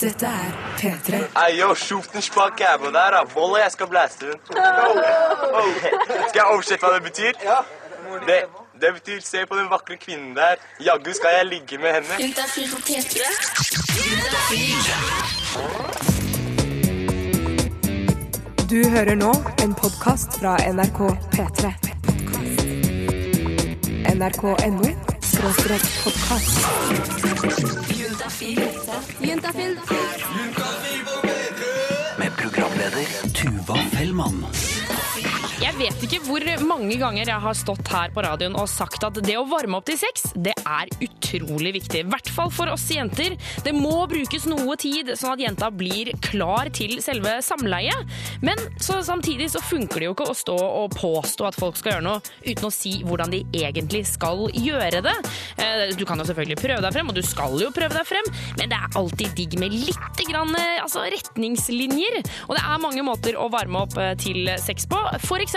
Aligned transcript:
Dette 0.00 0.26
er 0.26 0.52
P3. 0.76 1.12
Hey, 1.36 1.60
yo, 1.60 1.74
shoot 1.74 2.12
den 2.12 2.22
spak 2.22 2.60
jævla 2.60 2.90
der, 2.92 3.10
da. 3.10 3.24
Bolle, 3.34 3.62
jeg 3.62 3.72
skal 3.72 3.86
blæste 3.86 4.26
den. 4.26 4.40
Skal 6.28 6.34
jeg 6.34 6.44
oversette 6.52 6.86
hva 6.86 6.94
det 6.94 7.02
betyr? 7.02 7.32
Ja. 7.44 7.56
Det, 8.26 8.44
det 8.80 8.92
betyr 8.94 9.20
se 9.24 9.46
på 9.48 9.56
den 9.56 9.70
vakre 9.70 9.96
kvinnen 9.96 10.36
der. 10.36 10.54
Jaggu 10.84 11.12
skal 11.12 11.30
jeg 11.38 11.46
ligge 11.46 11.78
med 11.78 11.92
henne. 11.96 12.14
Juntafil 12.20 12.68
på 12.74 12.78
P3. 12.88 13.18
Du 18.70 18.88
hører 18.90 19.14
nå 19.14 19.32
en 19.64 19.74
podkast 19.74 20.40
fra 20.40 20.56
NRK 20.72 21.00
P3. 21.32 21.72
NRK.no 24.12 24.88
podkast. 26.04 27.95
Juntafil. 28.40 29.78
med 32.18 32.32
programleder 32.36 33.06
Tuva 33.34 33.76
Fellmann. 33.92 34.46
Jeg 35.66 35.74
vet 35.80 36.02
ikke 36.06 36.20
hvor 36.28 36.44
mange 36.62 36.94
ganger 37.00 37.26
jeg 37.26 37.42
har 37.42 37.56
stått 37.58 37.88
her 37.90 38.12
på 38.14 38.22
radioen 38.22 38.54
og 38.56 38.68
sagt 38.70 39.02
at 39.02 39.16
det 39.26 39.34
å 39.34 39.42
varme 39.50 39.80
opp 39.80 39.88
til 39.88 39.96
sex, 39.98 40.28
det 40.38 40.52
er 40.62 40.86
utrolig 41.02 41.72
viktig. 41.74 42.04
I 42.04 42.06
hvert 42.12 42.30
fall 42.30 42.52
for 42.54 42.70
oss 42.70 42.84
jenter. 42.94 43.34
Det 43.66 43.72
må 43.74 44.04
brukes 44.08 44.46
noe 44.46 44.76
tid, 44.78 45.10
sånn 45.18 45.34
at 45.34 45.42
jenta 45.42 45.72
blir 45.74 46.12
klar 46.22 46.70
til 46.76 46.94
selve 47.02 47.32
samleiet. 47.42 48.06
Men 48.46 48.62
så, 48.78 49.00
samtidig 49.04 49.48
så 49.56 49.62
funker 49.64 50.04
det 50.04 50.08
jo 50.08 50.14
ikke 50.14 50.28
å 50.30 50.36
stå 50.38 50.54
og 50.84 50.94
påstå 50.94 51.48
at 51.50 51.58
folk 51.58 51.80
skal 51.80 51.96
gjøre 51.96 52.06
noe 52.06 52.22
uten 52.46 52.70
å 52.70 52.72
si 52.72 52.94
hvordan 53.02 53.34
de 53.34 53.42
egentlig 53.58 54.04
skal 54.12 54.46
gjøre 54.54 55.02
det. 55.08 55.16
Eh, 55.58 55.84
Du 55.98 56.06
kan 56.06 56.22
jo 56.22 56.28
selvfølgelig 56.30 56.60
prøve 56.62 56.86
deg 56.86 56.94
frem, 56.94 57.10
og 57.10 57.18
du 57.18 57.24
skal 57.26 57.58
jo 57.58 57.72
prøve 57.74 57.98
deg 57.98 58.06
frem, 58.06 58.30
men 58.60 58.70
det 58.70 58.78
er 58.78 58.96
alltid 59.02 59.34
digg 59.34 59.58
med 59.58 59.74
litt 59.74 60.24
grann, 60.30 60.54
eh, 60.62 60.78
altså, 60.86 61.02
retningslinjer. 61.10 62.22
Og 62.46 62.54
det 62.54 62.62
er 62.62 62.82
mange 62.86 63.02
måter 63.10 63.34
å 63.34 63.50
varme 63.50 63.82
opp 63.82 63.98
eh, 63.98 64.14
til 64.22 64.46
sex 64.62 64.86
på, 64.86 65.02
for 65.26 65.42
eksempel 65.42 65.55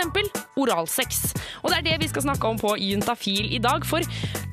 oralsex. 0.60 1.34
Og 1.62 1.70
det 1.70 1.78
er 1.80 1.86
det 1.86 1.98
vi 2.02 2.08
skal 2.10 2.22
snakke 2.28 2.48
om 2.48 2.58
på 2.60 2.74
Juntafil 2.80 3.52
i 3.54 3.60
dag, 3.62 3.84
for 3.86 4.04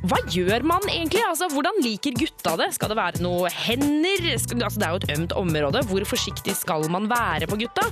hva 0.07 0.19
gjør 0.31 0.63
man 0.67 0.83
egentlig? 0.87 1.23
Altså, 1.25 1.47
hvordan 1.51 1.79
liker 1.83 2.15
gutta 2.15 2.55
det? 2.59 2.69
Skal 2.75 2.91
det 2.91 2.97
være 2.99 3.21
noe 3.23 3.49
hender? 3.51 4.27
Altså, 4.33 4.77
det 4.79 4.85
er 4.87 4.93
jo 4.93 4.99
et 5.01 5.09
ømt 5.17 5.33
område. 5.35 5.81
Hvor 5.89 6.05
forsiktig 6.07 6.55
skal 6.55 6.85
man 6.93 7.09
være 7.09 7.47
på 7.49 7.57
gutta? 7.59 7.87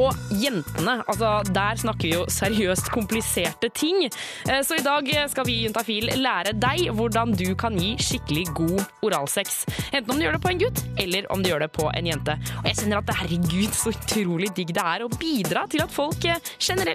Og 0.00 0.14
jentene, 0.40 1.00
altså, 1.06 1.42
der 1.46 1.78
snakker 1.82 2.08
vi 2.08 2.14
jo 2.14 2.24
seriøst 2.32 2.90
kompliserte 2.94 3.70
ting. 3.76 4.06
Eh, 4.48 4.62
Så 4.66 4.78
i 4.78 4.84
dag 4.84 5.06
skal 5.30 5.46
vi 5.46 5.58
i 5.60 5.64
Juntafil 5.66 6.10
lære 6.16 6.54
deg 6.58 6.90
hvordan 6.96 7.34
du 7.36 7.54
kan 7.58 7.76
gi 7.78 7.94
skikkelig 8.00 8.46
god 8.54 8.82
oralsex. 9.06 9.64
Enten 9.92 10.10
om 10.10 10.18
du 10.18 10.24
gjør 10.24 10.38
det 10.38 10.42
på 10.44 10.52
en 10.52 10.60
gutt, 10.64 10.82
eller 10.98 11.26
om 11.32 11.42
du 11.42 11.50
gjør 11.50 11.64
det 11.66 11.70
på 11.76 11.90
en 11.92 12.06
jente. 12.06 12.36
Og 12.60 12.66
jeg 12.70 12.80
kjenner 12.80 13.02
at 13.02 13.14
herregud, 13.20 13.72
så 13.76 13.92
utrolig 13.94 14.50
digg 14.56 14.72
det 14.74 14.82
er 14.84 15.04
å 15.04 15.10
bidra 15.20 15.66
til 15.70 15.84
at 15.84 15.92
folk 15.94 16.24
eh, 16.24 16.40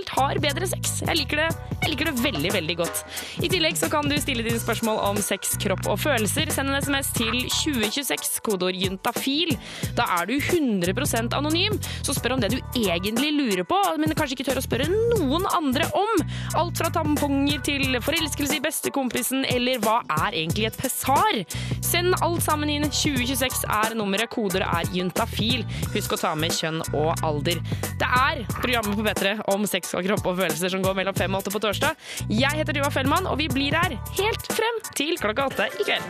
generelt 0.05 0.09
har 0.09 0.39
bedre 0.39 0.67
sex. 0.67 1.01
Jeg 1.05 1.17
liker 1.17 1.37
det, 1.37 1.49
jeg 1.81 1.91
liker 1.91 2.05
det 2.09 2.23
veldig, 2.23 2.51
veldig 2.53 2.75
godt. 2.77 3.03
I 3.43 3.49
tillegg 3.49 3.77
så 3.77 3.89
kan 3.89 4.07
du 4.07 4.15
stille 4.19 4.43
dine 4.43 4.59
spørsmål 4.59 4.99
om 4.99 5.17
sex, 5.17 5.57
kropp 5.57 5.87
og 5.87 5.99
følelser. 5.99 6.51
Send 6.51 6.69
en 6.69 6.81
SMS 6.81 7.11
til 7.15 7.47
2026, 7.49 8.39
kodeord 8.45 8.75
juntafil. 8.75 9.55
Da 9.95 10.05
er 10.19 10.29
du 10.29 10.37
100% 10.37 11.35
anonym, 11.35 11.77
så 12.03 12.13
spør 12.13 12.35
om 12.35 12.41
det 12.41 12.51
du 12.53 12.59
egentlig 12.75 13.31
lurer 13.33 13.63
på, 13.63 13.79
men 13.97 14.13
kanskje 14.15 14.37
ikke 14.37 14.49
tør 14.49 14.61
å 14.61 14.65
spørre 14.65 14.89
noen 14.89 15.45
andre 15.55 15.87
om. 15.95 16.25
Alt 16.55 16.79
fra 16.79 16.91
tamponger 16.93 17.61
til 17.65 17.99
forelskelse 18.01 18.59
i 18.59 18.63
bestekompisen, 18.63 19.45
eller 19.49 19.81
hva 19.83 20.01
er 20.25 20.35
egentlig 20.35 20.69
et 20.69 20.79
pessar? 20.79 21.41
Send 21.85 22.15
alt 22.21 22.43
sammen 22.45 22.71
inn. 22.71 22.85
2026 22.85 23.65
er 23.71 23.95
nummeret, 23.97 24.31
koder 24.33 24.65
er 24.65 24.89
juntafil. 24.93 25.65
Husk 25.95 26.15
å 26.15 26.21
ta 26.21 26.33
med 26.39 26.53
kjønn 26.55 26.81
og 26.93 27.25
alder. 27.25 27.61
Det 27.99 28.07
er 28.07 28.43
programmet 28.57 28.97
på 28.97 29.05
P3 29.05 29.35
om 29.53 29.65
sex 29.69 29.94
og 29.95 30.05
kropp 30.07 30.31
og 30.31 30.39
følelser 30.41 30.73
som 30.73 30.83
går 30.85 30.97
mellom 30.99 31.17
fem 31.17 31.33
og 31.33 31.43
åtte 31.43 31.53
på 31.53 31.61
torsdag. 31.63 31.99
Jeg 32.29 32.61
heter 32.61 32.77
Tuva 32.77 32.91
Fellmann, 32.93 33.29
og 33.29 33.39
vi 33.41 33.49
blir 33.51 33.75
her 33.75 33.97
helt 34.19 34.49
frem 34.51 34.81
til 34.93 35.15
klokka 35.21 35.49
åtte 35.51 35.69
i 35.79 35.87
kveld. 35.87 36.03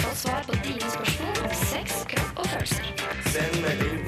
Få 0.00 0.14
svar 0.24 0.42
på 0.48 0.58
dine 0.64 0.94
spørsmål 0.96 1.44
om 1.44 1.54
sex, 1.64 2.02
kropp 2.10 2.42
og 2.42 2.50
følelser. 2.54 2.90
Send 3.34 3.62
melding 3.62 4.03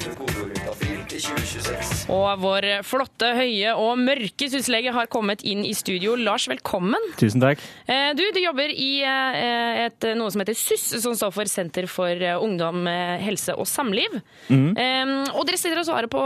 Og 2.13 2.27
vår 2.41 2.65
flotte, 2.85 3.29
høye 3.37 3.71
og 3.79 3.97
mørke 3.99 4.47
syslege 4.51 4.91
har 4.93 5.07
kommet 5.11 5.41
inn 5.47 5.63
i 5.65 5.73
studio. 5.77 6.13
Lars, 6.19 6.45
velkommen. 6.51 7.01
Tusen 7.17 7.41
takk. 7.41 7.61
Eh, 7.89 8.11
Du, 8.17 8.21
du 8.33 8.39
jobber 8.41 8.69
i 8.71 9.01
eh, 9.01 9.87
et, 9.87 10.07
noe 10.17 10.29
som 10.33 10.41
heter 10.43 10.55
SYS, 10.57 10.85
som 11.03 11.15
står 11.17 11.33
for 11.33 11.49
Senter 11.49 11.87
for 11.89 12.11
eh, 12.13 12.37
ungdom, 12.37 12.85
helse 13.23 13.55
og 13.57 13.65
samliv. 13.69 14.19
Mm. 14.49 14.75
Og 15.33 15.41
dere 15.47 15.57
sitter 15.59 15.81
og 15.81 15.87
svarer 15.87 16.09
på, 16.11 16.21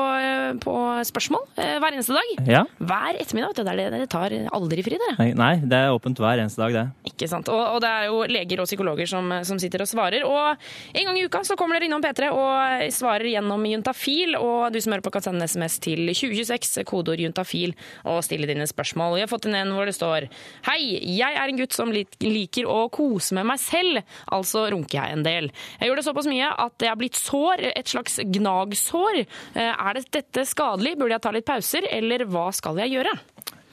på 0.63 0.75
spørsmål 1.07 1.47
hver 1.56 1.96
eneste 1.96 2.16
dag. 2.18 2.34
Ja? 2.50 2.63
Hver 2.80 3.19
ettermiddag. 3.22 3.53
vet 3.56 3.62
du, 3.62 3.63
Det 3.63 3.72
er 3.72 3.80
det 3.81 3.88
dere 3.96 4.09
tar 4.12 4.35
aldri 4.57 4.84
fri, 4.85 5.00
dere. 5.00 5.16
Nei, 5.22 5.30
nei, 5.38 5.53
det 5.63 5.80
er 5.85 5.96
åpent 5.96 6.19
hver 6.22 6.41
eneste 6.44 6.62
dag, 6.66 6.75
det. 6.75 7.13
Ikke 7.13 7.30
sant? 7.31 7.50
Og, 7.51 7.62
og 7.78 7.80
det 7.84 7.91
er 7.91 8.09
jo 8.09 8.22
leger 8.28 8.63
og 8.63 8.69
psykologer 8.69 9.09
som, 9.09 9.31
som 9.47 9.59
sitter 9.62 9.85
og 9.85 9.90
svarer. 9.91 10.25
Og 10.28 10.68
en 10.97 11.07
gang 11.09 11.19
i 11.19 11.25
uka 11.28 11.44
så 11.47 11.57
kommer 11.59 11.80
dere 11.80 11.88
innom 11.90 12.03
P3 12.03 12.31
og 12.35 12.85
svarer 12.96 13.31
gjennom 13.31 13.66
Juntafil. 13.72 14.35
Og 14.40 14.69
du 14.75 14.81
som 14.84 14.94
hører 14.96 15.06
på 15.06 15.14
kan 15.16 15.24
sende 15.25 15.44
en 15.46 15.50
SMS 15.50 15.78
til 15.84 16.03
2026, 16.12 16.84
kodeord 16.90 17.22
juntafil, 17.24 17.74
og 18.09 18.22
stille 18.25 18.50
dine 18.50 18.68
spørsmål. 18.69 19.18
Vi 19.19 19.24
har 19.25 19.31
fått 19.31 19.47
inn 19.50 19.58
en 19.59 19.74
hvor 19.75 19.90
det 19.90 19.96
står 19.97 20.28
Hei, 20.68 20.80
jeg 21.18 21.38
er 21.38 21.47
en 21.52 21.62
gutt 21.62 21.75
som 21.78 21.92
liker 21.94 22.69
å 22.69 22.84
kose 22.94 23.38
med 23.38 23.47
meg 23.52 23.62
selv, 23.64 24.02
altså 24.31 24.68
runker 24.74 25.00
jeg 25.00 25.18
en 25.18 25.25
del. 25.25 25.50
Jeg 25.80 25.90
gjør 25.90 26.02
det 26.02 26.08
såpass 26.09 26.30
mye 26.31 26.52
at 26.66 26.86
jeg 26.86 26.92
har 26.94 27.00
blitt 27.02 27.19
sår, 27.19 27.66
et 27.72 27.92
slags 27.92 28.19
gnagsår. 28.38 29.24
Eh, 29.56 29.72
Er 29.72 29.97
det 29.97 30.08
dette 30.14 30.46
skadelig? 30.50 30.98
Burde 31.00 31.16
jeg 31.18 31.24
ta 31.25 31.31
litt 31.34 31.48
pauser, 31.48 31.88
eller 31.92 32.25
hva 32.30 32.50
skal 32.56 32.80
jeg 32.84 32.98
gjøre? 32.98 33.16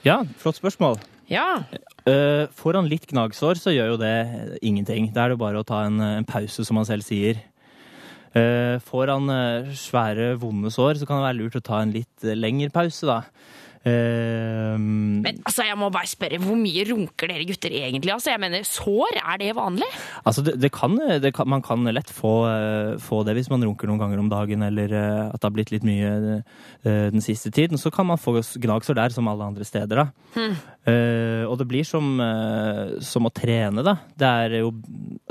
Ja, 0.07 0.21
flott 0.39 0.59
spørsmål. 0.61 0.99
Ja, 1.29 1.61
Uh, 2.09 2.47
får 2.57 2.77
han 2.79 2.87
litt 2.89 3.03
gnagsår, 3.11 3.59
så 3.59 3.73
gjør 3.75 3.91
jo 3.91 3.97
det 4.01 4.13
ingenting. 4.65 5.11
Da 5.13 5.25
er 5.27 5.33
det 5.33 5.41
bare 5.41 5.59
å 5.61 5.65
ta 5.67 5.83
en, 5.85 5.99
en 6.01 6.25
pause, 6.25 6.63
som 6.65 6.79
han 6.79 6.87
selv 6.87 7.05
sier. 7.05 7.37
Uh, 8.35 8.77
får 8.85 9.09
han 9.15 9.31
uh, 9.33 9.71
svære, 9.73 10.35
vonde 10.41 10.69
sår, 10.73 10.99
så 10.99 11.09
kan 11.09 11.17
det 11.17 11.29
være 11.31 11.39
lurt 11.39 11.57
å 11.57 11.65
ta 11.65 11.79
en 11.81 11.95
litt 11.95 12.27
uh, 12.27 12.35
lengre 12.37 12.69
pause, 12.73 13.07
da. 13.09 13.23
Uh, 13.79 14.75
Men 14.75 15.37
altså, 15.47 15.63
jeg 15.63 15.77
må 15.79 15.87
bare 15.93 16.09
spørre, 16.11 16.37
hvor 16.43 16.57
mye 16.59 16.83
runker 16.89 17.29
dere 17.31 17.45
gutter 17.47 17.71
egentlig? 17.71 18.11
Altså, 18.11 18.33
jeg 18.33 18.41
mener, 18.43 18.65
Sår, 18.67 19.17
er 19.21 19.37
det 19.39 19.53
vanlig? 19.55 19.87
altså, 20.27 20.43
det, 20.43 20.57
det 20.59 20.69
kan, 20.75 20.97
det 21.23 21.31
kan, 21.33 21.47
man 21.47 21.63
kan 21.63 21.87
lett 21.87 22.11
få, 22.11 22.33
uh, 22.43 22.99
få 22.99 23.21
det 23.23 23.37
hvis 23.37 23.49
man 23.49 23.63
runker 23.63 23.87
noen 23.87 24.01
ganger 24.01 24.19
om 24.19 24.29
dagen, 24.29 24.65
eller 24.67 24.91
uh, 24.91 25.29
at 25.31 25.39
det 25.39 25.47
har 25.47 25.55
blitt 25.55 25.71
litt 25.71 25.87
mye 25.87 26.11
uh, 26.43 26.43
den 26.83 27.23
siste 27.23 27.53
tiden. 27.55 27.79
Så 27.79 27.89
kan 27.89 28.09
man 28.11 28.19
få 28.19 28.35
gnagsår 28.37 28.99
der, 28.99 29.15
som 29.15 29.31
alle 29.31 29.47
andre 29.47 29.65
steder. 29.67 30.03
da. 30.03 30.49
Uh, 30.83 31.47
og 31.47 31.55
det 31.61 31.69
blir 31.71 31.87
som, 31.87 32.19
som 32.99 33.25
å 33.25 33.33
trene, 33.33 33.85
da. 33.85 33.95
Det 34.11 34.33
er 34.43 34.59
jo, 34.59 34.73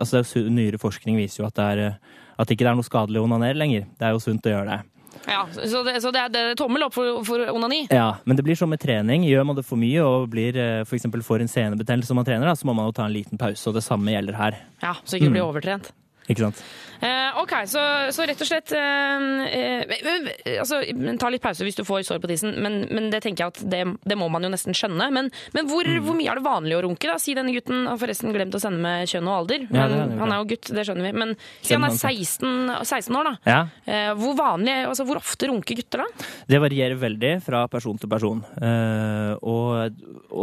altså, 0.01 0.25
er 0.25 0.49
Nyere 0.49 0.81
forskning 0.81 1.21
viser 1.21 1.45
jo 1.45 1.51
at 1.53 1.61
det 1.61 1.69
er, 1.77 2.01
at 2.39 2.51
ikke 2.55 2.65
det 2.65 2.71
er 2.73 2.79
noe 2.79 2.87
skadelig 2.87 3.21
å 3.21 3.27
onanere 3.27 3.59
lenger. 3.59 3.89
Det 3.99 4.07
er 4.09 4.15
jo 4.17 4.23
sunt 4.23 4.47
å 4.47 4.55
gjøre 4.55 4.71
det. 4.77 4.81
Ja, 5.29 5.43
Så 5.53 5.83
det, 5.85 5.99
så 6.01 6.13
det 6.15 6.21
er 6.23 6.29
det 6.33 6.41
er 6.41 6.55
tommel 6.57 6.85
opp 6.87 6.95
for, 6.95 7.21
for 7.27 7.43
onani? 7.53 7.83
Ja, 7.93 8.17
Men 8.25 8.39
det 8.39 8.45
blir 8.47 8.57
som 8.57 8.71
med 8.71 8.81
trening. 8.81 9.27
Gjør 9.29 9.45
man 9.49 9.59
det 9.59 9.65
for 9.67 9.77
mye 9.81 10.05
og 10.07 10.29
blir, 10.33 10.57
for 10.89 10.97
eksempel 10.97 11.25
får 11.27 11.45
en 11.45 11.51
senebetennelse 11.53 12.09
som 12.13 12.17
man 12.21 12.29
trener, 12.29 12.47
da, 12.49 12.55
så 12.57 12.69
må 12.69 12.75
man 12.79 12.89
jo 12.89 12.95
ta 12.97 13.09
en 13.09 13.13
liten 13.17 13.41
pause. 13.41 13.67
Og 13.69 13.77
det 13.77 13.83
samme 13.85 14.15
gjelder 14.15 14.39
her. 14.39 14.61
Ja, 14.85 14.95
Så 15.05 15.19
ikke 15.19 15.29
du 15.29 15.37
blir 15.37 15.45
overtrent. 15.49 15.91
Ikke 16.29 16.45
sant? 16.49 16.61
Eh, 16.99 17.37
ok, 17.39 17.53
så, 17.71 17.81
så 18.11 18.25
rett 18.27 18.41
og 18.43 18.49
slett 18.49 18.73
eh, 18.75 19.27
eh, 19.55 19.93
eh, 20.03 20.57
altså, 20.59 20.81
Ta 21.21 21.29
litt 21.31 21.45
pause 21.45 21.63
hvis 21.63 21.77
du 21.79 21.85
får 21.87 22.03
sår 22.09 22.19
på 22.25 22.27
tissen, 22.33 22.57
men, 22.65 22.81
men 22.91 23.07
det 23.13 23.21
tenker 23.23 23.45
jeg 23.45 23.53
at 23.55 23.61
det, 23.71 23.83
det 24.11 24.17
må 24.19 24.27
man 24.35 24.43
jo 24.43 24.51
nesten 24.51 24.75
skjønne. 24.75 25.07
Men, 25.15 25.31
men 25.55 25.71
hvor, 25.71 25.87
Mm. 25.89 26.03
hvor 26.05 26.17
mye 26.19 26.29
er 26.33 26.41
det 26.41 26.45
vanlig 26.45 26.75
å 26.77 26.83
runke? 26.85 27.07
da? 27.09 27.15
Si 27.23 27.33
denne 27.39 27.55
gutten 27.55 27.87
har 27.89 27.97
forresten 28.03 28.35
glemt 28.35 28.57
å 28.59 28.61
sende 28.61 28.83
med 28.83 29.07
kjønn 29.09 29.31
og 29.31 29.37
alder. 29.45 29.63
Ja, 29.71 29.71
Men, 29.71 29.95
det 29.95 30.01
er 30.03 30.11
det 30.11 30.19
han 30.25 30.35
er 30.35 30.43
jo 30.43 30.49
gutt, 30.51 30.71
det 30.75 30.85
skjønner 30.89 31.07
vi. 31.07 31.13
Men 31.23 31.33
si 31.63 31.77
han 31.79 31.87
er 31.87 31.95
16, 31.95 32.75
16 32.83 33.19
år, 33.23 33.31
da. 33.31 33.35
Ja. 33.49 33.61
Eh, 33.87 34.11
hvor 34.19 34.35
vanlig, 34.39 34.75
altså 34.91 35.07
hvor 35.09 35.23
ofte 35.23 35.49
runker 35.49 35.79
gutter 35.79 36.03
da? 36.03 36.29
Det 36.51 36.61
varierer 36.67 36.99
veldig 37.01 37.33
fra 37.47 37.63
person 37.73 37.97
til 38.03 38.11
person. 38.11 38.43
Eh, 38.59 39.33
og 39.39 39.95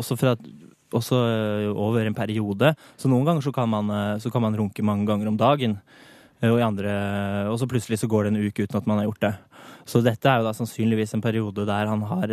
også, 0.01 0.17
fra, 0.23 0.33
også 0.93 1.19
eh, 1.25 1.69
over 1.71 2.05
en 2.05 2.17
periode. 2.17 2.73
Så 2.99 3.09
noen 3.11 3.25
ganger 3.27 3.45
så 3.45 3.53
kan, 3.55 3.69
man, 3.71 3.89
eh, 3.89 4.17
så 4.21 4.31
kan 4.33 4.43
man 4.45 4.57
runke 4.57 4.85
mange 4.85 5.07
ganger 5.09 5.31
om 5.31 5.39
dagen. 5.39 5.79
Eh, 6.41 6.49
og, 6.51 6.59
i 6.59 6.65
andre, 6.65 6.93
og 7.51 7.59
så 7.61 7.69
plutselig 7.69 8.01
så 8.01 8.09
går 8.11 8.27
det 8.27 8.33
en 8.33 8.43
uke 8.45 8.65
uten 8.65 8.79
at 8.79 8.89
man 8.89 9.01
har 9.01 9.09
gjort 9.09 9.25
det. 9.25 9.33
Så 9.89 10.01
dette 10.05 10.29
er 10.29 10.41
jo 10.41 10.47
da 10.47 10.53
sannsynligvis 10.57 11.15
en 11.15 11.23
periode 11.23 11.65
der 11.67 11.89
han 11.89 12.01
har, 12.09 12.31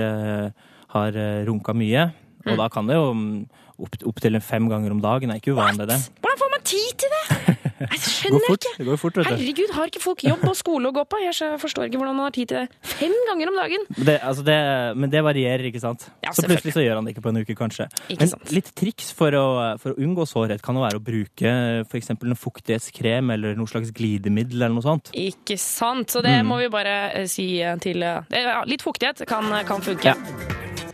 har 0.94 1.18
runka 1.48 1.74
mye. 1.76 2.08
Og 2.48 2.56
da 2.58 2.68
kan 2.72 2.88
det 2.88 2.96
jo 2.96 3.10
opptil 3.12 4.08
opp, 4.08 4.08
opp 4.10 4.22
til 4.24 4.40
fem 4.44 4.68
ganger 4.72 4.94
om 4.94 5.02
dagen. 5.04 5.30
Det 5.30 5.36
er 5.36 5.42
ikke 5.44 5.56
uvanlig, 5.56 5.88
det. 5.88 6.00
Hvordan 6.20 6.40
får 6.42 6.52
man 6.56 6.64
tid 6.72 6.96
til 7.04 7.12
det? 7.12 7.21
Jeg 7.62 8.00
skjønner 8.02 8.38
går 8.38 8.48
fort, 8.48 8.66
ikke! 8.72 8.96
fort. 9.02 9.18
Herregud, 9.28 9.72
har 9.76 9.90
ikke 9.90 10.02
folk 10.02 10.24
jobb 10.26 10.42
og 10.48 10.56
skole 10.58 10.90
å 10.90 10.94
gå 10.96 11.04
på? 11.08 11.20
Jeg 11.22 11.58
forstår 11.62 11.88
ikke 11.88 12.00
hvordan 12.00 12.16
man 12.18 12.26
har 12.28 12.34
tid 12.36 12.50
til 12.52 12.62
det 12.62 12.92
fem 12.94 13.14
ganger 13.30 13.50
om 13.52 13.58
dagen. 13.62 13.86
Det, 13.96 14.16
altså 14.20 14.44
det, 14.46 14.56
men 14.98 15.12
det 15.12 15.22
varierer, 15.26 15.64
ikke 15.70 15.82
sant? 15.82 16.08
Ja, 16.24 16.32
så 16.36 16.44
plutselig 16.48 16.74
så 16.76 16.84
gjør 16.84 17.00
han 17.00 17.06
det 17.08 17.14
ikke 17.16 17.24
på 17.26 17.32
en 17.32 17.40
uke, 17.42 17.56
kanskje. 17.58 17.86
Ikke 18.08 18.20
Men 18.24 18.32
sant. 18.34 18.52
litt 18.56 18.72
triks 18.78 19.12
for 19.16 19.34
å, 19.38 19.44
for 19.82 19.94
å 19.94 19.98
unngå 20.02 20.26
sårhet 20.28 20.62
kan 20.64 20.78
jo 20.78 20.84
være 20.84 21.00
å 21.00 21.04
bruke 21.04 21.54
f.eks. 21.86 22.10
en 22.14 22.36
fuktighetskrem 22.38 23.30
eller 23.36 23.54
noe 23.58 23.70
slags 23.70 23.92
glidemiddel 23.94 24.62
eller 24.62 24.74
noe 24.76 24.86
sånt. 24.86 25.12
Ikke 25.14 25.58
sant? 25.60 26.10
Så 26.12 26.22
det 26.24 26.32
Mm. 26.42 26.46
må 26.48 26.56
vi 26.62 26.68
bare 26.72 26.94
eh, 27.12 27.26
si 27.30 27.44
eh, 27.62 27.76
til 27.82 28.02
eh, 28.02 28.22
ja, 28.32 28.62
Litt 28.66 28.82
fuktighet 28.82 29.22
kan, 29.28 29.44
kan 29.68 29.82
funke. 29.84 30.14
Ja. 30.14 30.16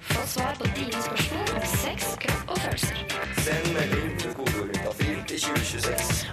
Få 0.08 0.26
svar 0.26 0.54
på 0.58 0.66
dine 0.74 0.92
spørsmål 0.92 1.27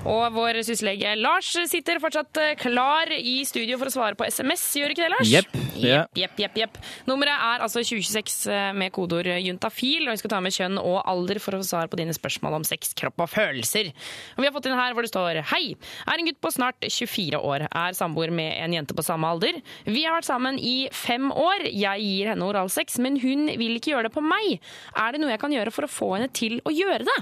Og 0.06 0.25
vår 0.36 0.62
syslege 0.68 1.16
Lars 1.18 1.50
sitter 1.72 2.02
fortsatt 2.04 2.38
eh, 2.42 2.56
klar 2.60 3.10
i 3.16 3.40
studio 3.48 3.80
for 3.81 3.90
å 3.90 3.96
svare 3.96 4.18
på 4.19 4.28
SMS, 4.30 4.66
gjør 4.78 4.94
ikke 4.94 5.06
det, 5.07 5.13
Lars? 5.16 5.31
Jepp, 5.31 5.62
Yeah. 5.75 6.06
Jepp, 6.16 6.38
jepp, 6.40 6.56
jepp. 6.56 6.78
Nummeret 7.07 7.36
er 7.36 7.63
altså 7.66 7.81
2026 7.84 8.36
eh, 8.52 8.69
med 8.78 8.94
kodeord 8.96 9.28
juntafil, 9.44 10.06
og 10.07 10.16
vi 10.16 10.22
skal 10.22 10.31
ta 10.36 10.42
med 10.44 10.56
kjønn 10.56 10.80
og 10.80 11.02
alder 11.04 11.40
for 11.44 11.57
å 11.57 11.62
få 11.62 11.68
svar 11.68 11.90
på 11.92 12.00
dine 12.00 12.16
spørsmål 12.16 12.60
om 12.60 12.68
sex, 12.68 12.94
kropp 12.98 13.25
og 13.25 13.31
følelser. 13.34 13.92
Og 14.36 14.44
vi 14.44 14.48
har 14.48 14.56
fått 14.56 14.69
inn 14.69 14.78
her 14.78 14.96
hvor 14.96 15.06
det 15.06 15.12
står 15.12 15.42
Hei, 15.52 15.75
er 16.07 16.22
en 16.22 16.30
gutt 16.30 16.40
på 16.44 16.54
snart 16.56 16.80
24 16.88 17.42
år, 17.42 17.68
er 17.68 17.98
samboer 17.98 18.34
med 18.36 18.54
en 18.56 18.78
jente 18.78 18.96
på 18.98 19.06
samme 19.06 19.30
alder. 19.36 19.60
Vi 19.88 20.06
har 20.06 20.16
vært 20.18 20.30
sammen 20.30 20.60
i 20.62 20.75
fem 20.96 21.28
år, 21.31 21.68
jeg 21.72 22.06
gir 22.06 22.31
henne 22.31 22.48
oralsex, 22.48 23.00
men 23.04 23.19
hun 23.22 23.50
vil 23.52 23.75
ikke 23.80 23.96
gjøre 23.96 24.10
det 24.10 24.16
på 24.16 24.24
meg. 24.25 24.62
Er 24.96 25.16
det 25.16 25.24
noe 25.24 25.34
jeg 25.34 25.44
kan 25.44 25.56
gjøre 25.56 25.75
for 25.75 25.88
å 25.88 25.92
få 25.92 26.13
henne 26.16 26.31
til 26.36 26.62
å 26.63 26.74
gjøre 26.74 27.07
det? 27.07 27.19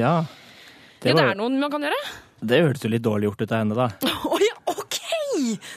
Ja. 0.00 0.22
Det, 1.04 1.12
Det, 1.12 1.18
det 1.20 1.24
er 1.34 1.36
noe 1.36 1.52
man 1.60 1.72
kan 1.72 1.84
gjøre? 1.84 2.04
det 2.44 2.58
hørtes 2.64 2.82
jo 2.84 2.90
litt 2.92 3.04
dårlig 3.04 3.28
gjort 3.28 3.42
ut 3.44 3.52
av 3.52 3.60
henne, 3.62 3.76
da. 3.76 4.10
Oi, 4.34 4.40
ja, 4.44 4.56
OK! 4.72 4.96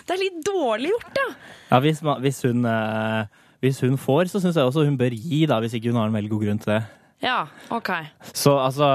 Det 0.08 0.16
er 0.16 0.20
litt 0.20 0.40
dårlig 0.48 0.90
gjort, 0.94 1.10
da. 1.16 1.26
Ja, 1.70 1.80
hvis, 1.84 2.00
hvis, 2.24 2.40
hun, 2.48 2.66
eh, 2.68 3.46
hvis 3.64 3.80
hun 3.84 3.96
får, 4.00 4.32
så 4.32 4.42
syns 4.44 4.56
jeg 4.60 4.68
også 4.68 4.84
hun 4.88 4.98
bør 5.00 5.16
gi, 5.16 5.46
da, 5.48 5.60
hvis 5.64 5.76
ikke 5.78 5.92
hun 5.94 6.00
har 6.02 6.10
en 6.12 6.16
veldig 6.18 6.32
god 6.34 6.44
grunn 6.48 6.60
til 6.64 6.74
det. 6.74 6.82
Ja, 7.24 7.38
OK. 7.76 7.92
Så 8.36 8.56
altså 8.62 8.88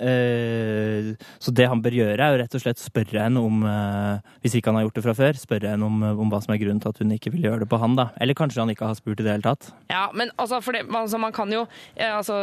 eh, 0.00 1.10
Så 1.42 1.52
det 1.54 1.66
han 1.70 1.82
bør 1.82 1.94
gjøre, 1.96 2.18
er 2.20 2.34
jo 2.34 2.40
rett 2.42 2.56
og 2.58 2.62
slett 2.62 2.80
spørre 2.82 3.24
henne 3.26 3.42
om 3.44 3.62
eh, 3.68 4.32
Hvis 4.44 4.56
ikke 4.58 4.70
han 4.72 4.78
har 4.80 4.86
gjort 4.88 4.98
det 5.00 5.04
fra 5.06 5.14
før, 5.18 5.38
spørre 5.40 5.72
henne 5.74 5.86
om, 5.86 6.02
eh, 6.06 6.22
om 6.24 6.32
hva 6.32 6.40
som 6.44 6.54
er 6.54 6.60
grunnen 6.62 6.80
til 6.82 6.92
at 6.92 7.00
hun 7.02 7.14
ikke 7.16 7.32
vil 7.34 7.46
gjøre 7.48 7.62
det 7.64 7.68
på 7.70 7.80
han, 7.82 7.96
da. 7.98 8.08
Eller 8.20 8.36
kanskje 8.38 8.62
han 8.62 8.72
ikke 8.74 8.88
har 8.90 8.98
spurt 8.98 9.20
i 9.22 9.26
det 9.26 9.34
hele 9.34 9.46
tatt. 9.46 9.70
Ja, 9.92 10.06
men 10.16 10.32
altså, 10.40 10.60
det, 10.72 10.84
altså, 10.88 11.20
man 11.22 11.32
kan 11.36 11.52
jo 11.54 11.66
altså, 11.96 12.38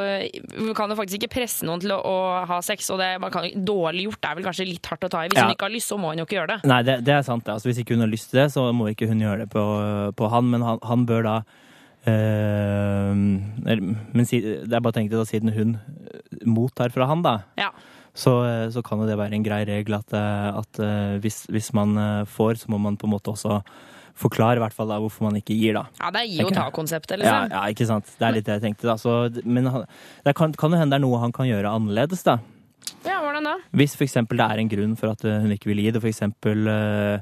Man 0.57 0.73
kan 0.77 0.89
jo 0.93 0.99
faktisk 0.99 1.21
ikke 1.21 1.33
presse 1.39 1.67
noen 1.67 1.81
til 1.83 1.93
å, 1.95 1.99
å 2.01 2.17
ha 2.49 2.61
sex, 2.65 2.89
og 2.93 3.01
det 3.01 3.13
man 3.23 3.33
kan, 3.33 3.47
dårlig 3.67 4.07
gjort 4.07 4.21
det 4.23 4.31
er 4.31 4.39
vel 4.41 4.47
kanskje 4.49 4.69
litt 4.69 4.89
hardt 4.91 5.07
å 5.07 5.11
ta 5.11 5.25
i. 5.25 5.29
Hvis 5.31 5.37
Ja. 5.41 5.45
hun 5.47 5.55
ikke 5.55 5.67
har 5.69 5.73
lyst, 5.75 5.91
så 5.91 5.97
må 5.99 6.11
hun 6.13 6.21
jo 6.23 6.27
ikke 6.27 6.39
gjøre 6.39 6.55
det. 6.55 6.59
Nei, 6.69 6.81
det, 6.87 6.99
det 7.07 7.13
er 7.17 7.23
sant. 7.27 7.47
Altså, 7.51 7.69
hvis 7.69 7.81
ikke 7.83 7.95
hun 7.97 8.05
har 8.05 8.11
lyst 8.11 8.31
til 8.31 8.41
det, 8.41 8.49
så 8.53 8.67
må 8.75 8.89
ikke 8.91 9.07
hun 9.09 9.21
gjøre 9.21 9.45
det 9.45 9.49
på, 9.53 9.63
på 10.17 10.29
han, 10.33 10.49
men 10.53 10.65
han, 10.65 10.79
han 10.83 11.05
bør 11.09 11.23
da 11.27 11.35
Men 13.67 14.25
si, 14.27 14.39
det 14.41 14.73
er 14.73 14.83
bare 14.83 14.95
tenkt 14.95 15.13
da, 15.13 15.23
siden 15.27 15.51
hun 15.55 15.75
eh, 15.77 16.41
mottar 16.47 16.89
fra 16.95 17.07
han, 17.09 17.21
da, 17.25 17.35
Ja. 17.59 17.71
så, 18.17 18.37
eh, 18.47 18.67
så 18.73 18.81
kan 18.85 18.99
jo 19.03 19.07
det 19.09 19.17
være 19.19 19.33
en 19.37 19.43
grei 19.45 19.63
regel 19.67 19.93
at, 19.99 20.13
eh, 20.15 20.49
at 20.61 20.81
hvis, 21.23 21.43
hvis 21.51 21.73
man 21.77 21.97
får, 22.25 22.63
så 22.63 22.69
må 22.73 22.79
man 22.81 22.97
på 22.97 23.07
en 23.09 23.13
måte 23.17 23.33
også 23.33 23.59
forklare 24.17 24.57
i 24.57 24.63
hvert 24.63 24.73
fall 24.73 24.87
da, 24.89 24.97
hvorfor 24.97 25.27
man 25.27 25.35
ikke 25.37 25.53
gir, 25.53 25.75
da. 25.77 25.83
ja, 26.01 26.09
det 26.15 26.21
er 26.23 26.29
gi 26.31 26.43
og 26.47 26.53
ta-konseptet, 26.55 27.19
liksom. 27.21 27.51
ja, 27.53 27.65
ikke 27.69 27.85
sant. 27.85 28.05
Det 28.17 28.25
er 28.25 28.31
litt 28.33 28.45
det 28.47 28.55
jeg 28.57 28.63
tenkte. 28.63 28.87
da. 28.89 28.95
Så, 28.97 29.11
men 29.45 29.65
han- 29.69 29.85
det 30.25 30.33
kan, 30.35 30.53
kan 30.57 30.71
jo 30.73 30.77
hende 30.79 30.89
det 30.95 30.97
er 31.01 31.05
noe 31.05 31.19
han 31.21 31.31
kan 31.35 31.45
gjøre 31.45 31.69
annerledes, 31.69 32.23
da. 32.25 32.39
Ja, 33.05 33.19
hvordan 33.21 33.43
da? 33.45 33.57
Hvis 33.77 33.93
for 33.99 34.05
eksempel 34.07 34.37
det 34.41 34.47
er 34.49 34.57
en 34.63 34.69
grunn 34.71 34.95
for 34.97 35.11
at 35.11 35.21
hun 35.21 35.51
ikke 35.53 35.69
vil 35.69 35.83
gi 35.83 35.91
det, 35.91 36.01
for 36.01 36.09
eksempel 36.09 36.65
øh, 36.71 37.19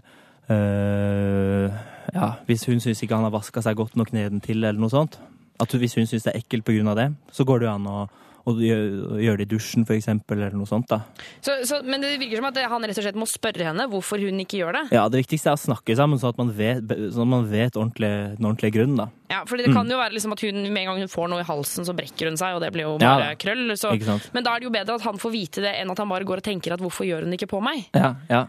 eh, 0.56 1.70
ja, 2.16 2.34
hvis 2.48 2.66
hun 2.70 2.80
syns 2.84 3.02
ikke 3.04 3.18
han 3.18 3.28
har 3.28 3.34
vaska 3.36 3.64
seg 3.66 3.76
godt 3.78 3.98
nok 4.00 4.14
nedentil, 4.16 4.64
eller 4.64 4.80
noe 4.80 4.94
sånt. 4.94 5.20
At 5.60 5.72
hvis 5.72 5.96
hun 6.00 6.08
syns 6.08 6.26
det 6.28 6.34
er 6.34 6.42
ekkelt 6.44 6.66
pga. 6.68 6.96
det, 6.96 7.10
så 7.32 7.46
går 7.48 7.62
det 7.62 7.68
jo 7.68 7.74
an 7.74 7.86
å, 7.88 7.98
å 8.46 8.54
gjøre, 8.60 9.20
gjøre 9.24 9.40
det 9.40 9.46
i 9.48 9.52
dusjen, 9.56 9.86
eksempel, 9.88 10.40
eller 10.40 10.56
noe 10.56 10.68
sånt. 10.68 10.88
da. 10.92 11.02
Så, 11.44 11.58
så, 11.68 11.80
men 11.84 12.04
det 12.04 12.14
virker 12.22 12.42
som 12.42 12.48
at 12.50 12.60
han 12.72 12.88
rett 12.88 13.00
og 13.00 13.06
slett 13.08 13.20
må 13.20 13.28
spørre 13.30 13.68
henne 13.68 13.88
hvorfor 13.92 14.20
hun 14.24 14.40
ikke 14.44 14.60
gjør 14.60 14.76
det. 14.80 14.84
Ja, 14.96 15.06
Det 15.12 15.24
viktigste 15.24 15.52
er 15.52 15.60
å 15.60 15.62
snakke 15.64 15.96
sammen, 15.96 16.20
sånn 16.20 16.36
at 16.36 16.42
man 16.42 16.52
vet, 16.56 16.84
sånn 16.88 17.24
at 17.26 17.32
man 17.36 17.48
vet 17.52 17.80
ordentlig, 17.80 18.12
den 18.40 18.50
ordentlige 18.52 18.76
grunnen. 18.78 19.00
da. 19.04 19.08
Ja, 19.32 19.44
for 19.48 19.60
det 19.60 19.72
kan 19.76 19.90
jo 19.92 20.00
være 20.00 20.16
liksom 20.16 20.36
at 20.36 20.44
hun, 20.48 20.60
med 20.68 20.84
en 20.84 20.92
gang 20.92 21.02
hun 21.04 21.12
får 21.16 21.32
noe 21.32 21.44
i 21.44 21.48
halsen, 21.48 21.88
så 21.88 21.96
brekker 21.98 22.32
hun 22.32 22.40
seg, 22.40 22.56
og 22.56 22.64
det 22.64 22.74
blir 22.76 22.88
jo 22.88 22.98
bare 23.02 23.32
ja, 23.32 23.40
krøll. 23.40 23.72
Så, 23.80 23.96
men 24.36 24.44
da 24.46 24.56
er 24.56 24.64
det 24.64 24.70
jo 24.70 24.76
bedre 24.76 25.00
at 25.00 25.08
han 25.08 25.20
får 25.20 25.36
vite 25.36 25.64
det, 25.66 25.76
enn 25.82 25.92
at 25.92 26.04
han 26.04 26.12
bare 26.12 26.28
går 26.28 26.44
og 26.44 26.48
tenker 26.52 26.76
at 26.76 26.84
hvorfor 26.84 27.08
gjør 27.08 27.28
hun 27.28 27.36
ikke 27.36 27.52
på 27.52 27.64
meg? 27.64 27.88
Ja, 27.96 28.14
ja. 28.32 28.46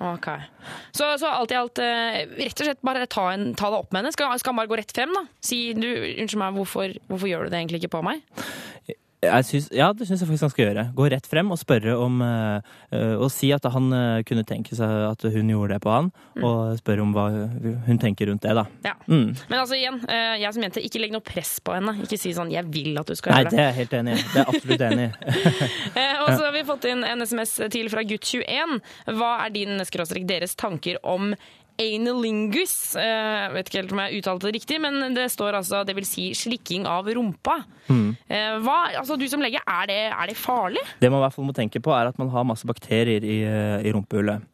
Ok. 0.00 0.26
Så, 0.96 1.04
så 1.20 1.28
alt 1.28 1.52
i 1.52 1.58
alt, 1.58 1.78
eh, 1.84 2.22
rett 2.40 2.62
og 2.62 2.68
slett 2.70 2.80
bare 2.86 3.04
ta, 3.10 3.26
en, 3.34 3.50
ta 3.58 3.68
det 3.72 3.80
opp 3.82 3.92
med 3.92 4.00
henne. 4.00 4.12
Skal, 4.16 4.32
han 4.32 4.56
bare 4.56 4.70
gå 4.70 4.78
rett 4.80 4.94
frem, 4.96 5.12
da? 5.12 5.26
Si 5.44 5.60
du, 5.76 5.88
unnskyld 5.92 6.40
meg, 6.40 6.56
hvorfor, 6.56 6.94
hvorfor 7.10 7.28
gjør 7.28 7.46
du 7.46 7.52
det 7.52 7.60
egentlig 7.60 7.82
ikke 7.82 7.94
på 7.98 8.04
meg? 8.08 8.24
Jeg 9.20 9.44
syns, 9.44 9.66
ja, 9.76 9.90
det 9.92 10.06
syns 10.08 10.22
jeg 10.22 10.28
faktisk 10.30 10.46
han 10.46 10.52
skal 10.54 10.64
gjøre. 10.64 10.82
Gå 10.96 11.06
rett 11.12 11.26
frem 11.28 11.50
og 11.52 11.58
spørre 11.60 11.92
om 12.00 12.22
eh, 12.24 13.18
Og 13.20 13.26
si 13.32 13.50
at 13.52 13.66
han 13.68 13.90
uh, 13.92 14.22
kunne 14.24 14.46
tenke 14.48 14.72
seg 14.76 14.88
at 15.10 15.26
hun 15.34 15.50
gjorde 15.52 15.76
det 15.76 15.82
på 15.84 15.92
han, 15.92 16.08
og 16.40 16.78
spørre 16.80 17.04
om 17.04 17.12
hva 17.12 17.26
hun 17.86 18.00
tenker 18.00 18.30
rundt 18.30 18.46
det, 18.46 18.54
da. 18.56 18.64
Ja. 18.86 18.94
Mm. 19.04 19.34
Men 19.50 19.58
altså 19.58 19.76
igjen, 19.76 20.00
uh, 20.06 20.36
jeg 20.40 20.56
som 20.56 20.64
jente, 20.64 20.84
ikke 20.88 21.02
legg 21.02 21.12
noe 21.12 21.24
press 21.26 21.52
på 21.64 21.76
henne. 21.76 21.94
Ikke 22.00 22.16
si 22.20 22.32
sånn 22.36 22.52
'jeg 22.52 22.64
vil 22.72 22.96
at 22.96 23.12
du 23.12 23.14
skal 23.18 23.36
Nei, 23.36 23.42
gjøre 23.44 23.50
det 23.50 23.58
Nei, 23.58 23.60
det'. 23.60 23.66
er 23.66 23.70
jeg 23.70 23.78
helt 23.80 23.94
enig 24.00 24.12
i. 24.16 24.24
Det 24.32 24.40
er 24.40 24.48
absolutt 24.54 24.84
enig 24.88 25.04
i. 25.04 25.12
Og 26.24 26.28
så 26.32 26.40
har 26.46 26.52
vi 26.56 26.64
fått 26.72 26.88
inn 26.88 27.04
en 27.04 27.26
SMS 27.26 27.54
til 27.76 27.92
fra 27.92 28.02
gutt21. 28.06 28.76
Hva 29.20 29.32
er 29.44 29.52
din 29.52 29.84
skråstrek 29.84 30.24
deres 30.28 30.56
tanker 30.56 30.96
om 31.04 31.34
analingus? 31.80 32.74
Eh, 32.94 33.04
Jeg 33.40 33.52
vet 33.54 33.70
ikke 33.70 33.80
helt 33.80 33.94
om 33.96 34.02
jeg 34.04 34.20
uttalte 34.20 34.46
det 34.48 34.54
riktig, 34.58 34.80
men 34.84 35.14
det 35.16 35.26
står 35.32 35.58
altså 35.60 35.82
det 35.88 35.96
vil 35.96 36.06
si 36.08 36.30
slikking 36.36 36.86
av 36.86 37.08
rumpa. 37.08 37.60
Mm. 37.88 38.10
Eh, 38.28 38.58
Hva, 38.64 38.78
altså 39.00 39.16
du 39.18 39.26
som 39.30 39.42
lege, 39.42 39.62
er 39.64 39.90
det, 39.90 40.00
er 40.12 40.30
det 40.30 40.36
farlig? 40.38 40.84
Det 41.00 41.10
man 41.10 41.20
i 41.20 41.24
hvert 41.26 41.36
fall 41.38 41.48
må 41.48 41.56
tenke 41.56 41.82
på, 41.82 41.94
er 41.96 42.12
at 42.12 42.20
man 42.20 42.30
har 42.32 42.46
masse 42.48 42.68
bakterier 42.68 43.24
i, 43.24 43.42
eh, 43.48 43.88
i 43.88 43.94
rumpehullet. 43.96 44.46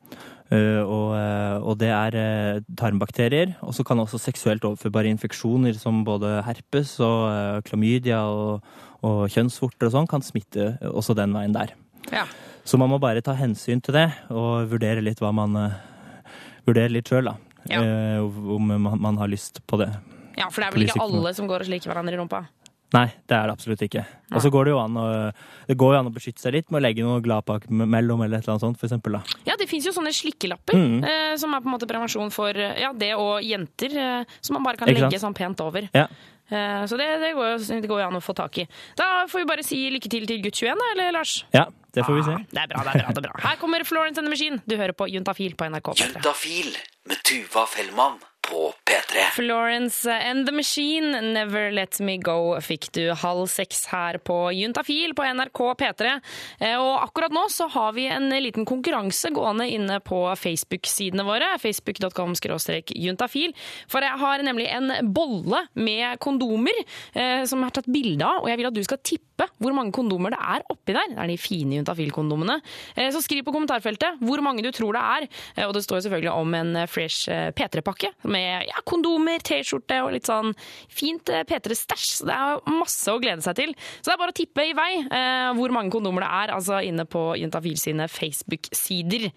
Uh, 0.47 0.79
og, 0.87 1.09
eh, 1.19 1.57
og 1.59 1.75
det 1.81 1.89
er 1.91 2.15
uh, 2.15 2.61
tarmbakterier. 2.79 3.57
Og 3.67 3.75
så 3.75 3.83
kan 3.83 3.99
også 3.99 4.21
seksuelt 4.23 4.63
overførbare 4.63 5.11
infeksjoner 5.11 5.75
som 5.75 6.05
både 6.07 6.37
herpes 6.47 7.01
og 7.03 7.25
uh, 7.27 7.59
klamydia 7.67 8.21
og, 8.31 8.63
og 9.03 9.25
kjønnsvorter 9.35 9.91
og 9.91 9.97
sånn 9.97 10.07
kan 10.07 10.23
smitte 10.23 10.77
også 10.87 11.17
den 11.19 11.35
veien 11.35 11.57
der. 11.57 11.75
Ja. 12.15 12.29
Så 12.67 12.79
man 12.79 12.91
må 12.91 13.01
bare 13.03 13.23
ta 13.27 13.35
hensyn 13.39 13.83
til 13.83 13.95
det 13.95 14.09
og 14.31 14.71
vurdere 14.71 15.03
litt 15.05 15.21
hva 15.23 15.33
man 15.35 15.55
eh, 15.61 15.75
Vurdere 16.67 16.93
litt 16.93 17.09
sjøl, 17.11 17.31
da. 17.31 17.37
Ja. 17.71 17.81
Eh, 17.83 18.21
om 18.57 18.69
man, 19.03 19.17
har 19.19 19.29
lyst 19.31 19.63
på 19.67 19.79
det. 19.81 19.91
ja, 20.39 20.47
for 20.51 20.63
det 20.63 20.69
er 20.69 20.77
vel 20.77 20.87
ikke 20.87 21.03
alle 21.03 21.33
som 21.35 21.49
går 21.51 21.65
og 21.65 21.67
sliker 21.71 21.91
hverandre 21.91 22.15
i 22.15 22.21
rumpa? 22.21 22.45
Nei, 22.95 23.09
det 23.27 23.35
er 23.35 23.49
det 23.51 23.55
absolutt 23.57 23.81
ikke. 23.83 24.05
Og 24.31 24.43
så 24.45 24.51
går 24.55 24.69
det 24.69 24.71
jo 24.71 24.77
an 24.79 24.95
å, 25.03 25.07
det 25.67 25.75
går 25.77 25.97
jo 25.97 25.99
an 25.99 26.07
å 26.07 26.13
beskytte 26.15 26.39
seg 26.45 26.55
litt 26.55 26.69
med 26.71 26.79
å 26.79 26.83
legge 26.85 27.03
noe 27.03 27.19
gladpakke 27.25 27.67
mellom 27.75 28.23
eller 28.23 28.39
et 28.39 28.47
eller 28.47 28.55
annet 28.55 28.63
sånt, 28.63 28.79
for 28.79 28.87
eksempel. 28.87 29.17
Da. 29.19 29.41
Ja, 29.49 29.57
det 29.59 29.67
fins 29.67 29.89
jo 29.89 29.93
sånne 29.97 30.13
slikkelapper, 30.15 30.79
Mm. 30.79 31.03
eh, 31.03 31.35
som 31.37 31.53
er 31.53 31.65
på 31.65 31.67
en 31.67 31.75
måte 31.75 31.89
prevensjon 31.91 32.31
for 32.31 32.55
eh, 32.55 32.79
ja, 32.81 32.93
det 32.95 33.11
og 33.19 33.43
jenter, 33.43 33.91
eh, 33.99 34.39
som 34.41 34.55
man 34.55 34.63
bare 34.69 34.79
kan 34.79 34.89
legge 34.89 35.19
sånn 35.19 35.35
pent 35.35 35.61
over. 35.67 35.91
Ja. 35.93 36.07
Eh, 36.49 36.85
så 36.87 36.99
det, 37.01 37.09
det, 37.23 37.33
går 37.35 37.49
jo, 37.55 37.81
det 37.83 37.91
går 37.91 38.03
jo 38.03 38.07
an 38.07 38.19
å 38.19 38.23
få 38.23 38.35
tak 38.39 38.59
i. 38.63 38.67
Da 38.99 39.27
får 39.31 39.43
vi 39.43 39.49
bare 39.51 39.65
si 39.67 39.81
lykke 39.91 40.11
til 40.13 40.27
til 40.31 40.43
gutt 40.45 40.61
21, 40.63 40.79
da, 40.79 40.93
eller 40.95 41.17
Lars? 41.19 41.39
ja, 41.55 41.67
det 41.97 42.05
får 42.07 42.19
vi 42.21 42.23
se. 42.29 42.37
Ah, 42.37 42.47
det 42.53 42.63
er 42.63 42.71
bra, 42.71 42.85
det 42.85 42.93
er 42.93 43.03
bra. 43.03 43.13
det 43.17 43.25
er 43.25 43.33
bra. 43.33 43.43
Her 43.49 43.59
kommer 43.63 43.85
Florence 43.89 44.21
and 44.21 44.29
the 44.29 44.35
Machine. 44.35 44.61
Du 44.67 44.77
hører 44.77 44.95
på 44.95 45.09
Juntafil 45.11 45.57
på 45.59 45.69
NRK 45.73 45.93
P3. 45.95 46.09
Juntafil 46.15 46.71
med 47.09 47.23
Tuva 47.27 47.67
Fellmann 47.71 48.19
på 48.47 48.73
P3. 48.87 49.23
Florence 49.37 50.07
and 50.13 50.47
the 50.47 50.53
Machine, 50.55 51.21
Never 51.35 51.71
Let 51.75 51.99
Me 52.01 52.17
Go, 52.23 52.55
fikk 52.63 52.89
du 52.97 53.03
halv 53.19 53.47
seks 53.51 53.85
her 53.91 54.19
på 54.25 54.37
Juntafil 54.55 55.15
på 55.17 55.25
NRK 55.27 55.61
P3. 55.81 56.13
Eh, 56.61 56.77
Og 56.77 57.03
akkurat 57.03 57.35
nå 57.35 57.47
så 57.53 57.67
har 57.73 57.93
vi 57.97 58.07
en 58.13 58.29
liten 58.31 58.67
konkurranse 58.69 59.31
gående 59.35 59.67
inne 59.73 59.99
på 60.05 60.21
Facebook-sidene 60.39 61.25
våre. 61.27 61.53
Facebook.com 61.63 62.35
juntafil. 62.97 63.55
For 63.91 64.05
jeg 64.05 64.19
har 64.21 64.45
nemlig 64.47 64.69
en 64.73 64.93
bolle 65.15 65.65
med 65.75 66.19
kondomer 66.23 66.77
eh, 67.15 67.45
som 67.49 67.61
jeg 67.61 67.71
har 67.71 67.77
tatt 67.81 67.91
bilde 67.93 68.25
av, 68.25 68.43
og 68.45 68.51
jeg 68.51 68.61
vil 68.61 68.71
at 68.71 68.77
du 68.77 68.83
skal 68.87 69.03
tippe 69.03 69.49
hvor 69.61 69.75
mange 69.77 69.93
kondomer 69.93 70.33
det 70.33 70.41
er 70.41 70.63
oppi 70.73 70.95
der. 70.97 71.11
Det 71.13 71.21
er 71.23 71.29
de 71.33 71.37
fine 71.41 71.77
Juntafil-kondomene. 71.81 72.61
Eh, 72.97 73.11
Så 73.13 73.23
skriv 73.25 73.45
på 73.47 73.53
kommentarfeltet 73.55 74.21
hvor 74.23 74.41
mange 74.45 74.63
du 74.65 74.71
tror 74.75 74.97
det 74.97 75.03
er. 75.03 75.29
Og 75.67 75.75
det 75.77 75.85
står 75.85 76.05
selvfølgelig 76.07 76.33
om 76.33 76.55
en 76.55 76.73
fresh 76.89 77.29
eh, 77.33 77.51
P3-pakke 77.57 78.13
med 78.37 78.69
ja, 78.69 78.85
kondomer, 78.87 79.43
T-skjorte 79.45 80.03
og 80.05 80.13
litt 80.15 80.29
sånn 80.29 80.53
fint 80.93 81.33
eh, 81.33 81.45
P3-stæsj. 81.49 82.07
Så 82.21 82.29
det 82.29 82.37
er 82.37 82.63
masse 82.77 83.13
å 83.13 83.21
glede 83.23 83.45
seg 83.45 83.59
til. 83.59 83.75
Så 83.99 84.11
det 84.11 84.17
er 84.17 84.23
bare 84.23 84.35
å 84.35 84.37
tippe 84.37 84.69
i 84.69 84.75
vei 84.77 84.93
eh, 85.03 85.51
hvor 85.57 85.75
mange 85.75 85.93
kondomer 85.95 86.27
det 86.27 86.31
er, 86.43 86.55
altså 86.57 86.81
inne 86.85 87.07
på 87.09 87.29
Juntafil 87.41 87.79
sine 87.81 88.09
Facebook-sider. 88.11 89.29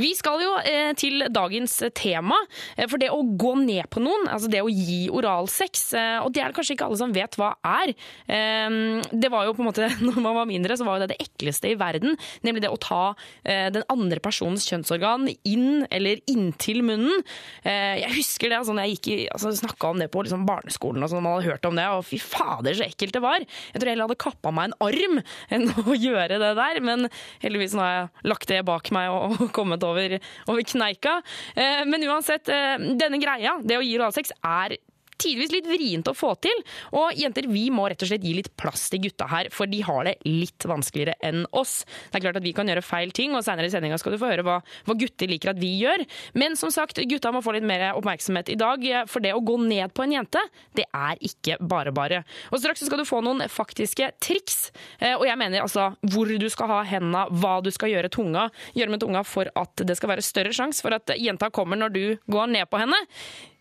Vi 0.00 0.12
skal 0.18 0.42
jo 0.44 0.54
eh, 0.62 0.92
til 0.98 1.26
dagens 1.32 1.78
tema, 1.98 2.38
eh, 2.76 2.86
for 2.88 3.00
det 3.00 3.10
å 3.14 3.22
gå 3.38 3.54
ned 3.62 3.88
på 3.92 4.02
noen, 4.02 4.28
altså 4.30 4.50
det 4.52 4.62
å 4.64 4.72
gi 4.72 5.06
oralsex, 5.12 5.86
eh, 5.98 6.18
og 6.22 6.32
det 6.34 6.42
er 6.42 6.52
det 6.52 6.58
kanskje 6.58 6.76
ikke 6.76 6.88
alle 6.88 7.00
som 7.00 7.14
vet 7.14 7.38
hva 7.40 7.52
er. 7.66 7.94
Eh, 8.26 8.78
det 9.12 9.32
var 9.32 9.48
jo 9.48 9.56
på 9.56 9.64
en 9.64 9.70
måte, 9.70 9.90
når 10.06 10.20
man 10.24 10.38
var 10.40 10.50
mindre, 10.50 10.78
så 10.78 10.86
var 10.88 10.98
jo 10.98 11.06
det 11.06 11.12
det 11.14 11.20
ekleste 11.28 11.72
i 11.72 11.78
verden, 11.78 12.16
nemlig 12.44 12.64
det 12.64 12.72
å 12.72 12.80
ta 12.80 13.02
den 13.44 13.84
andre 13.90 14.20
personens 14.22 14.66
kjønnsorgan 14.68 15.26
inn 15.48 15.86
eller 15.94 16.20
inntil 16.30 16.80
munnen. 16.86 17.22
Jeg 17.64 18.10
husker 18.14 18.37
det, 18.46 18.58
altså, 18.60 18.74
når 18.76 18.86
jeg 18.86 18.96
gikk 18.96 19.08
i, 19.10 19.16
altså, 19.34 19.52
snakka 19.58 19.90
om 19.90 20.02
det 20.02 20.10
på 20.14 20.22
liksom, 20.24 20.46
barneskolen, 20.48 21.02
og 21.02 21.12
sånn, 21.12 21.24
man 21.26 21.36
hadde 21.36 21.50
hørt 21.50 21.68
om 21.68 21.78
det, 21.78 21.86
og 21.90 22.04
fy 22.06 22.20
fader 22.22 22.78
så 22.78 22.86
ekkelt 22.86 23.16
det 23.16 23.24
var. 23.24 23.42
Jeg 23.42 23.80
tror 23.80 23.90
jeg 23.90 23.96
heller 23.96 24.08
hadde 24.08 24.20
kappa 24.24 24.52
meg 24.54 24.70
en 24.70 24.76
arm 24.88 25.20
enn 25.54 25.66
å 25.82 25.96
gjøre 25.98 26.40
det 26.42 26.52
der, 26.60 26.82
men 26.84 27.08
heldigvis 27.44 27.76
nå 27.76 27.84
har 27.84 27.94
jeg 27.96 28.28
lagt 28.32 28.52
det 28.52 28.60
bak 28.68 28.92
meg 28.94 29.10
og, 29.14 29.38
og 29.38 29.54
kommet 29.56 29.86
over, 29.86 30.18
over 30.46 30.68
kneika. 30.74 31.18
Eh, 31.58 31.82
men 31.88 32.06
uansett, 32.06 32.50
eh, 32.52 32.76
denne 33.00 33.20
greia, 33.22 33.58
det 33.64 33.80
å 33.80 33.84
gi 33.84 33.96
oralsex, 33.98 34.36
er 34.38 34.78
tidvis 35.20 35.52
litt 35.54 35.68
vrient 35.68 36.08
å 36.10 36.16
få 36.16 36.34
til. 36.44 36.64
Og 36.98 37.16
jenter, 37.18 37.48
vi 37.50 37.66
må 37.74 37.88
rett 37.90 38.02
og 38.04 38.10
slett 38.10 38.24
gi 38.24 38.34
litt 38.36 38.50
plass 38.60 38.88
til 38.92 39.02
gutta 39.06 39.28
her, 39.30 39.50
for 39.54 39.70
de 39.70 39.82
har 39.86 40.08
det 40.08 40.16
litt 40.28 40.66
vanskeligere 40.68 41.16
enn 41.24 41.44
oss. 41.56 41.82
Det 42.08 42.20
er 42.20 42.26
klart 42.28 42.40
at 42.40 42.46
vi 42.46 42.54
kan 42.56 42.68
gjøre 42.70 42.84
feil 42.84 43.14
ting, 43.16 43.34
og 43.36 43.44
senere 43.46 43.68
i 43.68 43.72
sendinga 43.72 43.98
skal 44.00 44.14
du 44.14 44.20
få 44.20 44.32
høre 44.32 44.46
hva, 44.46 44.58
hva 44.86 44.98
gutter 44.98 45.30
liker 45.30 45.52
at 45.52 45.60
vi 45.60 45.74
gjør. 45.82 46.04
Men 46.38 46.56
som 46.58 46.72
sagt, 46.74 47.00
gutta 47.10 47.32
må 47.34 47.42
få 47.44 47.56
litt 47.56 47.66
mer 47.68 47.90
oppmerksomhet 47.98 48.52
i 48.52 48.58
dag, 48.60 48.84
for 49.10 49.24
det 49.24 49.34
å 49.36 49.42
gå 49.44 49.58
ned 49.64 49.94
på 49.96 50.04
en 50.04 50.16
jente, 50.18 50.42
det 50.78 50.86
er 50.94 51.20
ikke 51.24 51.58
bare 51.60 51.92
bare. 51.94 52.22
Og 52.52 52.62
straks 52.62 52.84
skal 52.86 53.02
du 53.02 53.08
få 53.08 53.20
noen 53.24 53.44
faktiske 53.52 54.12
triks, 54.24 54.70
eh, 55.00 55.14
og 55.16 55.26
jeg 55.28 55.38
mener 55.40 55.64
altså 55.64 55.90
hvor 56.12 56.30
du 56.30 56.48
skal 56.52 56.70
ha 56.72 56.80
hendene, 56.86 57.26
hva 57.40 57.58
du 57.64 57.70
skal 57.74 57.92
gjøre 57.92 58.12
tunga, 58.12 58.48
gjøre 58.76 58.94
med 58.94 59.02
tunga 59.02 59.24
for 59.26 59.50
at 59.58 59.86
det 59.86 59.96
skal 59.98 60.14
være 60.14 60.26
større 60.26 60.54
sjanse 60.54 60.84
for 60.84 60.94
at 60.96 61.14
jenta 61.18 61.50
kommer 61.54 61.78
når 61.80 61.94
du 61.94 62.04
går 62.30 62.52
ned 62.54 62.68
på 62.70 62.80
henne. 62.82 62.98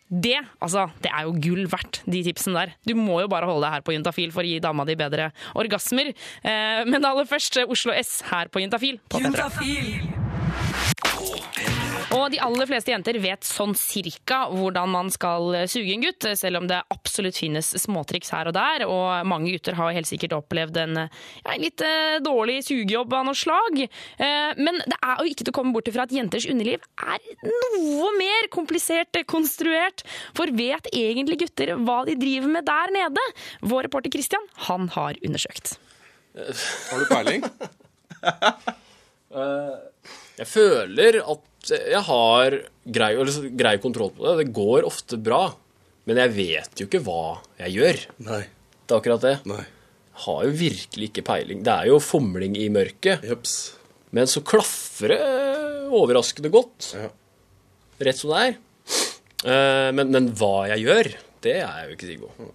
Det, 0.07 0.37
altså, 0.63 0.87
det 1.03 1.11
er 1.11 1.25
jo 1.27 1.33
gull 1.43 1.65
verdt, 1.71 2.01
de 2.07 2.23
tipsene 2.23 2.55
der. 2.61 2.75
Du 2.87 2.95
må 2.95 3.19
jo 3.23 3.27
bare 3.31 3.49
holde 3.49 3.65
deg 3.65 3.75
her 3.75 3.83
på 3.83 3.91
Juntafil 3.95 4.31
for 4.35 4.45
å 4.45 4.47
gi 4.47 4.61
dama 4.63 4.85
di 4.87 4.95
bedre 4.99 5.31
orgasmer. 5.59 6.13
Eh, 6.43 6.83
men 6.87 7.03
aller 7.03 7.27
først 7.27 7.59
Oslo 7.67 7.91
S 7.95 8.21
her 8.31 8.47
på 8.47 8.63
Juntafil. 8.63 9.01
På 9.11 9.19
P3. 9.19 9.43
Og 12.15 12.29
de 12.31 12.39
aller 12.39 12.67
fleste 12.69 12.91
jenter 12.93 13.17
vet 13.19 13.43
sånn 13.43 13.73
cirka 13.75 14.45
hvordan 14.47 14.91
man 14.93 15.09
skal 15.11 15.51
suge 15.67 15.91
en 15.91 16.05
gutt, 16.05 16.23
selv 16.39 16.61
om 16.61 16.67
det 16.69 16.79
absolutt 16.93 17.35
finnes 17.39 17.73
småtriks 17.83 18.31
her 18.31 18.47
og 18.47 18.55
der. 18.55 18.85
Og 18.87 19.27
mange 19.27 19.51
gutter 19.51 19.75
har 19.75 19.95
helt 19.95 20.07
sikkert 20.07 20.37
opplevd 20.37 20.79
en, 20.85 21.01
ja, 21.03 21.49
en 21.51 21.63
litt 21.63 21.83
eh, 21.83 22.19
dårlig 22.23 22.61
sugejobb 22.69 23.15
av 23.17 23.27
noe 23.27 23.37
slag. 23.37 23.81
Eh, 23.83 24.51
men 24.55 24.79
det 24.85 24.99
er 25.01 25.19
jo 25.19 25.33
ikke 25.33 25.47
til 25.47 25.51
å 25.51 25.57
komme 25.59 25.75
bort 25.75 25.91
ifra 25.91 26.05
at 26.07 26.15
jenters 26.15 26.47
underliv 26.47 26.85
er 27.03 27.19
noe 27.43 28.13
mer 28.15 28.47
komplisert 28.55 29.19
konstruert. 29.27 30.05
For 30.37 30.47
vet 30.55 30.87
egentlig 30.95 31.41
gutter 31.43 31.75
hva 31.75 31.99
de 32.07 32.15
driver 32.19 32.55
med 32.55 32.67
der 32.69 32.95
nede? 32.95 33.27
Vår 33.67 33.89
reporter 33.89 34.13
Christian, 34.15 34.47
han 34.69 34.87
har 34.95 35.19
undersøkt. 35.27 35.75
Har 36.37 37.03
du 37.03 37.05
peiling? 37.11 37.43
Jeg 40.37 40.47
føler 40.47 41.19
at 41.19 41.47
jeg 41.75 42.01
har 42.07 42.57
grei, 42.85 43.09
eller 43.17 43.49
grei 43.59 43.75
kontroll 43.83 44.11
på 44.15 44.23
det. 44.25 44.35
Det 44.45 44.53
går 44.55 44.87
ofte 44.87 45.17
bra. 45.19 45.41
Men 46.07 46.21
jeg 46.23 46.31
vet 46.37 46.79
jo 46.79 46.87
ikke 46.87 47.01
hva 47.03 47.21
jeg 47.59 47.75
gjør. 47.75 48.03
Nei. 48.29 48.43
Det 48.87 48.95
er 48.95 49.01
akkurat 49.01 49.25
det. 49.25 49.33
Nei. 49.49 49.63
Har 50.23 50.45
jo 50.47 50.53
virkelig 50.57 51.09
ikke 51.11 51.25
peiling. 51.27 51.59
Det 51.67 51.73
er 51.73 51.89
jo 51.91 51.97
fomling 52.01 52.55
i 52.57 52.69
mørket. 52.73 53.25
Jeps. 53.27 53.57
Men 54.15 54.29
så 54.31 54.39
klaffer 54.47 55.11
det 55.13 55.19
overraskende 55.91 56.49
godt. 56.53 56.93
Ja. 56.95 57.09
Rett 58.07 58.21
som 58.21 58.31
det 58.31 58.45
er. 58.45 58.55
Eh, 59.45 59.89
Men, 59.93 60.09
men 60.15 60.31
hva 60.39 60.67
jeg 60.71 60.85
gjør, 60.87 61.11
det 61.45 61.57
er 61.59 61.65
jeg 61.65 61.89
jo 61.91 61.97
ikke 61.97 62.07
sikker 62.09 62.31
på. 62.39 62.47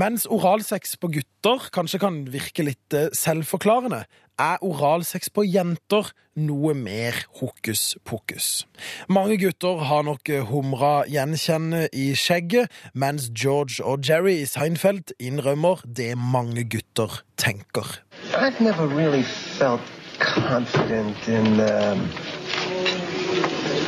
Mens 0.00 0.22
oralsex 0.30 0.94
på 1.02 1.10
gutter 1.12 1.64
kanskje 1.74 1.98
kan 2.00 2.20
virke 2.30 2.64
litt 2.64 2.94
eh, 2.96 3.08
selvforklarende, 3.16 4.04
er 4.40 4.62
oralsex 4.64 5.28
på 5.34 5.44
jenter 5.44 6.10
noe 6.40 6.72
mer 6.74 7.16
hokus 7.40 7.96
pokus. 8.06 8.64
Mange 9.08 9.36
gutter 9.40 9.82
har 9.90 10.06
nok 10.06 10.30
humra 10.48 10.92
gjenkjenne 11.10 11.86
i 11.92 12.10
skjegget, 12.16 12.70
mens 12.94 13.28
George 13.36 13.84
og 13.84 14.06
Jerry 14.08 14.38
i 14.40 14.48
Seinfeld 14.48 15.12
innrømmer 15.20 15.84
det 15.84 16.14
mange 16.16 16.64
gutter 16.64 17.20
tenker. 17.36 18.00
I've 18.32 18.60
never 18.60 18.86
really 18.86 19.22
felt 19.22 19.82
confident 20.20 21.28
in 21.28 21.60
um, 21.60 22.08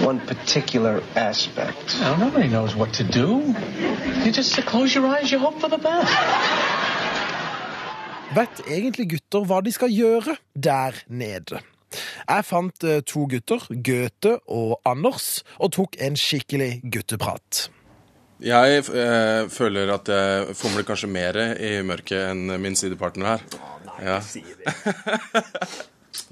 one 0.05 0.21
particular 0.27 1.03
aspect. 1.17 2.01
Now, 2.01 2.17
nobody 2.17 2.49
knows 2.49 2.75
what 2.75 2.93
to 2.95 3.05
do. 3.05 3.55
You 4.25 4.33
just 4.33 4.57
close 4.67 4.95
your 4.95 5.07
eyes, 5.07 5.31
you 5.33 5.39
hope 5.39 5.61
for 5.61 5.69
the 5.69 5.79
best. 5.79 6.72
Vet 8.33 8.63
egentlig 8.65 9.11
gutter 9.11 9.45
hva 9.45 9.59
de 9.61 9.73
skal 9.75 9.93
gjøre 9.93 10.39
der 10.57 10.97
nede? 11.13 11.59
Jeg 11.93 12.45
fant 12.49 12.85
eh, 12.89 13.03
to 13.05 13.27
gutter, 13.29 13.67
Goethe 13.85 14.39
og 14.49 14.79
Anders, 14.89 15.43
og 15.61 15.75
tok 15.77 15.99
en 16.01 16.17
skikkelig 16.17 16.79
gutteprat. 16.95 17.67
Jeg 18.43 18.79
eh, 18.89 19.43
føler 19.53 19.93
at 19.93 20.09
jeg 20.09 20.57
fomler 20.57 20.87
kanskje 20.89 21.11
mer 21.13 21.37
i 21.61 21.75
mørket 21.85 22.31
enn 22.31 22.57
min 22.63 22.79
sidepartner 22.79 23.35
her. 23.35 23.45
Ja. 24.01 24.19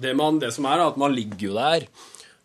Det, 0.00 0.10
man, 0.16 0.36
det 0.40 0.50
som 0.52 0.66
er, 0.68 0.80
er 0.80 0.90
at 0.90 0.96
man 1.00 1.12
ligger 1.12 1.40
jo 1.40 1.52
der. 1.56 1.84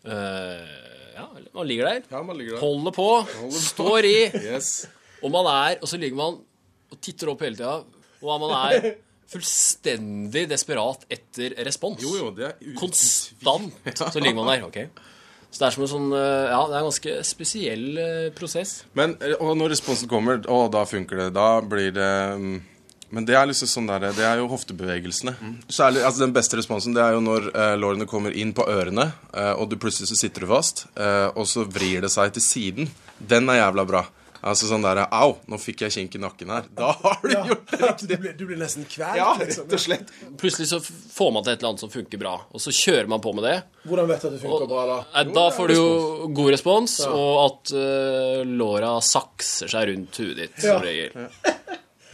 Uh, 0.08 1.10
ja, 1.12 1.24
man 1.52 1.66
ligger 1.68 1.88
der. 1.88 2.06
Ja, 2.08 2.22
man 2.24 2.38
ligger 2.38 2.54
der. 2.54 2.62
Holder 2.62 2.94
på. 2.96 3.08
Står 3.52 4.08
i. 4.08 4.14
Yes. 4.52 4.86
Og 5.20 5.32
man 5.32 5.48
er, 5.48 5.76
og 5.80 5.88
så 5.88 6.00
ligger 6.00 6.16
man 6.16 6.38
og 6.92 7.00
titter 7.04 7.32
opp 7.32 7.44
hele 7.44 7.56
tida. 7.58 7.74
Og 8.24 8.40
man 8.40 8.54
er 8.56 8.94
fullstendig 9.30 10.46
desperat 10.50 11.06
etter 11.12 11.56
respons. 11.66 12.00
Jo, 12.02 12.14
jo, 12.20 12.30
det 12.36 12.50
er 12.52 12.78
Konstant 12.78 13.74
så 14.12 14.22
ligger 14.22 14.40
man 14.42 14.52
der. 14.54 14.66
ok. 14.68 15.12
Så 15.50 15.62
det 15.62 15.66
er 15.68 15.74
som 15.76 15.84
en 15.86 15.90
sånn 15.90 16.08
eh, 16.12 16.46
Ja, 16.50 16.62
det 16.68 16.74
er 16.74 16.80
en 16.82 16.88
ganske 16.90 17.12
spesiell 17.24 17.84
eh, 18.02 18.24
prosess. 18.36 18.80
Men 18.98 19.14
eh, 19.24 19.36
og 19.40 19.54
når 19.56 19.72
responsen 19.76 20.10
kommer, 20.10 20.42
å, 20.52 20.66
da 20.72 20.82
funker 20.88 21.22
det. 21.22 21.28
Da 21.36 21.60
blir 21.64 21.94
det 21.96 22.10
mm, 22.36 22.56
Men 23.16 23.28
det 23.28 23.38
er 23.38 23.46
liksom 23.48 23.70
sånn 23.70 23.88
der, 23.88 24.08
det 24.18 24.26
er 24.26 24.42
jo 24.42 24.50
hoftebevegelsene. 24.50 25.36
Særlig, 25.70 26.02
altså 26.04 26.24
Den 26.26 26.34
beste 26.36 26.58
responsen 26.58 26.96
det 26.96 27.04
er 27.04 27.16
jo 27.16 27.22
når 27.24 27.48
eh, 27.54 27.72
lårene 27.78 28.08
kommer 28.10 28.34
inn 28.36 28.52
på 28.52 28.66
ørene, 28.68 29.08
eh, 29.32 29.54
og 29.54 29.70
du 29.70 29.78
plutselig 29.80 30.10
så 30.10 30.18
sitter 30.18 30.44
du 30.44 30.50
fast, 30.50 30.88
eh, 30.98 31.30
og 31.32 31.46
så 31.48 31.64
vrir 31.64 32.04
det 32.04 32.12
seg 32.12 32.34
til 32.36 32.44
siden. 32.44 32.90
Den 33.16 33.48
er 33.48 33.62
jævla 33.62 33.86
bra. 33.88 34.04
Altså 34.46 34.68
sånn 34.68 34.84
der 34.84 35.00
Au, 35.10 35.32
nå 35.50 35.58
fikk 35.58 35.82
jeg 35.86 35.94
kink 35.96 36.14
i 36.14 36.20
nakken 36.22 36.50
her. 36.54 36.66
Da 36.78 36.92
har 37.00 37.16
du 37.22 37.32
gjort 37.32 37.72
det 37.72 37.78
riktig. 37.82 38.18
Du 38.38 38.44
blir, 38.46 38.58
nesten 38.60 38.84
kvalt. 38.86 39.18
Ja, 39.18 39.32
rett 39.40 39.58
og 39.64 39.82
slett. 39.82 40.12
Plutselig 40.38 40.68
så 40.70 40.78
får 40.82 41.32
man 41.34 41.42
til 41.46 41.54
et 41.56 41.58
eller 41.64 41.72
annet 41.72 41.82
som 41.82 41.90
funker 41.90 42.20
bra, 42.20 42.36
og 42.46 42.62
så 42.62 42.74
kjører 42.74 43.10
man 43.10 43.22
på 43.24 43.32
med 43.34 43.46
det. 43.48 43.56
Hvordan 43.88 44.10
vet 44.12 44.22
du 44.22 44.28
at 44.28 44.36
det 44.36 44.42
funker 44.44 44.70
bra, 44.70 44.84
da? 44.92 44.98
Eh, 45.18 45.32
Da 45.36 45.46
får 45.56 45.72
du 45.72 45.74
jo 45.74 45.88
god 46.38 46.52
respons, 46.54 46.94
og 47.10 47.32
at 47.42 47.74
uh, 47.74 48.44
låra 48.46 48.92
sakser 49.02 49.72
seg 49.72 49.90
rundt 49.90 50.20
huet 50.22 50.38
ditt, 50.44 50.60
som 50.62 50.78
regel. 50.84 51.16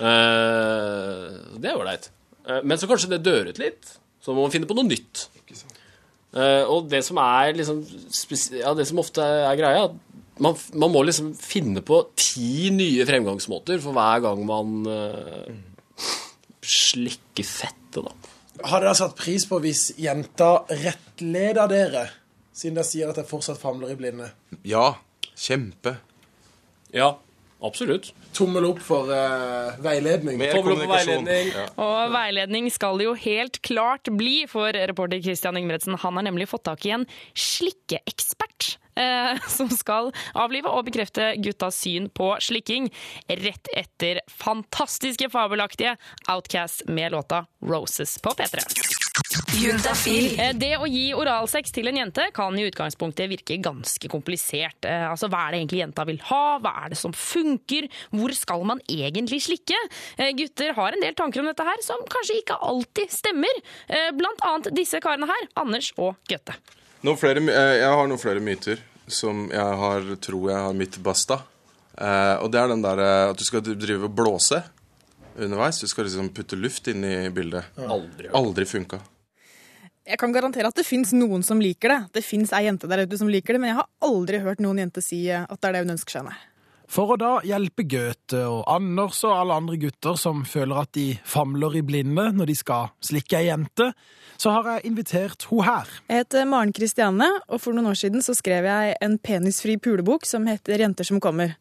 Uh, 0.01 1.29
det 1.61 1.69
er 1.69 1.77
ålreit. 1.77 2.09
Uh, 2.49 2.63
men 2.65 2.81
så 2.81 2.89
kanskje 2.89 3.13
det 3.13 3.21
dør 3.27 3.53
ut 3.53 3.61
litt. 3.61 3.99
Så 4.23 4.33
må 4.33 4.47
man 4.47 4.55
finne 4.55 4.71
på 4.71 4.77
noe 4.79 4.89
nytt. 4.89 5.27
Uh, 6.33 6.65
og 6.73 6.87
det 6.89 7.03
som 7.05 7.19
er 7.21 7.53
liksom 7.59 7.83
Ja, 8.57 8.71
det 8.73 8.87
som 8.89 9.03
ofte 9.03 9.21
er 9.21 9.59
greia, 9.59 9.83
man, 10.43 10.59
man 10.75 10.93
må 10.95 11.05
liksom 11.07 11.33
finne 11.39 11.83
på 11.87 12.01
ti 12.19 12.71
nye 12.75 13.07
fremgangsmåter 13.09 13.81
for 13.83 13.97
hver 13.97 14.25
gang 14.25 14.43
man 14.49 14.75
uh, 14.89 16.09
slikker 16.63 17.47
fettet, 17.47 18.03
da. 18.03 18.13
Har 18.69 18.85
dere 18.85 18.95
satt 18.95 19.17
pris 19.19 19.47
på 19.49 19.59
hvis 19.65 19.89
jenta 20.01 20.53
rettleder 20.69 21.71
dere, 21.71 22.05
siden 22.55 22.77
dere 22.79 22.87
sier 22.87 23.11
at 23.11 23.19
dere 23.19 23.31
fortsatt 23.31 23.61
famler 23.61 23.95
i 23.95 23.99
blinde? 23.99 24.29
Ja. 24.69 24.93
Kjempe. 25.43 25.97
Ja, 26.93 27.15
absolutt. 27.65 28.13
Tommel 28.37 28.67
opp 28.69 28.83
for 28.85 29.09
uh, 29.11 29.73
veiledning. 29.83 30.37
Mer 30.41 30.53
Tommel 30.55 30.77
opp 30.77 30.85
for 30.85 30.93
veiledning. 30.93 31.51
Ja. 31.55 31.65
Og 31.83 32.13
veiledning 32.15 32.69
skal 32.73 33.01
det 33.01 33.09
jo 33.09 33.17
helt 33.25 33.59
klart 33.65 34.13
bli, 34.13 34.43
for 34.51 34.77
reporter 34.77 35.23
Christian 35.25 35.59
Ingebretsen 35.59 35.97
han 35.99 36.21
har 36.21 36.29
nemlig 36.29 36.51
fått 36.53 36.67
tak 36.69 36.85
i 36.87 36.95
en 36.99 37.09
slikkeekspert. 37.33 38.77
Eh, 38.97 39.39
som 39.57 39.71
skal 39.73 40.11
avlive 40.37 40.69
og 40.69 40.85
bekrefte 40.89 41.33
guttas 41.43 41.79
syn 41.81 42.11
på 42.13 42.35
slikking 42.45 42.91
rett 43.29 43.71
etter 43.77 44.21
fantastiske, 44.29 45.31
fabelaktige 45.33 45.97
Outcast 46.29 46.85
med 46.89 47.13
låta 47.13 47.47
'Roses' 47.63 48.19
på 48.23 48.35
P3. 48.37 48.61
Juntafil. 49.57 50.41
Eh, 50.41 50.53
Det 50.53 50.77
å 50.77 50.89
gi 50.89 51.13
oralsex 51.15 51.73
til 51.73 51.89
en 51.89 51.97
jente 51.97 52.27
kan 52.35 52.57
i 52.59 52.67
utgangspunktet 52.69 53.31
virke 53.31 53.57
ganske 53.63 54.09
komplisert. 54.09 54.85
Eh, 54.85 55.09
Altså, 55.13 55.29
Hva 55.29 55.49
er 55.49 55.53
det 55.53 55.61
egentlig 55.61 55.83
jenta 55.83 56.05
vil 56.07 56.21
ha? 56.29 56.59
Hva 56.59 56.85
er 56.85 56.89
det 56.91 56.99
som 56.99 57.13
funker? 57.13 57.89
Hvor 58.13 58.33
skal 58.35 58.65
man 58.65 58.81
egentlig 58.89 59.41
slikke? 59.45 59.77
Gutter 60.37 60.73
har 60.75 60.93
en 60.93 61.01
del 61.01 61.15
tanker 61.15 61.41
om 61.41 61.47
dette 61.47 61.65
her 61.65 61.81
som 61.83 62.01
kanskje 62.09 62.43
ikke 62.43 62.61
alltid 62.61 63.11
stemmer. 63.11 63.63
Blant 64.17 64.41
annet 64.43 64.75
disse 64.75 65.01
karene 65.01 65.27
her, 65.27 65.49
Anders 65.57 65.93
og 65.99 66.17
Gøtte. 66.29 66.57
Noen 67.03 67.19
flere, 67.19 67.41
eh, 67.51 67.77
jeg 67.81 67.91
har 67.91 68.07
noen 68.07 68.21
flere 68.21 68.41
myter 68.43 68.83
som 69.11 69.49
jeg 69.51 69.79
har, 69.81 70.05
tror 70.23 70.51
jeg 70.53 70.67
har 70.69 70.77
mitt 70.79 70.99
basta. 71.03 71.41
Eh, 71.99 72.37
og 72.39 72.53
det 72.55 72.61
er 72.61 72.71
den 72.71 72.85
der 72.85 73.03
eh, 73.03 73.31
at 73.33 73.39
du 73.39 73.43
skal 73.45 73.65
drive 73.67 74.07
og 74.07 74.15
blåse 74.15 74.61
underveis. 75.35 75.81
Du 75.83 75.91
skal 75.91 76.07
liksom 76.07 76.31
putte 76.35 76.59
luft 76.59 76.87
inn 76.93 77.03
i 77.05 77.17
bildet. 77.35 77.75
Aldri. 77.83 78.31
Aldri 78.39 78.69
funka. 78.71 79.01
Jeg 80.07 80.19
kan 80.19 80.35
garantere 80.35 80.71
at 80.71 80.79
det 80.79 80.87
fins 80.87 81.11
noen 81.15 81.43
som 81.47 81.61
liker 81.63 81.91
det. 81.91 81.99
Det 82.19 82.25
fins 82.27 82.55
ei 82.55 82.65
jente 82.69 82.91
der 82.91 83.03
ute 83.03 83.19
som 83.19 83.31
liker 83.31 83.55
det, 83.55 83.63
men 83.63 83.73
jeg 83.73 83.81
har 83.83 83.91
aldri 84.07 84.43
hørt 84.43 84.63
noen 84.63 84.83
jente 84.83 85.03
si 85.03 85.25
at 85.31 85.59
det 85.59 85.69
er 85.69 85.79
det 85.79 85.85
hun 85.85 85.95
ønsker 85.97 86.21
seg. 86.21 86.31
nei. 86.31 86.39
For 86.93 87.15
å 87.15 87.17
da 87.17 87.39
hjelpe 87.49 87.87
Goethe 87.89 88.43
og 88.45 88.67
Anders 88.69 89.23
og 89.25 89.33
alle 89.33 89.55
andre 89.63 89.79
gutter 89.81 90.19
som 90.21 90.43
føler 90.45 90.83
at 90.83 90.91
de 90.93 91.07
famler 91.25 91.79
i 91.79 91.83
blinde 91.89 92.27
når 92.37 92.51
de 92.51 92.57
skal 92.59 92.91
slikke 93.01 93.39
ei 93.39 93.47
jente, 93.47 93.87
så 94.37 94.53
har 94.53 94.69
jeg 94.69 94.91
invitert 94.91 95.47
hun 95.49 95.65
her. 95.65 95.89
Jeg 96.11 96.27
heter 96.27 96.45
Maren 96.51 96.75
Kristiane, 96.77 97.29
og 97.49 97.63
for 97.63 97.73
noen 97.73 97.89
år 97.95 97.97
siden 97.97 98.25
så 98.25 98.35
skrev 98.37 98.69
jeg 98.69 98.99
en 99.07 99.17
penisfri 99.25 99.79
pulebok 99.81 100.29
som 100.29 100.45
heter 100.51 100.85
Jenter 100.85 101.09
som 101.09 101.23
kommer. 101.23 101.55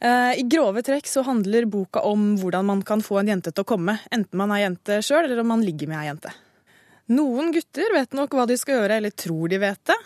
Eh, 0.00 0.32
I 0.40 0.46
grove 0.50 0.82
trekk 0.82 1.06
så 1.06 1.22
handler 1.28 1.68
boka 1.70 2.02
om 2.02 2.32
hvordan 2.40 2.66
man 2.66 2.82
kan 2.88 3.04
få 3.06 3.20
en 3.20 3.30
jente 3.36 3.54
til 3.54 3.62
å 3.62 3.70
komme, 3.70 4.00
enten 4.10 4.40
man 4.40 4.56
er 4.56 4.64
jente 4.64 4.98
sjøl 4.98 5.28
eller 5.28 5.44
om 5.44 5.52
man 5.54 5.62
ligger 5.62 5.92
med 5.92 6.00
ei 6.02 6.10
jente. 6.10 6.34
Noen 7.14 7.54
gutter 7.54 7.94
vet 7.94 8.18
nok 8.18 8.34
hva 8.34 8.50
de 8.50 8.58
skal 8.58 8.80
gjøre, 8.80 8.98
eller 8.98 9.14
tror 9.14 9.46
de 9.52 9.62
vet 9.62 9.84
det. 9.92 10.00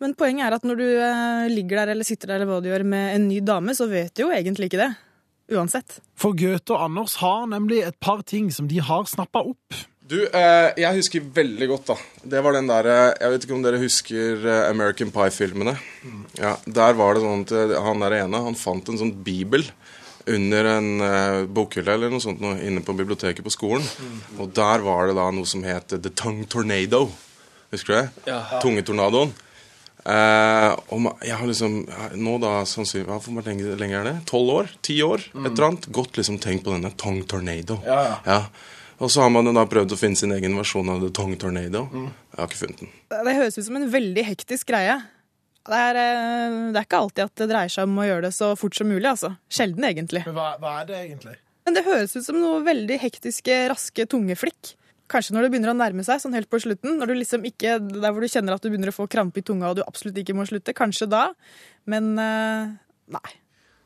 Men 0.00 0.14
poenget 0.18 0.46
er 0.46 0.56
at 0.58 0.66
når 0.66 0.78
du 0.80 0.86
eh, 0.86 1.46
ligger 1.52 1.82
der 1.82 1.94
eller 1.94 2.06
sitter 2.06 2.30
der 2.30 2.40
eller 2.42 2.52
hva 2.52 2.60
du 2.62 2.70
gjør 2.70 2.84
med 2.86 3.16
en 3.16 3.26
ny 3.30 3.40
dame, 3.44 3.74
så 3.74 3.88
vet 3.90 4.14
du 4.14 4.26
jo 4.26 4.30
egentlig 4.34 4.70
ikke 4.70 4.82
det. 4.84 4.92
Uansett. 5.54 5.98
For 6.16 6.36
Goethe 6.36 6.72
og 6.72 6.86
Anders 6.86 7.18
har 7.20 7.44
nemlig 7.50 7.82
et 7.84 7.98
par 8.00 8.22
ting 8.24 8.48
som 8.54 8.68
de 8.70 8.78
har 8.80 9.04
snappa 9.10 9.42
opp. 9.44 9.82
Du, 10.04 10.18
eh, 10.20 10.70
jeg 10.76 10.98
husker 10.98 11.24
veldig 11.36 11.68
godt, 11.70 11.90
da. 11.90 11.94
Det 12.34 12.40
var 12.44 12.52
den 12.52 12.66
derre 12.68 12.96
Jeg 13.16 13.32
vet 13.32 13.44
ikke 13.46 13.54
om 13.56 13.62
dere 13.64 13.80
husker 13.80 14.42
eh, 14.44 14.64
American 14.68 15.12
Pie-filmene. 15.14 15.78
Ja, 16.36 16.58
Der 16.66 16.96
var 16.98 17.16
det 17.16 17.24
sånn 17.24 17.44
at 17.46 17.54
eh, 17.56 17.76
han 17.86 18.04
der 18.04 18.18
ene 18.20 18.42
han 18.44 18.58
fant 18.58 18.88
en 18.92 19.00
sånn 19.00 19.14
bibel 19.24 19.64
under 20.28 20.68
en 20.76 20.90
eh, 21.04 21.38
bokhylle 21.48 21.96
eller 21.96 22.12
noe 22.12 22.20
sånt 22.24 22.40
noe, 22.40 22.56
inne 22.64 22.84
på 22.84 22.96
biblioteket 22.96 23.44
på 23.44 23.52
skolen. 23.52 23.84
Og 24.38 24.52
der 24.56 24.84
var 24.84 25.08
det 25.08 25.16
da 25.16 25.30
noe 25.32 25.48
som 25.48 25.64
het 25.64 25.96
The 25.96 26.12
Tongue 26.12 26.48
Tornado. 26.52 27.06
Husker 27.72 27.94
du 27.94 27.98
det? 27.98 28.28
Ja. 28.32 28.42
Tungetornadoen. 28.62 29.32
Eh, 30.04 30.70
og 30.92 31.06
jeg 31.24 31.32
har 31.40 31.48
liksom 31.48 31.78
Nå 32.20 32.34
da 32.36 32.50
sannsynligvis 32.68 33.08
ja, 33.08 33.16
Hvor 33.24 33.46
lenge, 33.46 33.70
lenge 33.80 33.96
er 33.96 34.04
det? 34.04 34.12
Tolv 34.28 34.50
år? 34.52 34.74
Ti 34.84 34.98
år? 35.00 35.24
Et 35.32 35.46
eller 35.48 35.68
annet. 35.70 35.88
Godt 35.96 36.20
liksom 36.20 36.36
tenkt 36.44 36.66
på 36.66 36.74
denne 36.74 36.92
Tongue 37.00 37.24
Tornado. 37.30 37.78
Ja, 37.88 38.18
ja. 38.26 38.40
Og 39.02 39.10
så 39.10 39.24
har 39.24 39.32
man 39.32 39.48
da 39.48 39.64
prøvd 39.66 39.96
å 39.96 39.98
finne 39.98 40.18
sin 40.18 40.32
egen 40.36 40.54
versjon 40.58 40.92
av 40.92 41.00
The 41.02 41.10
Tongue 41.16 41.40
Tornado. 41.40 41.86
Jeg 41.90 42.38
har 42.38 42.50
ikke 42.50 42.60
funnet 42.60 42.84
den. 42.84 42.92
Det 43.10 43.36
høres 43.40 43.58
ut 43.58 43.66
som 43.66 43.80
en 43.80 43.88
veldig 43.90 44.26
hektisk 44.28 44.70
greie. 44.70 45.00
Det 45.64 45.80
er, 45.80 45.96
eh, 45.96 46.58
det 46.74 46.78
er 46.78 46.86
ikke 46.86 47.00
alltid 47.00 47.24
at 47.24 47.40
det 47.40 47.48
dreier 47.50 47.72
seg 47.72 47.88
om 47.88 47.98
å 47.98 48.04
gjøre 48.04 48.26
det 48.28 48.34
så 48.36 48.52
fort 48.60 48.76
som 48.76 48.90
mulig, 48.92 49.08
altså. 49.08 49.32
Sjelden, 49.48 49.86
egentlig. 49.88 50.22
Men 50.28 50.36
hva, 50.36 50.50
hva 50.60 50.76
er 50.82 50.90
det 50.90 51.00
egentlig? 51.00 51.36
Men 51.64 51.78
det 51.78 51.86
høres 51.86 52.12
ut 52.18 52.26
som 52.26 52.36
noe 52.36 52.60
veldig 52.66 52.98
hektiske, 53.00 53.56
raske 53.72 54.04
tungeflikk. 54.12 54.74
Kanskje 55.10 55.34
når 55.36 55.42
det 55.46 55.50
begynner 55.52 55.72
å 55.74 55.76
nærme 55.76 56.04
seg, 56.06 56.20
sånn 56.22 56.32
helt 56.34 56.48
på 56.50 56.58
slutten. 56.62 56.96
Når 56.98 57.10
du 57.10 57.14
liksom 57.18 57.44
ikke, 57.44 57.76
Der 57.78 58.10
hvor 58.14 58.24
du 58.24 58.28
kjenner 58.32 58.54
at 58.56 58.62
du 58.64 58.70
begynner 58.70 58.88
å 58.88 58.96
få 58.96 59.06
krampe 59.10 59.42
i 59.42 59.44
tunga 59.46 59.68
og 59.70 59.76
du 59.76 59.82
absolutt 59.84 60.16
ikke 60.22 60.34
må 60.36 60.46
slutte. 60.48 60.72
Kanskje 60.76 61.08
da. 61.12 61.26
Men 61.86 62.14
eh, 62.18 62.70
nei. 63.12 63.34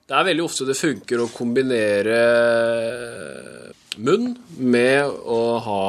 Det 0.08 0.14
er 0.16 0.24
veldig 0.30 0.44
ofte 0.46 0.64
det 0.64 0.78
funker 0.78 1.20
å 1.20 1.26
kombinere 1.34 2.14
munn 3.98 4.30
med 4.62 5.10
å 5.26 5.40
ha 5.64 5.82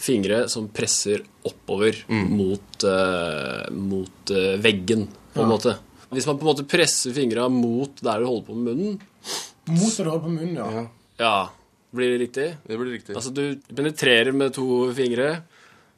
fingre 0.00 0.46
som 0.50 0.66
presser 0.72 1.20
oppover 1.46 2.00
mot, 2.08 2.84
eh, 2.88 3.68
mot 3.76 4.32
eh, 4.32 4.56
veggen, 4.62 5.06
på 5.34 5.42
en 5.44 5.48
Ja. 5.48 5.52
måte. 5.52 5.76
Hvis 6.12 6.26
man 6.26 6.38
på 6.38 6.44
en 6.48 6.50
måte 6.54 6.66
presser 6.68 7.12
fingra 7.16 7.48
mot 7.48 8.00
der 8.02 8.20
du 8.20 8.26
holder 8.26 8.46
på 8.46 8.54
med 8.56 8.76
munnen, 8.76 9.00
Mot 9.68 9.96
der 9.96 10.04
du 10.04 10.10
holder 10.10 10.24
på 10.26 10.32
munnen, 10.32 10.56
ja. 10.56 10.86
ja, 11.22 11.50
blir 11.92 12.14
det 12.14 12.20
riktig? 12.24 12.48
Det 12.66 12.78
blir 12.80 12.94
riktig. 12.96 13.16
Altså 13.18 13.32
du 13.36 13.44
penetrerer 13.76 14.32
med 14.36 14.54
to 14.56 14.66
fingre, 14.96 15.30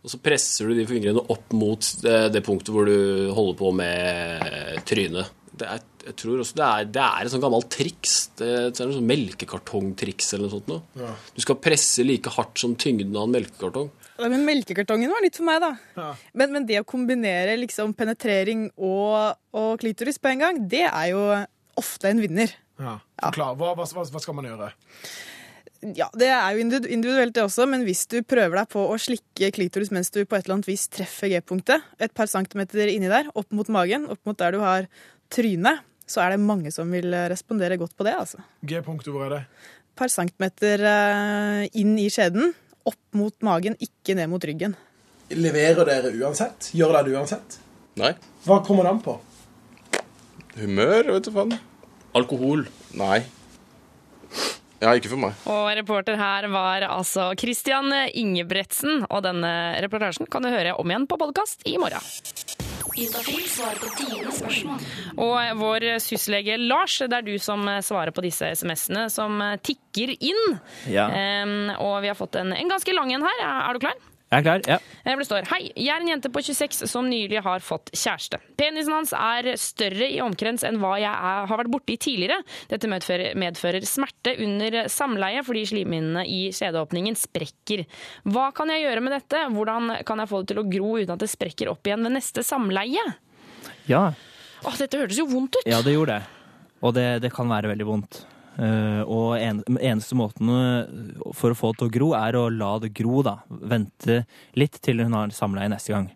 og 0.04 0.12
så 0.12 0.20
presser 0.20 0.68
du 0.68 0.76
de 0.76 0.84
fingrene 0.88 1.22
opp 1.32 1.54
mot 1.56 1.86
det, 2.04 2.18
det 2.34 2.44
punktet 2.44 2.74
hvor 2.74 2.88
du 2.88 3.30
holder 3.32 3.58
på 3.60 3.72
med 3.78 4.84
trynet. 4.88 5.32
Det 5.54 5.68
er, 5.70 5.82
jeg 6.08 6.16
tror 6.18 6.40
også 6.42 6.56
det 6.58 6.66
er, 6.66 6.86
det 6.96 7.02
er 7.04 7.24
et 7.28 7.32
sånt 7.32 7.44
gammelt 7.44 7.68
triks. 7.72 8.14
Det 8.36 8.48
er 8.50 8.66
et 8.72 8.80
sånt 8.80 9.06
melkekartongtriks 9.06 10.32
eller 10.34 10.48
noe 10.48 10.54
sånt. 10.56 10.72
Noe. 10.72 10.82
Ja. 10.98 11.12
Du 11.36 11.40
skal 11.44 11.60
presse 11.62 12.04
like 12.04 12.32
hardt 12.34 12.58
som 12.60 12.74
tyngden 12.74 13.14
av 13.14 13.28
en 13.28 13.36
melkekartong. 13.36 13.92
Ja, 14.18 14.28
Men 14.30 14.44
melkekartongen 14.46 15.10
var 15.10 15.22
nytt 15.24 15.38
for 15.38 15.46
meg, 15.48 15.62
da. 15.62 16.10
Men, 16.34 16.52
men 16.54 16.66
det 16.68 16.82
å 16.82 16.86
kombinere 16.86 17.56
liksom 17.58 17.94
penetrering 17.98 18.68
og, 18.76 19.38
og 19.54 19.78
klitoris 19.82 20.20
på 20.22 20.30
en 20.34 20.44
gang, 20.44 20.60
det 20.70 20.84
er 20.90 21.08
jo 21.14 21.22
ofte 21.80 22.10
en 22.10 22.22
vinner. 22.22 22.52
Ja. 22.78 22.98
Forklar. 23.22 23.57
Hva, 23.59 23.72
hva, 23.78 23.87
hva 23.87 24.22
skal 24.22 24.37
man 24.37 24.50
gjøre? 24.50 24.68
Ja, 25.92 26.07
Det 26.16 26.31
er 26.33 26.55
jo 26.57 26.62
individuelt, 26.64 27.35
det 27.37 27.42
også, 27.44 27.66
men 27.68 27.83
hvis 27.85 28.07
du 28.09 28.23
prøver 28.25 28.57
deg 28.62 28.68
på 28.73 28.85
å 28.88 28.94
slikke 29.01 29.51
klitoris 29.53 29.90
mens 29.92 30.09
du 30.14 30.23
på 30.25 30.38
et 30.38 30.47
eller 30.47 30.57
annet 30.59 30.68
vis 30.70 30.87
treffer 30.88 31.29
G-punktet, 31.29 31.85
et 32.01 32.14
par 32.16 32.31
centimeter 32.31 32.88
inni 32.88 33.11
der, 33.12 33.29
opp 33.37 33.53
mot 33.53 33.68
magen, 33.68 34.07
opp 34.09 34.23
mot 34.25 34.38
der 34.40 34.57
du 34.57 34.62
har 34.62 34.88
trynet, 35.35 35.85
så 36.09 36.23
er 36.25 36.35
det 36.35 36.40
mange 36.44 36.73
som 36.73 36.88
vil 36.92 37.12
eh, 37.12 37.29
respondere 37.33 37.77
godt 37.81 37.97
på 37.97 38.07
det. 38.09 38.14
altså. 38.16 38.40
G-punktet, 38.64 39.12
hvor 39.12 39.27
er 39.27 39.35
det? 39.37 39.42
Et 39.85 40.01
par 40.01 40.12
centimeter 40.12 40.87
eh, 40.88 41.66
inn 41.81 41.94
i 42.01 42.09
skjeden, 42.12 42.55
opp 42.88 43.01
mot 43.16 43.37
magen, 43.44 43.77
ikke 43.81 44.16
ned 44.16 44.33
mot 44.33 44.44
ryggen. 44.44 44.77
Leverer 45.35 45.85
dere 45.88 46.12
uansett? 46.20 46.70
Gjør 46.77 46.97
dere 46.97 47.09
det 47.09 47.16
uansett? 47.18 47.61
Nei. 48.01 48.12
Hva 48.44 48.61
kommer 48.64 48.85
det 48.88 48.97
an 48.97 49.05
på? 49.05 49.18
Humør, 50.59 51.12
vet 51.16 51.29
du 51.29 51.33
faen. 51.35 51.57
Alkohol. 52.14 52.66
Nei. 52.99 53.25
Ja, 54.85 54.92
ikke 54.92 55.14
for 55.14 55.20
meg. 55.23 55.38
Og 55.49 55.70
reporter 55.79 56.18
her 56.20 56.47
var 56.53 56.85
altså 56.90 57.31
Christian 57.40 57.88
Ingebretsen, 58.12 59.07
og 59.09 59.25
denne 59.25 59.53
reportasjen 59.81 60.29
kan 60.31 60.44
du 60.44 60.53
høre 60.53 60.77
om 60.77 60.92
igjen 60.92 61.09
på 61.09 61.16
podkast 61.20 61.64
i 61.68 61.79
morgen. 61.81 62.05
Og 65.25 65.59
vår 65.59 65.87
syslege 66.05 66.59
Lars, 66.61 67.01
det 67.01 67.16
er 67.16 67.27
du 67.27 67.33
som 67.42 67.64
svarer 67.83 68.14
på 68.14 68.23
disse 68.27 68.53
SMS-ene 68.55 69.09
som 69.11 69.40
tikker 69.64 70.14
inn. 70.18 70.59
Ja. 70.92 71.09
Um, 71.42 71.73
og 71.81 72.03
vi 72.05 72.12
har 72.12 72.18
fått 72.18 72.37
en, 72.38 72.53
en 72.55 72.70
ganske 72.70 72.94
lang 72.94 73.14
en 73.16 73.25
her. 73.25 73.47
Er 73.49 73.75
du 73.75 73.87
klar? 73.88 73.99
Jeg 74.32 74.40
er 74.40 74.44
klar, 74.46 74.62
ja. 74.66 74.78
Det 75.04 75.26
står 75.28 75.46
Hei, 75.52 75.60
jeg 75.76 75.92
er 75.94 76.02
en 76.02 76.08
jente 76.08 76.30
på 76.32 76.40
26 76.42 76.88
som 76.90 77.06
nylig 77.06 77.38
har 77.44 77.62
fått 77.62 77.92
kjæreste. 77.94 78.40
Penisen 78.58 78.94
hans 78.96 79.12
er 79.14 79.50
større 79.60 80.08
i 80.10 80.16
omkrets 80.24 80.64
enn 80.66 80.80
hva 80.82 80.96
jeg 80.98 81.12
er, 81.12 81.44
har 81.50 81.60
vært 81.60 81.70
borti 81.70 81.94
tidligere. 82.02 82.40
Dette 82.72 82.90
medfører, 82.90 83.37
medfører 83.38 83.87
smerte 83.87 84.34
under 84.42 84.88
samleie 84.90 85.44
fordi 85.46 85.62
slimhinnene 85.70 86.24
i 86.26 86.40
skjedeåpningen 86.56 87.18
sprekker. 87.20 87.84
Hva 88.26 88.48
kan 88.56 88.72
jeg 88.74 88.87
gjøre 88.88 89.04
med 89.06 89.14
dette? 89.20 89.44
Hvordan 89.54 89.94
kan 90.08 90.24
jeg 90.24 90.32
få 90.32 90.42
det 90.42 90.50
til 90.54 90.62
å 90.64 90.68
gro 90.72 90.94
uten 90.98 91.14
at 91.14 91.22
det 91.22 91.30
sprekker 91.30 91.70
opp 91.70 91.87
igjen 91.87 92.08
ved 92.08 92.16
neste 92.18 92.42
samleie? 92.46 93.04
Ja, 93.90 94.08
Åh, 94.64 94.76
dette 94.80 94.96
hørtes 94.98 95.20
jo 95.20 95.28
vondt 95.28 95.60
ut! 95.60 95.66
ja 95.68 95.82
det 95.84 95.92
gjorde 95.94 96.16
det. 96.16 96.30
Og 96.84 96.92
det, 96.96 97.08
det 97.22 97.30
kan 97.32 97.48
være 97.48 97.70
veldig 97.70 97.87
vondt. 97.87 98.24
Eh, 98.54 99.02
og 99.02 99.34
en, 99.40 99.62
eneste 99.80 100.14
måten 100.18 100.50
eh, 100.54 101.30
for 101.34 101.54
å 101.54 101.58
få 101.58 101.72
det 101.72 101.80
til 101.80 101.88
å 101.88 101.94
gro, 101.96 102.10
er 102.18 102.38
å 102.38 102.44
la 102.52 102.74
det 102.82 102.92
gro, 102.94 103.22
da. 103.26 103.38
Vente 103.48 104.22
litt 104.58 104.78
til 104.84 105.02
hun 105.02 105.16
har 105.16 105.34
samleie 105.34 105.72
neste 105.72 105.94
gang. 105.94 106.10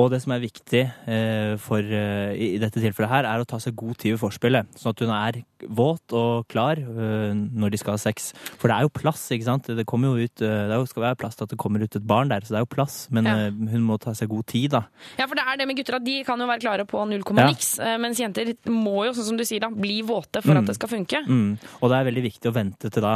Og 0.00 0.06
det 0.12 0.20
som 0.22 0.32
er 0.32 0.40
viktig 0.40 0.80
eh, 1.12 1.54
for, 1.60 1.84
eh, 1.84 2.32
i 2.32 2.46
dette 2.62 2.80
tilfellet 2.80 3.10
her, 3.12 3.26
er 3.28 3.42
å 3.42 3.46
ta 3.48 3.58
seg 3.60 3.74
god 3.76 3.98
tid 4.00 4.14
ved 4.14 4.20
forspillet. 4.22 4.70
Sånn 4.80 4.94
at 4.94 5.02
hun 5.04 5.12
er 5.12 5.38
våt 5.76 6.14
og 6.16 6.46
klar 6.48 6.80
eh, 6.80 7.34
når 7.36 7.74
de 7.74 7.80
skal 7.82 7.96
ha 7.98 8.00
sex. 8.00 8.30
For 8.56 8.70
det 8.72 8.78
er 8.78 8.86
jo 8.86 8.92
plass, 8.96 9.26
ikke 9.34 9.48
sant. 9.50 9.68
Det, 9.76 9.84
kommer 9.90 10.14
jo 10.16 10.24
ut, 10.30 10.40
det 10.40 10.78
skal 10.88 11.04
være 11.04 11.18
plass 11.20 11.36
til 11.36 11.44
at 11.44 11.52
det 11.52 11.58
kommer 11.60 11.84
ut 11.84 11.98
et 12.00 12.06
barn 12.08 12.32
der, 12.32 12.40
så 12.46 12.54
det 12.54 12.60
er 12.62 12.64
jo 12.64 12.70
plass. 12.72 12.96
Men 13.12 13.28
Ja. 13.28 13.34
hun 13.74 13.84
må 13.84 13.98
ta 14.00 14.14
seg 14.16 14.30
god 14.32 14.46
tid, 14.50 14.70
da. 14.78 14.84
Ja, 15.20 15.26
for 15.26 15.36
det 15.36 15.44
er 15.46 15.60
det 15.60 15.68
med 15.68 15.76
gutter 15.82 15.98
at 16.00 16.06
de 16.06 16.16
kan 16.24 16.40
jo 16.40 16.46
være 16.48 16.64
klare 16.64 16.86
på 16.88 17.04
null 17.10 17.22
komma 17.26 17.50
niks, 17.50 17.74
mens 18.00 18.18
jenter 18.22 18.54
må 18.72 19.04
jo, 19.04 19.12
sånn 19.18 19.28
som 19.34 19.36
du 19.36 19.44
sier 19.44 19.60
da, 19.60 19.68
bli 19.68 20.00
våte 20.06 20.40
for 20.42 20.54
Mm. 20.56 20.62
at 20.64 20.66
det 20.72 20.78
skal 20.80 20.88
funke. 20.88 21.20
Mm. 21.28 21.58
Og 21.82 21.90
det 21.92 21.98
er 22.00 22.08
veldig 22.10 22.24
viktig 22.30 22.48
å 22.50 22.56
vente 22.56 22.90
til 22.90 23.02
da. 23.04 23.14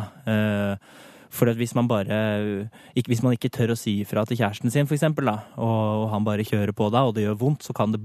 For 1.35 1.51
hvis 1.59 1.75
man 1.77 1.89
bare 1.91 2.19
ikke, 2.95 3.11
Hvis 3.11 3.23
man 3.25 3.35
ikke 3.37 3.51
tør 3.53 3.75
å 3.75 3.79
si 3.79 3.99
ifra 4.03 4.25
til 4.29 4.39
kjæresten 4.39 4.73
sin, 4.73 4.89
for 4.89 4.97
eksempel, 4.97 5.29
da, 5.29 5.37
og, 5.61 6.09
han 6.13 6.27
bare 6.27 6.47
kjører 6.47 6.73
på 6.77 6.91
da, 6.95 7.05
og 7.09 7.15
det 7.17 7.27
gjør 7.27 7.41
vondt, 7.41 7.67
så 7.67 7.75
kan 7.77 7.95
det 7.95 8.01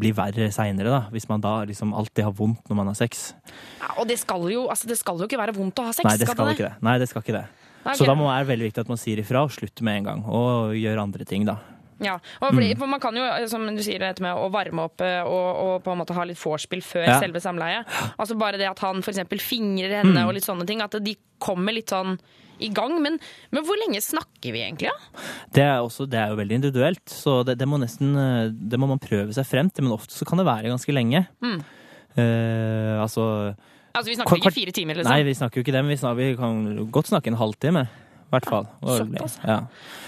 bli 0.00 0.12
verre 0.16 0.50
seinere, 0.54 0.92
da. 0.92 1.02
Hvis 1.12 1.28
man 1.30 1.42
da 1.44 1.60
liksom 1.68 1.94
alltid 1.96 2.24
har 2.28 2.36
vondt 2.36 2.70
når 2.70 2.80
man 2.82 2.92
har 2.92 2.98
sex. 2.98 3.32
Ja, 3.80 3.94
og 3.98 4.08
det 4.10 4.20
skal, 4.22 4.46
jo, 4.52 4.68
altså, 4.70 4.88
det 4.90 5.00
skal 5.00 5.18
jo 5.20 5.28
ikke 5.28 5.40
være 5.40 5.56
vondt 5.56 5.82
å 5.82 5.88
ha 5.88 5.96
sex. 5.96 6.06
Nei, 6.06 6.16
det 6.20 6.30
skal 6.30 6.46
det? 6.46 6.56
ikke 6.58 6.68
det. 6.68 6.76
Nei, 6.86 6.96
det 7.02 7.10
skal 7.10 7.26
ikke 7.26 7.36
det. 7.40 7.46
Okay. 7.80 7.96
Så 7.96 8.06
da 8.08 8.14
må 8.14 8.28
det 8.28 8.34
være 8.36 8.50
veldig 8.52 8.66
viktig 8.68 8.82
at 8.84 8.90
man 8.92 9.00
sier 9.00 9.20
ifra 9.22 9.44
og 9.46 9.52
slutter 9.54 9.86
med 9.86 10.02
en 10.02 10.08
gang. 10.10 10.24
Og 10.28 10.74
gjør 10.76 11.04
andre 11.06 11.26
ting, 11.28 11.46
da. 11.48 11.58
Ja, 12.00 12.18
fordi, 12.40 12.70
Mm. 12.74 12.78
for 12.78 12.86
Man 12.86 13.00
kan 13.00 13.14
jo, 13.14 13.46
som 13.46 13.66
du 13.76 13.82
sier, 13.82 13.98
dette 14.00 14.20
med 14.24 14.34
å 14.34 14.50
varme 14.50 14.86
opp 14.88 15.00
eh, 15.04 15.20
og, 15.22 15.48
og 15.64 15.84
på 15.84 15.92
en 15.92 15.98
måte 16.00 16.14
ha 16.16 16.24
litt 16.24 16.38
vorspiel 16.40 16.80
før 16.82 17.06
Ja. 17.06 17.20
selve 17.20 17.40
samleiet. 17.44 17.84
Altså 18.18 18.36
Bare 18.40 18.56
det 18.56 18.68
at 18.70 18.78
han 18.80 19.02
f.eks. 19.02 19.18
fingrer 19.44 20.00
henne 20.02 20.16
Mm. 20.20 20.26
og 20.28 20.34
litt 20.34 20.44
sånne 20.48 20.66
ting. 20.66 20.80
At 20.80 20.92
de 21.02 21.16
kommer 21.38 21.72
litt 21.76 21.88
sånn 21.92 22.18
i 22.60 22.68
gang. 22.68 23.00
Men, 23.02 23.18
men 23.50 23.64
hvor 23.64 23.76
lenge 23.80 24.00
snakker 24.04 24.52
vi 24.52 24.60
egentlig? 24.60 24.88
Ja? 24.88 24.92
Det 25.52 25.62
er, 25.62 25.78
også, 25.80 26.08
det 26.08 26.18
er 26.20 26.28
jo 26.28 26.36
veldig 26.36 26.56
individuelt, 26.60 27.04
så 27.08 27.44
det, 27.44 27.56
det 27.58 27.66
må 27.68 27.78
nesten 27.80 28.12
eh, 28.16 28.50
Det 28.52 28.78
må 28.80 28.86
man 28.88 28.98
prøve 29.00 29.32
seg 29.32 29.46
frem 29.48 29.70
til, 29.72 29.84
men 29.84 29.92
ofte 29.96 30.12
så 30.12 30.26
kan 30.28 30.38
det 30.38 30.46
være 30.48 30.68
ganske 30.72 30.92
lenge. 30.92 31.26
Mm. 31.40 31.60
Uh, 32.18 33.00
altså 33.00 33.54
Altså 33.94 34.06
Vi 34.10 34.14
snakker 34.16 34.36
ikke 34.38 34.52
fire 34.54 34.72
timer, 34.74 34.94
liksom. 34.98 35.10
Nei, 35.10 35.22
vi 35.26 35.32
snakker 35.34 35.58
jo 35.58 35.64
ikke 35.64 35.72
det, 35.74 35.80
men 35.82 35.90
vi, 35.90 35.96
snakker, 35.98 36.16
vi 36.20 36.36
kan 36.38 36.90
godt 36.94 37.08
snakke 37.10 37.26
en 37.32 37.38
halvtime. 37.40 37.88
I 38.30 38.36
hvert 38.36 38.46
fall. 38.46 38.66
Såpass. 38.86 39.32
Ja. 39.42 39.56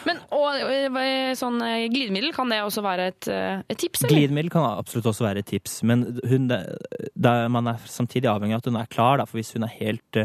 Men 0.07 0.21
og, 0.31 0.61
eh, 0.63 1.33
sånn 1.35 1.57
eh, 1.67 1.89
glidemiddel, 1.91 2.31
kan 2.37 2.53
det 2.53 2.61
også 2.63 2.85
være 2.85 3.07
et, 3.11 3.27
eh, 3.27 3.63
et 3.67 3.79
tips? 3.83 4.05
Eller? 4.05 4.15
Glidemiddel 4.15 4.53
kan 4.55 4.67
absolutt 4.69 5.09
også 5.11 5.25
være 5.27 5.43
et 5.43 5.49
tips, 5.51 5.81
men 5.83 6.05
hun, 6.31 6.47
det, 6.47 7.33
man 7.51 7.71
er 7.73 7.81
samtidig 7.91 8.31
avhengig 8.31 8.55
av 8.55 8.63
at 8.63 8.69
hun 8.71 8.79
er 8.79 8.93
klar. 8.93 9.19
Da, 9.19 9.27
for 9.27 9.41
hvis 9.41 9.51
hun 9.57 9.67
er 9.67 9.73
helt, 9.75 10.21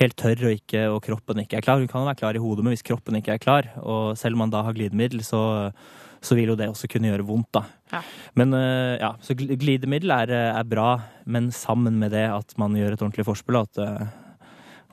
helt 0.00 0.16
tørr 0.16 0.40
og, 0.40 0.54
ikke, 0.56 0.86
og 0.88 1.02
kroppen 1.04 1.42
ikke 1.42 1.58
er 1.58 1.66
klar 1.66 1.82
Hun 1.82 1.90
kan 1.90 2.06
være 2.08 2.20
klar 2.22 2.38
i 2.38 2.40
hodet, 2.40 2.64
men 2.64 2.72
hvis 2.72 2.86
kroppen 2.86 3.18
ikke 3.20 3.34
er 3.36 3.42
klar, 3.42 3.68
og 3.82 4.16
selv 4.16 4.38
om 4.38 4.46
man 4.46 4.54
da 4.54 4.62
har 4.64 4.76
glidemiddel, 4.78 5.20
så, 5.26 5.42
så 6.24 6.38
vil 6.38 6.54
jo 6.54 6.56
det 6.56 6.70
også 6.72 6.88
kunne 6.88 7.10
gjøre 7.12 7.26
vondt. 7.28 7.50
da. 7.58 7.66
Ja. 7.92 8.00
Men 8.40 8.56
ja, 8.56 9.12
så 9.20 9.36
glidemiddel 9.36 10.16
er, 10.16 10.32
er 10.48 10.64
bra, 10.64 10.94
men 11.28 11.52
sammen 11.52 12.00
med 12.00 12.16
det 12.16 12.24
at 12.32 12.56
man 12.56 12.72
gjør 12.72 12.96
et 12.96 13.04
ordentlig 13.04 13.28
forspill, 13.28 13.60
og 13.60 13.68
at, 13.68 14.08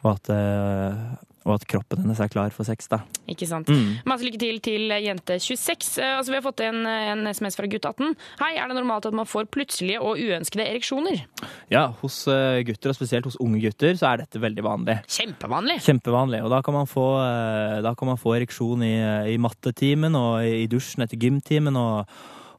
og 0.03 0.11
at, 0.17 0.35
og 1.45 1.59
at 1.59 1.65
kroppen 1.69 2.01
hennes 2.01 2.19
er 2.21 2.29
klar 2.33 2.49
for 2.53 2.65
sex. 2.65 2.87
da. 2.89 3.03
Ikke 3.29 3.45
sant. 3.47 3.69
Mm. 3.69 4.01
Masse 4.09 4.25
lykke 4.25 4.39
til 4.41 4.59
til 4.65 4.89
jente 4.89 5.37
26. 5.39 5.99
Eh, 6.01 6.13
Altså, 6.15 6.31
vi 6.31 6.39
har 6.39 6.45
fått 6.45 6.61
en, 6.65 6.85
en 6.87 7.27
SMS 7.29 7.57
fra 7.59 7.67
gutt 7.69 7.85
18. 7.85 8.15
Hei, 8.39 8.55
er 8.57 8.71
det 8.71 8.77
normalt 8.79 9.05
at 9.05 9.13
man 9.13 9.27
får 9.29 9.45
plutselige 9.53 10.01
og 10.01 10.17
uønskede 10.17 10.65
ereksjoner? 10.65 11.21
Ja, 11.69 11.87
hos 12.01 12.23
eh, 12.31 12.63
gutter, 12.65 12.89
og 12.93 12.97
spesielt 12.97 13.29
hos 13.29 13.37
unge 13.43 13.61
gutter, 13.61 13.93
så 13.99 14.09
er 14.11 14.23
dette 14.23 14.41
veldig 14.41 14.65
vanlig. 14.65 14.97
Kjempevanlig. 15.05 15.79
Kjempevanlig. 15.85 16.41
Og 16.45 16.53
da 16.55 16.61
kan 16.65 16.77
man 16.79 16.89
få, 16.89 17.05
eh, 17.21 17.91
kan 17.95 18.09
man 18.09 18.21
få 18.21 18.37
ereksjon 18.39 18.81
i, 18.87 18.95
i 19.35 19.37
mattetimen 19.41 20.17
og 20.17 20.41
i 20.45 20.65
dusjen 20.71 21.05
etter 21.05 21.21
gymtimen. 21.21 21.77
Og, 21.77 22.15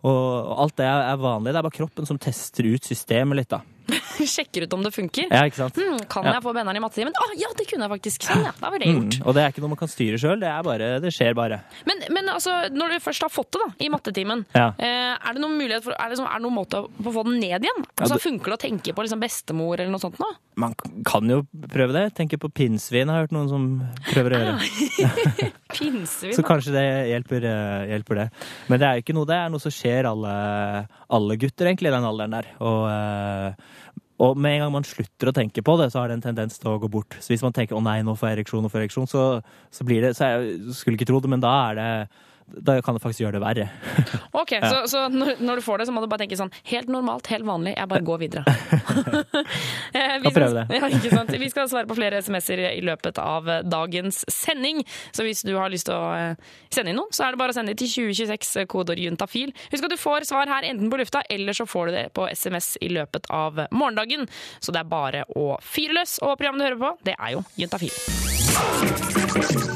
og 0.06 0.60
alt 0.62 0.76
det 0.78 0.86
er 0.86 1.18
vanlig. 1.18 1.50
Det 1.50 1.58
er 1.58 1.66
bare 1.66 1.80
kroppen 1.80 2.06
som 2.06 2.20
tester 2.22 2.70
ut 2.70 2.86
systemet 2.86 3.42
litt, 3.42 3.50
da. 3.50 3.64
Sjekker 4.36 4.64
ut 4.66 4.74
om 4.76 4.82
det 4.86 4.92
funker. 4.94 5.28
Ja, 5.30 5.44
ikke 5.48 5.60
sant? 5.60 5.76
Hmm, 5.78 5.98
kan 6.10 6.26
jeg 6.28 6.42
få 6.44 6.52
benneren 6.56 6.78
i 6.78 6.82
mattetimen? 6.82 7.14
Å 7.16 7.26
ja, 7.38 7.50
det 7.58 7.66
kunne 7.70 7.86
jeg 7.86 7.92
faktisk. 7.96 8.26
Sånn, 8.26 8.44
ja. 8.48 8.52
Da 8.60 8.70
var 8.72 8.82
det 8.82 8.86
Mm. 8.96 9.08
Og 9.26 9.34
det 9.34 9.42
er 9.42 9.50
ikke 9.52 9.60
noe 9.64 9.72
man 9.74 9.78
kan 9.80 9.90
styre 9.90 10.18
sjøl. 10.20 10.40
Det, 10.40 10.88
det 11.02 11.10
skjer 11.14 11.34
bare. 11.36 11.58
Men, 11.88 12.00
men 12.14 12.28
altså, 12.32 12.52
når 12.72 12.94
du 12.96 13.00
først 13.04 13.24
har 13.26 13.32
fått 13.32 13.50
det 13.56 13.60
da, 13.64 13.68
i 13.84 13.88
mattetimen, 13.92 14.44
Ja. 14.56 14.68
eh, 14.78 15.14
er 15.16 15.34
det 15.36 15.42
noen 15.42 15.56
mulighet 15.58 15.82
for, 15.84 15.92
er 15.98 16.08
det, 16.12 16.18
sånn- 16.20 16.28
er 16.30 16.38
det 16.38 16.46
noen 16.46 16.56
måte 16.56 16.80
å 16.86 17.12
få 17.12 17.24
den 17.26 17.40
ned 17.42 17.66
igjen? 17.66 17.84
Altså, 17.98 18.18
Funker 18.26 18.54
det 18.54 18.58
å 18.58 18.62
tenke 18.62 18.94
på 18.96 19.04
liksom 19.04 19.20
bestemor 19.22 19.74
eller 19.80 19.90
noe 19.92 20.02
sånt 20.02 20.18
nå? 20.22 20.30
Man 20.56 20.72
kan 21.04 21.28
jo 21.28 21.42
prøve 21.68 21.92
det. 21.92 22.04
Tenke 22.16 22.38
på 22.40 22.48
pinnsvin, 22.50 23.10
har 23.12 23.20
jeg 23.20 23.28
hørt 23.28 23.36
noen 23.36 23.50
som 23.52 23.66
prøver 24.12 24.36
å 24.36 24.40
gjøre. 24.40 25.50
Pinsevin, 25.76 26.34
Så 26.38 26.42
kanskje 26.46 26.72
det 26.76 26.84
hjelper, 27.10 27.44
eh, 27.44 27.86
hjelper 27.92 28.20
det. 28.22 28.26
Men 28.70 28.80
det 28.80 28.88
er 28.88 28.98
jo 29.00 29.04
ikke 29.04 29.16
noe, 29.18 29.28
det 29.28 29.36
er 29.36 29.52
noe 29.52 29.62
som 29.62 29.74
skjer 29.74 30.08
alle, 30.08 30.32
alle 31.12 31.36
gutter 31.40 31.70
egentlig 31.70 31.90
i 31.90 31.96
den 31.96 32.06
alderen 32.06 32.36
der. 32.36 32.48
Og, 32.64 32.86
eh, 32.90 34.00
og 34.26 34.38
med 34.40 34.56
en 34.56 34.64
gang 34.64 34.72
man 34.78 34.88
slutter 34.88 35.30
å 35.30 35.34
tenke 35.36 35.64
på 35.64 35.76
det, 35.80 35.90
så 35.92 36.00
har 36.00 36.08
det 36.08 36.18
en 36.18 36.28
tendens 36.30 36.58
til 36.58 36.72
å 36.72 36.78
gå 36.80 36.90
bort. 36.90 37.18
Så 37.20 37.34
hvis 37.34 37.44
man 37.44 37.52
tenker 37.52 37.76
'å 37.76 37.82
nei, 37.84 38.00
nå 38.02 38.16
får 38.16 38.30
jeg 38.30 38.38
ereksjon, 38.38 38.62
nå 38.64 38.70
får 38.72 38.86
ereksjon', 38.86 39.08
så, 39.08 39.42
så 39.70 39.84
blir 39.84 40.00
det 40.00 40.16
så 40.16 40.32
jeg 40.32 40.74
skulle 40.74 40.96
ikke 40.96 41.10
tro 41.12 41.20
det, 41.20 41.30
men 41.30 41.40
da 41.40 41.70
er 41.70 41.74
det 41.74 42.08
da 42.46 42.76
kan 42.82 42.94
det 42.94 43.02
faktisk 43.02 43.24
gjøre 43.24 43.38
det 43.38 43.42
verre. 43.42 43.68
Ok, 44.40 44.52
Ja. 44.56 44.68
Så, 44.70 44.82
så 44.92 45.00
når, 45.10 45.40
når 45.42 45.56
du 45.60 45.62
får 45.64 45.78
det, 45.80 45.86
så 45.88 45.92
må 45.96 46.00
du 46.04 46.06
bare 46.10 46.22
tenke 46.24 46.36
sånn 46.38 46.52
helt 46.70 46.88
normalt, 46.92 47.26
helt 47.32 47.46
vanlig, 47.48 47.72
jeg 47.76 47.88
bare 47.90 48.04
går 48.06 48.20
videre. 48.22 48.44
Eh, 49.96 50.18
vi 50.20 50.30
skal- 50.30 50.54
det. 50.54 50.64
Ja, 50.76 50.88
ikke 50.92 51.10
sant? 51.12 51.30
Vi 51.40 51.48
skal 51.50 51.68
svare 51.70 51.86
på 51.88 51.96
flere 51.96 52.18
SMS-er 52.22 52.60
i 52.68 52.82
løpet 52.84 53.18
av 53.22 53.48
dagens 53.64 54.22
sending. 54.32 54.82
Så 55.14 55.24
hvis 55.24 55.40
du 55.46 55.54
har 55.56 55.70
lyst 55.72 55.88
til 55.88 55.96
å 55.96 56.10
eh, 56.12 56.36
sende 56.74 56.92
inn 56.92 56.98
noen, 57.00 57.12
så 57.16 57.24
er 57.26 57.32
det 57.34 57.40
bare 57.40 57.54
å 57.54 57.56
sende 57.56 57.72
det 57.74 57.80
til 57.84 57.92
2026, 58.12 58.52
eh, 58.62 58.68
kodeord 58.70 59.00
juntafil. 59.00 59.54
Husk 59.72 59.88
at 59.88 59.94
du 59.94 59.98
får 60.00 60.28
svar 60.28 60.50
her 60.52 60.68
enten 60.68 60.90
på 60.92 61.00
lufta, 61.00 61.24
eller 61.32 61.56
så 61.56 61.66
får 61.68 61.90
du 61.90 61.96
det 61.96 62.06
på 62.16 62.28
SMS 62.32 62.74
i 62.84 62.90
løpet 62.92 63.30
av 63.32 63.64
morgendagen. 63.72 64.26
Så 64.60 64.74
det 64.74 64.84
er 64.84 64.90
bare 64.92 65.24
å 65.36 65.54
fyre 65.64 65.96
løs. 66.00 66.18
Og 66.22 66.36
programmet 66.36 66.62
du 66.64 66.68
hører 66.68 66.82
på, 66.84 66.94
det 67.08 67.16
er 67.18 67.36
jo 67.38 67.44
Juntafil. 67.56 68.35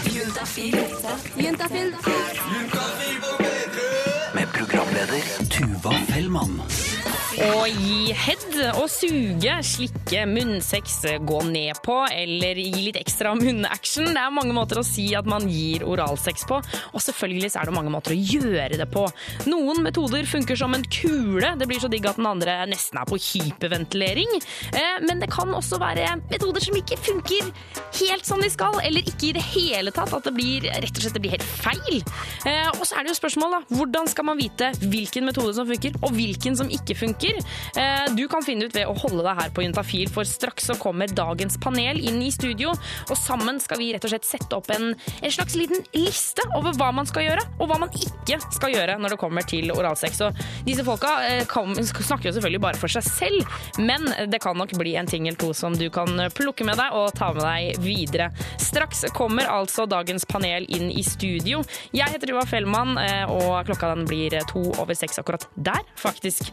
Juntafil. 0.05 0.77
Juntafil. 1.37 1.95
Med 4.35 4.53
programleder 4.53 5.23
Tuva 5.51 5.93
Fellmann. 6.09 6.63
Å 7.41 7.63
gi 7.73 8.13
head 8.13 8.57
og 8.77 8.85
suge, 8.93 9.53
slikke, 9.65 10.27
munnsex, 10.29 10.99
gå 11.25 11.39
ned 11.49 11.79
på 11.81 11.95
eller 12.13 12.59
gi 12.61 12.83
litt 12.85 12.99
ekstra 13.01 13.31
munnaction. 13.39 14.11
Det 14.13 14.21
er 14.21 14.35
mange 14.35 14.53
måter 14.53 14.81
å 14.81 14.85
si 14.85 15.07
at 15.17 15.25
man 15.31 15.47
gir 15.49 15.87
oralsex 15.89 16.45
på, 16.51 16.59
og 16.61 17.01
selvfølgelig 17.01 17.49
er 17.55 17.71
det 17.71 17.75
mange 17.77 17.93
måter 17.95 18.13
å 18.13 18.19
gjøre 18.19 18.77
det 18.83 18.89
på. 18.93 19.07
Noen 19.49 19.81
metoder 19.87 20.29
funker 20.29 20.59
som 20.61 20.77
en 20.77 20.85
kule, 20.85 21.55
det 21.57 21.69
blir 21.71 21.81
så 21.81 21.89
digg 21.89 22.11
at 22.11 22.21
den 22.21 22.29
andre 22.29 22.59
nesten 22.69 23.01
er 23.01 23.09
på 23.09 23.17
hyperventilering. 23.17 24.37
Eh, 24.75 25.01
Men 25.09 25.25
det 25.25 25.31
kan 25.33 25.49
også 25.57 25.81
være 25.81 26.19
metoder 26.27 26.61
som 26.61 26.77
ikke 26.77 27.01
funker 27.01 27.49
helt 28.03 28.29
som 28.29 28.45
de 28.45 28.53
skal, 28.53 28.77
eller 28.85 29.01
ikke 29.09 29.31
i 29.31 29.35
det 29.39 29.47
hele 29.55 29.95
tatt, 29.97 30.13
at 30.13 30.29
det 30.29 30.35
blir 30.37 30.69
rett 30.69 30.93
og 30.93 31.01
slett 31.07 31.17
det 31.17 31.25
blir 31.25 31.39
helt 31.39 31.49
feil. 31.65 32.05
Eh, 32.45 32.69
Og 32.77 32.85
så 32.85 33.01
er 33.01 33.09
det 33.09 33.15
jo 33.15 33.21
spørsmål, 33.23 33.57
da. 33.57 33.65
Hvordan 33.81 34.13
skal 34.13 34.29
man 34.29 34.37
vite 34.45 34.75
hvilken 34.85 35.25
metode 35.25 35.57
som 35.57 35.67
funker, 35.73 35.97
og 36.05 36.13
hvilken 36.13 36.61
som 36.61 36.69
ikke 36.69 37.01
funker? 37.01 37.30
Eh, 37.77 38.07
Du 38.17 38.27
kan 38.29 38.43
finne 38.43 38.67
ut 38.67 38.75
ved 38.75 38.87
å 38.91 38.95
holde 38.99 39.23
deg 39.25 39.39
her 39.39 39.51
på 39.55 39.63
Juntafil, 39.65 40.09
for 40.11 40.25
straks 40.27 40.67
så 40.71 40.75
kommer 40.81 41.07
dagens 41.07 41.57
panel 41.63 42.01
inn 42.01 42.19
i 42.23 42.31
studio, 42.35 42.73
og 43.09 43.17
sammen 43.17 43.61
skal 43.63 43.79
vi 43.81 43.93
rett 43.95 44.05
og 44.05 44.11
slett 44.13 44.27
sette 44.29 44.57
opp 44.57 44.71
en, 44.75 44.95
en 45.23 45.31
slags 45.33 45.55
liten 45.59 45.85
liste 45.95 46.43
over 46.57 46.75
hva 46.79 46.91
man 46.95 47.07
skal 47.09 47.25
gjøre, 47.29 47.45
og 47.61 47.71
hva 47.71 47.79
man 47.85 47.93
ikke 47.95 48.41
skal 48.53 48.75
gjøre 48.75 48.99
når 49.01 49.15
det 49.15 49.21
kommer 49.21 49.47
til 49.47 49.71
oralsex. 49.75 50.21
Og 50.27 50.43
disse 50.67 50.85
folka 50.87 51.13
eh, 51.29 51.45
kan, 51.51 51.73
snakker 51.77 52.31
jo 52.31 52.35
selvfølgelig 52.37 52.63
bare 52.67 52.81
for 52.81 52.93
seg 52.93 53.07
selv, 53.07 53.61
men 53.79 54.07
det 54.31 54.41
kan 54.43 54.59
nok 54.59 54.75
bli 54.81 54.97
en 55.01 55.09
ting 55.11 55.29
eller 55.29 55.39
to 55.41 55.53
som 55.57 55.77
du 55.77 55.87
kan 55.95 56.11
plukke 56.37 56.67
med 56.67 56.79
deg 56.81 56.97
og 56.97 57.13
ta 57.17 57.31
med 57.37 57.45
deg 57.45 57.81
videre. 57.85 58.31
Straks 58.61 59.05
kommer 59.17 59.49
altså 59.51 59.87
dagens 59.91 60.27
panel 60.29 60.67
inn 60.73 60.91
i 60.91 61.03
studio. 61.07 61.63
Jeg 61.97 62.11
heter 62.13 62.31
Tuva 62.33 62.45
Fellmann, 62.49 62.97
eh, 63.01 63.25
og 63.31 63.65
klokka 63.71 63.95
den 63.95 64.07
blir 64.11 64.37
to 64.51 64.63
over 64.81 64.97
seks 64.99 65.19
akkurat 65.23 65.47
der, 65.57 65.83
faktisk. 65.99 66.51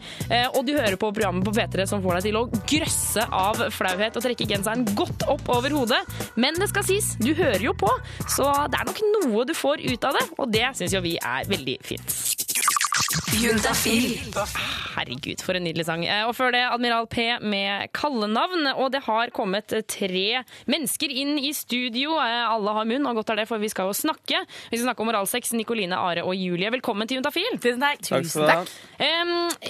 Og 0.58 0.65
du 0.65 0.74
hører 0.74 0.98
på 0.98 1.12
programmet 1.13 1.46
på 1.46 1.54
P3 1.54 1.86
som 1.89 2.02
får 2.02 2.17
deg 2.17 2.28
til 2.30 2.39
å 2.39 2.46
grøsse 2.50 3.26
av 3.30 3.62
flauhet 3.76 4.17
og 4.17 4.26
trekke 4.26 4.48
genseren 4.50 4.88
godt 4.98 5.28
opp 5.30 5.52
over 5.54 5.76
hodet. 5.78 6.02
Men 6.39 6.58
det 6.58 6.72
skal 6.72 6.88
sies, 6.88 7.13
du 7.22 7.30
hører 7.38 7.62
jo 7.62 7.76
på, 7.78 7.91
så 8.26 8.50
det 8.72 8.82
er 8.82 8.89
nok 8.89 9.04
noe 9.13 9.46
du 9.46 9.54
får 9.58 9.86
ut 9.86 10.10
av 10.10 10.17
det, 10.17 10.26
og 10.38 10.54
det 10.54 10.65
syns 10.80 10.98
jo 10.98 11.04
vi 11.06 11.17
er 11.22 11.46
veldig 11.50 11.78
fint. 11.86 12.57
Juntafil. 13.38 14.16
Herregud, 14.96 15.42
for 15.46 15.58
en 15.58 15.64
nydelig 15.68 15.86
sang. 15.86 16.04
Eh, 16.08 16.24
Og 16.28 16.34
før 16.36 16.52
det 16.56 16.62
Admiral 16.66 17.06
P 17.12 17.26
med 17.46 17.92
kallenavn. 17.94 18.66
Og 18.76 18.90
det 18.94 19.04
har 19.06 19.30
kommet 19.36 19.70
tre 19.88 20.44
mennesker 20.70 21.12
inn 21.14 21.36
i 21.40 21.52
studio. 21.54 22.16
Eh, 22.18 22.48
Alle 22.50 22.74
har 22.74 22.88
munn, 22.90 23.06
og 23.06 23.20
godt 23.20 23.30
er 23.36 23.42
det, 23.44 23.48
for 23.50 23.62
vi 23.62 23.70
skal 23.70 23.92
jo 23.92 23.96
snakke. 23.98 24.42
Vi 24.72 24.78
skal 24.80 24.88
snakke 24.90 25.06
om 25.06 25.12
oralsex. 25.14 25.54
Nikoline, 25.58 25.94
Are 25.98 26.26
og 26.26 26.34
Julie, 26.36 26.72
velkommen 26.74 27.08
til 27.08 27.20
Juntafil. 27.20 27.60
Tusen 27.62 27.80
takk. 27.84 28.02
Takk 28.08 28.26
skal 28.26 28.48
du 28.48 28.52
ha. 28.52 28.66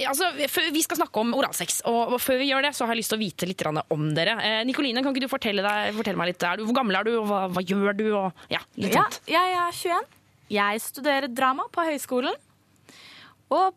Altså, 0.08 0.32
vi 0.72 0.82
skal 0.86 1.02
snakke 1.04 1.20
om 1.20 1.36
oralsex, 1.38 1.82
og 1.86 2.16
før 2.24 2.40
vi 2.40 2.50
gjør 2.52 2.70
det, 2.70 2.74
så 2.78 2.86
har 2.88 2.96
jeg 2.96 3.04
lyst 3.04 3.12
til 3.14 3.20
å 3.20 3.26
vite 3.26 3.50
litt 3.52 3.68
om 3.92 4.10
dere. 4.16 4.38
Eh, 4.40 4.64
Nikoline, 4.66 5.04
kan 5.04 5.14
ikke 5.14 5.28
du 5.28 5.32
fortelle, 5.32 5.62
deg, 5.66 5.94
fortelle 6.00 6.18
meg 6.18 6.32
litt? 6.32 6.44
Er 6.48 6.58
du, 6.58 6.66
hvor 6.70 6.80
gammel 6.80 6.96
er 6.96 7.04
du, 7.04 7.18
og 7.20 7.28
hva, 7.28 7.44
hva 7.52 7.64
gjør 7.66 7.98
du? 7.98 8.08
Og, 8.16 8.32
ja, 8.54 8.64
litt 8.80 8.96
Ja, 8.96 9.08
jeg 9.28 9.58
er 9.60 9.72
21. 9.72 10.14
Jeg 10.50 10.80
studerer 10.80 11.28
drama 11.28 11.66
på 11.74 11.84
høyskolen. 11.84 12.32
Og 13.52 13.74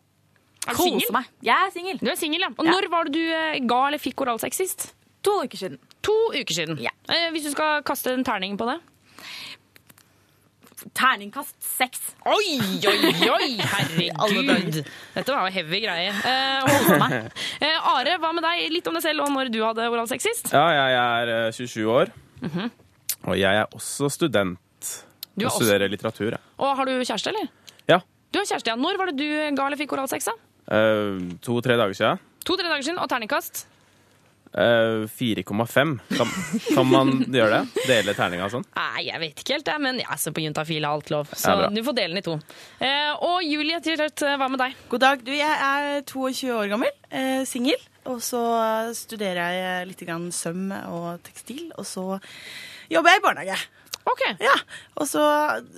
singel? 0.77 1.11
meg. 1.15 1.25
Jeg 1.41 1.55
er 1.67 1.71
singel. 1.73 1.97
Du 2.01 2.09
er 2.11 2.15
singel, 2.19 2.41
ja. 2.41 2.49
Og 2.57 2.65
Ja. 2.65 2.71
når 2.71 2.89
var 2.91 3.03
det 3.05 3.13
du 3.13 3.21
eh, 3.33 3.59
ga 3.65 3.87
eller 3.87 3.97
fikk 3.99 4.21
oralsex 4.25 4.57
sist? 4.61 4.93
To 5.23 5.43
uker 5.45 5.57
siden. 5.57 5.77
To 6.03 6.15
uker 6.33 6.53
siden. 6.53 6.79
Eh, 7.09 7.29
hvis 7.31 7.43
du 7.43 7.51
skal 7.51 7.81
kaste 7.83 8.11
en 8.13 8.23
terning 8.23 8.57
på 8.57 8.65
det? 8.69 8.79
Terningkast 10.97 11.53
seks. 11.61 11.99
Oi, 12.25 12.55
oi, 12.89 13.11
oi! 13.29 13.49
Herregud. 13.61 14.79
Dette 15.15 15.29
var 15.35 15.45
jo 15.45 15.53
heavy 15.53 15.79
greie. 15.83 16.09
Eh, 16.09 16.65
hold 16.65 16.97
meg. 17.03 17.13
Eh, 17.61 17.89
Are, 17.93 18.15
hva 18.23 18.31
med 18.33 18.41
deg? 18.47 18.63
Litt 18.73 18.89
om 18.89 18.97
deg 18.97 19.03
selv 19.05 19.21
og 19.27 19.29
når 19.35 19.51
du 19.53 19.59
hadde 19.61 19.85
oralsex 19.93 20.25
sist? 20.25 20.49
Ja, 20.55 20.63
jeg 20.73 20.97
er 20.97 21.33
eh, 21.35 21.51
27 21.53 21.85
år, 21.85 22.11
Mhm. 22.41 22.71
og 23.29 23.37
jeg 23.37 23.59
er 23.61 23.67
også 23.77 24.09
student. 24.09 24.57
Du 25.37 25.45
er 25.45 25.51
og 25.51 25.53
studerer 25.59 25.87
litteratur. 25.93 26.31
jeg. 26.33 26.41
Og 26.57 26.75
har 26.75 26.85
du 26.89 26.95
kjæreste, 27.05 27.29
eller? 27.29 27.51
Du 28.31 28.39
kjæreste, 28.39 28.71
ja. 28.71 28.77
Når 28.79 28.97
var 29.01 29.11
det 29.11 29.17
du 29.19 29.27
ga 29.57 29.65
eller 29.67 29.79
fikk 29.79 29.91
oralsex? 29.97 30.29
da? 30.31 30.37
Eh, 30.71 31.19
To-tre 31.43 31.75
dager 31.79 31.97
siden. 31.97 32.19
To-tre 32.47 32.69
dager 32.71 32.85
siden. 32.87 32.99
Og 33.03 33.09
terningkast? 33.11 33.65
Eh, 34.51 35.05
4,5. 35.07 35.91
Kan, 36.11 36.31
kan 36.75 36.87
man 36.91 37.11
gjøre 37.31 37.61
det? 37.61 37.85
Dele 37.87 38.15
terninga 38.17 38.47
og 38.49 38.51
sånn? 38.57 38.65
Nei, 38.75 39.03
jeg 39.07 39.19
vet 39.21 39.43
ikke 39.43 39.53
helt, 39.55 39.69
jeg, 39.71 39.83
men 39.83 40.01
jeg 40.01 40.19
ser 40.19 40.33
på 40.35 40.43
Juntafil 40.43 40.83
og 40.87 40.97
alt 40.97 41.11
lov. 41.13 41.29
Så 41.31 41.53
Ja, 41.53 41.55
bra. 41.61 41.69
du 41.71 41.79
får 41.87 41.95
dele 42.01 42.11
den 42.15 42.19
i 42.19 42.25
to. 42.25 42.35
Eh, 42.83 43.11
og 43.23 43.37
Julie, 43.47 43.79
til 43.83 43.95
slutt, 43.99 44.25
hva 44.39 44.49
med 44.51 44.59
deg? 44.59 44.75
God 44.91 45.03
dag. 45.05 45.23
Du, 45.27 45.31
jeg 45.31 45.55
er 45.69 46.01
22 46.03 46.51
år 46.57 46.71
gammel, 46.73 46.91
eh, 47.11 47.43
singel. 47.47 47.79
Og 48.11 48.19
så 48.25 48.41
studerer 48.97 49.53
jeg 49.55 49.87
litt 49.91 49.99
grann 50.07 50.31
søm 50.35 50.71
og 50.89 51.21
tekstil, 51.23 51.67
og 51.77 51.85
så 51.85 52.05
jobber 52.91 53.13
jeg 53.13 53.21
i 53.21 53.25
barnehage. 53.27 53.59
Ok. 54.09 54.21
Ja, 54.41 54.55
Og 54.97 55.07
så 55.09 55.23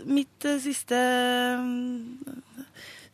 mitt 0.06 0.46
eh, 0.48 0.60
siste 0.64 1.00
mm, 1.60 2.44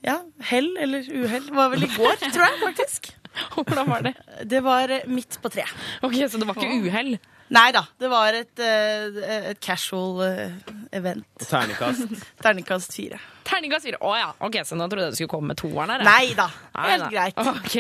ja, 0.05 0.19
hell 0.51 0.69
eller 0.79 1.07
uhell 1.09 1.49
var 1.55 1.71
vel 1.73 1.87
i 1.87 1.91
går, 1.97 2.19
tror 2.29 2.45
jeg 2.45 2.61
faktisk. 2.63 3.09
Hvordan 3.55 3.89
var 3.89 4.05
det? 4.05 4.13
Det 4.49 4.61
var 4.65 4.91
eh, 4.93 5.07
midt 5.09 5.39
på 5.41 5.51
treet. 5.53 5.73
Ok, 6.05 6.15
Så 6.29 6.39
det 6.39 6.47
var 6.49 6.57
ikke 6.59 6.87
uhell? 6.89 7.17
Nei 7.49 7.71
da. 7.73 7.81
Det 7.97 8.09
var 8.11 8.35
et, 8.37 8.61
eh, 8.61 9.19
et 9.51 9.59
casual 9.63 10.21
eh, 10.27 10.57
event. 10.93 11.25
Terningkast. 11.41 12.11
Terningkast 12.43 12.93
fire. 12.93 13.17
Terningkast 13.49 13.87
fire. 13.89 13.99
Å 14.05 14.13
ja. 14.19 14.29
Ok, 14.45 14.59
Så 14.67 14.77
nå 14.77 14.85
trodde 14.91 15.07
jeg 15.09 15.15
du 15.15 15.19
skulle 15.19 15.33
komme 15.33 15.51
med 15.53 15.59
toeren 15.59 15.91
her. 15.95 16.03
Nei 16.05 16.33
da. 16.37 16.49
Helt 16.79 17.09
greit. 17.11 17.39
Ok. 17.49 17.75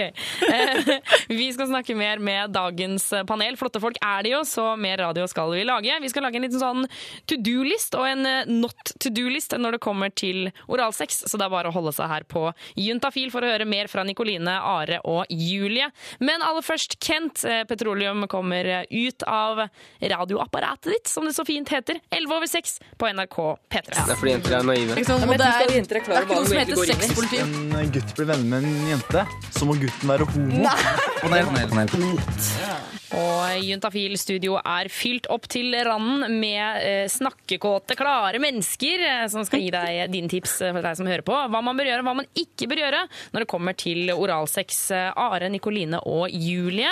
Eh, 0.49 0.89
vi 1.29 1.47
skal 1.53 1.69
snakke 1.69 1.95
mer 1.97 2.19
med 2.23 2.51
dagens 2.55 3.05
panel. 3.29 3.55
Flotte 3.59 3.79
folk 3.83 3.97
er 4.03 4.25
de 4.25 4.33
jo, 4.33 4.41
så 4.47 4.71
mer 4.79 4.97
radio 5.03 5.27
skal 5.29 5.51
vi 5.53 5.63
lage. 5.67 5.93
Vi 6.03 6.09
skal 6.11 6.25
lage 6.25 6.39
en 6.39 6.45
liten 6.47 6.59
sånn 6.61 6.85
to 7.29 7.37
do-list 7.45 7.95
og 7.99 8.07
en 8.09 8.25
eh, 8.27 8.49
not 8.49 8.93
to 8.99 9.11
do-list 9.13 9.53
når 9.59 9.77
det 9.77 9.81
kommer 9.85 10.11
til 10.13 10.49
oralsex, 10.67 11.21
så 11.29 11.37
det 11.39 11.45
er 11.47 11.53
bare 11.53 11.69
å 11.71 11.75
holde 11.75 11.93
seg 11.95 12.09
her 12.11 12.25
på 12.29 12.47
Juntafil 12.79 13.29
for 13.33 13.45
å 13.45 13.51
høre 13.53 13.67
mer 13.69 13.87
fra 13.91 14.03
Nikoline, 14.07 14.57
Are 14.59 14.99
og 15.07 15.29
Julie. 15.31 15.87
Men 16.23 16.43
aller 16.45 16.65
først, 16.65 16.97
Kent. 17.03 17.43
eh, 17.45 17.63
Petroleum 17.69 18.25
kommer 18.31 18.65
eh, 18.65 18.85
ut 18.89 19.23
av 19.29 19.63
radioapparatet 20.01 20.91
ditt, 20.93 21.07
som 21.11 21.25
det 21.27 21.33
så 21.37 21.45
fint 21.47 21.69
heter. 21.69 21.99
11 22.09 22.35
over 22.35 22.47
6 22.49 22.79
på 22.99 23.09
NRK 23.13 23.37
P3. 23.69 23.95
Det 23.95 24.15
er 24.15 24.19
fordi 24.19 24.33
jenter 24.35 24.57
er 24.59 24.67
naive. 24.67 24.97
Ikke 24.99 25.11
sant? 25.11 25.25
Og 25.59 25.67
det 25.69 25.79
er, 25.79 25.87
det 25.89 25.97
er 25.97 26.23
ikke 26.23 26.37
noe 26.37 26.45
som 26.47 26.61
heter 26.61 26.85
sexpoliti. 26.93 27.41
En 27.79 27.91
gutt 27.95 28.15
blir 28.17 28.29
venner 28.31 28.63
med 28.63 28.69
en 28.69 28.87
jente, 28.93 29.25
så 29.57 29.67
må 29.67 29.75
gutten 29.81 30.13
være 30.13 30.29
homo. 30.31 30.63
Panel, 31.19 31.51
panel, 31.51 31.91
panel. 31.91 32.97
Og 33.17 33.63
Juntafil 33.65 34.13
studio 34.21 34.59
er 34.61 34.87
fylt 34.93 35.25
opp 35.33 35.47
til 35.49 35.73
randen 35.87 36.35
med 36.39 36.83
eh, 36.85 37.07
snakkekåte, 37.09 37.95
klare 37.97 38.37
mennesker 38.41 39.01
eh, 39.01 39.23
som 39.33 39.41
skal 39.47 39.63
gi 39.63 39.71
deg 39.73 40.11
dine 40.13 40.29
tips 40.29 40.59
eh, 40.67 40.73
for 40.75 40.85
deg 40.85 40.99
som 40.99 41.09
hører 41.09 41.25
på. 41.25 41.33
Hva 41.49 41.61
man 41.65 41.79
bør 41.79 41.89
gjøre, 41.89 42.05
hva 42.05 42.13
man 42.21 42.29
ikke 42.37 42.69
bør 42.69 42.83
gjøre 42.83 43.01
når 43.33 43.45
det 43.45 43.49
kommer 43.49 43.77
til 43.81 44.13
oralsex. 44.13 44.83
Eh, 44.93 45.09
Are, 45.25 45.49
Nikoline 45.49 46.03
og 46.05 46.29
Julie. 46.29 46.91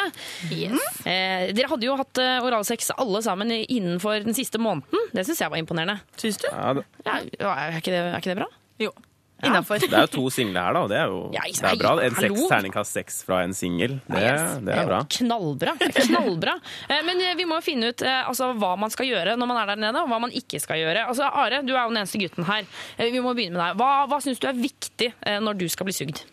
Eh, 1.06 1.54
dere 1.54 1.70
hadde 1.70 1.86
jo 1.86 2.00
hatt 2.02 2.24
eh, 2.24 2.42
oralsex 2.50 2.90
alle 2.98 3.22
sammen 3.26 3.54
innenfor 3.60 4.26
den 4.26 4.38
siste 4.38 4.58
måneden. 4.58 5.12
Det 5.14 5.28
syns 5.30 5.46
jeg 5.46 5.54
var 5.54 5.62
imponerende. 5.62 6.02
Syns 6.18 6.42
du? 6.42 6.50
Ja, 6.50 6.74
det, 6.82 6.88
Ja, 7.06 7.54
er, 7.54 7.78
ikke 7.78 7.94
det, 7.94 8.02
er 8.10 8.18
ikke 8.18 8.34
det 8.34 8.42
bra? 8.42 8.50
Jo. 8.82 8.92
Ja. 9.38 9.60
det 9.62 9.94
er 9.94 10.08
jo 10.08 10.10
to 10.10 10.24
single 10.34 10.58
her, 10.58 10.74
da. 10.74 10.80
og 10.82 10.90
Det 10.90 10.98
er 10.98 11.12
jo 11.12 11.18
Ja, 11.36 11.44
det 11.46 11.70
er 11.70 11.78
bra. 11.78 11.92
En 12.02 12.16
seks, 12.18 12.40
terningkast 12.50 12.96
seks 12.96 13.20
fra 13.28 13.44
en 13.46 13.54
singel. 13.54 14.00
Det, 14.10 14.24
det 14.66 14.74
er 14.74 14.88
bra. 14.90 15.04
Knallbra. 15.14 15.76
knallbra. 15.78 16.56
Eh, 16.90 17.04
Men 17.06 17.22
eh, 17.22 17.36
vi 17.38 17.46
må 17.46 17.60
jo 17.60 17.66
finne 17.66 17.92
ut 17.92 18.02
eh, 18.02 18.24
altså, 18.26 18.50
hva 18.58 18.72
man 18.80 18.90
skal 18.94 19.10
gjøre 19.12 19.36
når 19.38 19.50
man 19.52 19.60
er 19.62 19.70
der 19.74 19.82
nede, 19.84 20.02
og 20.02 20.10
hva 20.10 20.20
man 20.24 20.34
ikke 20.34 20.60
skal 20.64 20.82
gjøre. 20.82 21.06
Altså, 21.12 21.30
Are, 21.30 21.62
du 21.62 21.76
er 21.76 21.84
jo 21.84 21.94
den 21.94 22.02
eneste 22.02 22.22
gutten 22.22 22.48
her. 22.50 22.66
Vi 22.98 23.22
må 23.22 23.36
begynne 23.38 23.60
med 23.60 23.62
deg. 23.62 23.78
Hva, 23.84 23.92
hva 24.10 24.20
syns 24.26 24.42
du 24.42 24.50
er 24.50 24.58
viktig 24.58 25.12
når 25.46 25.62
du 25.62 25.68
skal 25.70 25.90
bli 25.90 25.96
sugd? 25.96 26.24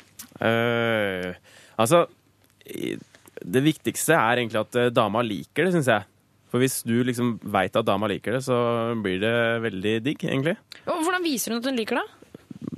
Uh, 0.40 1.36
altså 1.78 2.00
Det 2.64 3.62
viktigste 3.62 4.16
er 4.16 4.40
egentlig 4.40 4.62
at 4.64 4.80
dama 4.96 5.22
liker 5.26 5.68
det, 5.68 5.76
syns 5.76 5.92
jeg. 5.92 6.08
For 6.48 6.62
hvis 6.62 6.80
du 6.86 6.96
liksom 7.04 7.36
veit 7.52 7.76
at 7.76 7.86
dama 7.86 8.08
liker 8.10 8.38
det, 8.38 8.44
så 8.46 8.56
blir 9.02 9.20
det 9.22 9.36
veldig 9.64 9.94
digg, 10.06 10.24
egentlig. 10.24 10.56
Hvordan 10.86 11.24
viser 11.26 11.52
hun 11.52 11.60
at 11.60 11.68
hun 11.68 11.80
liker 11.82 12.00
det? 12.00 12.23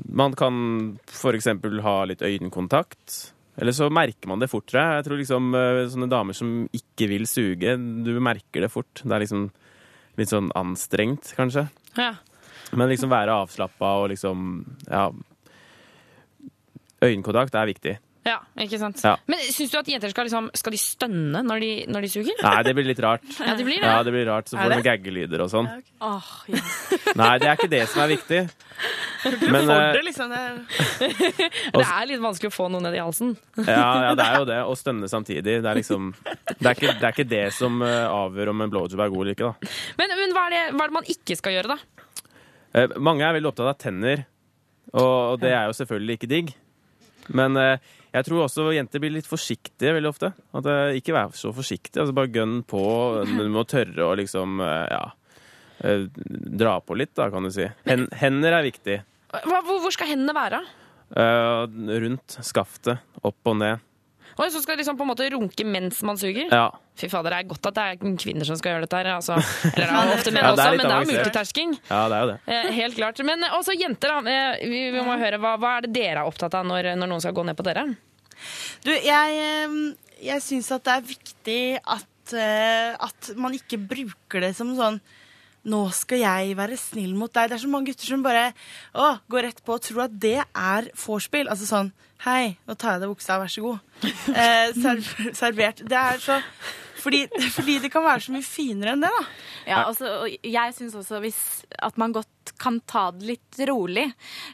Man 0.09 0.35
kan 0.38 0.99
f.eks. 1.11 1.49
ha 1.83 1.97
litt 2.07 2.23
øyekontakt. 2.23 3.33
Eller 3.57 3.73
så 3.73 3.88
merker 3.90 4.29
man 4.29 4.42
det 4.42 4.51
fortere. 4.53 4.99
Jeg 4.99 5.07
tror 5.07 5.21
liksom 5.21 5.55
eh, 5.57 5.83
sånne 5.90 6.11
damer 6.12 6.37
som 6.37 6.66
ikke 6.77 7.09
vil 7.09 7.25
suge, 7.29 7.77
du 8.05 8.12
merker 8.21 8.66
det 8.66 8.73
fort. 8.73 9.01
Det 9.03 9.12
er 9.16 9.25
liksom 9.25 9.47
litt 10.21 10.33
sånn 10.33 10.51
anstrengt, 10.57 11.33
kanskje. 11.37 11.66
Ja. 11.97 12.14
Men 12.77 12.90
liksom 12.90 13.12
være 13.12 13.37
avslappa 13.45 13.95
og 14.03 14.11
liksom 14.12 14.64
Ja. 14.90 15.09
Øyekontakt 17.05 17.55
er 17.55 17.69
viktig. 17.69 17.99
Ja, 18.27 18.41
ikke 18.59 18.79
sant? 18.81 18.99
Ja. 19.07 19.12
Men 19.31 19.39
syns 19.55 19.71
du 19.71 19.77
at 19.79 19.89
jenter 19.91 20.11
skal, 20.11 20.27
liksom, 20.27 20.49
skal 20.59 20.75
de 20.75 20.81
stønne 20.83 21.43
når 21.47 21.62
de, 21.62 21.71
når 21.95 22.07
de 22.07 22.09
suger? 22.11 22.41
Nei, 22.43 22.57
det 22.67 22.73
blir 22.75 22.89
litt 22.89 23.03
rart. 23.05 23.27
Ja, 23.39 23.55
det 23.55 23.67
blir 23.69 23.79
det. 23.79 23.87
Ja, 23.87 24.01
det 24.03 24.15
blir 24.17 24.27
rart. 24.27 24.51
Så 24.51 24.59
får 24.59 24.67
du 24.67 24.75
noen 24.75 24.87
gaggelyder 24.87 25.45
og 25.45 25.53
sånn. 25.53 25.69
Ja. 26.03 26.15
Nei, 27.21 27.31
det 27.43 27.51
er 27.53 27.55
ikke 27.55 27.71
det 27.71 27.85
som 27.93 28.03
er 28.03 28.11
viktig. 28.17 28.41
Men, 29.47 29.62
For 29.69 29.75
eh, 29.77 29.93
det, 29.95 30.03
liksom. 30.09 30.35
Det 30.35 30.41
er... 30.43 30.59
Det 31.77 31.85
er 31.87 32.09
litt 32.11 32.23
vanskelig 32.23 32.51
å 32.51 32.55
få 32.57 32.67
noe 32.73 32.83
ned 32.83 32.97
i 32.99 33.03
halsen. 33.03 33.33
Ja, 33.62 33.87
ja, 34.09 34.12
det 34.19 34.27
er 34.27 34.39
jo 34.41 34.49
det. 34.51 34.59
Å 34.67 34.75
stønne 34.79 35.09
samtidig. 35.11 35.61
Det 35.62 35.71
er 35.71 35.79
liksom 35.79 36.11
Det 36.25 36.67
er 36.67 36.75
ikke 36.75 36.93
det, 36.93 37.03
er 37.07 37.15
ikke 37.15 37.29
det 37.31 37.45
som 37.55 37.79
eh, 37.87 38.05
avgjør 38.11 38.53
om 38.53 38.67
en 38.67 38.75
blowjob 38.75 39.03
er 39.07 39.12
god 39.15 39.23
eller 39.25 39.39
ikke, 39.39 39.53
da. 39.55 39.73
Men, 40.01 40.15
men 40.19 40.35
hva, 40.37 40.47
er 40.49 40.57
det, 40.57 40.62
hva 40.75 40.87
er 40.87 40.93
det 40.93 40.99
man 40.99 41.11
ikke 41.15 41.39
skal 41.39 41.57
gjøre, 41.57 41.77
da? 41.77 42.07
Eh, 42.77 42.99
Mange 42.99 43.27
er 43.27 43.39
veldig 43.39 43.53
opptatt 43.55 43.73
av 43.73 43.79
tenner, 43.81 44.27
og 44.93 45.37
og 45.37 45.43
det 45.43 45.55
er 45.55 45.67
jo 45.71 45.77
selvfølgelig 45.79 46.19
ikke 46.19 46.33
digg. 46.35 46.57
Men 47.35 47.59
eh, 47.59 47.95
jeg 48.16 48.24
tror 48.24 48.46
også 48.46 48.70
jenter 48.72 49.02
blir 49.02 49.12
litt 49.12 49.29
forsiktige 49.29 49.92
veldig 49.98 50.09
ofte. 50.09 50.33
At 50.57 50.68
eh, 50.72 50.96
Ikke 51.00 51.14
vær 51.16 51.35
så 51.37 51.52
forsiktig. 51.57 51.98
Altså 52.00 52.16
bare 52.16 52.33
gønn 52.33 52.62
på. 52.68 52.83
Du 53.37 53.50
må 53.52 53.66
tørre 53.68 54.09
å 54.09 54.16
liksom 54.16 54.62
eh, 54.64 54.87
ja, 54.94 55.02
eh, 55.85 56.07
dra 56.62 56.79
på 56.81 56.96
litt, 56.96 57.12
da, 57.18 57.29
kan 57.33 57.44
du 57.44 57.52
si. 57.52 57.68
Hen, 57.88 58.09
hender 58.16 58.57
er 58.57 58.66
viktig. 58.66 59.00
Hva, 59.37 59.61
hvor, 59.66 59.90
skal 59.92 60.14
hendene 60.14 60.33
være? 60.37 60.62
Uh, 61.12 61.66
rundt 62.02 62.38
skaftet. 62.42 63.05
Opp 63.26 63.52
og 63.52 63.61
ned. 63.61 63.85
Og 64.37 64.50
så 64.52 64.61
skal 64.61 64.76
du 64.76 64.83
liksom 64.83 64.98
på 64.98 65.05
en 65.05 65.11
måte 65.11 65.29
runke 65.33 65.64
mens 65.64 66.02
man 66.05 66.18
suger? 66.20 66.50
Ja. 66.52 66.66
Fy 66.96 67.09
fader, 67.12 67.33
det 67.33 67.38
er 67.44 67.48
godt 67.50 67.68
at 67.70 67.76
det 67.76 67.85
er 67.85 68.16
kvinner 68.20 68.48
som 68.48 68.59
skal 68.59 68.74
gjøre 68.74 68.85
dette 68.85 68.98
her. 69.00 69.11
Altså. 69.14 69.37
Eller 69.74 69.92
det 69.92 70.00
er 70.00 70.12
ofte 70.16 70.33
menn 70.33 70.44
Ja, 70.44 70.50
også, 70.52 70.66
men 70.72 70.85
det 70.85 70.96
er 70.96 71.09
multitasking. 71.12 71.76
Ja, 71.88 72.00
det 72.09 72.18
er 72.18 72.24
jo 72.24 72.33
det. 72.33 72.59
Helt 72.76 72.98
klart. 72.98 73.22
Men 73.29 73.46
også 73.52 73.76
jenter, 73.76 74.16
da. 74.16 74.40
Vi, 74.61 74.83
vi 74.96 75.05
må 75.05 75.16
høre, 75.20 75.40
hva, 75.42 75.55
hva 75.61 75.76
er 75.79 75.87
det 75.87 75.94
dere 75.96 76.24
er 76.24 76.29
opptatt 76.29 76.57
av 76.59 76.68
når, 76.68 76.92
når 77.00 77.12
noen 77.12 77.24
skal 77.24 77.37
gå 77.37 77.46
ned 77.48 77.57
på 77.59 77.64
dere? 77.68 77.87
Du, 78.87 78.92
jeg, 78.92 79.77
jeg 80.25 80.44
syns 80.44 80.72
at 80.75 80.87
det 80.87 80.96
er 80.96 81.07
viktig 81.12 81.61
at, 81.83 82.35
eh, 82.37 82.96
at 83.09 83.31
man 83.38 83.57
ikke 83.57 83.81
bruker 83.81 84.44
det 84.46 84.55
som 84.59 84.75
sånn 84.79 85.01
nå 85.66 85.81
skal 85.90 86.20
jeg 86.22 86.55
være 86.59 86.79
snill 86.79 87.16
mot 87.18 87.33
deg. 87.35 87.51
Det 87.51 87.57
er 87.57 87.62
så 87.64 87.70
mange 87.70 87.90
gutter 87.90 88.07
som 88.07 88.22
bare 88.22 88.53
å, 88.94 89.16
går 89.27 89.49
rett 89.49 89.62
på 89.66 89.75
og 89.75 89.83
tror 89.83 90.05
at 90.05 90.14
det 90.22 90.38
er 90.46 90.90
vorspiel. 90.94 91.51
Altså 91.51 91.68
sånn 91.68 91.94
Hei, 92.25 92.57
nå 92.64 92.72
tar 92.79 92.94
jeg 92.94 92.96
av 92.96 93.03
deg 93.03 93.11
buksa, 93.12 93.37
vær 93.42 93.51
så 93.53 93.62
god. 93.64 93.83
Eh, 94.37 94.70
serv, 94.77 95.11
servert. 95.37 95.83
Det 95.85 95.99
er 96.01 96.22
så 96.22 96.38
fordi, 97.07 97.27
fordi 97.55 97.77
det 97.85 97.90
kan 97.92 98.03
være 98.03 98.25
så 98.25 98.33
mye 98.35 98.46
finere 98.46 98.94
enn 98.94 99.05
det, 99.05 99.11
da. 99.12 99.27
Ja, 99.68 99.83
altså, 99.85 100.09
og 100.25 100.46
jeg 100.57 100.75
syns 100.75 100.96
også 100.99 101.20
hvis, 101.22 101.38
at 101.79 101.99
man 102.01 102.14
godt 102.16 102.31
kan 102.59 102.79
ta 102.88 103.09
det 103.14 103.27
litt 103.35 103.59
rolig. 103.69 104.07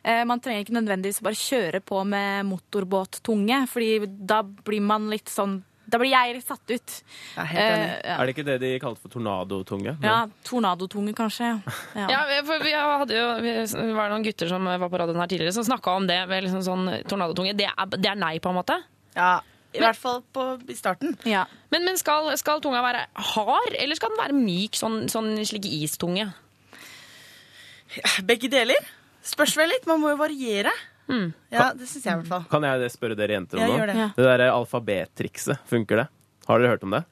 Eh, 0.05 0.23
man 0.29 0.41
trenger 0.43 0.65
ikke 0.65 0.77
nødvendigvis 0.77 1.23
bare 1.25 1.39
kjøre 1.39 1.81
på 1.85 2.03
med 2.09 2.47
motorbåttunge, 2.49 3.65
fordi 3.71 4.07
da 4.07 4.43
blir 4.43 4.83
man 4.85 5.11
litt 5.13 5.33
sånn 5.33 5.61
Da 5.93 5.99
blir 6.01 6.09
jeg 6.09 6.39
satt 6.41 6.71
ut. 6.71 6.93
helt 7.37 7.53
uh, 7.53 7.99
ja. 8.01 8.15
Er 8.15 8.25
det 8.25 8.33
ikke 8.33 8.47
det 8.47 8.55
de 8.63 8.69
kalte 8.81 9.03
for 9.03 9.13
tornadotunge? 9.13 9.93
Ja, 10.01 10.23
tornadotunge, 10.47 11.13
kanskje. 11.13 11.51
Ja. 11.99 12.07
Ja, 12.15 12.23
for 12.47 12.65
vi 12.65 12.73
hadde 12.73 13.19
jo, 13.19 13.27
vi 13.45 13.93
var 13.93 14.09
noen 14.09 14.25
gutter 14.25 14.49
som 14.49 14.65
var 14.65 14.89
på 14.89 15.03
radioen 15.03 15.21
her 15.21 15.29
tidligere 15.29 15.53
som 15.53 15.67
snakka 15.69 15.99
om 15.99 16.07
det 16.09 16.23
med 16.31 16.47
liksom 16.47 16.65
sånn 16.65 16.89
tornadotunge. 17.11 17.53
Det 17.59 17.69
er, 17.69 17.97
det 17.99 18.09
er 18.09 18.17
nei, 18.17 18.39
på 18.41 18.55
en 18.55 18.61
måte? 18.63 18.79
Ja, 19.19 19.43
i 19.73 19.81
hvert 19.81 19.97
fall 19.99 20.21
på, 20.33 20.47
i 20.69 20.77
starten. 20.77 21.15
Men, 21.25 21.85
men 21.85 21.99
skal, 22.01 22.31
skal 22.41 22.61
tunga 22.65 22.83
være 22.85 23.07
hard, 23.33 23.77
eller 23.79 23.97
skal 23.99 24.13
den 24.13 24.21
være 24.21 24.37
myk, 24.37 24.77
sånn, 24.77 25.07
sånn 25.13 25.35
slik 25.49 25.69
istunge? 25.69 26.29
Begge 28.31 28.51
deler. 28.53 28.91
Spørs 29.27 29.55
vel 29.59 29.71
litt. 29.75 29.87
Man 29.91 30.03
må 30.03 30.15
jo 30.15 30.19
variere. 30.21 30.73
Ja, 31.53 31.73
det 31.77 31.89
syns 31.91 32.07
jeg 32.07 32.15
i 32.15 32.21
hvert 32.23 32.31
fall. 32.31 32.45
Kan 32.51 32.65
jeg 32.65 32.91
spørre 32.95 33.17
dere 33.19 33.37
jenter 33.37 33.61
om 33.61 33.73
gjør 33.75 33.91
det. 33.91 33.97
Ja. 33.99 34.11
Det 34.17 34.27
derre 34.27 34.53
alfabettrikset, 34.55 35.61
funker 35.69 36.05
det? 36.05 36.07
Har 36.49 36.63
dere 36.63 36.73
hørt 36.73 36.87
om 36.87 36.95
det? 36.97 37.03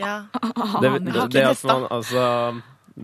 Ja. 0.00 0.14
Det, 0.32 0.80
det, 0.82 1.12
det, 1.12 1.26
det 1.34 1.44
at 1.50 1.64
man, 1.68 1.86
altså, 1.92 2.22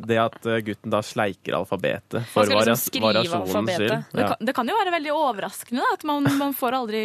det 0.06 0.18
at 0.20 0.46
eh, 0.46 0.60
gutten 0.66 0.92
da 0.92 1.00
sleiker 1.04 1.56
alfabetet 1.58 2.26
for 2.32 2.44
liksom 2.48 3.02
variasjonens 3.06 3.76
skyld. 3.76 3.94
Det, 4.12 4.20
Ja. 4.20 4.28
kan, 4.34 4.46
det 4.46 4.54
kan 4.56 4.68
jo 4.68 4.76
være 4.78 4.92
veldig 4.96 5.12
overraskende 5.16 5.80
da, 5.84 5.92
at 5.96 6.04
man, 6.08 6.26
man 6.38 6.52
får 6.56 6.76
aldri 6.80 7.02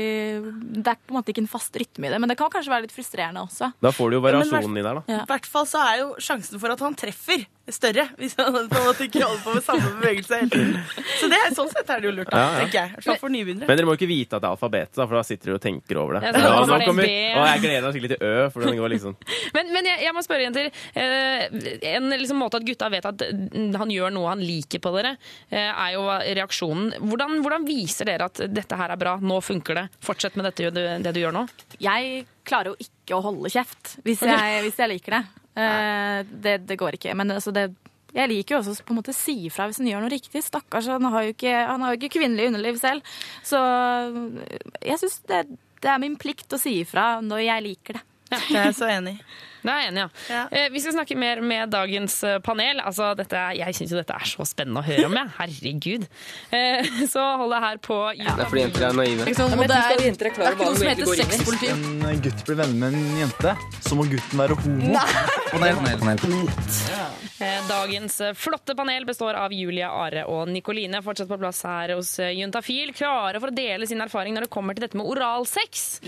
Det 0.82 0.88
er 0.94 1.00
på 1.06 1.14
en 1.14 1.20
måte 1.20 1.32
ikke 1.34 1.44
en 1.46 1.52
fast 1.52 1.76
rytme 1.80 2.08
i 2.08 2.14
det, 2.14 2.20
men 2.22 2.30
det 2.32 2.38
kan 2.40 2.52
kanskje 2.54 2.72
være 2.74 2.88
litt 2.88 2.96
frustrerende 2.96 3.46
også. 3.48 3.72
Da 3.82 3.92
får 3.96 4.12
du 4.12 4.18
jo 4.20 4.22
variasjonen 4.28 4.78
i 4.78 4.86
der, 4.86 5.02
da. 5.02 5.18
I 5.22 5.26
hvert 5.32 5.46
fall 5.50 5.66
så 5.70 5.82
er 5.88 5.98
jo 6.04 6.12
sjansen 6.22 6.60
for 6.62 6.74
at 6.76 6.80
han 6.84 6.96
treffer 7.00 7.48
større, 7.72 8.04
hvis 8.20 8.34
han 8.36 8.52
på 8.68 8.76
en 8.76 8.84
måte 8.84 9.06
ikke 9.06 9.22
holder 9.24 9.44
på 9.46 9.52
med 9.56 9.64
samme 9.64 9.92
bevegelse 10.02 10.40
hele 10.42 10.50
tiden. 10.52 10.80
Så 11.22 11.30
det, 11.32 11.38
er- 11.40 11.54
sånn 11.56 11.70
sett 11.72 11.88
er 11.94 12.02
det 12.04 12.10
jo 12.10 12.14
lurt, 12.18 12.32
da, 12.34 12.38
Ja, 12.42 12.48
ja. 12.52 12.60
tenker 12.66 12.78
jeg. 12.82 12.90
I 12.90 12.96
hvert 12.98 13.06
fall 13.06 13.20
for 13.22 13.32
nybegynnere. 13.32 13.68
Men 13.70 13.78
dere 13.80 13.88
må 13.88 13.94
ikke 13.96 14.10
vite 14.10 14.36
at 14.36 14.42
det 14.44 14.50
er 14.50 14.56
alfabetet, 14.58 14.98
da, 14.98 15.06
for 15.08 15.16
da 15.16 15.22
sitter 15.24 15.52
dere 15.52 15.60
og 15.60 15.64
tenker 15.64 16.00
over 16.02 16.18
det. 16.18 16.24
Ja, 16.26 16.32
så 16.34 16.42
Ja, 16.42 16.66
nå 16.68 16.76
er 16.76 16.86
kommer, 16.90 17.06
og 17.06 17.46
jeg 17.48 17.62
gleder 17.64 17.86
meg 17.86 17.96
skikkelig 17.96 18.12
til 18.18 18.26
Ø, 18.28 18.50
for 18.52 18.66
den 18.66 18.76
går 18.82 18.92
liksom 18.96 19.16
Men, 19.56 19.72
men 19.78 19.88
jeg, 19.92 20.02
jeg 20.04 20.16
må 20.18 20.24
spørre, 20.26 20.44
jenter. 20.50 20.68
Eh, 20.98 21.94
en 21.94 22.10
liksom 22.18 22.42
måte 22.42 22.60
at 22.60 22.66
gutta 22.82 22.90
vet 22.90 23.06
at 23.06 23.78
han 23.78 23.92
gjør 23.92 24.14
noe 24.14 24.32
han 24.32 24.42
liker 24.42 24.82
på 24.82 24.92
dere, 24.96 25.16
eh, 25.50 25.70
er 25.70 25.94
jo 25.94 26.06
reaksjonen. 26.08 26.94
Hvordan, 27.00 27.42
hvordan 27.44 27.68
viser 27.68 28.10
dere 28.10 28.30
at 28.30 28.42
dette 28.50 28.78
her 28.78 28.92
er 28.92 28.98
bra, 28.98 29.18
nå 29.22 29.42
funker 29.42 29.76
det, 29.78 29.86
fortsett 30.02 30.36
med 30.36 30.50
dette, 30.50 30.72
det, 30.72 31.14
du 31.14 31.22
gjør 31.22 31.36
nå? 31.36 31.46
Jeg 31.80 32.26
klarer 32.44 32.74
jo 32.74 32.78
ikke 32.82 33.18
å 33.18 33.24
holde 33.28 33.52
kjeft 33.52 33.98
hvis 34.06 34.24
jeg, 34.26 34.66
hvis 34.66 34.80
jeg 34.80 34.94
liker 34.96 35.18
det. 35.18 35.24
Eh, 35.62 36.20
det. 36.32 36.58
Det 36.66 36.78
går 36.80 36.98
ikke. 36.98 37.16
Men 37.18 37.36
altså, 37.38 37.52
det, 37.54 37.70
jeg 38.16 38.32
liker 38.32 38.56
jo 38.56 38.62
også 38.62 38.86
på 38.86 38.94
en 38.94 39.02
måte 39.02 39.16
si 39.16 39.36
ifra 39.50 39.68
hvis 39.68 39.82
han 39.82 39.90
gjør 39.92 40.06
noe 40.06 40.14
riktig. 40.14 40.44
Stakkars, 40.46 40.90
han 40.92 41.10
har 41.12 41.28
jo 41.28 41.36
ikke, 41.36 41.58
han 41.72 41.84
har 41.84 41.94
jo 41.94 42.02
ikke 42.02 42.16
kvinnelig 42.18 42.52
underliv 42.52 42.80
selv. 42.82 43.18
Så 43.46 43.60
jeg 44.82 45.02
syns 45.04 45.20
det, 45.30 45.44
det 45.82 45.92
er 45.92 46.02
min 46.02 46.18
plikt 46.22 46.54
å 46.54 46.62
si 46.62 46.80
ifra 46.82 47.20
når 47.26 47.46
jeg 47.46 47.68
liker 47.68 48.00
det. 48.00 48.08
Det 48.32 48.58
er 48.58 48.70
jeg 48.70 48.78
så 48.78 48.92
enig 48.92 49.18
i. 49.20 49.24
Det 49.62 49.70
er 49.70 49.84
jeg 49.84 49.92
enig, 49.92 50.02
ja. 50.02 50.08
ja. 50.34 50.44
Eh, 50.58 50.72
vi 50.74 50.80
skal 50.82 50.96
snakke 50.96 51.16
mer 51.22 51.42
med 51.46 51.70
dagens 51.70 52.16
eh, 52.26 52.40
panel. 52.42 52.80
Altså, 52.82 53.12
dette, 53.18 53.38
jeg 53.60 53.78
syns 53.78 53.94
jo 53.94 54.00
dette 54.00 54.16
er 54.18 54.26
så 54.26 54.48
spennende 54.50 54.82
å 54.82 54.88
høre 54.88 55.06
om, 55.06 55.18
jeg. 55.20 55.34
Herregud. 55.38 56.08
Eh, 56.50 56.90
så 57.14 57.28
hold 57.38 57.54
deg 57.54 57.68
her 57.68 57.84
på 57.86 58.00
Det 58.18 58.26
er 58.32 58.42
fordi 58.42 58.66
jenter 58.66 58.88
er 58.90 58.98
naive. 58.98 59.30
Det 59.30 59.36
er, 59.38 59.54
det 59.62 59.78
er 60.48 60.58
ikke 60.58 60.66
noe 60.66 60.82
som 60.82 60.90
heter 60.90 61.14
sexpoliti. 61.22 61.72
En 61.76 62.26
gutt 62.26 62.44
blir 62.50 62.62
venner 62.64 62.82
med 62.82 62.98
en 63.04 63.22
jente, 63.22 63.56
så 63.86 64.02
må 64.02 64.10
gutten 64.10 64.46
være 64.46 64.58
homo. 64.66 65.40
Panel, 65.52 65.76
panel, 65.76 66.18
panel. 66.18 66.48
Eh, 67.40 67.68
Dagens 67.68 68.22
eh, 68.22 68.34
flotte 68.34 68.76
panel 68.76 69.06
består 69.06 69.34
av 69.34 69.52
Julia, 69.52 69.90
Are 69.92 70.24
og 70.32 70.48
Nikoline. 70.48 71.02
Fortsatt 71.04 71.28
på 71.28 71.38
plass 71.42 71.60
her 71.68 71.92
hos 71.98 72.14
eh, 72.24 72.32
Juntafil. 72.38 72.94
Klare 72.96 73.42
for 73.42 73.52
å 73.52 73.56
dele 73.56 73.88
sin 73.90 74.00
erfaring 74.00 74.38
når 74.38 74.46
det 74.48 74.52
kommer 74.54 74.78
til 74.78 74.86
dette 74.86 74.96
med 74.96 75.10
oralsex. 75.12 76.00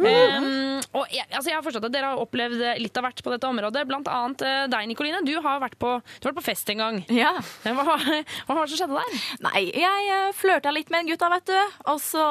Um, 0.00 0.80
og 0.98 1.14
jeg, 1.14 1.28
altså 1.30 1.52
jeg 1.52 1.56
har 1.60 1.64
forstått 1.68 1.86
at 1.86 1.94
dere 1.94 2.10
har 2.10 2.24
opplevd 2.24 2.66
litt 2.82 2.98
av 2.98 3.06
hvert 3.06 3.22
på 3.22 3.36
dette 3.36 3.52
området. 3.52 3.86
Blant 3.86 4.10
annet 4.10 4.46
deg, 4.74 4.90
Nikoline. 4.90 5.22
Du 5.22 5.36
har 5.46 5.62
vært 5.62 5.78
på, 5.78 5.94
du 6.02 6.26
har 6.26 6.32
vært 6.32 6.42
på 6.42 6.48
fest 6.50 6.74
en 6.74 6.82
gang. 6.82 7.00
Ja. 7.14 7.36
Hva, 7.62 7.98
hva 8.48 8.58
var 8.58 8.64
det 8.64 8.74
som 8.74 8.82
skjedde 8.82 8.98
der? 8.98 9.24
Nei, 9.46 9.66
jeg 9.78 10.20
flørta 10.42 10.74
litt 10.74 10.90
med 10.90 11.04
en 11.04 11.12
gutt 11.12 11.22
da, 11.22 11.30
vet 11.38 11.54
du. 11.54 11.80
Og 11.94 12.02
så 12.02 12.28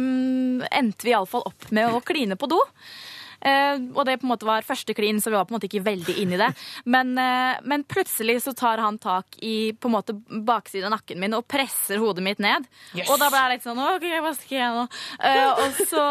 um, 0.00 0.62
endte 0.72 1.10
vi 1.10 1.12
iallfall 1.12 1.44
opp 1.52 1.68
med 1.76 1.92
å 1.92 2.00
kline 2.00 2.40
på 2.40 2.48
do. 2.56 2.62
Eh, 3.42 3.80
og 3.94 4.04
det 4.06 4.18
på 4.20 4.26
en 4.26 4.32
måte 4.32 4.46
var 4.46 4.66
første 4.66 4.94
klin, 4.96 5.20
så 5.22 5.32
vi 5.32 5.38
var 5.38 5.46
på 5.48 5.54
en 5.54 5.58
måte 5.58 5.68
ikke 5.68 5.84
veldig 5.86 6.16
inn 6.22 6.34
i 6.36 6.40
det. 6.40 6.50
Men, 6.84 7.14
eh, 7.18 7.62
men 7.66 7.84
plutselig 7.84 8.40
så 8.46 8.54
tar 8.56 8.82
han 8.82 9.00
tak 9.02 9.38
i 9.42 9.72
på 9.72 9.90
en 9.90 9.96
måte 9.96 10.16
baksiden 10.30 10.88
av 10.90 10.96
nakken 10.98 11.20
min 11.22 11.34
og 11.38 11.46
presser 11.50 12.00
hodet 12.02 12.24
mitt 12.24 12.42
ned. 12.42 12.68
Yes. 12.94 13.08
Og 13.10 13.18
da 13.18 13.30
ble 13.32 13.42
jeg 13.42 13.56
litt 13.56 13.66
sånn 13.66 13.82
OK, 13.82 14.06
hva 14.22 14.34
skal 14.38 14.58
jeg 14.58 14.76
nå? 14.78 14.86
Eh, 15.18 15.50
og, 15.50 15.82
så, 15.90 16.06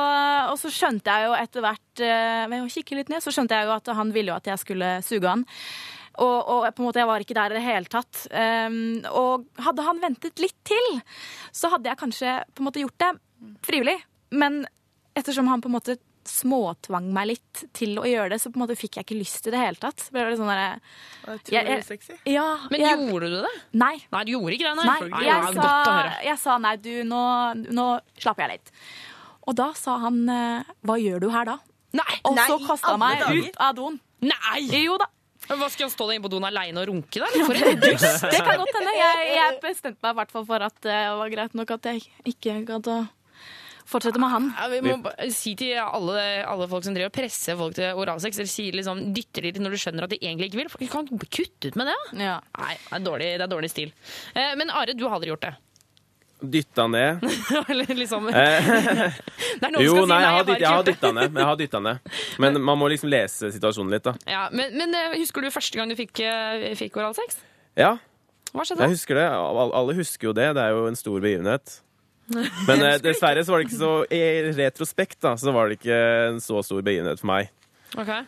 og 0.51 0.59
så 0.59 0.73
skjønte 0.73 1.15
jeg 1.15 1.29
jo 1.29 1.37
etter 1.37 1.65
hvert 1.65 1.79
Ved 2.01 2.53
å 2.55 2.69
kikke 2.71 2.95
litt 2.95 3.09
ned, 3.11 3.19
så 3.21 3.33
skjønte 3.35 3.57
jeg 3.57 3.67
jo 3.67 3.73
at 3.73 3.89
han 3.97 4.13
ville 4.15 4.31
jo 4.31 4.37
at 4.37 4.47
jeg 4.47 4.61
skulle 4.61 4.93
suge 5.03 5.27
han. 5.27 5.43
Og, 6.19 6.37
og 6.39 6.67
på 6.75 6.81
en 6.81 6.87
måte 6.87 7.01
jeg 7.01 7.09
var 7.09 7.23
ikke 7.23 7.35
der 7.37 7.53
i 7.53 7.57
det 7.57 7.63
hele 7.65 7.91
tatt. 7.91 8.21
Um, 8.31 9.01
og 9.11 9.47
hadde 9.63 9.85
han 9.85 10.01
ventet 10.03 10.41
litt 10.43 10.57
til, 10.67 10.87
så 11.55 11.71
hadde 11.73 11.91
jeg 11.91 11.99
kanskje 11.99 12.37
på 12.51 12.63
en 12.63 12.67
måte 12.67 12.83
gjort 12.83 13.03
det 13.03 13.11
frivillig. 13.67 13.97
Men 14.35 14.61
ettersom 15.17 15.51
han 15.51 15.63
på 15.63 15.71
en 15.71 15.77
måte 15.77 15.97
småtvang 16.29 17.07
meg 17.13 17.27
litt 17.31 17.61
til 17.77 17.95
å 18.01 18.05
gjøre 18.07 18.33
det, 18.33 18.39
så 18.43 18.51
på 18.51 18.59
en 18.59 18.63
måte 18.65 18.77
fikk 18.79 18.99
jeg 18.99 19.05
ikke 19.07 19.17
lyst 19.19 19.47
i 19.47 19.53
det 19.53 19.61
hele 19.61 19.79
tatt. 19.81 20.03
Ble 20.13 20.25
sånn 20.37 20.49
der, 20.51 20.81
jeg, 21.49 21.63
jeg, 21.67 22.19
Ja, 22.29 22.45
Men 22.71 22.81
jeg- 22.83 22.99
gjorde 23.09 23.29
du 23.31 23.37
det? 23.45 23.53
Nei. 23.73 23.95
Nei, 24.11 24.23
du 24.27 24.33
gjorde 24.35 24.57
ikke 24.57 24.69
det, 24.69 24.75
nei. 24.83 24.99
Nei, 25.09 25.23
jeg, 25.25 25.53
sa, 25.55 25.71
jeg 26.27 26.37
sa 26.43 26.57
nei, 26.61 26.75
du, 26.81 26.91
nå, 27.07 27.23
nå 27.71 27.87
slapper 28.17 28.47
jeg 28.47 28.59
litt. 28.59 28.73
Og 29.49 29.57
da 29.57 29.71
sa 29.77 29.97
han 30.03 30.21
eh, 30.29 30.75
hva 30.85 30.99
gjør 31.01 31.23
du 31.23 31.29
her 31.33 31.47
da? 31.49 31.57
Nei, 31.97 32.19
og 32.23 32.35
nei, 32.37 32.45
så 32.47 32.59
kasta 32.63 32.93
han 32.93 33.01
meg 33.01 33.19
dager. 33.19 33.41
ut 33.49 33.57
av 33.59 33.73
doen. 33.75 33.97
Nei! 34.21 34.61
Jo 34.85 34.99
da. 35.01 35.09
Hva 35.49 35.67
Skal 35.73 35.87
han 35.87 35.91
stå 35.91 36.05
der 36.07 36.15
inne 36.15 36.23
på 36.23 36.29
doen 36.31 36.45
aleine 36.47 36.79
og 36.83 36.87
runke, 36.87 37.19
da? 37.19 37.27
eller? 37.27 37.47
For 37.49 37.71
en 37.71 37.79
dust! 37.81 38.27
Det 38.31 38.39
kan 38.45 38.61
godt 38.61 38.75
hende. 38.77 38.93
Jeg, 38.95 39.31
jeg 39.35 39.55
bestemte 39.63 40.05
meg 40.05 40.13
i 40.13 40.19
hvert 40.21 40.31
fall 40.31 40.45
for 40.47 40.67
at 40.67 40.77
det 40.85 40.99
var 41.19 41.33
greit 41.33 41.57
nok 41.57 41.73
at 41.75 41.89
jeg 41.89 42.05
ikke 42.31 42.59
gadd 42.69 42.87
å 42.93 42.99
fortsette 43.91 44.19
med 44.21 44.31
han. 44.31 44.45
Ja, 44.57 44.67
vi 44.71 44.79
må 44.85 44.95
si 45.35 45.53
til 45.59 45.75
alle, 45.81 46.21
alle 46.47 46.67
folk 46.71 46.85
som 46.87 46.95
driver 46.95 47.11
og 47.11 47.15
presser 47.17 47.57
folk 47.59 47.75
til 47.77 47.97
oralsex, 47.99 48.39
eller 48.39 48.49
sier 48.51 48.77
liksom, 48.79 49.01
dytter 49.15 49.47
de 49.47 49.51
til 49.57 49.65
når 49.65 49.75
du 49.75 49.81
skjønner 49.81 50.07
at 50.07 50.13
de 50.13 50.19
egentlig 50.21 50.51
ikke 50.51 50.61
vil. 50.61 50.71
Du 50.71 50.87
kan 50.91 51.09
kutte 51.27 51.71
ut 51.71 51.77
med 51.79 51.91
det. 51.91 51.97
Ja. 52.23 52.37
Nei, 52.61 52.77
det 52.77 52.95
er, 52.99 53.03
dårlig, 53.05 53.27
det 53.41 53.45
er 53.47 53.51
dårlig 53.51 53.71
stil. 53.73 53.91
Eh, 54.33 54.53
men 54.59 54.71
Are, 54.73 54.95
du 54.97 55.03
har 55.07 55.17
aldri 55.19 55.31
gjort 55.33 55.45
det. 55.49 55.53
Dytta 56.55 56.87
ned. 56.89 57.21
eller 57.69 57.91
liksom 57.99 58.29
Eh, 58.31 58.71
er 59.61 59.77
jo, 59.85 59.93
si 59.99 60.07
nei, 60.09 60.21
jeg 60.23 60.31
har, 60.31 60.39
jeg 60.39 60.47
dytt, 60.47 60.63
jeg 60.63 60.71
har 60.71 60.87
dytta 60.87 61.11
ned. 61.13 61.37
Jeg 61.37 61.49
har 61.51 61.59
dytta 61.59 61.83
ned. 61.85 62.15
men 62.41 62.61
man 62.65 62.79
må 62.81 62.89
liksom 62.89 63.11
lese 63.13 63.51
situasjonen 63.53 63.93
litt, 63.93 64.07
da. 64.07 64.15
Ja, 64.25 64.47
men, 64.55 64.73
men 64.79 64.95
eh, 64.97 65.19
husker 65.21 65.45
du 65.45 65.51
første 65.53 65.77
gang 65.77 65.91
du 65.91 65.97
fikk, 65.99 66.23
fikk 66.79 66.97
oralsex? 66.97 67.37
Ja, 67.77 67.97
Hva 68.51 68.65
skjedde 68.65 68.81
da? 68.81 68.89
jeg 68.89 68.97
husker 68.97 69.19
det. 69.21 69.29
Alle 69.31 69.95
husker 69.99 70.31
jo 70.31 70.35
det. 70.35 70.49
Det 70.57 70.65
er 70.65 70.73
jo 70.75 70.87
en 70.89 70.97
stor 70.99 71.21
begivenhet. 71.23 71.77
Men 72.69 72.85
eh, 72.87 72.99
dessverre 73.03 73.43
så 73.45 73.53
var 73.53 73.61
det 73.61 73.69
ikke 73.69 73.79
så 73.81 73.93
I 74.13 74.21
retrospekt 74.57 75.19
da, 75.23 75.35
så 75.39 75.53
var 75.55 75.69
det 75.69 75.79
ikke 75.79 75.97
en 76.29 76.39
så 76.43 76.61
stor 76.65 76.83
begivenhet 76.85 77.21
for 77.21 77.31
meg. 77.31 77.51
Okay. 77.91 78.23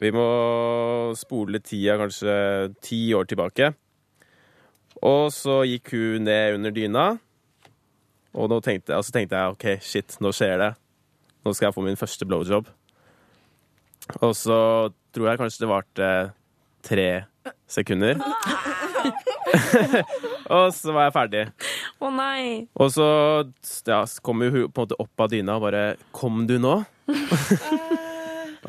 Vi 0.00 0.10
må 0.14 0.26
spole 1.18 1.60
tida 1.64 1.96
kanskje 2.00 2.34
ti 2.84 3.00
år 3.16 3.26
tilbake. 3.30 3.72
Og 5.06 5.30
så 5.32 5.62
gikk 5.66 5.94
hun 5.96 6.28
ned 6.28 6.58
under 6.58 6.74
dyna. 6.74 7.06
Og, 8.36 8.52
tenkte, 8.62 8.94
så 9.02 9.14
tenkte 9.14 9.38
jeg 9.38 9.56
OK, 9.56 9.66
shit, 9.82 10.14
nå 10.22 10.30
skjer 10.36 10.60
det. 10.60 10.70
Nå 11.44 11.54
skal 11.56 11.70
jeg 11.70 11.76
få 11.76 11.84
min 11.86 11.98
første 11.98 12.28
blowjob. 12.28 12.68
Og 14.20 14.34
så 14.36 14.60
tror 15.14 15.30
jeg 15.30 15.40
kanskje 15.40 15.64
det 15.64 15.70
varte 15.70 16.10
tre 16.86 17.08
sekunder. 17.70 18.20
og 20.56 20.70
så 20.76 20.94
var 20.94 21.08
jeg 21.08 21.16
ferdig. 21.16 21.44
Å 22.00 22.12
nei. 22.14 22.44
Og 22.80 22.92
så 22.94 23.08
ja, 23.86 24.02
så 24.08 24.22
kom 24.24 24.44
jo 24.44 24.52
hun 24.54 24.68
på 24.68 24.82
en 24.82 24.88
måte 24.88 25.00
opp 25.02 25.26
av 25.26 25.32
dyna 25.32 25.58
og 25.58 25.66
bare 25.68 25.84
'Kom 26.12 26.46
du 26.48 26.58
nå?' 26.58 26.84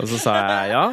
og 0.02 0.08
så 0.08 0.18
sa 0.18 0.34
jeg 0.40 0.72
ja. 0.72 0.84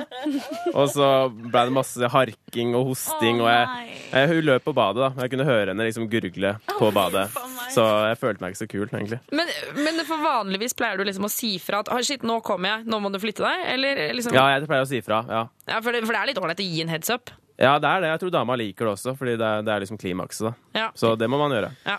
Og 0.74 0.90
så 0.90 1.08
ble 1.30 1.62
det 1.68 1.74
masse 1.74 2.10
harking 2.12 2.74
og 2.76 2.90
hosting. 2.90 3.40
og 3.40 3.48
jeg, 3.48 3.94
jeg, 4.10 4.28
Hun 4.32 4.42
løp 4.48 4.66
på 4.66 4.74
badet, 4.76 5.00
da. 5.06 5.22
Jeg 5.22 5.32
kunne 5.32 5.46
høre 5.48 5.70
henne 5.70 5.86
liksom 5.86 6.08
gurgle 6.10 6.56
på 6.66 6.90
badet. 6.94 7.28
Så 7.72 7.84
jeg 8.10 8.18
følte 8.20 8.42
meg 8.44 8.52
ikke 8.54 8.62
så 8.64 8.70
kul, 8.70 8.86
egentlig. 8.90 9.20
Men, 9.32 9.50
men 9.78 10.02
for 10.08 10.20
vanligvis 10.22 10.76
pleier 10.76 10.98
du 10.98 11.06
liksom 11.06 11.28
å 11.28 11.32
si 11.32 11.54
fra 11.62 11.84
at 11.84 11.92
shit, 12.04 12.26
nå 12.26 12.40
kommer 12.44 12.74
jeg, 12.74 12.88
nå 12.90 13.00
må 13.00 13.12
du 13.14 13.20
flytte 13.22 13.44
deg? 13.46 13.66
Eller 13.74 14.08
liksom 14.18 14.34
Ja, 14.36 14.48
jeg 14.56 14.68
pleier 14.68 14.86
å 14.86 14.90
si 14.90 15.02
fra. 15.04 15.22
Ja. 15.28 15.44
Ja, 15.68 15.82
for, 15.84 15.94
det, 15.94 16.04
for 16.04 16.16
det 16.16 16.22
er 16.22 16.32
litt 16.32 16.42
ålreit 16.42 16.64
å 16.64 16.68
gi 16.68 16.82
en 16.84 16.92
heads 16.92 17.12
up. 17.14 17.32
Ja, 17.58 17.72
det 17.82 17.88
er 17.90 18.00
det. 18.04 18.10
Jeg 18.14 18.20
tror 18.22 18.30
dama 18.34 18.54
liker 18.58 18.86
det 18.86 18.92
også, 18.94 19.14
fordi 19.18 19.34
det 19.40 19.46
er, 19.46 19.62
det 19.66 19.72
er 19.74 19.82
liksom 19.84 19.98
klimakset. 20.00 20.48
da. 20.48 20.80
Ja. 20.80 20.88
Så 20.94 21.14
det 21.18 21.26
må 21.30 21.40
man 21.40 21.50
gjøre. 21.54 21.72
Ja. 21.86 21.96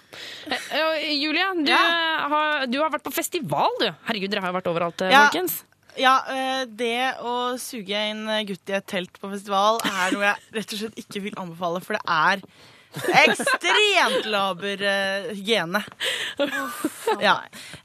Eh, 0.47 0.69
eh, 0.79 1.09
Julia, 1.19 1.49
du, 1.57 1.71
har, 1.75 2.65
du 2.71 2.77
har 2.79 2.93
vært 2.93 3.03
på 3.07 3.11
festival, 3.15 3.75
du. 3.81 3.89
Herregud, 4.07 4.31
dere 4.31 4.45
har 4.45 4.53
jo 4.53 4.59
vært 4.61 4.71
overalt, 4.71 5.03
eh, 5.05 5.11
Ja. 5.15 5.25
folkens. 5.27 5.59
Ja, 5.99 6.15
eh, 6.31 6.63
det 6.79 7.15
å 7.27 7.57
suge 7.59 7.97
en 7.97 8.23
gutt 8.47 8.71
i 8.71 8.75
et 8.77 8.85
telt 8.87 9.17
på 9.19 9.27
festival 9.33 9.81
er 9.83 10.13
noe 10.15 10.27
jeg 10.29 10.43
rett 10.55 10.73
og 10.75 10.79
slett 10.85 10.99
ikke 11.01 11.23
vil 11.25 11.39
anbefale, 11.41 11.81
for 11.83 11.97
det 11.97 12.05
er 12.07 12.43
ekstremt 13.25 14.29
laber 14.31 14.81
eh, 14.85 15.27
hygiene. 15.35 15.81
Ja. 17.19 17.35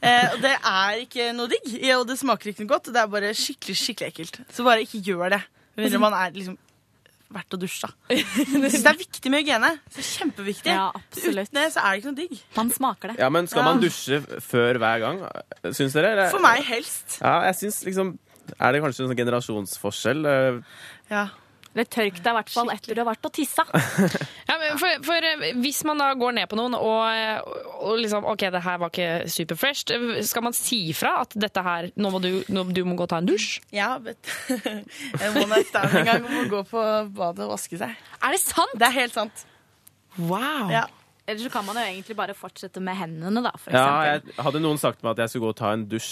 Eh, 0.00 0.28
og 0.34 0.38
det 0.44 0.52
er 0.54 1.00
ikke 1.02 1.30
noe 1.36 1.50
digg, 1.50 1.74
og 1.96 2.06
det 2.08 2.18
smaker 2.20 2.52
ikke 2.52 2.64
noe 2.64 2.72
godt. 2.76 2.92
Det 2.94 3.02
er 3.02 3.10
bare 3.12 3.32
skikkelig 3.36 3.76
skikkelig 3.80 4.12
ekkelt. 4.12 4.38
Så 4.52 4.66
bare 4.66 4.84
ikke 4.86 5.02
gjør 5.10 5.34
det. 5.36 5.42
når 5.80 5.98
man 6.04 6.14
er 6.14 6.30
liksom 6.36 6.58
vært 7.34 7.56
og 7.56 7.60
dusja. 7.64 7.90
Jeg 8.14 8.24
synes 8.30 8.82
det 8.84 8.90
er 8.92 8.98
viktig 9.00 9.30
med 9.34 9.42
hygiene. 9.44 9.70
Så 9.94 10.04
kjempeviktig. 10.08 10.72
Ja, 10.72 10.88
absolutt. 10.94 11.50
Uten 11.50 11.60
det 11.60 11.66
så 11.74 11.82
er 11.84 11.90
det 11.92 12.02
ikke 12.02 12.12
noe 12.12 12.20
digg. 12.22 12.42
Man 12.56 12.70
smaker 12.74 13.12
det. 13.12 13.18
Ja, 13.20 13.28
Men 13.34 13.46
skal 13.50 13.62
Ja. 13.64 13.68
man 13.72 13.82
dusje 13.82 14.20
før 14.48 14.78
hver 14.82 15.00
gang? 15.04 15.22
Syns 15.74 15.92
dere? 15.98 16.12
eller? 16.14 16.30
For 16.34 16.40
meg 16.44 16.62
helst. 16.68 17.18
Ja, 17.20 17.40
jeg 17.50 17.54
syns 17.62 17.82
liksom 17.88 18.14
Er 18.60 18.72
det 18.76 18.82
kanskje 18.84 19.04
en 19.06 19.08
sånn 19.08 19.16
generasjonsforskjell? 19.22 20.26
Eh, 20.28 20.60
Ja. 21.10 21.28
Eller 21.74 21.88
tørk 21.90 22.20
deg 22.22 22.28
i 22.30 22.34
hvert 22.36 22.50
fall 22.54 22.68
etter 22.70 22.94
du 22.94 23.00
har 23.02 23.08
vært 23.08 23.26
og 23.26 23.32
tissa. 23.34 23.64
Ja, 24.48 24.54
men 24.60 24.76
for, 24.78 24.98
for 25.02 25.24
eh, 25.26 25.44
hvis 25.58 25.80
man 25.88 25.98
da 25.98 26.10
går 26.14 26.34
ned 26.36 26.46
på 26.50 26.56
noen 26.58 26.74
og, 26.78 27.48
og 27.82 27.96
liksom 27.98 28.26
OK, 28.30 28.44
det 28.54 28.60
her 28.62 28.76
var 28.78 28.92
ikke 28.92 29.28
superfresh, 29.32 29.88
skal 30.28 30.44
man 30.46 30.54
si 30.54 30.78
fra 30.94 31.16
at 31.24 31.34
dette 31.34 31.62
her 31.64 31.88
Nå 31.98 32.10
må 32.14 32.20
du, 32.22 32.28
nå, 32.52 32.62
du 32.76 32.82
må 32.86 32.94
gå 32.98 33.06
og 33.06 33.10
ta 33.10 33.18
en 33.22 33.26
dusj? 33.26 33.56
Ja, 33.74 33.94
vet 34.04 34.20
En 34.68 35.34
one 35.40 35.48
night 35.56 35.70
stand 35.72 35.96
en 35.98 36.06
gang 36.06 36.28
må 36.28 36.44
gå 36.52 36.60
på 36.68 36.84
badet 37.16 37.46
og 37.48 37.54
vaske 37.56 37.80
seg. 37.80 37.96
Er 38.22 38.36
det 38.36 38.40
sant? 38.44 38.76
Det 38.78 38.86
er 38.90 38.94
helt 39.00 39.16
sant. 39.16 39.44
Wow. 40.18 40.68
Ja. 40.70 40.84
Eller 41.26 41.40
så 41.40 41.50
kan 41.50 41.64
man 41.64 41.78
jo 41.80 41.82
egentlig 41.88 42.14
bare 42.18 42.34
fortsette 42.36 42.82
med 42.84 42.98
hendene, 43.00 43.40
da, 43.42 43.54
for 43.56 43.72
Ja, 43.72 43.84
eksempel. 44.04 44.34
jeg, 44.36 44.44
hadde 44.44 44.60
noen 44.60 44.78
sagt 44.82 45.00
meg 45.02 45.14
at 45.16 45.22
jeg 45.24 45.32
skulle 45.32 45.48
gå 45.48 45.54
og 45.54 45.60
ta 45.62 45.72
en 45.72 45.86
dusj 45.88 46.10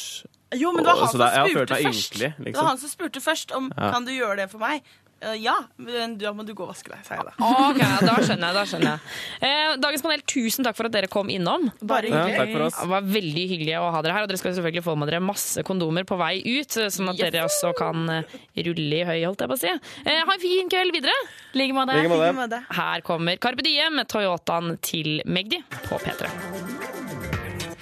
Jo, 0.56 0.72
men 0.72 0.82
det 0.84 0.88
var 0.88 1.02
han 1.04 1.12
så 1.12 1.20
som 1.20 1.52
spurte 1.52 1.76
først. 1.76 1.84
først. 1.84 2.18
liksom. 2.18 2.18
Det 2.18 2.32
var 2.32 2.48
liksom. 2.48 2.70
han 2.72 2.80
som 2.80 2.92
spurte 2.96 3.20
først 3.28 3.54
om 3.60 3.68
Ja. 3.76 3.90
kan 3.92 4.08
du 4.08 4.12
gjøre 4.16 4.36
det 4.42 4.48
for 4.50 4.58
meg. 4.64 4.82
Eh, 5.22 5.36
ja, 5.38 5.54
men 5.78 6.16
da 6.18 6.32
må 6.34 6.42
du 6.44 6.50
gå 6.58 6.64
og 6.66 6.72
vaske 6.72 6.90
deg, 6.90 7.02
sier 7.06 7.20
jeg 7.20 7.28
da. 7.28 7.32
Ok, 7.46 7.78
da 7.78 8.14
skjønner 8.26 8.48
jeg. 8.48 8.54
da 8.56 8.64
skjønner 8.66 8.88
jeg. 8.90 9.12
Eh, 9.46 9.74
dagens 9.78 10.02
panel, 10.02 10.24
tusen 10.26 10.66
takk 10.66 10.74
for 10.78 10.88
at 10.88 10.94
dere 10.96 11.06
kom 11.12 11.30
innom. 11.30 11.68
Bare 11.78 12.10
Ja, 12.10 12.24
hyggelig. 12.26 12.38
takk 12.40 12.52
for 12.56 12.64
oss. 12.66 12.80
Det 12.82 12.88
var 12.90 13.06
veldig 13.06 13.44
hyggelig 13.52 13.76
å 13.78 13.90
ha 13.94 14.00
dere 14.02 14.16
her. 14.16 14.26
Og 14.26 14.32
dere 14.32 14.40
skal 14.42 14.56
selvfølgelig 14.56 14.82
få 14.88 14.96
med 14.98 15.12
dere 15.12 15.20
masse 15.22 15.62
kondomer 15.68 16.04
på 16.08 16.18
vei 16.18 16.34
ut, 16.42 16.74
sånn 16.90 17.12
at 17.12 17.20
dere 17.22 17.44
også 17.46 17.70
kan 17.78 18.02
eh, 18.18 18.36
rulle 18.66 18.98
i 18.98 19.04
høy, 19.06 19.20
holdt 19.28 19.44
jeg 19.46 19.52
på 19.52 19.58
å 19.58 19.62
si. 19.62 19.70
Eh, 20.04 20.22
ha 20.26 20.34
en 20.34 20.42
fin 20.42 20.68
kveld 20.72 20.92
videre. 20.98 21.14
Like 21.54 21.72
med 21.72 22.50
deg. 22.50 22.66
Her 22.74 23.00
kommer 23.06 23.38
Carpe 23.38 23.62
Diem, 23.62 24.02
Toyotaen 24.10 24.74
til 24.82 25.20
Magdi 25.26 25.62
på 25.86 26.02
P3. 26.02 26.26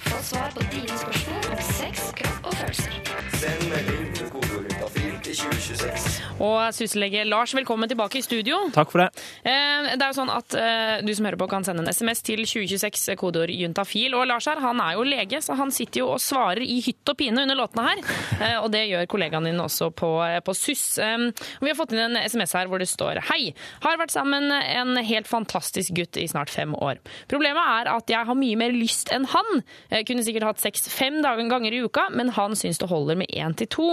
Få 0.05 0.17
svar 0.29 0.51
på 0.53 0.61
dine 0.71 0.97
spørsmål 0.97 1.49
om 1.55 1.61
sex, 1.73 2.11
kropp 2.21 2.45
og 2.51 2.53
følelser. 2.53 2.93
Send 3.41 3.65
melding 3.71 4.11
til 4.17 4.29
kodejuntafil 4.33 5.17
til 5.25 5.35
2026. 5.41 6.30
Og 6.41 6.71
syslege 6.73 7.21
Lars, 7.29 7.51
velkommen 7.53 7.85
tilbake 7.91 8.17
i 8.17 8.23
studio. 8.25 8.55
Takk 8.73 8.89
for 8.89 9.03
det. 9.03 9.09
Eh, 9.45 9.91
Det 9.91 10.01
er 10.01 10.09
jo 10.09 10.15
sånn 10.17 10.31
at 10.33 10.55
eh, 10.57 11.01
Du 11.05 11.11
som 11.13 11.25
hører 11.27 11.37
på 11.37 11.47
kan 11.51 11.63
sende 11.63 11.83
en 11.83 11.91
SMS 11.93 12.21
til 12.25 12.39
2026, 12.47 13.13
kodeord 13.19 13.51
juntafil. 13.53 14.15
Og 14.17 14.25
Lars 14.25 14.47
her, 14.49 14.57
han 14.63 14.79
er 14.81 14.95
jo 14.97 15.03
lege, 15.05 15.37
så 15.43 15.53
han 15.59 15.69
sitter 15.71 16.01
jo 16.01 16.07
og 16.15 16.21
svarer 16.23 16.63
i 16.65 16.79
hytt 16.81 17.05
og 17.13 17.17
pine 17.19 17.43
under 17.43 17.55
låtene 17.59 17.85
her. 17.89 18.01
Eh, 18.41 18.57
Og 18.63 18.71
det 18.73 18.87
gjør 18.89 19.05
kollegaen 19.11 19.45
din 19.45 19.59
også 19.61 19.91
på, 19.93 20.09
på 20.47 20.53
SUS. 20.57 20.97
Eh, 20.97 21.27
Vi 21.61 21.69
har 21.69 21.77
fått 21.77 21.91
inn 21.93 22.01
en 22.07 22.17
SMS 22.25 22.55
her 22.57 22.65
hvor 22.71 22.81
det 22.81 22.87
står 22.89 23.19
Hei, 23.29 23.51
har 23.83 23.99
vært 24.01 24.09
sammen 24.15 24.49
en 24.51 24.95
helt 25.05 25.27
fantastisk 25.29 25.93
gutt 25.93 26.17
i 26.17 26.25
snart 26.31 26.49
fem 26.49 26.73
år. 26.73 26.97
Problemet 27.29 27.61
er 27.61 27.91
at 27.93 28.09
jeg 28.09 28.25
har 28.25 28.39
mye 28.39 28.57
mer 28.57 28.73
lyst 28.73 29.11
enn 29.13 29.27
han. 29.29 29.61
Jeg 29.93 30.07
kunne 30.09 30.25
sikkert 30.25 30.47
hatt 30.47 30.63
sex 30.63 30.87
fem 30.89 31.21
ganger 31.21 31.69
i 31.75 31.83
uka, 31.85 32.07
men 32.17 32.33
han 32.33 32.55
syns 32.57 32.81
det 32.81 32.89
holder 32.89 33.19
med 33.21 33.29
én 33.29 33.53
til 33.61 33.69
to. 33.77 33.89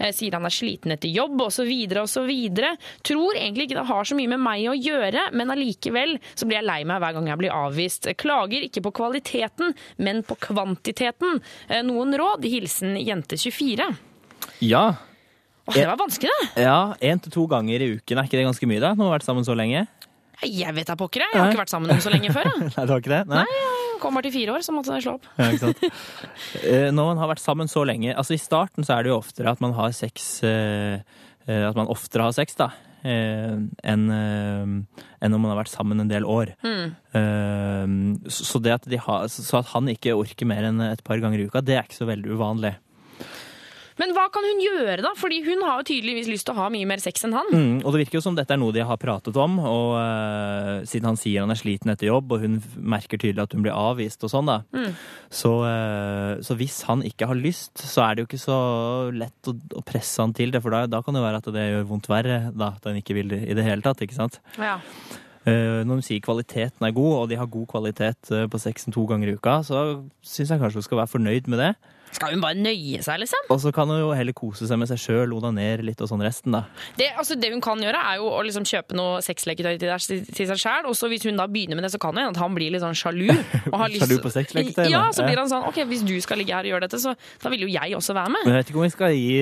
Eh, 0.00 0.10
Sier 0.10 0.34
han 0.34 0.48
er 0.50 0.56
sliten 0.58 0.96
etter 0.96 1.12
jobb 1.14 1.38
osv. 1.46 1.70
osv. 2.00 2.30
Tror 3.04 3.36
egentlig 3.36 3.68
ikke 3.68 3.78
det 3.80 3.86
har 3.90 4.08
så 4.08 4.16
mye 4.16 4.30
med 4.32 4.40
meg 4.40 4.64
å 4.72 4.76
gjøre, 4.76 5.28
men 5.36 5.52
allikevel 5.52 6.16
så 6.34 6.48
blir 6.48 6.60
jeg 6.62 6.68
lei 6.68 6.80
meg 6.88 7.02
hver 7.04 7.12
gang 7.18 7.28
jeg 7.28 7.40
blir 7.42 7.52
avvist. 7.54 8.08
Klager 8.16 8.64
ikke 8.64 8.82
på 8.88 8.94
kvaliteten, 9.02 9.74
men 9.98 10.22
på 10.24 10.38
kvantiteten. 10.48 11.42
Eh, 11.68 11.82
Noen 11.84 12.16
råd? 12.18 12.48
Hilsen 12.48 12.96
jente24. 12.96 13.90
Ja. 14.64 14.86
Åh, 15.66 15.74
det 15.76 15.86
var 15.86 16.00
vanskelig, 16.00 16.30
det. 16.56 16.62
Ja, 16.64 16.94
Én 17.00 17.20
til 17.22 17.30
to 17.36 17.44
ganger 17.46 17.82
i 17.84 17.92
uken, 17.98 18.18
er 18.18 18.26
ikke 18.26 18.40
det 18.40 18.48
ganske 18.48 18.66
mye? 18.66 18.80
da? 18.82 18.94
Nå 18.96 19.04
har 19.06 19.12
vi 19.12 19.18
vært 19.20 19.28
sammen 19.28 19.46
så 19.46 19.54
lenge. 19.58 19.84
Jeg 20.42 20.74
vet 20.74 20.88
da 20.90 20.96
pokker, 20.98 21.22
jeg. 21.22 21.30
Jeg 21.36 21.38
har 21.38 21.52
ikke 21.52 21.60
vært 21.62 21.70
sammen 21.70 21.86
med 21.86 21.94
noen 22.00 22.02
så 22.02 22.10
lenge 22.10 22.32
før. 22.34 22.48
Jeg. 22.50 22.70
Nei, 22.74 22.86
du 22.88 22.92
har 22.96 23.02
ikke 23.04 23.12
det? 23.12 23.20
Nei. 23.30 23.44
Jeg 23.46 24.00
kom 24.02 24.16
til 24.26 24.32
fire 24.34 24.54
år, 24.56 24.64
så 24.66 24.72
måtte 24.74 24.96
jeg 24.96 25.04
slå 25.04 25.12
opp. 25.20 25.26
Ja, 25.38 25.50
ikke 25.54 25.68
sant? 25.68 25.84
Eh, 26.66 26.88
Når 26.90 27.12
man 27.12 27.20
har 27.22 27.30
vært 27.30 27.42
sammen 27.44 27.70
så 27.70 27.84
lenge 27.86 28.10
altså 28.18 28.34
I 28.34 28.40
starten 28.42 28.82
så 28.82 28.96
er 28.96 29.06
det 29.06 29.12
jo 29.12 29.20
oftere 29.20 29.52
at 29.54 29.62
man 29.62 29.76
har 29.78 29.94
sex 29.94 30.40
eh, 30.42 30.96
eh, 30.98 31.21
At 31.46 31.74
man 31.78 31.88
oftere 31.90 32.22
har 32.28 32.32
sex, 32.36 32.54
da. 32.58 32.70
eh, 33.04 33.56
Enn 33.82 34.04
eh, 34.14 34.62
enn 35.22 35.30
når 35.34 35.40
man 35.42 35.50
har 35.52 35.58
vært 35.64 35.72
sammen 35.74 36.00
en 36.00 36.10
del 36.10 36.22
år. 36.28 36.52
Mm. 36.62 36.94
Eh, 37.18 38.30
Så 38.30 38.44
så 38.46 38.62
det 38.62 38.72
at, 38.76 38.86
de 38.88 38.96
har, 38.98 39.26
så 39.28 39.58
at 39.58 39.72
han 39.74 39.88
ikke 39.90 40.14
orker 40.14 40.46
mer 40.46 40.62
enn 40.68 40.80
et 40.80 41.02
par 41.04 41.18
ganger 41.18 41.40
i 41.42 41.46
uka, 41.50 41.60
det 41.64 41.76
er 41.78 41.82
ikke 41.88 41.98
så 42.02 42.06
veldig 42.08 42.30
uvanlig. 42.36 42.76
Men 44.00 44.14
hva 44.16 44.26
kan 44.32 44.46
hun 44.46 44.62
gjøre, 44.62 45.00
da? 45.04 45.12
Fordi 45.18 45.40
hun 45.46 45.64
har 45.66 45.80
jo 45.80 45.88
tydeligvis 45.90 46.30
lyst 46.30 46.46
til 46.48 46.54
å 46.54 46.62
ha 46.62 46.68
mye 46.72 46.88
mer 46.88 47.02
sex 47.02 47.26
enn 47.26 47.36
han. 47.36 47.50
Mm, 47.52 47.78
og 47.82 47.92
det 47.92 48.04
virker 48.04 48.18
jo 48.18 48.24
som 48.24 48.36
dette 48.38 48.54
er 48.54 48.60
noe 48.60 48.74
de 48.74 48.84
har 48.86 49.00
pratet 49.00 49.36
om, 49.40 49.58
og 49.60 49.96
uh, 49.98 50.82
siden 50.88 51.10
han 51.10 51.20
sier 51.20 51.44
han 51.44 51.52
er 51.52 51.60
sliten 51.60 51.92
etter 51.92 52.08
jobb, 52.08 52.36
og 52.36 52.46
hun 52.46 52.58
merker 52.76 53.20
tydelig 53.20 53.44
at 53.46 53.56
hun 53.56 53.66
blir 53.66 53.76
avvist 53.76 54.24
og 54.26 54.32
sånn, 54.32 54.48
da. 54.48 54.60
Mm. 54.76 54.94
Så, 55.42 55.54
uh, 55.66 56.40
så 56.44 56.56
hvis 56.60 56.82
han 56.88 57.04
ikke 57.06 57.28
har 57.30 57.38
lyst, 57.38 57.74
så 57.80 58.06
er 58.06 58.14
det 58.14 58.24
jo 58.24 58.30
ikke 58.30 58.44
så 58.44 58.60
lett 59.16 59.50
å, 59.50 59.56
å 59.78 59.84
presse 59.86 60.22
han 60.22 60.36
til 60.36 60.54
det, 60.54 60.62
for 60.64 60.74
da, 60.74 60.84
da 60.90 61.02
kan 61.04 61.18
det 61.18 61.24
være 61.24 61.42
at 61.42 61.52
det 61.54 61.68
gjør 61.68 61.90
vondt 61.90 62.10
verre, 62.12 62.40
da, 62.54 62.74
at 62.78 62.88
han 62.88 63.00
ikke 63.00 63.18
vil 63.18 63.34
det 63.34 63.44
i 63.46 63.58
det 63.58 63.66
hele 63.66 63.84
tatt, 63.84 64.04
ikke 64.04 64.18
sant? 64.18 64.40
Ja. 64.60 64.78
Eh, 65.42 65.80
når 65.82 65.98
hun 65.98 66.04
sier 66.06 66.20
kvaliteten 66.22 66.86
er 66.86 66.92
god, 66.94 67.14
og 67.24 67.30
de 67.32 67.38
har 67.40 67.48
god 67.50 67.66
kvalitet 67.72 68.30
eh, 68.30 68.44
på 68.46 68.60
sexen 68.62 68.94
to 68.94 69.02
ganger 69.10 69.32
i 69.32 69.34
uka, 69.34 69.56
så 69.66 69.80
syns 70.22 70.52
jeg 70.54 70.60
kanskje 70.62 70.78
hun 70.78 70.86
skal 70.86 71.00
være 71.02 71.10
fornøyd 71.16 71.48
med 71.50 71.58
det. 71.58 71.72
Skal 72.12 72.34
hun 72.34 72.42
bare 72.44 72.54
nøye 72.60 73.00
seg, 73.02 73.22
liksom? 73.22 73.46
Og 73.50 73.56
så 73.62 73.70
kan 73.72 73.88
hun 73.88 73.96
jo 74.02 74.10
heller 74.12 74.34
kose 74.36 74.66
seg 74.68 74.76
med 74.78 74.86
seg 74.90 75.00
sjøl, 75.00 75.32
onanere 75.32 75.80
litt 75.82 75.98
og 76.04 76.10
sånn 76.10 76.20
resten, 76.22 76.52
da. 76.52 76.60
Det, 76.98 77.06
altså, 77.18 77.38
det 77.40 77.48
hun 77.54 77.62
kan 77.64 77.80
gjøre, 77.80 78.02
er 78.12 78.20
jo 78.20 78.28
å 78.28 78.42
liksom 78.44 78.66
kjøpe 78.68 78.94
noe 78.98 79.22
sexleketøy 79.24 79.80
til, 79.80 79.94
til 80.28 80.50
seg 80.52 80.60
sjæl, 80.60 80.90
Og 80.90 80.94
så 80.98 81.08
hvis 81.08 81.24
hun 81.24 81.40
da 81.40 81.48
begynner 81.48 81.80
med 81.80 81.88
det, 81.88 81.92
så 81.96 81.98
kan 82.04 82.12
det 82.14 82.22
hende 82.26 82.36
at 82.36 82.42
han 82.44 82.54
blir 82.54 82.70
litt 82.76 82.84
sånn 82.84 82.94
sjalu. 83.00 83.30
og 83.72 83.78
har 83.80 83.88
lyst- 83.94 84.04
Sjalu 84.04 84.20
på 84.26 84.34
sexleketøy, 84.36 84.90
Ja, 84.92 85.06
så 85.16 85.24
blir 85.24 85.40
han 85.40 85.48
sånn 85.50 85.64
OK, 85.72 85.80
hvis 85.88 86.04
du 86.04 86.12
skal 86.20 86.38
ligge 86.44 86.52
her 86.54 86.68
og 86.68 86.74
gjøre 86.76 86.84
dette, 86.86 87.00
så 87.00 87.16
da 87.42 87.50
vil 87.56 87.64
jo 87.64 87.72
jeg 87.72 87.96
også 87.96 88.14
være 88.20 88.34
med. 88.36 88.44
Men 88.44 88.54
jeg 88.54 88.60
vet 88.62 88.70
ikke 88.74 88.82
om 88.84 88.86
vi 88.86 88.94
skal 88.94 89.16
gi 89.16 89.40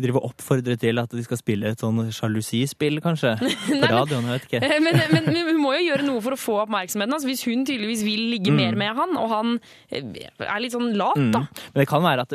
drive 0.00 0.18
og 0.18 0.30
oppfordre 0.32 0.74
til 0.80 0.98
at 0.98 1.12
de 1.14 1.22
skal 1.22 1.38
spille 1.38 1.70
et 1.70 1.78
sånn 1.82 2.00
sjalusispill, 2.10 2.98
kanskje? 3.04 3.34
På 3.82 3.90
radioen, 3.92 4.26
jeg 4.26 4.38
vet 4.40 4.46
ikke. 4.48 4.60
Eh, 4.66 4.80
Men, 4.82 4.98
men, 5.12 5.26
men 5.30 5.38
hun 5.50 5.60
må 5.62 5.74
jo 5.76 5.84
gjøre 5.88 6.06
noe 6.06 6.22
for 6.24 6.34
å 6.34 6.40
få 6.40 6.56
oppmerksomheten 6.64 7.14
Altså, 7.14 7.28
Hvis 7.30 7.44
hun 7.46 7.62
tydeligvis 7.68 8.02
vil 8.06 8.24
ligge 8.32 8.50
Mm. 8.54 8.56
mer 8.58 8.74
med 8.82 8.96
han, 8.98 9.16
og 9.16 9.28
han 9.30 9.52
eh, 9.90 10.02
er 10.42 10.60
litt 10.64 10.74
sånn 10.74 10.90
lat, 10.98 11.16
Mm. 11.20 11.30
da. 11.32 11.44
Men 11.74 11.80
det 11.84 11.88
kan 11.88 12.02
være 12.02 12.24
at 12.26 12.34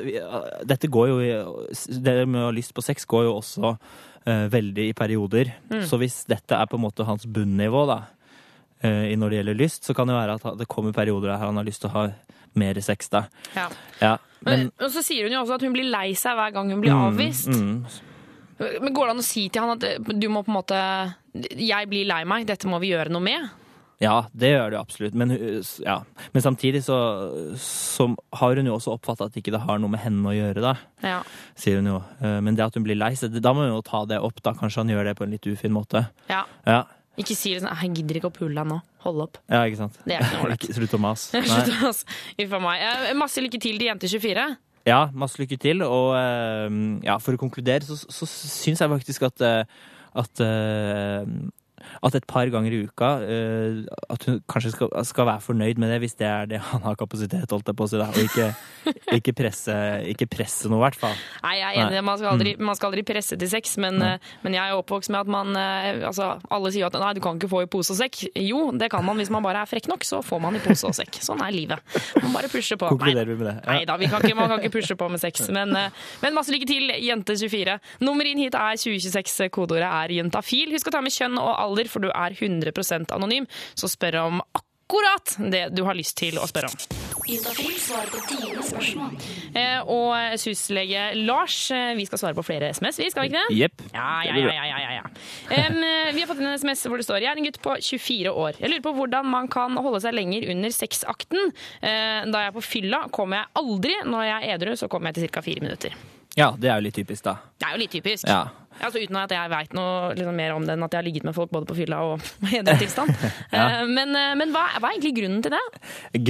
dette 0.68 0.88
går 0.88 1.08
jo 1.12 1.18
Det 2.00 2.16
med 2.28 2.42
å 2.42 2.46
ha 2.48 2.54
lyst 2.56 2.74
på 2.74 2.84
sex 2.84 3.06
går 3.06 3.28
jo 3.28 3.36
også 3.42 3.74
uh, 4.28 4.48
veldig 4.52 4.90
i 4.90 4.94
perioder. 4.94 5.52
Mm. 5.72 5.84
Så 5.88 5.98
hvis 6.00 6.22
dette 6.30 6.56
er 6.56 6.66
på 6.70 6.76
en 6.80 6.84
måte 6.88 7.06
hans 7.08 7.26
bunnivå, 7.26 7.86
da, 7.88 8.00
uh, 8.84 9.06
når 9.16 9.30
det 9.30 9.38
gjelder 9.40 9.58
lyst, 9.60 9.84
så 9.88 9.96
kan 9.96 10.08
det 10.08 10.16
være 10.18 10.36
at 10.40 10.58
det 10.60 10.68
kommer 10.72 10.94
perioder 10.96 11.32
der 11.34 11.44
han 11.44 11.56
har 11.60 11.68
lyst 11.68 11.82
til 11.84 11.90
å 11.92 11.96
ha 11.96 12.04
mer 12.56 12.80
sex, 12.82 13.10
da. 13.10 13.26
Ja. 13.56 13.68
Ja, 14.02 14.18
Men, 14.42 14.60
men 14.60 14.86
og 14.88 14.92
så 14.94 15.04
sier 15.04 15.24
hun 15.28 15.34
jo 15.36 15.42
også 15.44 15.56
at 15.60 15.62
hun 15.68 15.74
blir 15.76 15.90
lei 15.92 16.14
seg 16.16 16.36
hver 16.40 16.54
gang 16.56 16.70
hun 16.72 16.82
blir 16.82 16.94
Mm, 16.96 17.06
avvist. 17.10 17.48
mm. 17.48 17.86
Men 18.82 18.94
Går 18.94 19.06
det 19.08 19.12
an 19.16 19.22
å 19.24 19.24
si 19.24 19.48
til 19.50 19.62
han 19.64 19.78
at 19.78 19.84
eh, 19.88 20.00
du 20.20 20.28
må 20.30 20.42
på 20.44 20.52
en 20.52 20.58
måte 20.60 20.80
Jeg 21.56 21.88
blir 21.92 22.06
lei 22.10 22.24
meg, 22.28 22.46
dette 22.48 22.68
må 22.68 22.80
vi 22.82 22.90
gjøre 22.92 23.12
noe 23.14 23.22
med? 23.24 23.50
Ja, 24.00 24.26
det 24.32 24.54
gjør 24.54 24.70
det 24.72 24.78
absolutt. 24.80 25.14
Men, 25.14 25.34
ja. 25.84 25.98
Men 26.32 26.42
samtidig 26.44 26.86
så, 26.86 26.96
så 27.60 28.06
har 28.40 28.56
hun 28.56 28.66
jo 28.70 28.78
også 28.78 28.94
oppfatta 28.96 29.26
at 29.28 29.36
ikke 29.36 29.52
det 29.52 29.60
har 29.66 29.80
noe 29.84 29.92
med 29.92 30.00
henne 30.00 30.24
å 30.24 30.32
gjøre, 30.32 30.62
da. 30.64 30.72
Ja. 31.04 31.18
Sier 31.60 31.82
hun 31.82 31.90
jo. 31.92 31.98
Eh, 32.24 32.38
Men 32.40 32.56
det 32.56 32.64
at 32.64 32.78
hun 32.80 32.86
blir 32.88 32.96
lei 32.96 33.12
seg, 33.20 33.36
da 33.44 33.52
må 33.52 33.66
hun 33.68 33.74
jo 33.76 33.82
ta 33.84 34.06
det 34.08 34.22
opp, 34.24 34.40
da. 34.46 34.54
Kanskje 34.56 34.86
han 34.86 34.94
gjør 34.96 35.04
det 35.10 35.18
på 35.20 35.28
en 35.28 35.36
litt 35.36 35.48
ufin 35.52 35.76
måte. 35.76 36.06
ja. 36.32 36.46
Ja, 36.66 36.86
Ikke 37.20 37.36
si 37.36 37.54
det 37.54 37.62
sånn 37.64 37.76
'jeg 37.76 37.96
gidder 38.00 38.20
ikke 38.20 38.32
å 38.32 38.38
pule 38.40 38.56
deg 38.56 38.68
nå'. 38.68 38.82
Hold 39.04 39.22
opp. 39.22 39.38
ja 39.50 39.64
ikke 39.68 39.78
sant? 39.78 40.00
Det 40.06 40.16
er 40.16 40.24
ikke 40.24 40.38
noe 40.38 40.46
ålreit. 40.50 40.66
Slutt 40.76 40.96
å 40.96 41.00
mase. 41.00 41.38
Uff 41.40 42.54
a 42.54 42.60
meg. 42.60 43.16
Masse 43.16 43.44
lykke 43.44 43.60
til 43.60 43.78
til 43.80 43.88
Jente24. 43.88 44.58
Ja, 44.88 45.10
masse 45.14 45.40
lykke 45.40 45.60
til. 45.60 45.84
Og 45.84 46.16
eh, 46.18 46.70
ja, 47.04 47.18
for 47.20 47.36
å 47.36 47.42
konkludere 47.42 47.84
så, 47.86 47.96
så 47.96 48.26
syns 48.26 48.82
jeg 48.82 48.90
faktisk 48.90 49.28
at 49.30 49.42
eh, 49.46 49.64
at 50.18 50.42
eh, 50.42 51.26
at 52.04 52.16
et 52.20 52.26
par 52.30 52.50
ganger 52.54 52.74
i 52.76 52.82
uka 52.88 53.10
uh, 53.24 53.80
At 54.10 54.24
hun 54.28 54.40
kanskje 54.50 54.72
skal, 54.74 54.92
skal 55.08 55.28
være 55.30 55.44
fornøyd 55.46 55.80
med 55.82 55.92
det, 55.94 56.00
hvis 56.04 56.16
det 56.20 56.28
er 56.28 56.50
det 56.50 56.60
han 56.70 56.82
har 56.86 56.96
kapasitet, 57.00 57.50
holdt 57.52 57.68
det 57.70 57.76
på 57.78 57.86
å 57.86 57.90
si. 57.92 58.00
Og 58.00 58.20
ikke, 58.24 58.48
ikke, 59.18 59.34
presse, 59.38 59.76
ikke 60.12 60.28
presse 60.32 60.70
noe, 60.72 60.80
i 60.82 60.86
hvert 60.88 61.00
fall. 61.00 61.16
Nei, 61.44 61.56
jeg 61.60 61.70
er 61.70 61.88
enig. 61.88 62.04
Man 62.10 62.20
skal 62.22 62.32
aldri, 62.36 62.56
Mm. 62.60 62.66
man 62.66 62.76
skal 62.78 62.90
aldri 62.92 63.04
presse 63.06 63.38
til 63.40 63.50
sex, 63.52 63.76
men, 63.78 64.02
eh, 64.02 64.18
men 64.44 64.56
jeg 64.58 64.72
er 64.72 64.78
oppvokst 64.80 65.12
med 65.14 65.20
at 65.22 65.30
man 65.30 65.56
eh, 65.60 66.00
altså, 66.08 66.30
Alle 66.50 66.72
sier 66.74 66.88
at 66.88 66.96
nei, 67.00 67.12
du 67.14 67.22
kan 67.24 67.38
ikke 67.38 67.50
få 67.52 67.62
i 67.64 67.70
pose 67.70 67.94
og 67.94 68.00
sekk. 68.00 68.24
Jo, 68.42 68.72
det 68.76 68.90
kan 68.92 69.06
man 69.06 69.18
hvis 69.20 69.30
man 69.34 69.44
bare 69.46 69.62
er 69.64 69.70
frekk 69.70 69.88
nok, 69.92 70.04
så 70.08 70.22
får 70.26 70.42
man 70.42 70.56
i 70.58 70.62
pose 70.64 70.88
og 70.90 70.96
sekk. 70.98 71.20
Sånn 71.24 71.42
er 71.46 71.54
livet. 71.54 71.80
Man 72.24 72.34
bare 72.34 72.50
pusher 72.52 72.80
på. 72.80 72.90
Konkluderer 72.90 73.30
vi 73.30 73.36
med 73.40 73.48
det? 73.52 73.56
Ja. 73.64 73.74
Nei 73.74 73.86
da, 73.90 73.98
vi 74.02 74.10
kan 74.12 74.24
ikke, 74.26 74.36
man 74.36 74.50
kan 74.50 74.60
ikke 74.64 74.74
pushe 74.80 74.96
på 75.00 75.10
med 75.12 75.20
sex. 75.22 75.46
Men, 75.60 75.74
men 76.22 76.34
masse 76.36 76.52
lykke 76.54 76.68
til, 76.70 76.90
jente24. 77.04 77.78
Nummer 78.06 78.26
inn 78.30 78.40
hit 78.42 78.56
er 78.58 78.78
2026. 78.80 79.50
Kodeordet 79.54 79.88
er 79.88 80.14
jentafil. 80.20 80.72
Husk 80.74 80.88
å 80.90 80.94
ta 80.94 81.02
med 81.04 81.12
kjønn 81.14 81.38
og 81.40 81.50
alder, 81.52 81.69
for 81.90 82.00
du 82.02 82.10
er 82.10 82.36
100% 82.36 83.14
anonym. 83.16 83.48
Så 83.76 83.88
spør 83.92 84.24
om 84.26 84.42
akkurat 84.90 85.36
det 85.52 85.76
du 85.78 85.84
har 85.86 85.94
lyst 85.94 86.18
til 86.18 86.40
å 86.42 86.48
spørre 86.50 86.72
om. 86.72 86.78
Juntafil 87.30 87.76
svarer 87.78 88.10
på 88.10 88.22
dine 88.26 88.64
spørsmål. 88.66 89.12
Eh, 89.54 89.82
og 89.86 90.40
syslege 90.42 91.12
Lars, 91.28 91.70
eh, 91.72 91.94
vi 91.96 92.08
skal 92.10 92.18
svare 92.18 92.34
på 92.34 92.46
flere 92.48 92.72
SMS, 92.74 92.98
vi 92.98 93.10
skal 93.12 93.28
vi 93.28 93.30
ikke 93.30 93.44
det? 93.44 93.58
Jepp. 93.60 93.84
Ja, 93.94 94.24
ja, 94.26 94.34
ja, 94.34 94.66
ja, 94.66 94.92
ja, 94.98 95.04
eh, 95.54 96.14
vi 96.14 96.22
har 96.24 96.28
fått 96.28 96.42
inn 96.42 96.50
en 96.50 96.58
SMS 96.58 96.88
hvor 96.88 96.98
det 96.98 97.06
står 97.06 97.22
Jeg 97.22 97.30
er 97.30 97.38
en 97.38 97.46
gutt 97.46 97.62
på 97.62 97.76
24 97.78 98.34
år. 98.34 98.58
Jeg 98.60 98.72
lurer 98.72 98.82
på 98.82 98.96
hvordan 98.98 99.30
man 99.30 99.48
kan 99.48 99.78
holde 99.78 100.02
seg 100.02 100.16
lenger 100.18 100.50
under 100.50 100.70
sexakten. 100.74 101.54
Eh, 101.82 102.26
da 102.26 102.46
jeg 102.46 102.50
er 102.50 102.58
på 102.58 102.66
fylla, 102.66 103.04
kommer 103.14 103.44
jeg 103.44 103.62
aldri. 103.62 103.94
Når 104.10 104.26
jeg 104.26 104.40
er 104.42 104.56
edru, 104.56 104.74
så 104.76 104.90
kommer 104.90 105.14
jeg 105.14 105.22
til 105.22 105.30
ca. 105.30 105.42
fire 105.46 105.62
minutter. 105.62 105.94
Ja, 106.38 106.52
det 106.58 106.70
er 106.70 106.80
jo 106.80 106.88
litt 106.88 106.98
typisk, 106.98 107.24
da. 107.26 107.38
Det 107.60 107.68
er 107.68 107.78
jo 107.78 107.84
litt 107.84 107.94
typisk. 107.94 108.26
Ja. 108.26 108.48
Altså 108.80 109.02
Uten 109.04 109.18
at 109.20 109.34
jeg 109.36 109.52
veit 109.52 109.74
noe 109.78 110.14
liksom, 110.16 110.36
mer 110.40 110.54
om 110.56 110.66
det 110.66 110.74
enn 110.76 110.86
at 110.86 110.96
jeg 110.96 111.02
har 111.02 111.08
ligget 111.08 111.28
med 111.28 111.36
folk 111.36 111.52
både 111.54 111.68
på 111.70 111.78
fylla 111.78 112.00
og 112.08 112.24
i 112.54 112.62
den 112.64 112.80
tilstand. 112.82 113.12
Ja. 113.56 113.82
Eh, 113.82 113.86
Men, 113.90 114.16
eh, 114.16 114.34
men 114.40 114.54
hva, 114.54 114.66
hva 114.80 114.90
er 114.90 114.98
egentlig 114.98 115.16
grunnen 115.20 115.44
til 115.44 115.54
det? 115.56 115.62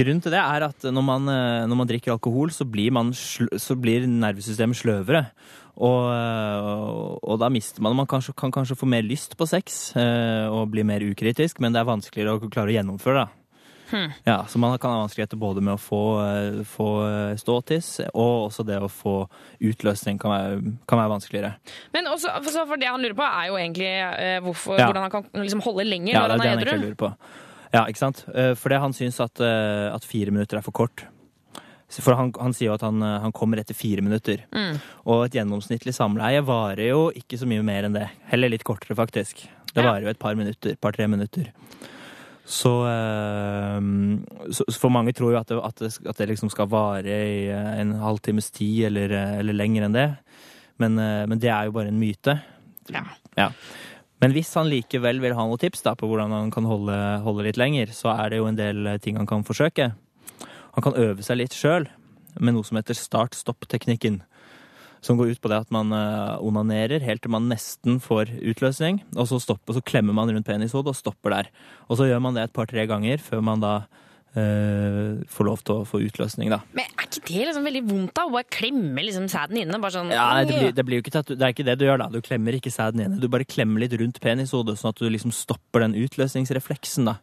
Grunnen 0.00 0.22
til 0.24 0.34
det 0.34 0.40
er 0.42 0.66
at 0.70 0.86
når 0.90 1.04
man, 1.06 1.28
eh, 1.30 1.64
når 1.70 1.80
man 1.82 1.90
drikker 1.90 2.14
alkohol, 2.16 2.52
så 2.54 2.66
blir, 2.68 2.92
man 2.96 3.12
så 3.14 3.76
blir 3.78 4.06
nervesystemet 4.10 4.78
sløvere. 4.80 5.26
Og, 5.80 6.10
og 7.24 7.36
da 7.40 7.48
mister 7.48 7.80
man 7.80 7.94
Man 7.96 8.08
kanskje, 8.10 8.34
kan 8.36 8.52
kanskje 8.52 8.76
få 8.76 8.88
mer 8.90 9.06
lyst 9.06 9.32
på 9.38 9.46
sex 9.48 9.94
og 9.96 10.66
bli 10.74 10.82
mer 10.84 11.00
ukritisk, 11.06 11.62
men 11.62 11.72
det 11.72 11.80
er 11.80 11.88
vanskeligere 11.88 12.36
å 12.36 12.50
klare 12.50 12.74
å 12.74 12.74
gjennomføre. 12.74 13.22
da. 13.24 13.39
Hmm. 13.90 14.12
Ja, 14.26 14.44
Så 14.46 14.58
man 14.58 14.78
kan 14.78 14.92
ha 14.94 15.00
vanskeligheter 15.02 15.36
både 15.40 15.60
med 15.60 15.74
å 15.74 15.80
få, 15.80 16.00
eh, 16.22 16.62
få 16.64 16.88
eh, 17.08 17.36
ståtiss, 17.40 18.00
og 18.14 18.48
også 18.50 18.64
det 18.66 18.78
å 18.80 18.88
få 18.90 19.14
utløsning 19.60 20.18
kan 20.22 20.30
være, 20.30 20.74
kan 20.86 20.98
være 21.02 21.12
vanskeligere. 21.14 21.52
Men 21.92 22.06
også, 22.06 22.32
for, 22.44 22.66
for 22.72 22.76
det 22.80 22.88
han 22.90 23.02
lurer 23.02 23.16
på, 23.18 23.26
er 23.26 23.48
jo 23.50 23.58
egentlig 23.58 23.90
eh, 23.90 24.40
hvorfor, 24.44 24.78
Ja. 24.78 24.86
hvordan 24.90 25.02
han 25.08 25.10
kan 25.10 25.24
liksom 25.42 25.62
holde 25.66 25.86
lenger 25.88 26.14
Ja, 26.14 26.20
når 26.20 26.28
det 26.28 26.30
er 26.30 26.30
han 26.30 26.40
det 26.40 26.46
er 26.46 26.50
han 26.50 26.66
egentlig 26.66 26.88
lurer 26.88 27.00
på. 27.04 27.12
Ja, 27.72 27.84
ikke 27.86 28.02
sant? 28.02 28.24
Fordi 28.26 28.56
For 28.58 28.68
det 28.72 28.80
han 28.82 28.92
syns 28.92 29.20
at, 29.22 29.40
at 29.40 30.04
fire 30.04 30.32
minutter 30.34 30.58
er 30.58 30.62
for 30.66 30.72
kort. 30.74 31.04
For 31.90 32.14
han, 32.14 32.32
han 32.38 32.52
sier 32.54 32.70
jo 32.70 32.74
at 32.74 32.82
han, 32.86 33.02
han 33.02 33.32
kommer 33.34 33.58
etter 33.62 33.74
fire 33.74 34.02
minutter. 34.02 34.42
Mm. 34.54 34.78
Og 35.06 35.24
et 35.26 35.34
gjennomsnittlig 35.38 35.94
samleie 35.94 36.42
varer 36.46 36.88
jo 36.88 37.08
ikke 37.14 37.38
så 37.38 37.46
mye 37.50 37.62
mer 37.66 37.86
enn 37.86 37.94
det. 37.94 38.08
Heller 38.30 38.50
litt 38.50 38.62
kortere, 38.66 38.94
faktisk. 38.98 39.46
Det 39.74 39.82
varer 39.86 40.02
jo 40.06 40.10
et 40.10 40.18
par 40.18 40.34
minutter. 40.38 40.74
Par-tre 40.82 41.06
minutter. 41.10 41.50
Så, 42.50 42.70
eh, 42.86 43.80
så 44.50 44.64
så 44.66 44.78
For 44.80 44.90
mange 44.90 45.14
tror 45.14 45.34
jo 45.34 45.38
at 45.38 45.50
det, 45.50 45.60
at 45.62 45.76
det, 45.78 45.90
at 46.10 46.18
det 46.18 46.28
liksom 46.32 46.50
skal 46.50 46.70
vare 46.70 47.06
i 47.06 47.44
eh, 47.46 47.70
en 47.78 47.94
halvtimes 48.02 48.50
tid 48.50 48.88
eller, 48.90 49.14
eh, 49.14 49.38
eller 49.38 49.54
lenger 49.54 49.86
enn 49.86 49.94
det. 49.94 50.08
Men, 50.80 50.96
men 50.96 51.36
det 51.38 51.50
er 51.52 51.68
jo 51.68 51.74
bare 51.76 51.90
en 51.92 51.98
myte. 52.00 52.38
Ja. 52.88 53.50
Men 54.24 54.32
hvis 54.32 54.48
han 54.56 54.70
likevel 54.72 55.18
vil 55.20 55.34
ha 55.36 55.44
noen 55.44 55.60
tips 55.60 55.84
da, 55.84 55.92
på 55.92 56.08
hvordan 56.08 56.32
han 56.32 56.48
kan 56.54 56.64
holde, 56.64 56.96
holde 57.20 57.44
litt 57.44 57.60
lenger, 57.60 57.92
så 57.92 58.14
er 58.14 58.32
det 58.32 58.38
jo 58.40 58.46
en 58.48 58.56
del 58.56 58.88
ting 59.04 59.18
han 59.20 59.28
kan 59.28 59.44
forsøke. 59.44 59.90
Han 60.72 60.86
kan 60.86 60.96
øve 60.96 61.20
seg 61.20 61.36
litt 61.42 61.52
sjøl 61.52 61.84
med 62.40 62.56
noe 62.56 62.64
som 62.64 62.80
heter 62.80 62.96
start-stopp-teknikken. 62.96 64.22
Som 65.04 65.16
går 65.16 65.32
ut 65.32 65.40
på 65.40 65.48
det 65.48 65.62
at 65.64 65.72
man 65.72 65.94
eh, 65.96 66.36
onanerer 66.44 67.04
helt 67.04 67.22
til 67.24 67.32
man 67.32 67.48
nesten 67.48 68.00
får 68.04 68.34
utløsning. 68.52 69.00
Og 69.16 69.30
så, 69.30 69.40
stopper, 69.40 69.76
så 69.76 69.84
klemmer 69.84 70.16
man 70.16 70.32
rundt 70.32 70.48
penishodet 70.48 70.92
og 70.92 70.98
stopper 70.98 71.36
der. 71.36 71.50
Og 71.88 72.00
så 72.00 72.10
gjør 72.10 72.20
man 72.24 72.36
det 72.36 72.46
et 72.46 72.56
par-tre 72.56 72.84
ganger 72.90 73.22
før 73.24 73.44
man 73.44 73.64
da 73.64 73.74
eh, 74.38 75.20
får 75.30 75.46
lov 75.48 75.62
til 75.66 75.74
å 75.80 75.86
få 75.88 76.00
utløsning, 76.06 76.50
da. 76.52 76.60
Men 76.76 76.86
er 76.90 77.06
ikke 77.08 77.22
det 77.28 77.46
liksom 77.48 77.66
veldig 77.66 77.82
vondt 77.88 78.14
da? 78.16 78.26
Å 78.28 78.32
bare 78.34 78.48
klemme 78.52 79.04
liksom 79.06 79.26
sæden 79.32 79.58
inne? 79.62 79.80
Bare 79.82 79.94
sånn, 79.96 80.10
Ja, 80.14 80.26
nei, 80.36 80.44
det, 80.48 80.58
blir, 80.60 80.72
det, 80.76 80.84
blir 80.86 81.02
ikke 81.02 81.14
tatt, 81.14 81.32
det 81.34 81.40
er 81.42 81.54
ikke 81.54 81.66
det 81.66 81.78
du 81.80 81.86
gjør, 81.88 81.98
da. 82.04 82.08
Du 82.12 82.20
klemmer 82.24 82.56
ikke 82.58 82.72
sæden 82.74 83.02
inne. 83.04 83.20
Du 83.22 83.28
bare 83.32 83.46
klemmer 83.48 83.82
litt 83.84 83.94
rundt 84.00 84.20
penishodet, 84.22 84.76
sånn 84.80 84.92
at 84.94 85.00
du 85.02 85.08
liksom 85.10 85.32
stopper 85.34 85.84
den 85.86 85.96
utløsningsrefleksen, 86.00 87.08
da. 87.10 87.16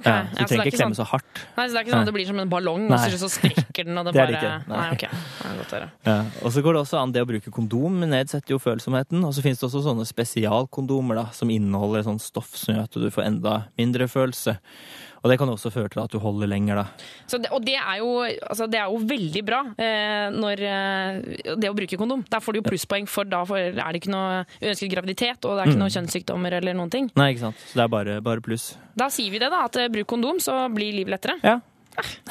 Okay. 0.00 0.10
Ja, 0.10 0.20
Ja, 0.20 0.24
så 0.24 0.30
du 0.30 0.38
så 0.38 0.42
er 0.42 0.48
trenger 0.50 0.70
ikke 0.70 0.78
klemme 0.80 0.94
sånn- 0.96 1.04
så 1.04 1.08
hardt. 1.10 1.40
Nei, 1.56 1.66
så 1.66 1.72
det 1.74 1.78
er 1.80 1.84
ikke 1.84 1.92
sånn 1.96 2.00
at 2.06 2.10
det 2.10 2.14
blir 2.16 2.26
som 2.30 2.38
en 2.40 2.48
ballong, 2.52 2.88
Nei. 2.88 3.00
så, 3.10 3.18
så 3.20 3.28
sprekker 3.34 3.84
den, 3.90 3.98
og 3.98 4.04
det, 4.08 4.14
Det 4.14 4.26
bare. 4.32 4.52
Nei. 4.70 4.76
Nei, 4.80 4.88
ok. 4.96 5.04
Det 5.10 5.50
er 5.50 5.58
godt 5.60 5.74
å. 5.76 5.90
Ja, 6.06 6.16
og 6.44 6.52
så 6.54 6.62
går 6.64 6.72
det 6.78 6.80
også 6.86 7.00
an 7.02 7.12
det 7.12 7.22
å 7.24 7.28
bruke 7.28 7.50
kondom 7.52 8.00
nedsetter 8.08 8.54
jo 8.54 8.58
følsomheten. 8.62 9.20
Og 9.26 9.34
så 9.36 9.42
finnes 9.44 9.60
det 9.60 9.66
også 9.68 9.82
sånne 9.84 10.06
spesialkondomer 10.08 11.20
da, 11.20 11.26
som 11.36 11.50
inneholder 11.52 12.06
sånn 12.06 12.20
stoff 12.22 12.54
som 12.56 12.74
gjør 12.74 12.86
at 12.88 12.98
du 13.02 13.10
får 13.12 13.26
enda 13.28 13.54
mindre 13.78 14.08
følelse. 14.10 14.56
Og 15.20 15.28
det 15.30 15.36
kan 15.40 15.50
også 15.52 15.68
føre 15.72 15.90
til 15.92 16.00
at 16.00 16.12
du 16.14 16.18
holder 16.22 16.48
lenger, 16.48 16.78
da. 16.80 16.84
Så 17.28 17.36
det, 17.42 17.50
og 17.52 17.60
det 17.66 17.74
er, 17.76 17.96
jo, 18.00 18.08
altså 18.24 18.66
det 18.72 18.78
er 18.80 18.86
jo 18.88 19.00
veldig 19.10 19.42
bra 19.44 19.58
eh, 19.76 20.28
når 20.32 20.62
eh, 20.64 21.56
det 21.60 21.68
å 21.68 21.74
bruke 21.76 21.98
kondom. 22.00 22.22
Der 22.32 22.40
får 22.40 22.56
du 22.56 22.60
jo 22.62 22.66
plusspoeng, 22.70 23.08
for 23.10 23.28
da 23.28 23.42
er 23.52 23.74
det 23.92 24.00
ikke 24.00 24.12
noe 24.14 24.44
uønsket 24.62 24.92
graviditet, 24.94 25.44
og 25.44 25.56
det 25.56 25.64
er 25.64 25.72
ikke 25.72 25.76
Mm. 25.80 25.82
noen 25.84 25.94
kjønnssykdommer 25.96 26.56
eller 26.60 26.74
noen 26.74 26.90
ting. 26.90 27.10
Nei, 27.20 27.30
ikke 27.34 27.44
sant. 27.50 27.60
Så 27.68 27.76
det 27.78 27.84
er 27.84 27.92
bare, 27.92 28.14
bare 28.24 28.40
pluss. 28.44 28.70
Da 28.96 29.10
sier 29.12 29.30
vi 29.30 29.38
det, 29.42 29.50
da. 29.52 29.64
At 29.68 29.76
eh, 29.76 29.88
bruk 29.92 30.08
kondom, 30.10 30.40
så 30.40 30.56
blir 30.72 30.92
livet 30.96 31.12
lettere. 31.18 31.36
Ja. 31.44 31.58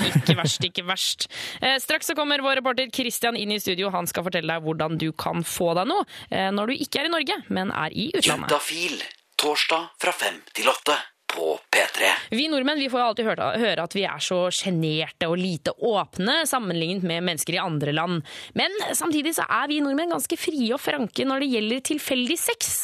Ikke 0.01 0.33
verst, 0.39 0.63
ikke 0.65 0.81
verst. 0.87 1.27
Eh, 1.61 1.75
straks 1.83 2.07
så 2.09 2.15
kommer 2.17 2.41
vår 2.41 2.57
reporter 2.61 2.89
Christian 2.95 3.37
inn 3.37 3.51
i 3.53 3.59
studio. 3.61 3.91
Han 3.93 4.07
skal 4.09 4.25
fortelle 4.25 4.49
deg 4.55 4.65
hvordan 4.65 4.97
du 4.97 5.11
kan 5.13 5.43
få 5.45 5.73
deg 5.77 5.89
noe 5.91 6.07
eh, 6.31 6.49
når 6.55 6.71
du 6.73 6.79
ikke 6.87 7.03
er 7.03 7.09
i 7.09 7.13
Norge, 7.13 7.37
men 7.53 7.69
er 7.75 7.93
i 7.93 8.07
utlandet. 8.15 8.49
Juntafil. 8.49 8.97
Torsdag 9.39 9.91
fra 10.01 10.11
fem 10.15 10.41
til 10.57 10.67
åtte 10.73 10.95
på 11.29 11.53
P3. 11.69 12.09
Vi 12.35 12.47
nordmenn 12.51 12.79
vi 12.81 12.89
får 12.91 13.03
alltid 13.03 13.27
høre, 13.29 13.83
at 13.83 13.95
vi 13.95 14.05
er 14.07 14.23
så 14.23 14.41
sjenerte 14.53 15.29
og 15.29 15.37
lite 15.39 15.73
åpne 15.85 16.41
sammenlignet 16.49 17.05
med 17.07 17.25
mennesker 17.27 17.57
i 17.57 17.61
andre 17.61 17.93
land. 17.95 18.23
Men 18.57 18.75
samtidig 18.97 19.35
så 19.37 19.45
er 19.45 19.69
vi 19.71 19.79
nordmenn 19.83 20.13
ganske 20.15 20.39
frie 20.39 20.71
og 20.75 20.81
franke 20.81 21.25
når 21.27 21.45
det 21.45 21.51
gjelder 21.53 21.85
tilfeldig 21.91 22.39
sex. 22.41 22.75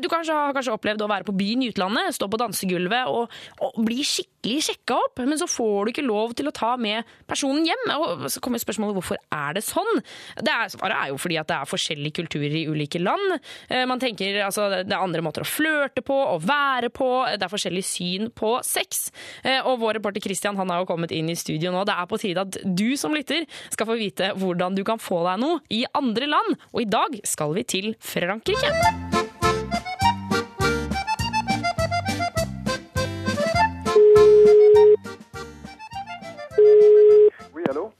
Du 0.00 0.08
kanskje 0.12 0.36
har 0.36 0.56
kanskje 0.56 0.76
opplevd 0.76 1.04
å 1.04 1.10
være 1.10 1.28
på 1.28 1.36
byen 1.36 1.64
i 1.64 1.70
utlandet, 1.72 2.16
stå 2.16 2.30
på 2.30 2.40
dansegulvet 2.40 3.12
og, 3.12 3.40
og 3.60 3.80
bli 3.84 4.00
skikkelig 4.06 4.39
sjekka 4.42 4.96
opp, 4.96 5.18
men 5.26 5.36
så 5.38 5.46
får 5.50 5.84
du 5.84 5.90
ikke 5.92 6.04
lov 6.06 6.32
til 6.38 6.48
å 6.48 6.52
ta 6.54 6.76
med 6.80 7.04
personen 7.28 7.66
hjem. 7.68 7.82
Og 7.96 8.24
så 8.32 8.40
kommer 8.40 8.58
spørsmålet 8.62 8.96
hvorfor 8.96 9.18
er 9.32 9.54
det 9.58 9.62
sånn? 9.66 10.00
Det 10.40 10.48
er, 10.48 10.70
svaret 10.72 10.96
er 10.96 11.10
jo 11.12 11.18
fordi 11.20 11.36
at 11.40 11.48
det 11.50 11.56
er 11.58 11.68
forskjellige 11.68 12.16
kulturer 12.22 12.56
i 12.56 12.64
ulike 12.70 13.00
land. 13.02 13.36
Eh, 13.68 13.84
Man 13.90 14.00
tenker 14.00 14.40
altså 14.46 14.68
det 14.70 14.88
er 14.88 14.96
andre 15.02 15.20
måter 15.22 15.44
å 15.44 15.48
flørte 15.48 16.00
på 16.06 16.16
og 16.16 16.42
være 16.48 16.88
på. 16.94 17.10
Det 17.36 17.44
er 17.44 17.52
forskjellig 17.52 17.84
syn 17.84 18.30
på 18.32 18.54
sex. 18.64 19.10
Eh, 19.44 19.60
Og 19.60 19.78
vår 19.80 19.98
reporter 20.00 20.20
Christian 20.24 20.56
han 20.56 20.70
har 20.72 20.80
jo 20.80 20.88
kommet 20.88 21.12
inn 21.12 21.28
i 21.28 21.36
studio 21.36 21.70
nå. 21.74 21.84
Det 21.84 21.94
er 21.98 22.06
på 22.10 22.18
tide 22.20 22.40
at 22.46 22.56
du 22.64 22.96
som 22.96 23.12
lytter 23.14 23.44
skal 23.70 23.86
få 23.86 23.98
vite 24.00 24.32
hvordan 24.40 24.74
du 24.78 24.84
kan 24.84 24.98
få 24.98 25.20
deg 25.28 25.40
noe 25.44 25.60
i 25.68 25.84
andre 25.94 26.26
land. 26.30 26.56
Og 26.72 26.82
i 26.86 26.90
dag 26.90 27.20
skal 27.28 27.52
vi 27.54 27.64
til 27.68 27.92
Frankrike. 28.00 29.19
Hello? 37.70 37.92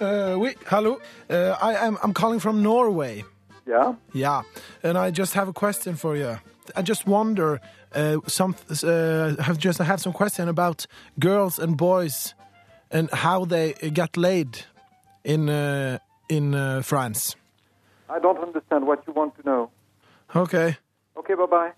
Uh, 0.00 0.36
oui, 0.38 0.54
hello. 0.66 0.98
Uh, 1.30 1.56
I 1.60 1.86
am 1.86 1.96
I'm 2.02 2.12
calling 2.12 2.40
from 2.40 2.62
Norway. 2.62 3.24
Yeah? 3.66 3.94
Yeah, 4.12 4.42
and 4.82 4.98
I 4.98 5.10
just 5.10 5.34
have 5.34 5.48
a 5.48 5.52
question 5.52 5.96
for 5.96 6.16
you. 6.16 6.38
I 6.74 6.82
just 6.82 7.06
wonder, 7.06 7.60
uh, 7.94 8.16
some 8.26 8.54
uh, 8.70 9.42
have 9.42 9.58
just 9.58 9.80
I 9.80 9.84
have 9.84 10.00
some 10.00 10.12
question 10.12 10.48
about 10.48 10.86
girls 11.18 11.58
and 11.58 11.76
boys 11.76 12.34
and 12.90 13.10
how 13.10 13.44
they 13.44 13.72
get 13.92 14.16
laid 14.16 14.66
in 15.24 15.48
uh, 15.48 15.98
in 16.28 16.54
uh, 16.54 16.82
France. 16.82 17.36
I 18.08 18.18
don't 18.20 18.38
understand 18.38 18.86
what 18.86 19.06
you 19.06 19.12
want 19.12 19.34
to 19.36 19.42
know. 19.42 19.70
Okay. 20.34 20.76
Okay, 21.16 21.34
bye-bye. 21.34 21.72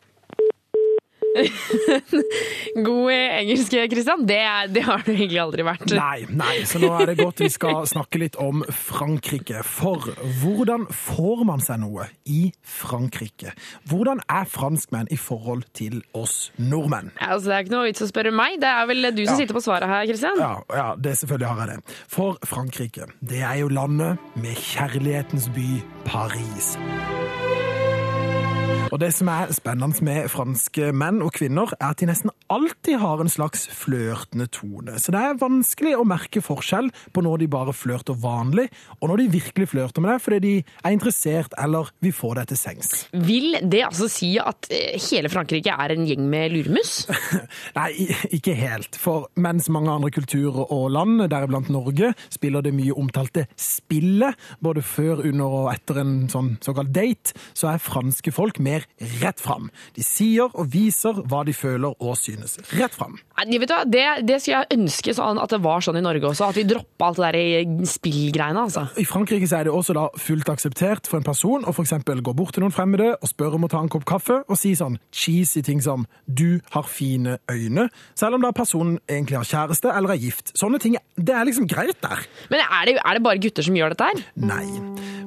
God 2.87 3.11
engelsk, 3.13 3.71
Christian. 3.93 4.27
Det, 4.27 4.39
det 4.75 4.83
har 4.87 5.03
du 5.07 5.11
egentlig 5.13 5.41
aldri 5.43 5.65
vært. 5.67 5.87
Nei, 5.95 6.25
nei, 6.31 6.55
så 6.69 6.81
nå 6.83 6.91
er 6.99 7.13
det 7.13 7.17
godt 7.21 7.43
vi 7.45 7.51
skal 7.53 7.85
snakke 7.91 8.21
litt 8.23 8.39
om 8.43 8.63
Frankrike. 8.75 9.63
For 9.67 10.09
hvordan 10.43 10.87
får 10.95 11.45
man 11.49 11.63
seg 11.65 11.83
noe 11.85 12.09
i 12.29 12.49
Frankrike? 12.63 13.55
Hvordan 13.91 14.23
er 14.33 14.49
franskmenn 14.51 15.11
i 15.15 15.19
forhold 15.21 15.67
til 15.79 16.01
oss 16.19 16.51
nordmenn? 16.59 17.13
Altså, 17.21 17.51
det 17.51 17.57
er 17.59 17.67
ikke 17.67 17.77
noe 17.77 17.89
vits 17.91 18.05
å 18.07 18.11
spørre 18.11 18.35
meg. 18.35 18.59
Det 18.63 18.71
er 18.73 18.89
vel 18.91 19.11
du 19.13 19.25
som 19.25 19.35
Ja. 19.35 19.39
sitter 19.43 19.55
på 19.59 19.65
svaret 19.65 19.89
her, 19.91 20.07
Christian? 20.11 20.39
Ja, 20.41 20.55
ja, 20.75 20.89
det 20.97 21.17
selvfølgelig 21.21 21.49
har 21.53 21.67
jeg 21.67 21.69
det. 21.77 21.99
For 22.09 22.39
Frankrike, 22.47 23.09
det 23.21 23.43
er 23.43 23.61
jo 23.63 23.69
landet 23.69 24.19
med 24.37 24.57
kjærlighetens 24.57 25.49
by 25.55 25.69
Paris. 26.05 26.77
Og 28.93 29.01
det 29.03 29.11
som 29.17 29.29
er 29.33 29.51
spennende 29.53 30.05
med 30.05 30.29
franske 30.33 30.91
menn 30.97 31.21
og 31.25 31.35
kvinner, 31.37 31.73
er 31.79 31.93
at 31.93 32.01
de 32.01 32.09
nesten 32.09 32.33
alltid 32.53 32.99
har 33.03 33.21
en 33.21 33.31
slags 33.31 33.67
flørtende 33.77 34.49
tone. 34.53 34.97
Så 35.01 35.13
det 35.13 35.21
er 35.21 35.41
vanskelig 35.41 35.95
å 35.99 36.07
merke 36.09 36.43
forskjell 36.45 36.91
på 37.13 37.25
når 37.25 37.43
de 37.43 37.51
bare 37.53 37.75
flørter 37.77 38.17
vanlig, 38.19 38.69
og 39.01 39.11
når 39.11 39.23
de 39.23 39.29
virkelig 39.37 39.69
flørter 39.75 40.05
med 40.05 40.13
deg 40.15 40.23
fordi 40.25 40.39
de 40.45 40.53
er 40.63 40.95
interessert 40.95 41.55
eller 41.61 41.91
vil 42.05 42.15
få 42.17 42.33
deg 42.39 42.49
til 42.51 42.61
sengs. 42.61 42.93
Vil 43.13 43.59
det 43.63 43.85
altså 43.89 44.09
si 44.13 44.31
at 44.41 44.71
eh, 44.73 44.97
hele 45.09 45.31
Frankrike 45.33 45.75
er 45.75 45.95
en 45.95 46.07
gjeng 46.09 46.25
med 46.31 46.55
luremus? 46.55 46.95
Nei, 47.79 47.91
ikke 48.35 48.57
helt. 48.59 48.97
For 48.99 49.29
mens 49.41 49.69
mange 49.73 49.93
andre 49.93 50.13
kulturer 50.15 50.65
og 50.65 50.89
land, 50.95 51.27
deriblant 51.29 51.71
Norge, 51.73 52.15
spiller 52.33 52.65
det 52.65 52.75
mye 52.77 52.97
omtalte 52.97 53.47
spillet, 53.59 54.39
både 54.65 54.85
før, 54.87 55.25
under 55.29 55.59
og 55.63 55.71
etter 55.73 56.03
en 56.03 56.15
sånn 56.33 56.55
såkalt 56.65 56.93
date, 56.95 57.37
så 57.57 57.73
er 57.73 57.83
franske 57.83 58.33
folk 58.35 58.61
mer 58.65 58.78
rett 59.23 59.41
fram. 59.41 59.71
De 59.97 60.05
sier 60.07 60.51
og 60.53 60.73
viser 60.73 61.23
hva 61.29 61.45
de 61.47 61.55
føler 61.57 61.97
og 61.99 62.19
synes. 62.21 62.59
Rett 62.79 62.95
fram. 62.95 63.19
Nei, 63.39 63.59
vet 63.61 63.71
du 63.71 63.75
hva? 63.75 63.85
Det, 63.87 64.05
det 64.27 64.41
skulle 64.43 64.63
jeg 64.65 64.79
ønske 64.79 65.15
sånn 65.15 65.39
at 65.39 65.53
det 65.55 65.61
var 65.63 65.85
sånn 65.85 66.01
i 66.01 66.05
Norge 66.05 66.31
også. 66.31 66.49
At 66.51 66.59
vi 66.59 66.67
droppa 66.67 67.11
alt 67.11 67.21
det 67.23 67.29
der 67.37 67.87
spillgreiene. 67.89 68.65
altså. 68.67 68.87
I 68.99 69.07
Frankrike 69.09 69.47
så 69.49 69.61
er 69.61 69.69
det 69.69 69.75
også 69.75 69.95
da 69.97 70.09
fullt 70.19 70.51
akseptert 70.51 71.11
for 71.11 71.21
en 71.21 71.27
person 71.27 71.67
å 71.69 71.75
eksempel 71.79 72.23
gå 72.25 72.35
bort 72.37 72.57
til 72.57 72.65
noen 72.65 72.75
fremmede 72.75 73.13
og 73.17 73.31
spørre 73.31 73.59
om 73.59 73.69
å 73.69 73.71
ta 73.73 73.83
en 73.83 73.91
kopp 73.93 74.07
kaffe, 74.09 74.41
og 74.49 74.59
si 74.59 74.75
sånn 74.79 74.99
cheesy 75.15 75.63
ting 75.63 75.81
som 75.85 76.07
'du 76.27 76.61
har 76.75 76.83
fine 76.83 77.39
øyne', 77.51 77.89
selv 78.15 78.35
om 78.35 78.43
da 78.43 78.51
personen 78.53 78.99
egentlig 79.09 79.39
har 79.39 79.45
kjæreste 79.45 79.95
eller 79.95 80.11
er 80.11 80.19
gift. 80.19 80.53
Sånne 80.59 80.79
ting, 80.81 80.97
det 81.17 81.35
er 81.35 81.45
liksom 81.45 81.69
greit 81.69 82.01
der. 82.03 82.27
Men 82.51 82.61
er 82.61 82.85
det, 82.87 82.99
er 83.05 83.15
det 83.15 83.23
bare 83.23 83.39
gutter 83.39 83.63
som 83.63 83.75
gjør 83.75 83.95
dette 83.95 84.05
her? 84.05 84.25
Nei, 84.37 84.67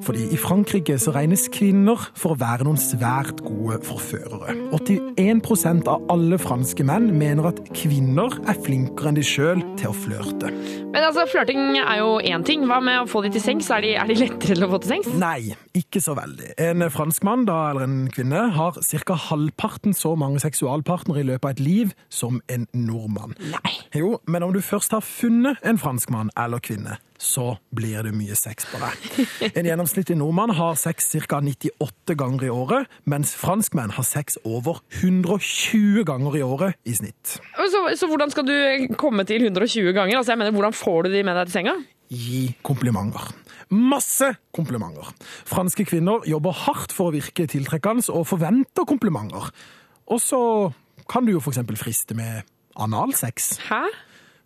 fordi 0.02 0.28
i 0.34 0.38
Frankrike 0.38 0.98
så 1.00 1.14
regnes 1.14 1.48
kvinner 1.54 1.98
for 2.16 2.34
å 2.34 2.40
være 2.40 2.66
noen 2.66 2.78
svært 2.78 3.42
gode 3.46 3.80
forførere. 3.86 4.56
81 4.74 5.88
av 5.88 6.06
alle 6.10 6.38
franske 6.42 6.84
menn 6.84 7.12
mener 7.18 7.52
at 7.52 7.62
kvinner 7.74 8.01
er 8.02 8.58
flinkere 8.66 9.12
enn 9.12 9.18
de 9.18 9.24
sjøl 9.26 9.62
til 9.80 9.92
å 9.92 9.96
flørte. 9.96 10.50
Men 10.92 11.06
altså, 11.08 11.26
Flørting 11.30 11.78
er 11.80 12.00
jo 12.02 12.18
én 12.20 12.44
ting. 12.48 12.66
Hva 12.70 12.80
med 12.84 13.04
å 13.04 13.08
få 13.10 13.22
de 13.26 13.32
til 13.36 13.44
sengs? 13.44 13.70
Er 13.72 13.84
de, 13.86 13.94
er 13.96 14.10
de 14.10 14.18
lettere 14.20 14.56
til 14.56 14.66
å 14.66 14.70
få 14.72 14.82
til 14.84 14.94
sengs? 14.96 15.12
Nei, 15.22 15.54
ikke 15.78 16.02
så 16.04 16.16
veldig. 16.18 16.54
En 16.62 16.86
franskmann, 16.92 17.46
da, 17.50 17.60
eller 17.72 17.88
en 17.88 18.00
kvinne, 18.14 18.48
har 18.58 18.80
ca. 18.80 19.20
halvparten 19.30 19.96
så 19.98 20.16
mange 20.20 20.42
seksualpartnere 20.44 21.24
i 21.24 21.30
løpet 21.30 21.48
av 21.48 21.56
et 21.56 21.64
liv 21.64 21.96
som 22.10 22.42
en 22.52 22.68
nordmann. 22.74 23.38
Nei. 23.54 23.76
Jo, 23.96 24.18
men 24.28 24.44
om 24.44 24.54
du 24.56 24.62
først 24.66 24.96
har 24.98 25.06
funnet 25.06 25.62
en 25.68 25.80
franskmann 25.82 26.34
eller 26.40 26.64
kvinne, 26.64 26.98
så 27.22 27.46
blir 27.76 28.02
det 28.08 28.14
mye 28.18 28.36
sex 28.38 28.66
på 28.72 28.80
deg. 28.82 29.52
En 29.54 29.68
gjennomsnittlig 29.70 30.18
nordmann 30.18 30.54
har 30.58 30.78
sex 30.80 31.12
ca. 31.30 31.40
98 31.46 32.16
ganger 32.18 32.48
i 32.48 32.52
året, 32.54 32.90
mens 33.06 33.36
franskmenn 33.38 33.94
har 33.94 34.08
sex 34.08 34.40
over 34.48 34.82
120 35.04 36.02
ganger 36.08 36.40
i 36.40 36.44
året 36.46 36.80
i 36.84 36.96
snitt. 36.98 37.38
Så, 37.38 37.84
så 38.00 38.10
hvordan 38.10 38.34
skal 38.34 38.48
du 38.50 38.56
komme 39.00 39.26
til 39.30 39.46
120 39.46 39.94
ganger? 39.94 40.18
Altså, 40.18 40.34
jeg 40.34 40.42
mener, 40.42 40.56
Hvordan 40.58 40.76
får 40.76 41.04
du 41.06 41.14
de 41.14 41.24
med 41.24 41.38
deg 41.38 41.50
til 41.50 41.60
senga? 41.60 41.78
Gi 42.12 42.42
komplimenter. 42.66 43.30
Masse 43.72 44.34
komplimenter. 44.52 45.14
Franske 45.48 45.86
kvinner 45.88 46.26
jobber 46.28 46.58
hardt 46.66 46.92
for 46.92 47.10
å 47.10 47.16
virke 47.16 47.48
tiltrekkende 47.50 48.04
og 48.12 48.28
forventer 48.34 48.88
komplimenter. 48.90 49.48
Og 50.12 50.20
så 50.20 50.42
kan 51.12 51.28
du 51.28 51.36
jo 51.36 51.42
f.eks. 51.44 51.62
friste 51.80 52.18
med 52.18 52.42
analsex. 52.76 53.54
Hæ? 53.70 53.86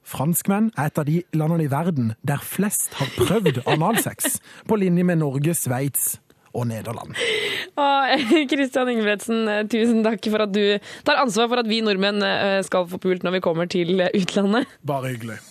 Franskmenn 0.06 0.70
er 0.78 0.92
et 0.92 1.00
av 1.02 1.08
de 1.08 1.22
landene 1.34 1.66
i 1.66 1.72
verden 1.72 2.14
der 2.28 2.44
flest 2.46 2.94
har 3.00 3.10
prøvd 3.18 3.64
analsex, 3.66 4.38
på 4.70 4.78
linje 4.78 5.06
med 5.08 5.20
Norge, 5.24 5.56
Sveits 5.58 6.20
og 6.56 6.68
Nederland. 6.70 7.18
Kristian 8.52 8.92
Ingebretsen, 8.94 9.50
tusen 9.72 10.06
takk 10.06 10.30
for 10.30 10.46
at 10.46 10.54
du 10.56 10.78
tar 11.08 11.20
ansvar 11.24 11.50
for 11.52 11.64
at 11.64 11.70
vi 11.70 11.82
nordmenn 11.84 12.22
eh, 12.24 12.62
skal 12.68 12.88
få 12.92 13.02
pult 13.02 13.26
når 13.26 13.40
vi 13.40 13.44
kommer 13.44 13.70
til 13.72 14.06
utlandet. 14.06 14.70
Bare 14.86 15.16
hyggelig. 15.16 15.42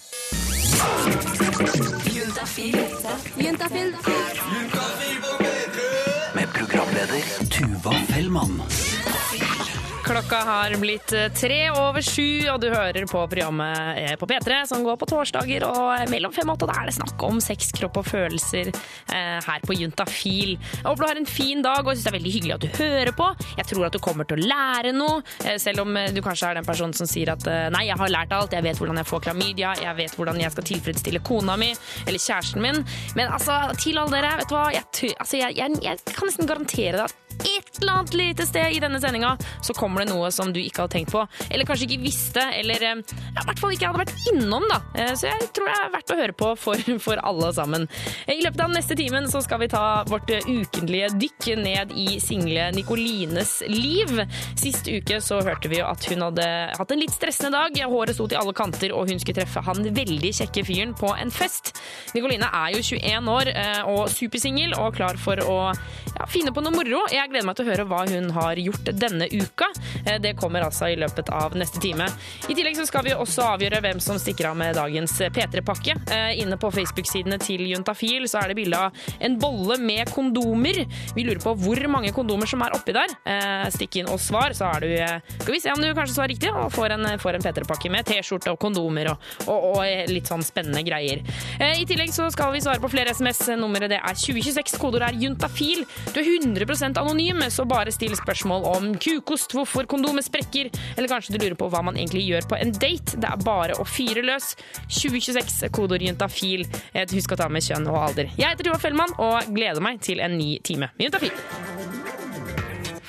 Med 6.35 6.49
programleder 6.55 7.23
Tuva 7.51 8.01
Fellmann. 8.09 8.84
Klokka 10.05 10.37
har 10.37 10.75
blitt 10.77 11.13
eh, 11.17 11.31
tre 11.33 11.71
over 11.73 12.05
sju, 12.05 12.45
og 12.53 12.59
du 12.61 12.67
hører 12.69 13.07
på 13.09 13.23
programmet 13.33 14.01
eh, 14.03 14.13
på 14.21 14.27
P3 14.29 14.59
som 14.69 14.83
går 14.85 14.99
på 15.01 15.07
torsdager. 15.09 15.65
Og 15.65 16.11
mellom 16.13 16.33
fem 16.35 16.51
og 16.53 16.59
åtte 16.59 16.69
da 16.69 16.75
er 16.83 16.91
det 16.91 16.97
snakk 16.99 17.25
om 17.25 17.41
sex, 17.41 17.71
kropp 17.73 17.97
og 18.03 18.05
følelser 18.11 18.69
eh, 18.69 19.39
her 19.47 19.65
på 19.65 19.79
Juntafil. 19.79 20.59
Jeg 20.59 20.85
håper 20.85 21.01
du 21.01 21.09
har 21.09 21.23
en 21.23 21.31
fin 21.31 21.65
dag, 21.65 21.81
og 21.81 21.95
jeg 21.95 22.03
syns 22.03 22.05
det 22.05 22.13
er 22.13 22.19
veldig 22.19 22.35
hyggelig 22.37 22.55
at 22.59 22.67
du 22.67 22.77
hører 22.83 23.13
på. 23.17 23.31
Jeg 23.63 23.71
tror 23.73 23.89
at 23.89 23.97
du 23.97 24.01
kommer 24.05 24.29
til 24.29 24.45
å 24.45 24.51
lære 24.53 24.93
noe, 24.93 25.25
eh, 25.47 25.57
selv 25.65 25.87
om 25.87 25.97
eh, 25.97 26.13
du 26.13 26.21
kanskje 26.21 26.53
er 26.53 26.61
den 26.61 26.69
personen 26.69 26.97
som 27.01 27.09
sier 27.09 27.33
at 27.33 27.49
eh, 27.49 27.65
nei, 27.73 27.87
jeg 27.89 27.97
har 28.05 28.15
lært 28.19 28.37
alt, 28.37 28.53
jeg 28.53 28.69
vet 28.69 28.85
hvordan 28.85 29.01
jeg 29.01 29.09
får 29.09 29.27
klamydia, 29.31 29.73
jeg 29.89 30.01
vet 30.05 30.21
hvordan 30.21 30.45
jeg 30.45 30.53
skal 30.53 30.71
tilfredsstille 30.75 31.25
kona 31.25 31.57
mi 31.57 31.73
eller 32.05 32.21
kjæresten 32.21 32.61
min. 32.61 32.85
Men 33.17 33.33
altså, 33.33 33.57
til 33.81 34.05
alle 34.05 34.19
dere, 34.19 34.37
vet 34.43 34.53
du 34.53 34.59
hva, 34.59 34.69
jeg, 34.77 35.15
altså, 35.17 35.41
jeg, 35.41 35.57
jeg, 35.63 35.81
jeg 35.89 36.13
kan 36.13 36.29
nesten 36.29 36.53
garantere 36.53 37.01
deg 37.01 37.09
at 37.09 37.24
et 37.43 37.81
eller 37.83 37.93
annet 37.99 38.15
lite 38.15 38.47
sted 38.47 38.73
i 38.77 38.81
denne 38.83 39.01
sendinga 39.03 39.35
så 39.65 39.75
kommer 39.77 40.05
det 40.05 40.13
noe 40.13 40.31
som 40.35 40.53
du 40.55 40.61
ikke 40.61 40.85
hadde 40.85 40.95
tenkt 40.99 41.13
på, 41.15 41.25
eller 41.51 41.67
kanskje 41.69 41.89
ikke 41.89 42.03
visste, 42.05 42.43
eller 42.61 42.83
eh, 42.87 43.01
ja, 43.03 43.43
i 43.43 43.47
hvert 43.49 43.61
fall 43.63 43.75
ikke 43.75 43.91
hadde 43.91 44.03
vært 44.05 44.29
innom, 44.33 44.67
da. 44.71 44.79
Eh, 44.95 45.13
Så 45.19 45.29
jeg 45.31 45.49
tror 45.57 45.69
det 45.71 45.75
er 45.81 45.93
verdt 45.95 46.13
å 46.15 46.19
høre 46.21 46.37
på 46.45 46.51
for, 46.61 46.85
for 47.07 47.21
alle 47.27 47.51
sammen. 47.57 47.87
I 48.31 48.39
løpet 48.45 48.63
av 48.65 48.73
neste 48.75 48.97
timen 48.99 49.29
så 49.33 49.43
skal 49.45 49.63
vi 49.65 49.71
ta 49.73 49.85
vårt 50.09 50.31
eh, 50.35 50.47
ukentlige 50.47 51.11
dykk 51.21 51.49
ned 51.63 51.95
i 51.99 52.19
single 52.23 52.69
Nicolines 52.77 53.57
liv. 53.71 54.15
Sist 54.61 54.89
uke 54.91 55.21
så 55.25 55.41
hørte 55.45 55.71
vi 55.73 55.81
jo 55.81 55.89
at 55.89 56.07
hun 56.11 56.23
hadde 56.29 56.47
hatt 56.79 56.95
en 56.95 57.03
litt 57.03 57.15
stressende 57.15 57.55
dag. 57.59 57.81
Håret 57.91 58.17
sto 58.17 58.29
til 58.31 58.41
alle 58.41 58.55
kanter, 58.57 58.95
og 58.97 59.11
hun 59.11 59.21
skulle 59.23 59.43
treffe 59.43 59.63
han 59.67 59.83
veldig 59.95 60.33
kjekke 60.41 60.65
fyren 60.67 60.95
på 60.99 61.11
en 61.19 61.33
fest. 61.35 61.75
Nicoline 62.15 62.49
er 62.55 62.75
jo 62.77 62.83
21 62.85 63.31
år 63.35 63.51
og 63.91 64.05
supersingel 64.13 64.75
og 64.79 64.95
klar 64.97 65.19
for 65.21 65.41
å 65.45 65.57
ja, 65.75 66.27
finne 66.31 66.53
på 66.55 66.63
noe 66.65 66.75
moro. 66.75 67.03
Jeg 67.13 67.24
gleder 67.31 67.47
meg 67.49 67.57
til 67.59 67.67
å 67.67 67.71
høre 67.73 67.85
hva 67.89 68.03
hun 68.09 68.31
har 68.37 68.61
gjort 68.61 68.91
denne 69.01 69.29
uka. 69.33 69.69
Eh, 70.07 70.19
Det 70.25 70.35
kommer 70.39 70.65
altså 70.67 70.89
i 70.93 70.97
løpet 71.01 71.31
av 71.35 71.55
neste 71.59 71.81
time. 71.83 72.07
I 72.49 72.55
tillegg 72.55 72.77
så 72.79 72.87
skal 72.89 73.05
vi 73.07 73.15
også 73.15 73.45
avgjøre 73.55 73.81
hvem 73.85 74.01
som 74.01 74.19
stikker 74.21 74.51
av 74.51 74.57
med 74.57 74.75
dagens 74.79 75.13
P3-pakke. 75.35 75.97
Eh, 76.11 76.41
Inne 76.43 76.57
på 76.61 76.71
Facebook-sidene 76.75 77.39
til 77.43 77.63
Juntafil 77.71 78.27
så 78.31 78.43
er 78.43 78.49
det 78.53 78.57
bilde 78.59 78.77
av 78.79 78.93
en 79.21 79.39
bolle 79.39 79.79
med 79.81 80.11
kondomer. 80.15 80.83
Vi 81.15 81.25
lurer 81.27 81.41
på 81.43 81.55
hvor 81.65 81.81
mange 81.89 82.13
kondomer 82.17 82.47
som 82.51 82.63
er 82.67 82.75
oppi 82.77 82.93
der. 82.97 83.15
Eh, 83.25 83.69
Stikk 83.75 83.97
inn 84.03 84.09
og 84.13 84.21
svar, 84.21 84.55
så 84.55 84.69
er 84.75 84.81
du 84.81 84.91
Skal 85.45 85.53
vi 85.55 85.61
se 85.61 85.73
om 85.73 85.81
du 85.81 85.89
kanskje 85.95 86.15
svarer 86.17 86.33
riktig 86.35 86.51
og 86.53 86.71
får 86.73 86.95
en, 86.99 87.07
en 87.07 87.19
P3-pakke 87.19 87.91
med 87.93 88.07
T-skjorte 88.09 88.53
og 88.53 88.59
kondomer 88.63 89.11
og, 89.13 89.19
og, 89.47 89.65
og 89.79 90.11
litt 90.11 90.27
sånn 90.31 90.43
spennende 90.45 90.83
greier. 90.87 91.23
I 91.61 91.85
tillegg 91.89 92.13
så 92.15 92.27
skal 92.33 92.53
vi 92.55 92.61
svare 92.65 92.81
på 92.83 92.89
flere 92.93 93.13
SMS. 93.15 93.43
Nummeret 93.59 93.91
det 93.93 93.99
er 94.01 94.15
2026. 94.19 94.79
Kodeord 94.81 95.07
er 95.09 95.19
juntafil. 95.21 95.85
Du 96.15 96.21
er 96.21 96.29
100 96.41 96.65
anonym, 97.01 97.14
så 97.51 97.65
bare 97.65 97.93
still 97.93 98.17
spørsmål 98.17 98.65
om 98.65 98.95
kukost, 98.99 99.53
hvorfor 99.55 99.87
kondomet 99.87 100.25
sprekker, 100.25 100.71
eller 100.97 101.09
kanskje 101.09 101.35
du 101.35 101.39
lurer 101.43 101.55
på 101.55 101.69
hva 101.71 101.83
man 101.83 101.97
egentlig 101.97 102.25
gjør 102.27 102.49
på 102.51 102.57
en 102.59 102.73
date. 102.73 103.17
Det 103.21 103.29
er 103.29 103.45
bare 103.45 103.75
å 103.79 103.85
fyre 103.85 104.23
løs. 104.25 104.57
2026, 104.89 105.69
kodeord 105.75 106.03
juntafil. 106.03 106.67
Husk 107.15 107.33
å 107.33 107.39
ta 107.39 107.49
med 107.49 107.63
kjønn 107.63 107.87
og 107.91 108.01
alder. 108.01 108.31
Jeg 108.37 108.51
heter 108.51 108.65
Tuva 108.69 108.81
Fellmann 108.83 109.15
og 109.23 109.53
gleder 109.55 109.83
meg 109.85 110.01
til 110.03 110.21
en 110.25 110.37
ny 110.39 110.59
time 110.67 110.91
med 110.97 111.07
Juntafil. 111.07 111.33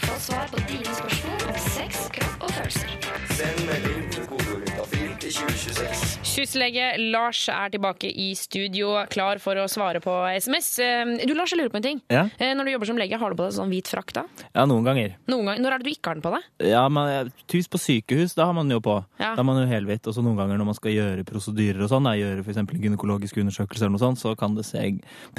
Få 0.05 0.19
svar 0.27 0.45
på 0.51 0.61
dine 0.69 0.95
spørsmål 0.99 1.47
om 1.49 1.61
sex, 1.71 2.05
kropp 2.13 2.45
og 2.45 2.51
følelser. 2.59 2.97
Send 3.39 3.65
melding 3.69 4.05
til 4.13 4.29
kodeord 4.29 4.67
juntafil 4.69 5.15
til 5.23 5.39
2026. 5.41 6.04
Kysslege 6.35 6.97
Lars 7.13 7.45
er 7.47 7.69
tilbake 7.71 8.09
i 8.11 8.33
studio, 8.35 8.89
klar 9.07 9.39
for 9.39 9.55
å 9.55 9.69
svare 9.71 10.01
på 10.03 10.11
SMS. 10.35 10.67
Eh, 10.83 11.13
Du, 11.25 11.31
Lars, 11.33 11.53
jeg 11.53 11.61
lurer 11.61 11.71
på 11.71 11.79
en 11.79 11.85
ting. 11.85 12.01
Ja. 12.11 12.25
Eh, 12.37 12.51
Når 12.53 12.65
du 12.65 12.71
jobber 12.73 12.87
som 12.89 12.97
lege, 12.99 13.15
har 13.17 13.29
du 13.31 13.37
på 13.39 13.45
deg 13.45 13.53
sånn 13.55 13.71
hvit 13.71 13.87
frakk 13.87 14.11
da? 14.11 14.23
Ja, 14.51 14.65
noen 14.67 14.83
ganger. 14.83 15.15
Noen 15.31 15.45
ganger, 15.47 15.61
når 15.63 15.71
er 15.71 15.79
det 15.79 15.85
du 15.87 15.91
ikke 15.93 16.11
har 16.11 16.17
den 16.19 16.25
på 16.25 16.33
deg? 16.35 16.43
Ja, 16.67 16.81
men 16.89 17.31
Typisk 17.47 17.71
på 17.71 17.79
sykehus, 17.79 18.35
da 18.35 18.49
har 18.49 18.53
man 18.57 18.67
den 18.67 18.75
jo 18.75 18.81
på. 18.83 18.97
Ja. 19.17 19.31
Da 19.37 19.45
er 19.45 19.47
man 19.47 19.61
jo 19.61 19.69
helhvitt. 19.69 20.03
Og 20.11 20.17
så 20.17 20.23
noen 20.25 20.35
ganger 20.35 20.59
når 20.59 20.67
man 20.73 20.75
skal 20.75 20.91
gjøre 20.91 21.23
prosedyrer 21.23 21.85
og 21.85 21.89
sånn, 21.93 22.03
da, 22.03 22.17
gjøre 22.19 22.43
f.eks. 22.43 22.59
gynekologiske 22.83 23.39
undersøkelser 23.45 23.87
eller 23.87 23.95
noe 23.95 24.03
sånt, 24.03 24.19
så 24.19 24.35
kan 24.35 24.59
det 24.59 24.65
se 24.67 24.83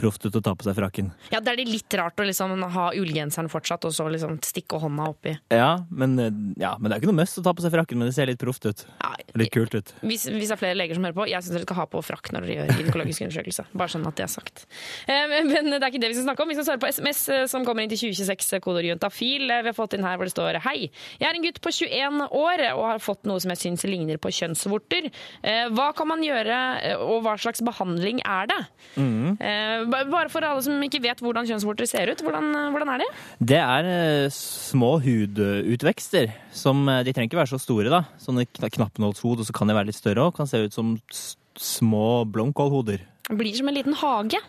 proft 0.01 0.25
ut 0.25 0.41
å 0.41 0.41
ta 0.49 0.55
på 0.57 0.65
seg 0.65 0.79
frakken. 0.81 1.13
Ja, 1.29 1.43
det 1.45 1.53
er 1.53 1.61
det 1.61 1.69
litt 1.69 1.93
rart 2.01 2.17
å 2.17 2.25
liksom 2.25 2.57
ha 2.73 2.89
ullgenseren 2.97 3.53
fortsatt, 3.53 3.85
og 3.85 3.93
så 3.93 4.09
liksom 4.09 4.41
stikke 4.41 4.81
hånda 4.81 5.11
oppi. 5.13 5.37
Ja 5.53 5.75
men, 5.91 6.17
eh, 6.19 6.33
ja, 6.57 6.73
men 6.81 6.89
det 6.89 6.97
er 6.97 7.03
ikke 7.05 7.13
noe 7.13 7.21
must 7.21 7.37
å 7.37 7.45
ta 7.45 7.53
på 7.53 7.61
seg 7.65 7.75
frakken, 7.77 7.99
men 8.01 8.09
det 8.09 8.17
ser 8.17 8.31
litt 8.33 8.41
proft 8.41 8.65
ut. 8.65 8.87
Litt 9.37 9.53
kult 9.53 9.75
ut. 9.77 9.93
Hvis, 10.01 10.25
hvis 10.33 10.49
det 10.49 10.57
er 10.57 10.61
flere 10.61 10.79
leger 10.87 10.95
som 11.01 11.05
hører 11.11 11.19
på, 11.19 11.27
jeg 11.29 11.43
syns 11.43 11.57
dere 11.59 11.67
skal 11.67 11.77
ha 11.83 11.87
på 11.91 12.03
frakk 12.07 12.31
når 12.33 12.47
dere 12.47 12.57
gjør 12.57 12.79
gynekologisk 12.79 13.27
undersøkelse. 13.27 13.67
Bare 13.75 13.91
sånn 13.93 14.07
at 14.07 14.17
det 14.17 14.25
er 14.25 14.33
sagt. 14.33 14.67
Eh, 15.11 15.27
Men 15.47 15.71
det 15.75 15.83
er 15.83 15.91
ikke 15.91 16.01
det 16.07 16.13
vi 16.15 16.19
skal 16.21 16.29
snakke 16.31 16.43
om. 16.47 16.49
Vi 16.49 16.55
skal 16.61 16.69
svare 16.71 16.83
på 16.83 16.89
SMS 16.95 17.21
eh, 17.29 17.45
som 17.51 17.65
kommer 17.67 17.83
inn 17.83 17.91
til 17.91 17.99
2026, 18.07 18.61
kodeord 18.65 18.87
juntafil. 18.89 19.51
Eh, 19.51 19.63
Vi 19.67 19.73
har 19.73 19.77
fått 19.77 19.95
inn 19.99 20.07
her 20.07 20.17
hvor 20.17 20.25
det 20.31 20.33
står 20.37 20.61
Hei, 20.67 20.91
jeg 21.21 21.27
er 21.29 21.35
en 21.35 21.43
gutt 21.45 21.61
på 21.61 21.73
21 21.75 22.23
år 22.31 22.63
og 22.77 22.85
har 22.93 22.99
fått 23.03 23.27
noe 23.27 23.41
som 23.43 23.51
jeg 23.53 23.59
syns 23.65 23.85
ligner 23.89 24.17
på 24.23 24.31
kjønnsvorter. 24.33 25.11
Eh, 25.43 25.67
Hva 25.75 25.91
kan 25.97 26.09
man 26.09 26.23
gjøre, 26.23 26.61
eh, 26.87 26.97
og 26.97 27.23
hva 27.27 27.35
slags 27.41 27.61
behandling 27.67 28.21
er 28.25 28.47
det? 28.53 28.61
Eh, 28.97 29.85
Bare 30.07 30.29
for 30.33 30.45
alle 30.47 30.63
som 30.63 30.79
ikke 30.85 31.01
vet 31.03 31.21
hvordan 31.25 31.47
kjønnsvorter 31.49 31.89
ser 31.89 32.13
ut, 32.13 32.23
hvordan, 32.23 32.53
eh, 32.55 32.71
hvordan 32.75 32.93
er 32.95 33.03
det? 33.03 33.09
Det 33.53 33.59
er 33.63 33.91
eh, 33.91 34.29
små 34.33 34.97
hudutvekster. 35.03 36.33
Som, 36.57 36.87
eh, 36.89 37.03
de 37.05 37.13
trenger 37.13 37.29
ikke 37.31 37.41
være 37.43 37.53
så 37.55 37.61
store, 37.61 37.91
da. 37.93 38.03
Sånne 38.23 38.47
kna- 38.49 38.71
knappnålshod, 38.73 39.41
og 39.43 39.47
så 39.49 39.53
kan 39.57 39.69
de 39.69 39.75
være 39.77 39.91
litt 39.91 39.99
større 39.99 40.25
òg. 40.29 40.37
Kan 40.37 40.47
se 40.49 40.57
ut 40.65 40.73
som 40.77 40.95
små 41.57 42.25
blomkålhoder. 42.31 43.03
Blir 43.33 43.57
som 43.57 43.69
en 43.69 43.75
liten 43.75 43.97
hage. 43.97 44.41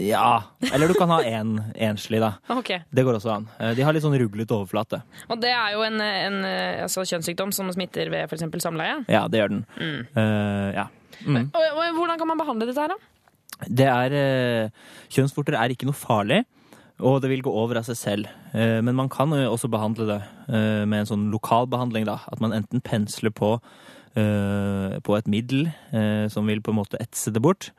Ja. 0.00 0.42
Eller 0.72 0.88
du 0.88 0.94
kan 0.94 1.10
ha 1.10 1.20
én 1.22 1.58
enslig, 1.74 2.20
da. 2.22 2.32
Okay. 2.48 2.80
Det 2.90 3.04
går 3.04 3.18
også 3.18 3.34
an. 3.34 3.48
Eh, 3.58 3.74
De 3.76 3.84
har 3.84 3.92
litt 3.92 4.04
sånn 4.04 4.16
ruglete 4.18 4.56
overflate. 4.56 5.02
Og 5.28 5.40
det 5.42 5.52
er 5.52 5.74
jo 5.76 5.84
en, 5.86 6.00
en 6.00 6.38
eh, 6.48 6.82
altså 6.86 7.04
kjønnssykdom 7.08 7.52
som 7.54 7.70
smitter 7.74 8.10
ved 8.12 8.30
f.eks. 8.30 8.46
samleie. 8.64 9.02
Ja, 9.12 9.26
det 9.28 9.42
gjør 9.42 9.52
den. 9.56 9.64
Mm. 9.76 10.00
Uh, 10.16 10.68
ja. 10.78 10.86
Mm. 11.22 11.44
Og, 11.44 11.60
og, 11.60 11.84
hvordan 11.98 12.22
kan 12.22 12.32
man 12.32 12.40
behandle 12.40 12.70
dette 12.70 12.86
her, 12.86 12.94
da? 12.94 13.68
Det 13.68 13.86
er 13.86 14.16
uh, 14.16 14.88
Kjønnsvorter 15.12 15.54
er 15.60 15.74
ikke 15.74 15.86
noe 15.86 15.94
farlig, 15.94 16.40
og 17.02 17.20
det 17.22 17.28
vil 17.30 17.44
gå 17.44 17.52
over 17.52 17.78
av 17.78 17.86
seg 17.86 17.98
selv. 18.00 18.32
Uh, 18.56 18.80
men 18.82 18.96
man 18.98 19.12
kan 19.12 19.30
også 19.44 19.70
behandle 19.72 20.08
det 20.08 20.22
med 20.52 20.98
en 20.98 21.08
sånn 21.08 21.28
lokalbehandling, 21.32 22.04
da. 22.04 22.18
At 22.28 22.40
man 22.42 22.52
enten 22.52 22.82
pensler 22.84 23.32
på 23.32 23.54
på 24.14 25.16
et 25.16 25.28
middel 25.30 25.68
eh, 25.92 26.28
som 26.32 26.46
vil 26.46 26.60
på 26.60 26.74
en 26.74 26.80
måte 26.82 27.00
etse 27.00 27.32
det 27.32 27.42
bort. 27.42 27.70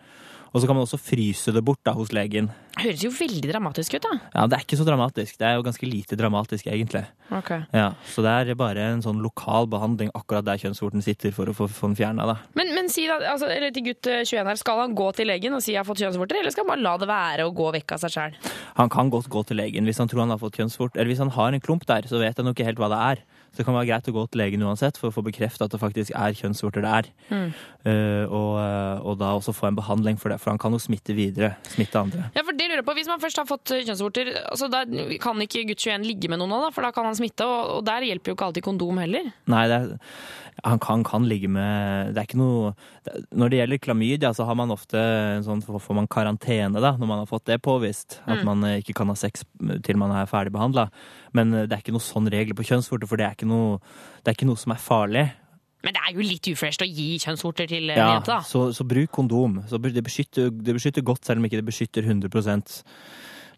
Og 0.54 0.62
så 0.62 0.68
kan 0.70 0.78
man 0.78 0.86
også 0.86 1.00
fryse 1.02 1.50
det 1.50 1.64
bort 1.66 1.80
da 1.82 1.96
hos 1.98 2.12
legen. 2.14 2.52
Høres 2.78 3.02
jo 3.02 3.10
veldig 3.10 3.50
dramatisk 3.50 3.96
ut, 3.96 4.04
da. 4.06 4.12
Ja, 4.36 4.44
Det 4.46 4.58
er 4.60 4.66
ikke 4.68 4.78
så 4.78 4.86
dramatisk. 4.86 5.40
Det 5.40 5.48
er 5.48 5.56
jo 5.58 5.64
ganske 5.66 5.88
lite 5.90 6.18
dramatisk, 6.18 6.68
egentlig. 6.70 7.02
Okay. 7.34 7.64
Ja, 7.74 7.96
Så 8.06 8.22
det 8.22 8.30
er 8.30 8.54
bare 8.54 8.86
en 8.94 9.02
sånn 9.02 9.18
lokal 9.26 9.66
behandling 9.66 10.12
akkurat 10.14 10.46
der 10.46 10.62
kjønnsvorten 10.62 11.02
sitter, 11.02 11.34
for 11.34 11.50
å 11.50 11.56
få, 11.58 11.66
få 11.66 11.90
den 11.90 11.98
fjerna. 11.98 12.28
da. 12.30 12.36
Men, 12.54 12.70
men 12.78 12.90
si 12.94 13.08
da, 13.10 13.18
altså, 13.34 13.50
eller 13.50 13.74
til 13.74 13.88
gutt 13.90 14.06
eh, 14.06 14.22
21 14.22 14.46
her, 14.46 14.62
skal 14.62 14.84
han 14.84 14.94
gå 14.94 15.10
til 15.18 15.32
legen 15.34 15.58
og 15.58 15.66
si 15.66 15.74
jeg 15.74 15.82
har 15.82 15.90
fått 15.90 16.06
kjønnsvorter, 16.06 16.38
eller 16.44 16.54
skal 16.54 16.68
han 16.68 16.74
bare 16.76 16.86
la 16.86 16.96
det 17.02 17.10
være 17.10 17.50
og 17.50 17.58
gå 17.58 17.72
vekk 17.80 17.96
av 17.98 18.06
seg 18.06 18.14
sjøl? 18.14 18.38
Han 18.78 18.94
kan 18.94 19.10
godt 19.10 19.34
gå 19.34 19.42
til 19.50 19.58
legen 19.58 19.90
hvis 19.90 19.98
han 20.06 20.12
tror 20.12 20.28
han 20.28 20.36
har 20.38 20.42
fått 20.42 20.62
kjønnsvort. 20.62 20.94
Eller 21.02 21.16
hvis 21.16 21.24
han 21.26 21.34
har 21.34 21.50
en 21.58 21.66
klump 21.66 21.90
der, 21.90 22.06
så 22.06 22.22
vet 22.22 22.38
han 22.38 22.46
jo 22.46 22.54
ikke 22.54 22.70
helt 22.70 22.82
hva 22.84 22.94
det 22.94 23.02
er. 23.10 23.26
Så 23.54 23.62
det 23.62 23.68
kan 23.68 23.76
være 23.78 23.86
greit 23.86 24.08
å 24.10 24.16
gå 24.16 24.22
til 24.34 24.42
legen 24.42 24.64
uansett 24.66 24.98
for 24.98 25.12
å 25.12 25.14
få 25.14 25.22
bekreftet 25.28 25.62
at 25.62 25.74
det 25.76 25.78
faktisk 25.78 26.14
er 26.18 26.34
kjønnsvorter 26.40 26.82
det 26.82 26.94
er. 26.98 27.10
Mm. 27.30 27.52
Uh, 27.84 28.24
og, 28.26 28.54
eh, 28.64 29.04
og 29.06 29.20
da 29.20 29.30
også 29.38 29.54
få 29.54 29.68
en 29.70 29.78
behandling 29.78 30.18
for 30.18 30.34
det, 30.34 30.40
for 30.42 30.50
han 30.50 30.62
kan 30.62 30.74
jo 30.74 30.80
smitte 30.82 31.14
videre. 31.14 31.52
Smitte 31.70 32.02
andre. 32.02 32.32
Ja, 32.34 32.42
for 32.42 32.58
det 32.58 32.66
lurer 32.66 32.82
jeg 32.82 32.88
på. 32.88 32.96
Hvis 32.98 33.12
man 33.12 33.22
først 33.22 33.42
har 33.44 33.46
fått 33.46 33.76
eh, 33.76 33.84
kjønnsvorter, 33.86 34.32
altså, 34.42 34.72
da 34.74 34.82
kan 35.22 35.46
ikke 35.46 35.68
gutt 35.70 35.86
21 35.86 36.08
ligge 36.10 36.32
med 36.34 36.42
noen 36.42 36.56
av, 36.58 36.66
da, 36.66 36.72
for 36.74 36.88
da 36.88 36.90
kan 36.96 37.06
han 37.06 37.20
smitte, 37.20 37.46
og, 37.46 37.76
og 37.78 37.86
der 37.86 38.08
hjelper 38.10 38.34
jo 38.34 38.40
ikke 38.40 38.48
alltid 38.50 38.66
kondom 38.66 39.04
heller. 39.04 39.30
Nei, 39.54 39.64
det 39.70 39.78
er, 39.78 39.94
han 40.64 40.80
kan, 40.80 41.04
kan 41.04 41.24
ligge 41.28 41.50
med 41.50 42.14
Det 42.14 42.22
er 42.22 42.28
ikke 42.28 42.38
noe 42.40 42.74
Når 43.34 43.50
det 43.50 43.58
gjelder 43.60 43.80
klamydia, 43.82 44.30
så 44.38 44.46
har 44.46 44.56
man 44.60 44.70
ofte 44.72 44.98
sånn, 45.44 45.64
får 45.66 45.96
man 45.98 46.08
karantene 46.08 46.80
da, 46.84 46.92
når 46.98 47.08
man 47.10 47.22
har 47.24 47.30
fått 47.30 47.46
det 47.50 47.58
påvist. 47.66 48.20
At 48.28 48.40
Mm. 48.42 48.46
man 48.46 48.64
eh, 48.70 48.80
ikke 48.82 48.94
kan 49.02 49.08
ha 49.08 49.16
sex 49.16 49.44
til 49.84 49.98
man 49.98 50.12
er 50.12 50.26
ferdig 50.30 50.52
behandla. 50.54 50.90
Men 51.34 51.54
eh, 51.54 51.66
det 51.66 51.74
er 51.78 51.82
ikke 51.84 51.96
noe 51.96 52.06
sånn 52.06 52.30
regler 52.30 52.54
på 52.56 52.64
kjønnsvorter, 52.70 53.08
for 53.10 53.18
det 53.18 53.26
er 53.26 53.34
ikke 53.38 53.50
noe, 53.50 53.80
det 54.24 54.32
er 54.32 54.38
ikke 54.38 54.50
noe 54.52 54.62
som 54.62 54.72
er 54.76 54.82
farlig. 54.84 55.26
Men 55.84 55.94
det 55.98 56.02
er 56.08 56.14
jo 56.16 56.24
litt 56.24 56.48
ufresht 56.48 56.80
å 56.86 56.88
gi 56.88 57.18
kjønnsvorter 57.20 57.68
til 57.68 57.90
en 57.92 57.98
Ja, 57.98 58.12
jente, 58.14 58.32
da. 58.32 58.42
så, 58.48 58.70
så 58.72 58.86
bruk 58.88 59.12
kondom. 59.12 59.58
Så 59.68 59.82
det, 59.84 60.00
beskytter, 60.06 60.48
det 60.54 60.78
beskytter 60.78 61.04
godt, 61.04 61.26
selv 61.28 61.42
om 61.42 61.46
ikke 61.50 61.60
det 61.60 61.66
beskytter 61.68 62.06
100 62.08 62.32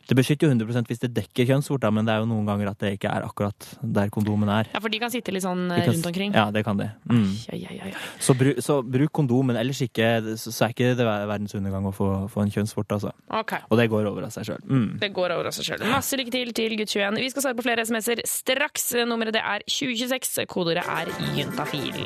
Det 0.05 0.15
beskytter 0.17 0.45
jo 0.47 0.51
100 0.53 0.85
hvis 0.89 0.99
det 1.01 1.09
dekker 1.15 1.47
kjønnsvorta, 1.49 1.89
men 1.93 2.05
det 2.05 2.13
er 2.13 2.19
jo 2.21 2.27
noen 2.29 2.45
ganger 2.45 2.69
at 2.69 2.79
det 2.83 2.91
ikke 2.99 3.09
er 3.09 3.25
akkurat 3.25 3.67
der 3.81 4.11
kondomen 4.13 4.49
er. 4.53 4.67
Ja, 4.73 4.79
for 4.83 4.93
de 4.93 4.99
kan 5.01 5.09
sitte 5.13 5.33
litt 5.33 5.43
sånn 5.45 5.63
eh, 5.71 5.81
kan- 5.81 5.93
rundt 5.95 6.05
omkring. 6.11 6.33
Ja, 6.37 6.51
det 6.53 6.63
kan 6.67 6.77
de. 6.77 6.89
Mm. 7.09 7.31
Ai, 7.53 7.61
ai, 7.71 7.79
ai, 7.87 7.89
ai. 7.89 8.03
Så, 8.21 8.35
bru, 8.37 8.51
så 8.61 8.79
bruk 8.85 9.11
kondom, 9.17 9.47
men 9.49 9.57
ellers 9.57 9.81
ikke, 9.81 10.37
så, 10.37 10.53
er 10.67 10.75
ikke 10.75 10.91
det 10.99 11.05
verdens 11.09 11.55
undergang 11.57 11.85
å 11.89 11.93
få, 11.95 12.09
få 12.29 12.43
en 12.45 12.51
kjønnsvorte, 12.53 12.99
altså. 12.99 13.11
Ok. 13.33 13.55
Og 13.69 13.77
det 13.81 13.89
går 13.89 14.05
over 14.11 14.27
av 14.27 14.33
seg 14.35 14.45
sjøl. 14.51 14.61
Mm. 14.69 14.87
Det 15.01 15.11
går 15.13 15.33
over 15.37 15.49
av 15.49 15.55
seg 15.57 15.69
sjøl. 15.71 15.85
Masse 15.89 16.17
lykke 16.21 16.31
til 16.37 16.53
til 16.53 16.77
gutt 16.77 16.93
21. 16.93 17.19
Vi 17.25 17.29
skal 17.33 17.47
svare 17.47 17.57
på 17.57 17.65
flere 17.65 17.85
SMS-er 17.85 18.21
straks. 18.29 18.91
Nummeret 19.09 19.33
det 19.33 19.41
er 19.43 19.65
2026. 19.65 20.45
Kodeordet 20.51 20.85
er 20.85 21.09
juntafil. 21.37 22.05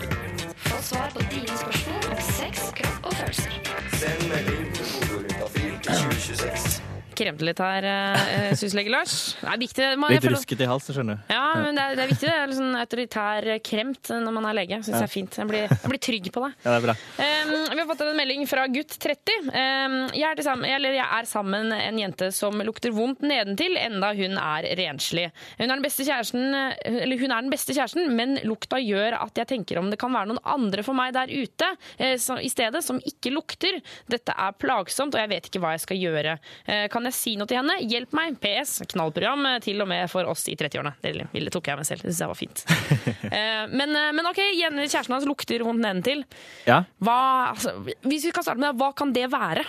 Få 0.70 0.80
svar 0.84 1.12
på 1.16 1.24
dine 1.32 1.60
spørsmål 1.60 2.14
om 2.16 2.22
sex, 2.36 2.70
kropp 2.80 3.10
og 3.12 3.18
følelser. 3.20 3.60
Send 4.00 4.30
melding 4.32 4.70
til 4.78 4.94
kodeordet 4.94 5.36
til 5.36 6.00
2026. 6.00 6.89
Kremte 7.20 7.44
litt 7.48 7.60
her, 7.60 7.86
uh, 7.86 8.54
syslege 8.60 8.92
Lars. 8.94 9.16
Det 9.42 9.50
er 9.52 9.60
viktig. 9.62 9.88
Man, 10.00 10.14
Litt 10.16 10.28
rusket 10.32 10.62
i 10.64 10.68
halsen, 10.70 10.96
skjønner 10.96 11.20
du. 11.20 11.34
Ja, 11.34 11.46
men 11.60 11.76
det 11.76 11.84
er, 11.84 11.98
det 12.00 12.04
er 12.06 12.12
viktig. 12.14 12.28
Det 12.30 12.36
er 12.40 12.48
litt 12.52 12.60
sånn 12.60 12.78
autoritær 12.80 13.48
kremt 13.66 14.12
når 14.14 14.36
man 14.36 14.48
er 14.50 14.58
lege. 14.62 14.80
Syns 14.86 14.96
Ja. 14.96 15.02
jeg 15.04 15.10
er 15.10 15.14
fint. 15.14 15.38
Jeg 15.42 15.50
blir, 15.50 15.66
jeg 15.74 15.92
blir 15.92 16.02
trygg 16.08 16.30
på 16.36 16.44
det. 16.46 16.52
Ja, 16.64 16.72
det 16.72 16.78
er 16.80 16.86
bra. 16.88 16.96
Um, 17.20 17.52
vi 17.76 17.80
har 17.82 17.90
fått 17.90 18.04
en 18.06 18.20
melding 18.20 18.46
fra 18.50 18.66
gutt 18.72 18.96
30. 19.04 19.50
Um, 19.50 19.98
jeg, 20.16 20.28
er 20.30 20.44
sammen, 20.48 20.70
eller 20.78 20.96
jeg 20.96 21.08
er 21.20 21.30
sammen 21.30 21.74
en 21.76 22.00
jente 22.00 22.30
som 22.36 22.64
lukter 22.66 22.94
vondt 22.96 23.24
nedentil, 23.28 23.76
enda 23.80 24.14
hun 24.18 24.38
er 24.40 24.70
renslig. 24.80 25.28
Hun 25.60 25.68
er 25.68 25.74
den 25.76 25.86
beste 25.86 26.08
kjæresten, 26.08 26.48
eller 26.86 27.20
hun 27.22 27.36
er 27.36 27.46
den 27.46 27.54
beste 27.54 27.76
kjæresten, 27.76 28.10
men 28.16 28.38
lukta 28.48 28.80
gjør 28.82 29.20
at 29.20 29.44
jeg 29.44 29.50
tenker 29.52 29.82
om 29.82 29.92
det 29.92 30.00
kan 30.02 30.14
være 30.16 30.32
noen 30.32 30.42
andre 30.48 30.86
for 30.88 30.98
meg 30.98 31.14
der 31.18 31.32
ute 31.34 31.72
uh, 31.76 32.40
i 32.40 32.52
stedet, 32.52 32.84
som 32.86 33.02
ikke 33.04 33.34
lukter. 33.36 33.82
Dette 34.10 34.34
er 34.36 34.56
plagsomt, 34.60 35.18
og 35.18 35.24
jeg 35.26 35.34
vet 35.36 35.52
ikke 35.52 35.64
hva 35.64 35.76
jeg 35.76 35.84
skal 35.86 36.00
gjøre. 36.00 36.38
Uh, 36.68 36.86
kan 36.94 37.06
jeg 37.09 37.09
si 37.16 37.36
noe 37.40 37.48
til 37.50 37.60
henne? 37.60 37.76
Hjelp 37.90 38.14
meg. 38.18 38.38
PS. 38.44 38.80
Knallprogram 38.92 39.46
eh, 39.52 39.58
til 39.64 39.82
og 39.84 39.88
med 39.92 40.10
for 40.12 40.28
oss 40.32 40.46
i 40.52 40.56
30-årene. 40.60 40.94
Det 41.04 41.54
tok 41.54 41.70
jeg 41.72 41.80
meg 41.80 41.88
selv. 41.88 42.04
Det 42.06 42.14
syns 42.14 42.24
jeg 42.26 42.32
var 42.34 42.40
fint. 42.40 42.66
Eh, 43.30 43.66
men, 43.70 43.92
eh, 43.94 44.10
men 44.16 44.26
OK, 44.26 44.40
kjæresten 44.58 45.14
hans 45.14 45.26
lukter 45.28 45.62
vondt 45.66 45.84
nedentil. 45.84 46.24
Ja. 46.66 46.80
Hva, 47.04 47.18
altså, 47.52 47.76
hvis 48.08 48.26
vi 48.26 48.32
kan 48.34 48.46
starte 48.46 48.62
med 48.64 48.78
hva 48.80 48.90
kan 48.98 49.12
det 49.14 49.28
være? 49.32 49.66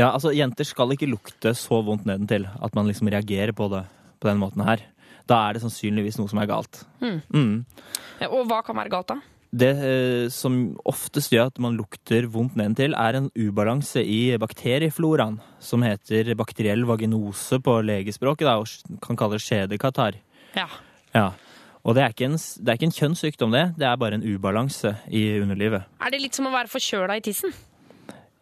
ja, 0.00 0.08
altså 0.10 0.32
jenter 0.34 0.66
skal 0.66 0.90
ikke 0.96 1.08
lukte 1.08 1.52
så 1.56 1.78
vondt 1.86 2.06
nedentil 2.08 2.48
at 2.50 2.74
man 2.76 2.88
liksom 2.90 3.08
reagerer 3.12 3.54
på 3.56 3.68
det 3.72 3.84
på 4.20 4.28
den 4.30 4.40
måten 4.42 4.64
her. 4.66 4.82
Da 5.28 5.38
er 5.48 5.56
det 5.56 5.62
sannsynligvis 5.64 6.18
noe 6.20 6.30
som 6.30 6.40
er 6.42 6.48
galt. 6.50 6.82
Mm. 7.02 7.20
Mm. 7.30 7.54
Eh, 8.20 8.26
Og 8.30 8.46
hva 8.50 8.62
kan 8.66 8.76
være 8.78 8.92
galt 8.92 9.12
da? 9.14 9.20
Det 9.54 9.70
eh, 9.86 10.26
som 10.32 10.76
oftest 10.88 11.32
gjør 11.32 11.52
at 11.52 11.60
man 11.62 11.76
lukter 11.78 12.26
vondt 12.32 12.56
nedentil, 12.58 12.96
er 12.98 13.18
en 13.18 13.28
ubalanse 13.38 14.02
i 14.02 14.36
bakteriefloraen, 14.40 15.38
som 15.62 15.84
heter 15.86 16.32
bakteriell 16.38 16.86
vaginose 16.88 17.60
på 17.62 17.78
legespråket, 17.86 18.48
da, 18.48 18.56
og 18.60 19.00
kan 19.04 19.18
kalles 19.18 19.46
skjedekatarr. 19.46 20.18
Ja. 20.56 20.66
Ja. 21.14 21.30
Og 21.86 21.94
det 21.94 22.02
er, 22.02 22.14
ikke 22.14 22.26
en, 22.26 22.34
det 22.34 22.72
er 22.72 22.78
ikke 22.80 22.88
en 22.88 22.96
kjønnssykdom, 22.96 23.52
det. 23.54 23.64
Det 23.78 23.86
er 23.86 23.98
bare 24.00 24.18
en 24.18 24.26
ubalanse 24.26 24.96
i 25.14 25.38
underlivet. 25.38 25.86
Er 26.02 26.10
det 26.10 26.18
litt 26.24 26.34
som 26.34 26.48
å 26.48 26.54
være 26.54 26.70
forkjøla 26.72 27.20
i 27.20 27.22
tissen? 27.22 27.54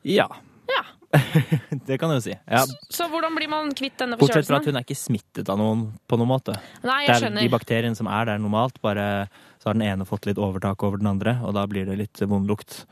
Ja. 0.09 0.31
Ja. 0.71 0.85
det 1.89 1.99
kan 2.01 2.11
du 2.11 2.17
jo 2.19 2.25
si. 2.25 2.35
Ja. 2.51 2.63
Så 2.93 3.09
hvordan 3.13 3.37
blir 3.39 3.51
man 3.51 3.73
kvitt 3.77 3.97
denne 4.01 4.19
Bortsett 4.21 4.49
fra 4.49 4.61
at 4.61 4.69
hun 4.69 4.79
er 4.79 4.87
ikke 4.87 4.99
smittet 4.99 5.51
av 5.53 5.61
noen 5.61 5.87
på 6.11 6.19
noen 6.21 6.33
måte. 6.33 6.57
Nei, 6.83 7.05
jeg 7.05 7.11
det 7.11 7.15
er 7.17 7.27
skjønner. 7.27 7.47
de 7.47 7.53
bakteriene 7.55 7.99
som 7.99 8.11
er 8.11 8.31
der 8.31 8.43
normalt, 8.43 8.81
bare 8.85 9.07
så 9.63 9.71
har 9.71 9.79
den 9.79 9.87
ene 9.87 10.09
fått 10.09 10.29
litt 10.29 10.41
overtak 10.41 10.83
over 10.87 11.01
den 11.01 11.09
andre, 11.15 11.39
og 11.45 11.55
da 11.57 11.65
blir 11.71 11.87
det 11.89 11.97
litt 12.01 12.25
vond 12.29 12.51
lukt. 12.51 12.83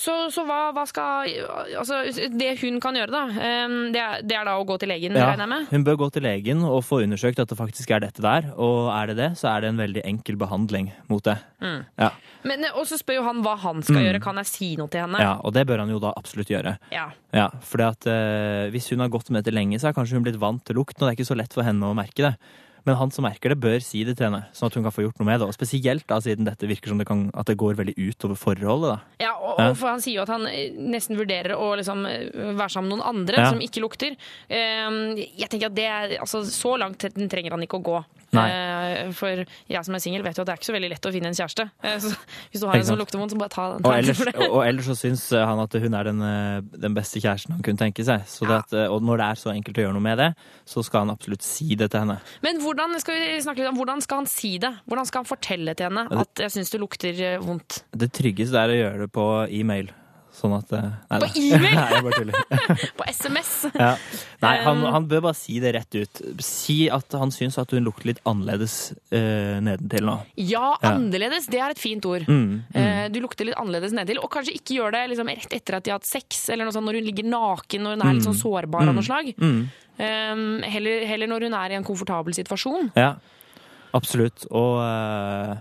Så, 0.00 0.12
så 0.32 0.46
hva, 0.48 0.70
hva 0.72 0.86
skal 0.88 1.28
Altså, 1.76 1.98
det 2.32 2.54
hun 2.62 2.78
kan 2.80 2.96
gjøre, 2.96 3.12
da, 3.12 3.20
eh, 3.36 3.74
det 3.92 4.00
er, 4.00 4.22
det 4.24 4.36
er 4.38 4.46
da 4.48 4.54
å 4.56 4.64
gå 4.64 4.78
til 4.80 4.88
legen, 4.88 5.12
Ja, 5.18 5.26
regner 5.34 5.44
jeg 5.44 5.50
med? 5.52 5.66
hun 5.74 5.84
bør 5.84 5.98
gå 6.00 6.08
til 6.14 6.24
legen 6.24 6.62
og 6.64 6.78
få 6.86 7.02
undersøkt 7.04 7.42
at 7.42 7.50
det 7.52 7.58
faktisk 7.58 7.90
er 7.92 8.00
dette 8.06 8.24
der, 8.24 8.48
og 8.56 8.88
er 8.94 9.10
det 9.12 9.16
det, 9.18 9.28
så 9.36 9.50
er 9.52 9.60
det 9.66 9.72
en 9.74 9.82
veldig 9.82 10.04
enkel 10.08 10.38
behandling 10.40 10.88
mot 11.12 11.22
det. 11.28 11.36
Mm. 11.60 11.82
Ja, 12.00 12.10
Men, 12.48 12.64
og 12.72 12.86
så 12.88 12.96
spør 12.96 13.18
jo 13.20 13.26
han 13.28 13.42
hva 13.44 13.58
han 13.60 13.82
skal 13.84 13.98
Mm. 14.00 14.06
gjøre. 14.08 14.22
Kan 14.24 14.40
jeg 14.40 14.46
si 14.48 14.70
noe 14.80 14.88
til 14.88 15.02
henne? 15.04 15.20
ja 15.20 15.34
og 15.44 15.52
det 15.52 15.66
bør 15.68 15.82
han 15.84 15.90
jo 15.92 15.98
da 16.00 16.14
absolutt 16.16 16.48
gjøre. 16.48 16.78
Ja. 16.94 17.10
Ja, 17.36 17.50
fordi 17.60 17.84
at 17.90 18.06
eh, 18.08 18.70
Hvis 18.72 18.88
hun 18.90 19.00
har 19.04 19.08
gått 19.12 19.28
med 19.30 19.44
dette 19.44 19.52
lenge, 19.54 19.76
så 19.78 19.88
er 19.90 19.92
kanskje 19.92 20.16
hun 20.16 20.24
blitt 20.24 20.40
vant 20.40 20.64
til 20.64 20.76
lukten, 20.80 21.02
og 21.02 21.08
det 21.10 21.12
er 21.12 21.20
ikke 21.20 21.28
så 21.34 21.36
lett 21.36 21.52
for 21.52 21.62
henne 21.66 21.84
å 21.84 21.94
merke 21.94 22.24
det. 22.30 22.34
Men 22.86 22.96
han 22.96 23.10
som 23.10 23.24
merker 23.26 23.52
det, 23.52 23.58
bør 23.60 23.80
si 23.84 24.04
det 24.04 24.16
til 24.18 24.28
henne, 24.30 24.44
sånn 24.56 24.70
at 24.70 24.74
hun 24.78 24.84
kan 24.86 24.94
få 24.94 25.02
gjort 25.04 25.18
noe 25.20 25.26
med 25.28 25.40
det. 25.40 25.48
Og 25.50 25.54
Spesielt 25.56 26.06
da, 26.08 26.20
siden 26.24 26.46
dette 26.48 26.66
virker 26.70 26.88
som 26.92 26.98
det, 26.98 27.06
kan, 27.06 27.26
at 27.34 27.46
det 27.50 27.56
går 27.60 27.74
veldig 27.80 27.94
ut 27.98 28.24
over 28.28 28.38
forholdet. 28.40 28.94
da. 28.94 29.24
Ja, 29.26 29.32
og, 29.36 29.58
og 29.60 29.76
for 29.76 29.88
Han 29.92 30.00
sier 30.04 30.20
jo 30.20 30.22
at 30.24 30.32
han 30.32 30.46
eh, 30.48 30.70
nesten 30.76 31.18
vurderer 31.18 31.56
å 31.58 31.74
liksom 31.80 32.06
eh, 32.06 32.30
være 32.56 32.70
sammen 32.72 32.88
med 32.92 32.98
noen 32.98 33.08
andre 33.14 33.36
Ja. 33.44 33.50
som 33.50 33.60
ikke 33.60 33.82
lukter. 33.84 34.16
Eh, 34.48 35.26
Jeg 35.38 35.48
tenker 35.50 35.66
at 35.70 35.74
det 35.76 35.86
er, 35.90 36.16
altså, 36.20 36.42
Så 36.44 36.76
langt 36.78 36.98
trenger 37.30 37.50
han 37.56 37.62
ikke 37.66 37.80
å 37.80 37.84
gå. 37.84 37.98
Nei. 38.32 38.46
Eh, 38.50 39.10
For 39.16 39.44
jeg 39.44 39.84
som 39.84 39.94
er 39.96 40.02
singel, 40.02 40.22
vet 40.22 40.36
jo 40.38 40.42
at 40.44 40.46
det 40.50 40.52
er 40.54 40.60
ikke 40.60 40.68
så 40.70 40.74
veldig 40.76 40.90
lett 40.92 41.06
å 41.08 41.12
finne 41.14 41.30
en 41.32 41.34
kjæreste. 41.34 41.64
Eh, 41.82 41.96
Så 41.98 42.12
hvis 42.52 42.60
du 42.62 42.66
har 42.70 42.76
en 42.78 42.84
som 42.86 42.98
lukter 43.00 43.18
vondt, 43.18 43.32
så 43.34 43.38
bare 43.40 43.50
ta, 43.54 43.64
ta 43.78 43.88
Og 43.88 43.96
ellers, 43.96 44.16
for 44.20 44.30
det. 44.30 44.48
og 44.50 44.62
ellers 44.66 44.86
så 44.86 44.96
syns 44.98 45.24
han 45.34 45.58
at 45.64 45.72
hun 45.82 45.94
er 45.98 46.04
den, 46.10 46.22
eh, 46.22 46.60
den 46.86 46.94
beste 46.94 47.18
kjæresten 47.22 47.56
han 47.56 47.62
kunne 47.66 47.80
tenke 47.82 48.04
seg. 48.06 48.22
Så 48.30 48.46
det 48.46 48.56
at, 48.64 48.72
eh, 48.72 48.86
og 48.92 49.02
når 49.02 49.18
det 49.22 49.26
er 49.30 49.40
så 49.42 49.50
enkelt 49.54 49.78
å 49.80 49.84
gjøre 49.86 49.96
noe 49.98 50.06
med 50.06 50.18
det, 50.18 50.30
så 50.64 50.84
skal 50.86 51.06
han 51.06 51.10
absolutt 51.16 51.42
si 51.42 51.74
det 51.74 51.90
til 51.90 52.00
henne. 52.04 52.20
Men 52.42 52.60
hvordan 52.62 52.98
skal 53.02 53.14
vi 53.18 53.40
snakke 53.42 53.64
litt 53.64 53.72
om, 53.72 53.76
hvordan 53.82 54.00
skal 54.02 54.22
han 54.22 54.26
si 54.30 54.58
det? 54.58 54.72
Hvordan 54.86 55.06
skal 55.10 55.24
han 55.24 55.30
fortelle 55.30 55.74
til 55.74 55.90
henne 55.90 56.06
at 56.20 56.34
jeg 56.46 56.50
syns 56.54 56.70
det 56.70 56.80
lukter 56.80 57.20
eh, 57.34 57.38
vondt? 57.42 57.82
Det 57.96 58.12
tryggeste 58.12 58.54
er 58.54 58.68
å 58.68 58.78
gjøre 58.78 58.98
det 59.06 59.10
på 59.12 59.26
e-mail. 59.50 59.90
Sånn 60.32 60.52
at 60.56 60.70
eh, 60.72 60.84
nei, 61.10 61.18
På 61.20 61.26
e-mail? 61.36 61.74
Nei, 61.76 61.86
jeg 61.90 62.02
bare 62.06 62.18
tuller. 62.20 62.68
På 63.00 63.06
SMS? 63.10 63.48
Ja. 63.74 63.88
Nei, 64.44 64.52
han, 64.64 64.78
Um, 64.80 64.92
han 64.94 65.08
bør 65.10 65.24
bare 65.26 65.34
si 65.36 65.56
det 65.60 65.72
rett 65.74 65.96
ut. 65.98 66.20
Si 66.46 66.76
at 66.88 67.12
han 67.18 67.32
syns 67.34 67.58
at 67.58 67.74
hun 67.74 67.82
lukter 67.84 68.06
litt 68.12 68.20
annerledes 68.30 68.76
uh, 69.12 69.58
nedentil 69.60 70.06
nå. 70.06 70.14
Ja, 70.38 70.76
Ja. 70.80 70.92
annerledes. 70.94 71.48
Det 71.50 71.58
er 71.60 71.74
et 71.74 71.82
fint 71.82 72.06
ord. 72.06 72.24
Mm, 72.30 72.62
mm. 72.70 72.78
Uh, 72.78 73.08
Du 73.10 73.18
lukter 73.20 73.44
litt 73.50 73.58
annerledes 73.58 73.92
nedentil. 73.92 74.22
Og 74.22 74.30
kanskje 74.30 74.54
ikke 74.54 74.78
gjør 74.78 74.94
det 74.94 75.02
liksom 75.10 75.28
rett 75.34 75.52
etter 75.58 75.76
at 75.80 75.84
de 75.84 75.90
har 75.90 75.98
hatt 75.98 76.06
sex, 76.08 76.48
eller 76.54 76.64
noe 76.70 76.72
sånt, 76.78 76.86
når 76.86 77.00
hun 77.00 77.08
ligger 77.10 77.26
naken 77.28 77.82
når 77.84 77.96
hun 77.98 78.06
er 78.06 78.14
litt 78.14 78.28
sånn 78.28 78.38
Mm. 78.38 78.44
sårbar 78.46 78.86
av 78.86 78.94
Mm. 78.94 79.00
noe 79.00 79.08
slag. 79.10 79.34
Um, 80.00 80.62
heller, 80.62 81.04
heller 81.10 81.26
når 81.28 81.48
hun 81.50 81.54
er 81.58 81.70
i 81.74 81.74
en 81.76 81.84
komfortabel 81.84 82.32
situasjon. 82.38 82.92
Ja, 82.96 83.16
absolutt. 83.92 84.46
Og 84.54 84.78
eh, 84.80 85.58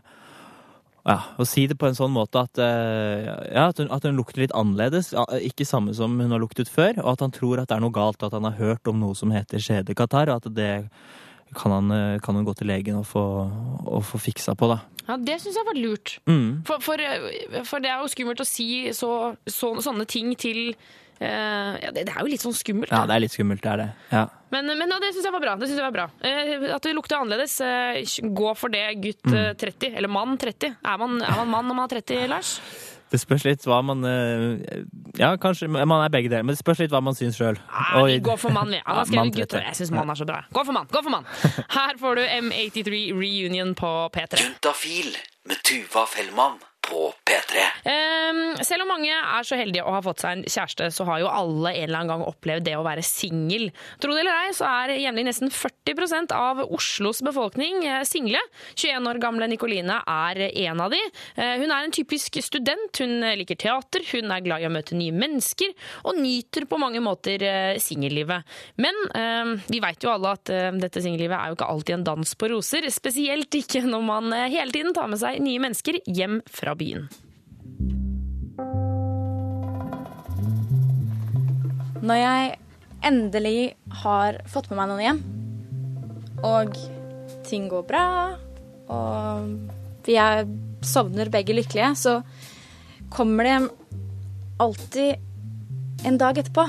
ja, 1.10 1.18
og 1.42 1.48
si 1.50 1.64
det 1.70 1.78
på 1.82 1.88
en 1.90 1.98
sånn 1.98 2.14
måte 2.14 2.44
at, 2.46 2.60
eh, 2.62 3.26
ja, 3.50 3.70
at, 3.70 3.80
hun, 3.82 3.90
at 3.96 4.06
hun 4.06 4.20
lukter 4.20 4.44
litt 4.44 4.54
annerledes. 4.54 5.10
Ikke 5.42 5.66
samme 5.66 5.96
som 5.98 6.20
hun 6.22 6.36
har 6.36 6.42
luktet 6.42 6.70
før. 6.70 7.00
Og 7.02 7.16
at 7.16 7.24
han 7.26 7.34
tror 7.34 7.62
at 7.62 7.72
det 7.72 7.80
er 7.80 7.84
noe 7.84 7.96
galt, 7.96 8.22
at 8.22 8.36
han 8.36 8.46
har 8.46 8.60
hørt 8.60 8.92
om 8.92 9.02
noe 9.02 9.18
som 9.18 9.34
heter 9.34 9.64
skjedekatarr. 9.64 10.30
Og 10.30 10.44
at 10.44 10.54
det 10.54 10.72
kan, 11.58 11.74
han, 11.74 11.90
eh, 11.96 12.20
kan 12.22 12.38
hun 12.38 12.46
gå 12.46 12.54
til 12.60 12.70
legen 12.70 13.02
og 13.02 13.10
få, 13.10 13.26
og 13.90 14.06
få 14.06 14.22
fiksa 14.30 14.54
på, 14.60 14.70
da. 14.70 14.84
Ja, 15.10 15.18
Det 15.18 15.40
syns 15.42 15.58
jeg 15.58 15.66
var 15.66 15.82
lurt. 15.82 16.20
Mm. 16.30 16.62
For, 16.70 16.86
for, 16.86 17.02
for 17.66 17.82
det 17.82 17.90
er 17.90 18.04
jo 18.04 18.14
skummelt 18.14 18.46
å 18.46 18.48
si 18.48 18.70
så, 18.94 19.34
så, 19.50 19.74
sånne 19.82 20.06
ting 20.06 20.36
til 20.38 20.76
Eh, 20.78 21.09
ja, 21.26 21.92
det, 21.92 22.06
det 22.08 22.14
er 22.14 22.22
jo 22.24 22.32
litt 22.32 22.44
sånn 22.44 22.56
skummelt. 22.56 22.92
Ja, 22.94 23.06
det 23.10 23.18
er 23.18 23.24
litt 23.26 23.36
skummelt, 23.36 23.64
det 23.64 23.72
er 23.74 23.82
det. 23.84 23.90
Ja. 24.14 24.28
Men, 24.54 24.72
men 24.80 24.90
ja, 24.90 25.00
det 25.02 25.12
syns 25.14 25.28
jeg 25.28 25.36
var 25.36 25.44
bra. 25.44 25.56
Det 25.60 25.68
synes 25.70 25.82
jeg 25.82 25.88
var 25.90 25.96
bra. 25.96 26.06
Eh, 26.26 26.70
at 26.76 26.86
det 26.86 26.94
lukter 26.98 27.20
annerledes. 27.20 27.58
Eh, 27.62 28.30
gå 28.36 28.54
for 28.58 28.74
det, 28.74 28.86
gutt 29.04 29.28
eh, 29.34 29.52
30. 29.60 29.92
Eller 30.00 30.12
mann 30.12 30.38
30. 30.42 30.80
Er 30.80 31.02
man, 31.02 31.20
er 31.22 31.36
man 31.42 31.52
mann 31.52 31.70
når 31.70 31.78
man 31.82 31.90
er 31.90 32.00
30, 32.00 32.24
Lars? 32.32 32.56
Det 33.10 33.18
spørs 33.18 33.46
litt 33.48 33.64
hva 33.66 33.80
man 33.82 34.06
eh, 34.06 34.84
Ja, 35.18 35.32
kanskje 35.42 35.70
man 35.72 35.96
er 35.98 36.12
begge 36.14 36.30
deler, 36.30 36.46
men 36.46 36.54
det 36.54 36.62
spørs 36.62 36.84
litt 36.84 36.94
hva 36.94 37.02
man 37.02 37.18
syns 37.18 37.40
sjøl. 37.40 37.58
Ja, 37.58 38.04
vi 38.06 38.20
for 38.38 38.54
mann, 38.54 38.70
vi. 38.76 38.82
Ja. 38.82 39.04
30. 39.06 39.64
Jeg 39.66 39.78
syns 39.82 39.94
mann 39.96 40.14
er 40.14 40.20
så 40.20 40.30
bra. 40.30 40.44
Gå 40.54 40.66
for 40.66 40.78
mann! 40.78 40.90
Gå 40.94 41.02
for 41.02 41.14
mann! 41.14 41.30
Her 41.78 41.98
får 42.02 42.22
du 42.22 42.26
M83 42.40 43.04
Reunion 43.18 43.74
på 43.78 43.94
P3. 44.14 44.44
Juntafil 44.46 45.14
med 45.50 45.66
Tuva 45.66 46.06
Fellmann 46.10 46.62
på 46.90 47.10
P3. 47.28 47.66
Um, 47.86 48.42
selv 48.66 48.84
om 48.84 48.92
mange 48.92 49.14
er 49.14 49.46
så 49.48 49.58
heldige 49.60 49.86
å 49.88 49.94
ha 49.96 50.02
fått 50.04 50.24
seg 50.24 50.38
en 50.38 50.44
kjæreste, 50.46 50.90
så 50.94 51.06
har 51.08 51.22
jo 51.22 51.30
alle 51.32 51.72
en 51.76 51.84
eller 51.86 52.00
annen 52.00 52.12
gang 52.12 52.26
opplevd 52.28 52.66
det 52.68 52.76
å 52.78 52.86
være 52.86 53.04
singel. 53.06 53.70
Tro 54.02 54.14
det 54.16 54.24
eller 54.24 54.48
ei, 54.48 54.54
så 54.58 54.68
er 54.68 54.96
jevnlig 55.00 55.28
nesten 55.30 55.54
40% 55.54 56.34
av 56.36 56.62
Oslos 56.66 57.22
befolkning 57.26 57.86
eh, 57.88 58.04
single. 58.08 58.42
21 58.76 59.10
år 59.12 59.22
gamle 59.24 59.50
Nikoline 59.52 60.00
er 60.04 60.42
en 60.50 60.84
av 60.84 60.94
de. 60.94 61.02
Eh, 61.36 61.56
Hun 61.62 61.70
er 61.72 61.86
en 61.86 61.96
typisk 61.96 62.40
student, 62.46 63.02
hun 63.02 63.26
liker 63.40 63.60
teater, 63.60 64.06
hun 64.14 64.34
er 64.34 64.46
glad 64.46 64.64
i 64.64 64.70
å 64.70 64.74
møte 64.74 64.98
nye 64.98 65.16
mennesker, 65.16 65.74
og 66.10 66.20
nyter 66.20 66.68
på 66.70 66.80
mange 66.82 67.02
måter 67.04 67.44
eh, 67.46 67.80
singellivet. 67.82 68.48
Men 68.82 68.98
um, 69.14 69.54
vi 69.70 69.82
veit 69.84 70.04
jo 70.04 70.12
alle 70.14 70.34
at 70.38 70.50
dette 70.80 71.02
singellivet 71.04 71.36
er 71.36 71.52
jo 71.52 71.58
ikke 71.58 71.70
alltid 71.70 71.96
en 71.98 72.06
dans 72.08 72.36
på 72.40 72.50
roser, 72.52 72.88
spesielt 72.94 73.54
ikke 73.60 73.82
når 73.86 74.04
man 74.06 74.34
hele 74.52 74.74
tiden 74.74 74.96
tar 74.96 75.10
med 75.12 75.20
seg 75.22 75.40
nye 75.44 75.62
mennesker 75.62 76.00
hjem 76.08 76.40
fra 76.50 76.76
byen. 76.80 77.10
Når 82.00 82.16
jeg 82.16 82.56
endelig 83.06 83.60
har 84.04 84.40
fått 84.50 84.70
med 84.72 84.80
meg 84.80 84.90
noen 84.92 85.04
hjem, 85.04 85.22
og 86.48 86.78
ting 87.48 87.68
går 87.72 87.84
bra, 87.88 88.06
og 88.90 90.10
er, 90.10 90.46
sovner 90.82 91.30
begge 91.32 91.54
lykkelige, 91.58 91.92
så 92.00 92.20
kommer 93.14 93.46
det 93.46 93.58
alltid 94.64 96.08
en 96.08 96.18
dag 96.22 96.40
etterpå. 96.40 96.66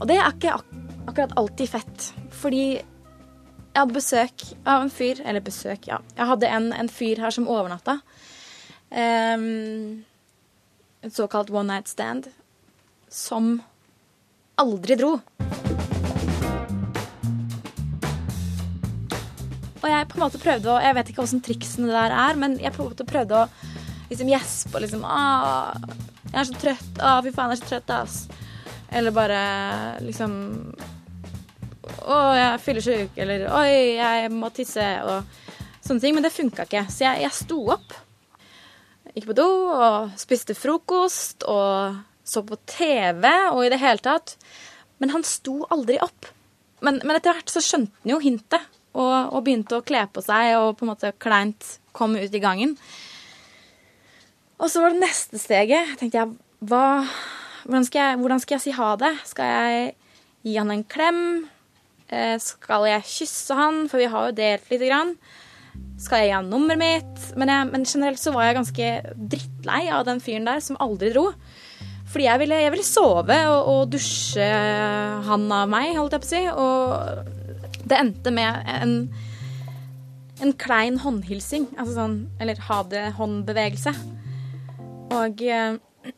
Og 0.00 0.08
det 0.08 0.16
er 0.18 0.32
ikke 0.32 0.56
ak 0.56 0.72
akkurat 1.06 1.36
alltid 1.38 1.70
fett, 1.70 2.06
fordi 2.34 2.80
jeg 3.76 3.82
hadde 3.82 3.92
besøk 3.98 4.42
av 4.64 4.86
en 4.86 4.90
fyr 4.92 5.18
Eller 5.20 5.44
besøk, 5.44 5.90
ja. 5.90 6.00
Jeg 6.16 6.28
hadde 6.30 6.48
en, 6.48 6.70
en 6.72 6.88
fyr 6.88 7.20
her 7.20 7.34
som 7.34 7.48
overnatta. 7.52 7.98
Um, 8.88 10.06
en 11.04 11.12
såkalt 11.12 11.50
one 11.52 11.68
night 11.68 11.90
stand, 11.90 12.30
som 13.12 13.58
aldri 14.56 14.96
dro. 14.96 15.18
Og 19.76 19.92
jeg 19.92 20.08
på 20.08 20.16
en 20.16 20.24
måte 20.24 20.40
prøvde 20.40 20.72
å 20.72 20.80
Jeg 20.80 20.96
vet 20.96 21.12
ikke 21.12 21.26
åssen 21.26 21.44
triksene 21.44 21.92
der 21.92 22.16
er, 22.16 22.40
men 22.40 22.56
jeg 22.62 22.72
på 22.72 22.80
en 22.80 22.94
måte 22.94 23.04
prøvde 23.06 23.44
å 23.44 23.46
liksom 24.08 24.32
gjespe 24.32 24.72
og 24.72 24.86
liksom 24.86 25.04
jeg 25.04 26.40
er 26.40 26.48
så 26.48 26.60
trøtt. 26.64 26.92
Å, 26.96 27.18
fy 27.22 27.30
faen, 27.36 27.52
jeg 27.52 27.60
er 27.60 27.60
så 27.60 27.68
trøtt, 27.74 27.92
ass. 27.92 28.20
Eller 28.96 29.12
bare 29.12 29.40
liksom 30.00 30.32
Å, 32.06 32.16
jeg 32.38 32.48
er 32.48 32.62
fyllesyk. 32.62 33.20
Eller 33.22 33.46
Oi, 33.50 33.70
jeg 33.98 34.32
må 34.34 34.50
tisse. 34.54 34.88
Og 35.04 35.86
sånne 35.86 36.02
ting. 36.02 36.16
Men 36.16 36.26
det 36.26 36.34
funka 36.34 36.66
ikke. 36.68 36.86
Så 36.92 37.06
jeg, 37.06 37.26
jeg 37.26 37.38
sto 37.44 37.62
opp 37.74 38.02
gikk 39.16 39.30
på 39.30 39.36
do 39.38 39.48
og 39.72 40.16
spiste 40.20 40.54
frokost 40.56 41.46
og 41.48 41.96
så 42.26 42.42
på 42.44 42.58
TV 42.68 43.24
og 43.52 43.62
i 43.64 43.70
det 43.72 43.80
hele 43.80 44.02
tatt. 44.04 44.36
Men 45.00 45.12
han 45.14 45.24
sto 45.26 45.62
aldri 45.72 45.98
opp. 46.04 46.28
Men, 46.84 47.00
men 47.04 47.16
etter 47.16 47.32
hvert 47.32 47.52
så 47.52 47.62
skjønte 47.64 47.94
han 48.02 48.12
jo 48.12 48.20
hintet 48.20 48.66
og, 48.96 49.32
og 49.32 49.44
begynte 49.46 49.78
å 49.78 49.84
kle 49.86 50.04
på 50.12 50.24
seg 50.24 50.56
og 50.58 50.76
på 50.76 50.84
en 50.84 50.92
måte 50.92 51.14
kleint 51.22 51.76
komme 51.96 52.20
ut 52.24 52.34
i 52.34 52.42
gangen. 52.42 52.76
Og 54.60 54.68
så 54.72 54.82
var 54.82 54.92
det 54.92 55.04
neste 55.04 55.40
steget. 55.40 55.96
tenkte 56.00 56.20
jeg, 56.20 56.36
hva, 56.68 57.04
hvordan, 57.64 57.88
skal 57.88 58.02
jeg, 58.02 58.20
hvordan 58.20 58.42
skal 58.42 58.56
jeg 58.56 58.64
si 58.66 58.76
ha 58.76 58.92
det? 59.00 59.12
Skal 59.28 59.52
jeg 59.52 59.90
gi 60.44 60.56
han 60.56 60.72
en 60.72 60.84
klem? 60.84 61.22
Eh, 62.12 62.36
Skal 62.42 62.86
jeg 62.90 63.08
kysse 63.10 63.56
han? 63.58 63.84
For 63.90 64.02
vi 64.02 64.10
har 64.12 64.28
jo 64.28 64.38
delt 64.38 64.70
lite 64.70 64.88
grann. 64.90 65.14
Skal 66.00 66.22
jeg 66.22 66.30
gi 66.30 66.36
han 66.36 66.50
nummeret 66.52 66.80
mitt? 66.80 67.28
Men, 67.36 67.52
jeg, 67.52 67.68
men 67.72 67.86
generelt 67.88 68.20
så 68.20 68.32
var 68.34 68.48
jeg 68.48 68.58
ganske 68.58 68.90
drittlei 69.34 69.82
av 69.92 70.06
den 70.08 70.20
fyren 70.24 70.48
der 70.48 70.62
som 70.64 70.78
aldri 70.80 71.12
dro. 71.14 71.30
Fordi 72.06 72.28
jeg 72.28 72.40
ville, 72.40 72.58
jeg 72.62 72.72
ville 72.72 72.86
sove 72.86 73.36
og, 73.50 73.70
og 73.72 73.80
dusje 73.92 74.46
han 75.26 75.46
av 75.52 75.66
meg, 75.72 75.96
holdt 75.98 76.14
jeg 76.14 76.22
på 76.22 76.28
å 76.28 76.34
si. 76.34 76.42
Og 76.52 77.86
det 77.90 77.98
endte 77.98 78.32
med 78.34 78.70
en, 78.76 78.94
en 80.44 80.54
klein 80.60 81.00
håndhilsing. 81.02 81.68
Altså 81.76 81.96
sånn, 81.98 82.18
eller 82.40 82.62
ha 82.68 82.82
det-håndbevegelse. 82.92 83.94
Og 85.16 85.42
eh, 85.42 85.76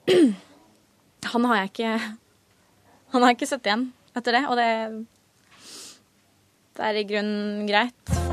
han 1.33 1.49
har 1.49 1.63
jeg 1.63 1.71
ikke 1.73 1.93
Han 3.13 3.23
har 3.23 3.31
jeg 3.31 3.39
ikke 3.39 3.49
sett 3.49 3.67
igjen 3.69 3.89
etter 4.17 4.35
det, 4.35 4.41
og 4.51 4.57
det, 4.59 4.71
det 5.15 5.18
er 6.79 7.03
i 7.03 7.07
grunnen 7.09 7.67
greit. 7.69 8.28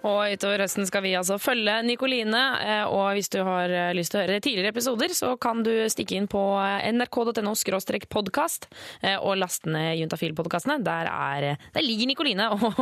Og 0.00 0.32
utover 0.32 0.62
høsten 0.64 0.86
skal 0.88 1.02
vi 1.04 1.10
altså 1.18 1.36
følge 1.36 1.74
Nikoline. 1.84 2.40
eh, 2.64 2.84
Og 2.88 3.10
hvis 3.18 3.28
du 3.28 3.42
har 3.44 3.68
eh, 3.68 3.90
lyst 3.92 4.12
til 4.14 4.20
å 4.20 4.24
høre 4.24 4.40
tidligere 4.40 4.70
episoder, 4.72 5.12
så 5.12 5.34
kan 5.36 5.60
du 5.62 5.68
stikke 5.92 6.16
inn 6.16 6.28
på 6.30 6.40
nrk.no 6.40 7.34
nrk.no 7.52 8.06
podkast 8.08 8.64
og 9.20 9.34
laste 9.36 9.68
ned 9.68 9.98
Juntafil-podkastene. 10.00 10.78
Der, 10.84 11.04
er- 11.10 11.58
der 11.74 11.84
ligger 11.84 12.08
Nikoline 12.08 12.46
og, 12.56 12.80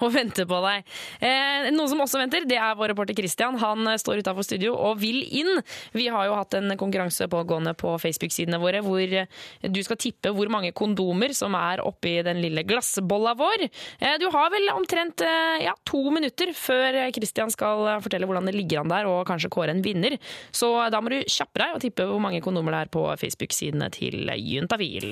og 0.00 0.14
venter 0.14 0.46
på 0.48 0.60
deg. 0.64 0.86
Eh, 1.20 1.68
Noen 1.76 1.90
som 1.92 2.00
også 2.00 2.22
venter, 2.22 2.46
det 2.48 2.56
er 2.56 2.72
vår 2.78 2.94
reporter 2.94 3.14
Christian. 3.18 3.58
Han 3.60 3.84
eh, 3.92 3.98
står 4.00 4.22
utafor 4.24 4.46
studio 4.48 4.72
og 4.80 4.96
vil 5.04 5.20
inn. 5.28 5.60
Vi 5.92 6.08
har 6.08 6.24
jo 6.30 6.38
hatt 6.40 6.56
en 6.56 6.72
konkurranse 6.80 7.28
pågående 7.32 7.76
på 7.76 7.98
Facebook-sidene 8.00 8.62
våre 8.62 8.80
hvor 8.86 9.04
eh, 9.04 9.28
du 9.68 9.82
skal 9.84 10.00
tippe 10.00 10.32
hvor 10.32 10.48
mange 10.52 10.72
kondomer 10.72 11.36
som 11.36 11.52
er 11.60 11.84
oppi 11.84 12.16
den 12.24 12.40
lille 12.40 12.64
glassbolla 12.64 13.36
vår. 13.36 13.68
Eh, 14.00 14.16
Du 14.24 14.30
har 14.32 14.48
vel 14.56 14.72
omtrent 14.72 15.20
eh, 15.20 15.66
ja, 15.68 15.76
to 15.84 16.00
minutter 16.10 16.45
før 16.54 17.00
Christian 17.16 17.50
skal 17.50 17.88
fortelle 18.04 18.28
hvordan 18.28 18.46
det 18.50 18.56
ligger 18.56 18.82
an 18.82 18.92
der 18.92 19.10
og 19.10 19.24
kanskje 19.28 19.50
kåre 19.52 19.74
en 19.74 19.84
vinner. 19.84 20.18
Så 20.54 20.70
da 20.92 21.00
må 21.02 21.12
du 21.12 21.20
kjappe 21.24 21.62
deg 21.62 21.76
og 21.76 21.82
tippe 21.82 22.06
hvor 22.06 22.22
mange 22.22 22.42
kondomer 22.44 22.76
det 22.76 22.84
er 22.84 22.94
på 22.98 23.06
Facebook-sidene 23.20 23.90
til 23.94 24.30
Juntafil. 24.36 25.10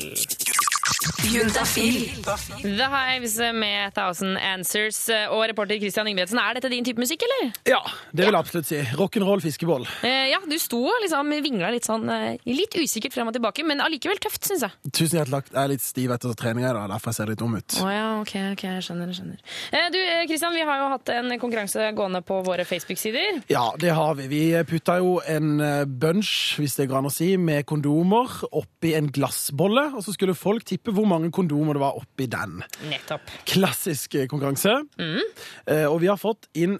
Juntafil. 1.29 2.25
The 2.63 2.89
Hives 2.93 3.37
med 3.55 3.95
Thousand 3.97 4.39
Answers 4.39 5.01
og 5.29 5.45
reporter 5.51 5.79
Christian 5.83 6.09
Ingebretsen. 6.09 6.41
Er 6.41 6.57
dette 6.59 6.71
din 6.73 6.87
type 6.87 7.01
musikk, 7.03 7.25
eller? 7.27 7.53
Ja, 7.69 7.81
det 8.13 8.25
vil 8.27 8.33
jeg 8.33 8.41
absolutt 8.41 8.69
si. 8.71 8.81
Rock'n'roll 8.99 9.43
fiskeboll. 9.45 9.87
Eh, 10.07 10.31
ja, 10.33 10.41
du 10.49 10.57
sto 10.61 10.81
og 10.89 11.03
liksom 11.05 11.33
vingla 11.45 11.71
litt 11.75 11.87
sånn 11.89 12.09
eh, 12.13 12.41
litt 12.49 12.77
usikkert 12.79 13.15
frem 13.17 13.31
og 13.31 13.37
tilbake, 13.37 13.65
men 13.67 13.83
allikevel 13.85 14.21
tøft, 14.23 14.47
syns 14.49 14.65
jeg. 14.67 14.93
Tusen 14.93 15.19
hjertelig 15.21 15.41
takk. 15.41 15.51
Jeg 15.53 15.61
er 15.65 15.73
litt 15.75 15.85
stiv 15.85 16.15
etter 16.15 16.37
treninga, 16.39 16.73
da, 16.77 16.87
derfor 16.95 17.13
jeg 17.13 17.19
ser 17.19 17.33
litt 17.33 17.43
dum 17.43 17.57
ut. 17.59 17.77
Å 17.85 17.91
ja, 17.93 18.07
ok, 18.23 18.35
ok, 18.55 18.65
jeg 18.69 18.87
skjønner. 18.87 19.13
jeg 19.13 19.19
skjønner. 19.21 19.43
Eh, 19.73 19.89
du, 19.95 19.99
eh, 20.01 20.25
Christian, 20.31 20.57
vi 20.57 20.65
har 20.69 20.81
jo 20.83 20.91
hatt 20.95 21.13
en 21.15 21.37
konkurranse 21.43 21.91
gående 21.99 22.23
på 22.27 22.41
våre 22.47 22.67
Facebook-sider. 22.69 23.43
Ja, 23.53 23.67
det 23.81 23.93
har 23.97 24.17
vi. 24.21 24.29
Vi 24.33 24.43
putta 24.71 24.99
jo 25.03 25.19
en 25.29 25.61
eh, 25.61 25.85
bunch, 25.85 26.57
hvis 26.61 26.79
det 26.81 26.89
går 26.91 27.03
an 27.03 27.11
å 27.11 27.15
si, 27.15 27.35
med 27.41 27.67
kondomer 27.69 28.31
oppi 28.55 28.95
en 28.97 29.11
glassbolle, 29.15 29.91
og 29.95 30.05
så 30.07 30.15
skulle 30.17 30.37
folk 30.39 30.67
tippe 30.69 30.94
hvor 30.95 31.07
mange 31.11 31.31
kondomer 31.35 31.77
det 31.77 31.83
var 31.83 31.99
oppi 32.01 32.27
den. 32.31 32.59
Nettopp. 32.91 33.31
Klassisk 33.51 34.15
eh, 34.21 34.27
konkurranse. 34.31 34.77
Mm. 34.99 35.21
Eh, 35.67 35.87
Og 35.91 36.01
vi 36.03 36.11
har 36.11 36.21
fått 36.21 36.49
inn 36.55 36.79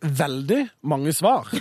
veldig 0.00 0.60
mange 0.86 1.12
svar. 1.16 1.48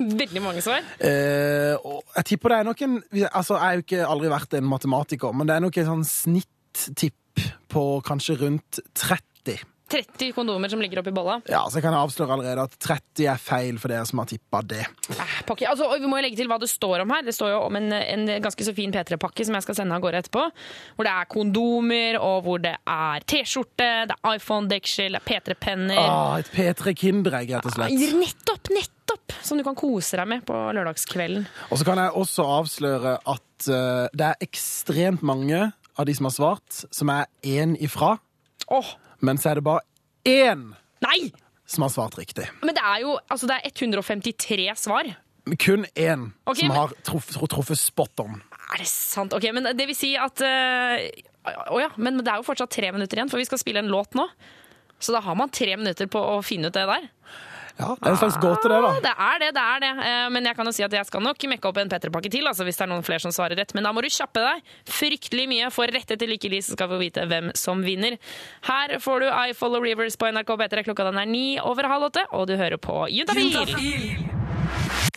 Veldig 0.00 0.40
mange 0.42 0.62
svar. 0.64 0.82
Eh, 0.98 1.76
og 1.86 2.00
jeg 2.16 2.26
tipper 2.32 2.50
det 2.50 2.56
er 2.58 2.66
nok 2.66 2.80
en 2.82 2.96
Altså, 3.30 3.54
jeg 3.54 3.60
har 3.62 3.76
jo 3.76 3.84
ikke 3.84 4.06
aldri 4.10 4.30
vært 4.32 4.56
en 4.58 4.66
matematiker, 4.66 5.36
men 5.36 5.46
det 5.46 5.54
er 5.54 5.62
nok 5.62 5.78
en 5.78 5.86
sånn 5.92 6.02
snittipp 6.08 7.44
på 7.70 7.84
kanskje 8.02 8.34
rundt 8.40 8.80
30. 8.98 9.60
30 9.90 10.32
kondomer 10.36 10.70
som 10.70 10.80
ligger 10.82 11.00
oppi 11.02 11.12
bolla. 11.14 11.40
Ja, 11.50 11.64
så 11.70 11.82
kan 11.82 11.94
jeg 11.94 12.06
avsløre 12.06 12.36
allerede 12.36 12.66
at 12.68 12.76
30 12.78 13.26
er 13.32 13.40
feil 13.42 13.80
for 13.82 13.92
dere 13.92 14.06
som 14.08 14.22
har 14.22 14.28
tippa 14.30 14.62
det. 14.66 14.84
Pakke. 15.48 15.66
Altså, 15.68 15.88
og 15.90 16.00
vi 16.02 16.10
må 16.10 16.20
jo 16.20 16.26
legge 16.26 16.38
til 16.38 16.50
hva 16.50 16.60
det 16.62 16.70
står 16.70 17.04
om 17.04 17.14
her. 17.14 17.24
Det 17.26 17.34
står 17.36 17.52
jo 17.54 17.58
om 17.66 17.78
en, 17.80 17.90
en 17.98 18.26
ganske 18.44 18.66
så 18.66 18.74
fin 18.76 18.94
P3-pakke 18.94 19.46
som 19.46 19.58
jeg 19.58 19.66
skal 19.66 19.80
sende 19.80 19.96
av 19.96 20.04
gårde 20.04 20.22
etterpå. 20.22 20.46
Hvor 20.96 21.08
det 21.08 21.14
er 21.14 21.30
kondomer, 21.34 22.20
og 22.20 22.46
hvor 22.46 22.62
det 22.62 22.76
er 22.78 23.26
T-skjorte, 23.26 23.90
det 24.10 24.16
er 24.16 24.38
iPhone-deksel, 24.38 25.18
det 25.18 25.22
er 25.22 25.26
P3-penner. 25.26 26.00
Ah, 26.04 26.38
et 26.40 26.52
P3 26.54 26.94
Kinderegg, 27.02 27.54
rett 27.56 27.68
og 27.70 27.76
slett. 27.76 28.06
Nettopp, 28.20 28.72
nettopp! 28.74 29.36
Som 29.46 29.58
du 29.58 29.66
kan 29.66 29.78
kose 29.78 30.18
deg 30.20 30.28
med 30.30 30.46
på 30.46 30.56
lørdagskvelden. 30.76 31.46
Og 31.70 31.80
så 31.80 31.86
kan 31.88 31.98
jeg 31.98 32.14
også 32.20 32.46
avsløre 32.60 33.18
at 33.18 33.70
uh, 33.70 34.06
det 34.14 34.32
er 34.32 34.46
ekstremt 34.46 35.24
mange 35.26 35.70
av 35.98 36.06
de 36.08 36.16
som 36.16 36.28
har 36.28 36.34
svart, 36.36 36.82
som 36.94 37.12
er 37.12 37.26
én 37.46 37.76
ifra. 37.82 38.16
Men 39.20 39.38
så 39.40 39.50
er 39.52 39.60
det 39.60 39.64
bare 39.66 39.84
én 40.28 40.70
Nei! 41.04 41.30
som 41.70 41.84
har 41.86 41.92
svart 41.94 42.16
riktig. 42.18 42.48
Men 42.64 42.74
det 42.74 42.82
er 42.82 43.02
jo 43.04 43.16
altså 43.30 43.46
det 43.50 43.60
er 43.60 43.70
153 43.70 44.68
svar. 44.80 45.10
Kun 45.60 45.86
én 45.96 46.30
okay, 46.46 46.60
som 46.66 46.68
men- 46.68 46.76
har 46.76 46.94
truff, 47.06 47.30
truffet 47.48 47.78
spot 47.78 48.20
on. 48.24 48.40
Er 48.74 48.82
det 48.82 48.88
sant? 48.90 49.32
Ok, 49.34 49.46
men 49.54 49.64
det 49.76 49.86
vil 49.88 49.96
si 49.98 50.12
at 50.20 50.40
eh, 50.46 51.08
Å 51.72 51.78
ja, 51.80 51.88
men 51.96 52.20
det 52.20 52.28
er 52.28 52.38
jo 52.42 52.46
fortsatt 52.46 52.70
tre 52.70 52.90
minutter 52.92 53.16
igjen, 53.18 53.30
for 53.32 53.40
vi 53.40 53.46
skal 53.48 53.58
spille 53.58 53.80
en 53.80 53.88
låt 53.90 54.14
nå. 54.14 54.26
Så 55.00 55.14
da 55.16 55.22
har 55.24 55.34
man 55.38 55.48
tre 55.48 55.72
minutter 55.80 56.06
på 56.12 56.20
å 56.20 56.42
finne 56.44 56.68
ut 56.68 56.76
det 56.76 56.84
der. 56.86 57.06
Ja, 57.80 57.94
Det 57.96 58.06
er 58.06 58.14
en 58.14 58.20
slags 58.20 58.38
gåte, 58.42 58.68
det, 58.70 58.80
da. 58.84 58.90
Det 59.06 59.12
er 59.26 59.42
det, 59.42 59.50
det 59.56 59.64
er 59.64 59.82
det. 59.86 59.92
Eh, 60.06 60.28
Men 60.34 60.48
jeg 60.50 60.56
kan 60.58 60.68
jo 60.68 60.72
si 60.76 60.84
at 60.86 60.92
jeg 60.92 61.08
skal 61.08 61.24
nok 61.24 61.46
mekke 61.54 61.70
opp 61.70 61.80
en 61.82 61.90
Petter-pakke 61.92 62.30
til, 62.32 62.46
altså 62.50 62.66
hvis 62.68 62.76
det 62.80 62.86
er 62.86 62.92
noen 62.92 63.06
flere 63.06 63.24
som 63.24 63.32
svarer 63.34 63.56
rett. 63.58 63.74
Men 63.74 63.88
da 63.88 63.92
må 63.96 64.04
du 64.04 64.10
kjappe 64.12 64.42
deg 64.44 64.74
fryktelig 64.90 65.46
mye, 65.50 65.70
for 65.74 65.90
rett 65.90 66.10
etter 66.16 66.28
Like 66.30 66.50
Lis 66.52 66.70
skal 66.72 66.90
vi 66.90 66.98
få 66.98 67.00
vite 67.06 67.26
hvem 67.30 67.52
som 67.58 67.82
vinner. 67.86 68.18
Her 68.68 68.98
får 69.00 69.24
du 69.24 69.28
I 69.30 69.54
Follow 69.56 69.82
Rivers 69.82 70.16
på 70.20 70.30
NRK 70.30 70.56
P3. 70.60 70.84
Klokka 70.90 71.08
den 71.10 71.18
er 71.22 71.30
ni 71.30 71.46
over 71.60 71.88
halv 71.88 72.10
åtte, 72.10 72.26
og 72.32 72.46
du 72.50 72.56
hører 72.60 72.78
på 72.80 73.06
Juntafil. 73.10 74.39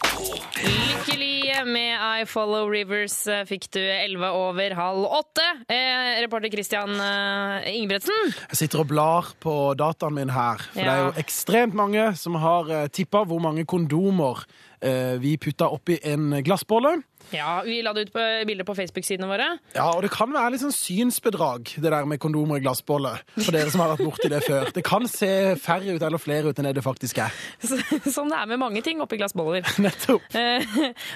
Lykkelig 0.02 1.66
med 1.68 1.94
I 2.22 2.26
Follow 2.30 2.70
Rivers 2.72 3.16
eh, 3.30 3.44
fikk 3.48 3.68
du 3.76 3.80
11 3.82 4.30
over 4.34 4.76
halv 4.78 5.06
åtte. 5.20 5.46
Eh, 5.72 6.20
reporter 6.24 6.52
Christian 6.54 6.96
eh, 6.98 7.70
Ingebretsen. 7.78 8.34
Jeg 8.54 8.62
sitter 8.64 8.84
og 8.84 8.90
blar 8.92 9.32
på 9.44 9.56
dataen 9.80 10.18
min 10.18 10.34
her. 10.34 10.64
For 10.74 10.82
det 10.82 10.94
er 10.94 11.04
jo 11.06 11.14
ekstremt 11.24 11.78
mange 11.78 12.10
som 12.20 12.38
har 12.42 12.72
eh, 12.74 12.88
tippa 12.94 13.24
hvor 13.30 13.42
mange 13.44 13.66
kondomer 13.70 14.44
eh, 14.82 15.16
vi 15.22 15.36
putta 15.42 15.70
oppi 15.74 16.00
en 16.10 16.40
glassbolle. 16.44 16.98
Ja, 17.32 17.62
Vi 17.66 17.82
la 17.82 17.94
det 17.94 18.08
ut 18.08 18.14
på 18.14 18.24
bilder 18.48 18.64
på 18.68 18.76
Facebook-sidene 18.78 19.28
våre. 19.30 19.48
Ja, 19.76 19.88
og 19.96 20.02
det 20.04 20.12
kan 20.14 20.32
være 20.34 20.52
litt 20.54 20.62
sånn 20.62 20.74
synsbedrag, 20.76 21.72
det 21.82 21.92
der 21.92 22.06
med 22.06 22.20
kondomer 22.22 22.58
i 22.60 22.64
glassbolle. 22.66 23.16
For 23.40 23.52
dere 23.56 23.72
som 23.74 23.82
har 23.82 23.94
vært 23.96 24.06
borti 24.06 24.30
det 24.30 24.42
før. 24.46 24.70
Det 24.76 24.84
kan 24.86 25.08
se 25.10 25.56
færre 25.62 25.96
ut 25.96 26.02
eller 26.06 26.22
flere 26.22 26.50
ut 26.52 26.60
enn 26.60 26.68
det 26.70 26.76
det 26.78 26.84
faktisk 26.86 27.18
er. 27.24 27.34
Som 28.12 28.30
det 28.30 28.38
er 28.38 28.46
med 28.52 28.60
mange 28.62 28.82
ting 28.86 29.02
oppi 29.02 29.18
glassboller. 29.22 29.66
Nettopp. 29.86 30.28
Eh, 30.36 30.66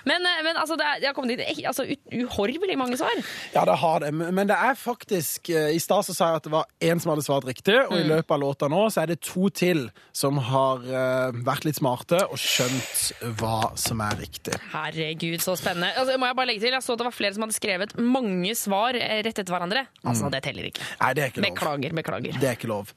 Men, 0.07 0.23
men 0.43 0.55
altså, 0.57 0.75
det, 0.79 0.85
har 1.05 1.13
kommet 1.17 1.37
inn 1.39 1.65
altså, 1.67 1.85
uhorvelig 2.13 2.77
mange 2.79 2.97
svar. 2.97 3.13
Ja, 3.53 3.65
det 3.67 3.75
har 3.81 3.99
det. 4.05 4.11
Men 4.15 4.47
det 4.49 4.55
er 4.57 4.73
faktisk 4.79 5.49
eh, 5.49 5.73
I 5.75 5.79
stad 5.83 6.05
sa 6.07 6.31
jeg 6.31 6.41
at 6.41 6.47
det 6.47 6.53
var 6.53 6.67
én 6.83 6.99
som 7.01 7.11
hadde 7.13 7.25
svart 7.25 7.45
riktig, 7.47 7.75
og 7.89 7.97
i 7.97 8.03
Mm. 8.07 8.11
løpet 8.13 8.31
av 8.31 8.39
låta 8.39 8.67
nå 8.71 8.83
så 8.93 9.01
er 9.01 9.07
det 9.11 9.17
to 9.25 9.49
til 9.49 9.87
som 10.15 10.37
har 10.37 10.83
eh, 10.85 11.31
vært 11.43 11.65
litt 11.67 11.75
smarte 11.79 12.19
og 12.29 12.37
skjønt 12.39 13.33
hva 13.39 13.71
som 13.77 13.99
er 14.05 14.15
riktig. 14.21 14.53
Herregud, 14.71 15.41
så 15.43 15.55
spennende. 15.59 15.89
Altså, 15.97 16.17
må 16.21 16.27
jeg 16.29 16.35
bare 16.37 16.47
legge 16.51 16.61
til, 16.63 16.71
jeg 16.77 16.83
så 16.85 16.93
at 16.93 17.01
det 17.01 17.07
var 17.07 17.15
flere 17.15 17.33
som 17.33 17.43
hadde 17.45 17.55
skrevet 17.57 17.95
mange 17.97 18.53
svar 18.55 18.95
eh, 18.99 19.19
rett 19.25 19.39
etter 19.41 19.53
hverandre. 19.55 19.85
Altså, 20.05 20.27
Mm. 20.27 20.31
det 20.35 20.43
teller 20.45 20.69
ikke. 20.69 20.85
Nei, 21.01 21.11
det 21.17 21.23
er 21.23 21.31
ikke 21.31 21.41
lov. 21.41 21.49
Beklager, 21.51 21.95
beklager. 22.01 22.39
Det 22.39 22.49
er 22.51 22.55
ikke 22.57 22.69
lov. 22.71 22.93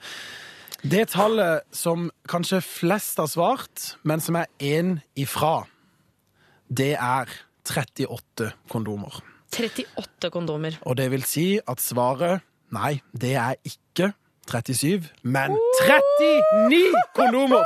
Det 0.82 1.02
tallet 1.12 1.62
som 1.76 2.10
kanskje 2.28 2.62
flest 2.64 3.18
har 3.20 3.26
svart, 3.28 3.96
men 4.04 4.20
som 4.20 4.36
er 4.40 4.46
én 4.60 5.00
ifra, 5.16 5.66
det 6.72 6.94
er 6.96 7.28
38 7.68 8.52
kondomer. 8.70 9.20
38 9.52 10.30
kondomer. 10.30 10.78
Og 10.86 10.96
det 10.96 11.10
vil 11.10 11.22
si 11.26 11.58
at 11.68 11.82
svaret 11.82 12.40
nei, 12.72 13.00
det 13.12 13.34
er 13.36 13.56
ikke 13.66 14.12
37, 14.50 15.10
men 15.22 15.52
39 15.86 16.94
kondomer 17.14 17.64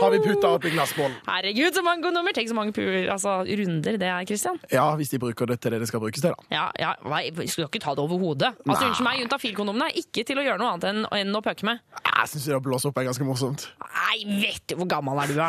har 0.00 0.10
vi 0.10 0.18
putta 0.24 0.50
oppi 0.56 0.70
glassbollen. 0.74 1.14
Herregud, 1.28 1.74
så 1.74 1.82
mange 1.86 2.10
nummer! 2.14 2.34
Tenk 2.34 2.50
så 2.50 2.56
mange 2.56 2.74
pur, 2.74 2.90
altså, 3.14 3.36
runder 3.46 3.98
det 4.00 4.08
er, 4.08 4.24
Christian. 4.28 4.58
Ja, 4.72 4.86
hvis 4.98 5.12
de 5.12 5.20
bruker 5.22 5.46
det 5.50 5.60
til 5.62 5.74
det 5.74 5.80
det 5.84 5.88
skal 5.90 6.02
brukes 6.02 6.22
til, 6.24 6.34
da. 6.34 6.48
Ja, 6.54 6.64
ja, 6.80 6.94
nei, 7.10 7.28
skal 7.46 7.68
ikke 7.68 7.82
ta 7.84 7.94
det 7.94 8.02
over 8.04 8.18
hodet. 8.18 8.54
Altså, 8.66 8.88
Unnskyld 8.90 9.06
meg, 9.06 9.20
juntafilkondomene 9.22 9.90
er 9.90 10.00
ikke 10.02 10.24
til 10.26 10.40
å 10.40 10.46
gjøre 10.46 10.60
noe 10.62 10.72
annet 10.74 10.88
enn, 10.90 11.04
enn 11.20 11.38
å 11.38 11.42
pøke 11.44 11.68
med. 11.68 11.82
Jeg 12.14 12.30
syns 12.30 12.44
det 12.46 12.54
å 12.56 12.62
blåse 12.62 12.86
opp 12.88 12.98
er 13.00 13.08
ganske 13.08 13.26
morsomt. 13.26 13.64
Nei, 13.82 14.18
vet 14.44 14.62
du, 14.70 14.76
hvor 14.78 14.88
gammel 14.90 15.18
er 15.22 15.32
du, 15.32 15.34
da? 15.38 15.48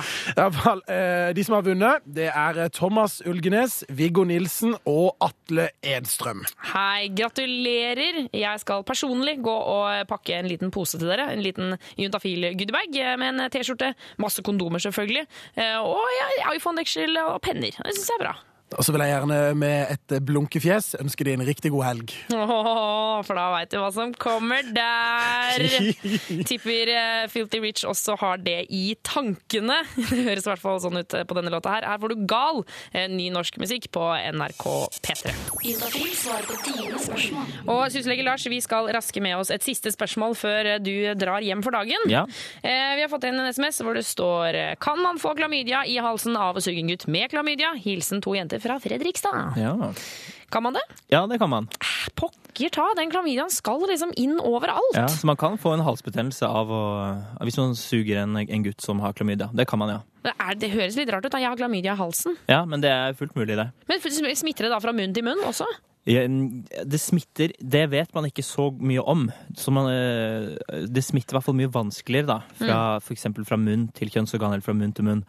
Hvert 0.55 0.89
eh, 0.91 1.29
De 1.37 1.43
som 1.45 1.57
har 1.57 1.65
vunnet, 1.67 2.07
det 2.17 2.27
er 2.31 2.59
eh, 2.63 2.71
Thomas 2.73 3.19
Ulgenes, 3.29 3.83
Viggo 3.93 4.25
Nilsen 4.27 4.73
og 4.89 5.13
Atle 5.23 5.69
Edstrøm. 5.85 6.41
Hei, 6.71 7.11
gratulerer. 7.13 8.23
Jeg 8.33 8.63
skal 8.63 8.85
personlig 8.87 9.37
gå 9.45 9.53
og 9.53 10.09
pakke 10.09 10.39
en 10.39 10.49
liten 10.49 10.73
pose 10.73 10.97
til 10.97 11.11
dere. 11.11 11.29
En 11.35 11.43
liten 11.45 11.77
juntafil-goodiebag 12.01 12.99
med 13.21 13.29
en 13.35 13.53
T-skjorte, 13.53 13.93
masse 14.21 14.43
kondomer 14.45 14.81
selvfølgelig, 14.81 15.27
eh, 15.59 15.77
og 15.79 16.01
ja, 16.17 16.51
iPhone-deksel 16.55 17.21
og 17.27 17.39
penner. 17.45 17.77
Det 17.77 17.97
syns 17.99 18.09
jeg 18.15 18.19
er 18.19 18.27
bra. 18.27 18.35
Og 18.73 18.81
så 18.83 18.91
vil 18.91 19.03
jeg 19.05 19.13
gjerne 19.13 19.39
med 19.61 19.91
et 19.93 20.15
blunkefjes 20.25 20.95
ønske 20.99 21.23
deg 21.27 21.37
en 21.37 21.45
riktig 21.47 21.69
god 21.71 21.83
helg. 21.85 22.13
Oh, 22.33 23.21
for 23.23 23.37
da 23.37 23.45
veit 23.53 23.69
du 23.71 23.77
hva 23.79 23.91
som 23.93 24.11
kommer 24.19 24.65
der. 24.75 25.61
Tipper 26.49 26.91
Filty 27.31 27.45
Filthy 27.45 27.59
Rich 27.61 27.85
også 27.87 28.15
har 28.19 28.41
det 28.41 28.65
i 28.73 28.95
tankene. 29.05 29.77
Det 30.09 30.23
høres 30.25 30.45
i 30.47 30.49
hvert 30.49 30.61
fall 30.63 30.79
sånn 30.81 30.97
ut 30.99 31.13
på 31.29 31.37
denne 31.37 31.51
låta 31.53 31.71
her. 31.75 31.85
Her 31.87 31.99
får 32.01 32.11
du 32.15 32.25
Gal, 32.29 32.61
eh, 32.91 33.05
ny 33.11 33.29
norsk 33.33 33.57
musikk 33.61 33.87
på 33.93 34.01
NRK 34.33 34.65
P3. 35.05 35.33
Juntafil 35.65 36.11
svarer 36.17 36.49
på 36.49 36.57
dine 36.65 36.99
spørsmål. 37.01 37.53
Og 37.71 37.83
syslege 37.93 38.25
Lars, 38.25 38.45
vi 38.49 38.59
skal 38.65 38.89
raske 38.95 39.21
med 39.23 39.37
oss 39.39 39.51
et 39.53 39.63
siste 39.65 39.93
spørsmål 39.93 40.35
før 40.39 40.71
du 40.83 40.91
drar 41.19 41.45
hjem 41.45 41.61
for 41.65 41.75
dagen. 41.77 42.09
Ja. 42.11 42.25
Eh, 42.63 42.95
Vi 42.97 43.03
har 43.05 43.11
fått 43.11 43.27
inn 43.29 43.37
en 43.39 43.51
SMS 43.53 43.81
hvor 43.85 43.95
det 43.97 44.05
står 44.07 44.55
eh, 44.57 44.73
Kan 44.81 45.01
man 45.03 45.19
få 45.21 45.35
klamydia 45.37 45.83
i 45.85 45.97
halsen 46.01 46.35
av 46.39 46.57
å 46.57 46.63
suge 46.63 46.81
en 46.81 46.91
gutt 46.91 47.07
med 47.11 47.29
klamydia? 47.33 47.73
Hilsen 47.85 48.23
to 48.25 48.33
jenter 48.37 48.54
fra 48.63 48.79
Fredrikstad. 48.83 49.57
Ja. 49.59 49.91
Kan 50.53 50.63
man 50.63 50.73
det? 50.77 50.83
ja, 51.11 51.25
det 51.27 51.39
kan 51.41 51.49
man. 51.49 51.67
Pokker 52.15 52.69
ta, 52.71 52.85
den 52.95 53.09
klamydiaen 53.11 53.49
skal 53.51 53.81
liksom 53.89 54.13
inn 54.15 54.37
overalt. 54.39 54.93
Ja, 54.95 55.07
så 55.11 55.27
man 55.27 55.37
kan 55.39 55.57
få 55.59 55.73
en 55.75 55.83
halsbetennelse 55.83 56.47
av 56.47 56.69
å 56.71 56.83
Hvis 57.43 57.57
man 57.59 57.73
suger 57.75 58.21
en, 58.23 58.37
en 58.37 58.63
gutt 58.63 58.81
som 58.81 59.01
har 59.03 59.13
klamydia. 59.17 59.49
Det 59.53 59.65
kan 59.67 59.81
man, 59.81 59.89
ja. 59.97 59.99
Det, 60.25 60.35
er, 60.39 60.55
det 60.61 60.69
høres 60.73 60.95
litt 60.99 61.11
rart 61.11 61.25
ut. 61.25 61.33
da. 61.33 61.41
Jeg 61.41 61.51
har 61.51 61.59
klamydia 61.59 61.97
i 61.97 61.99
halsen. 61.99 62.37
Ja, 62.49 62.63
men 62.65 62.81
det 62.85 62.93
er 62.93 63.17
fullt 63.17 63.35
mulig, 63.35 63.57
det. 63.57 63.67
Men 63.89 63.99
smitter 64.05 64.69
det 64.69 64.71
da 64.73 64.79
fra 64.83 64.93
munn 64.95 65.13
til 65.13 65.25
munn 65.27 65.43
også? 65.49 65.67
Ja, 66.05 66.21
Det 66.85 66.99
smitter 67.01 67.53
Det 67.59 67.89
vet 67.89 68.13
man 68.13 68.27
ikke 68.29 68.45
så 68.45 68.69
mye 68.77 69.01
om. 69.01 69.25
Så 69.57 69.73
man, 69.73 69.89
eh, 69.89 70.85
det 70.85 71.03
smitter 71.03 71.33
i 71.33 71.37
hvert 71.39 71.47
fall 71.49 71.57
mye 71.57 71.71
vanskeligere, 71.73 72.29
da. 72.29 72.39
Fra, 72.61 72.79
For 73.01 73.17
eksempel 73.17 73.45
fra 73.45 73.57
munn 73.57 73.87
til 73.97 74.13
kjønnsorgan, 74.13 74.53
eller 74.53 74.65
fra 74.65 74.77
munn 74.77 74.93
til 74.93 75.05
munn. 75.09 75.23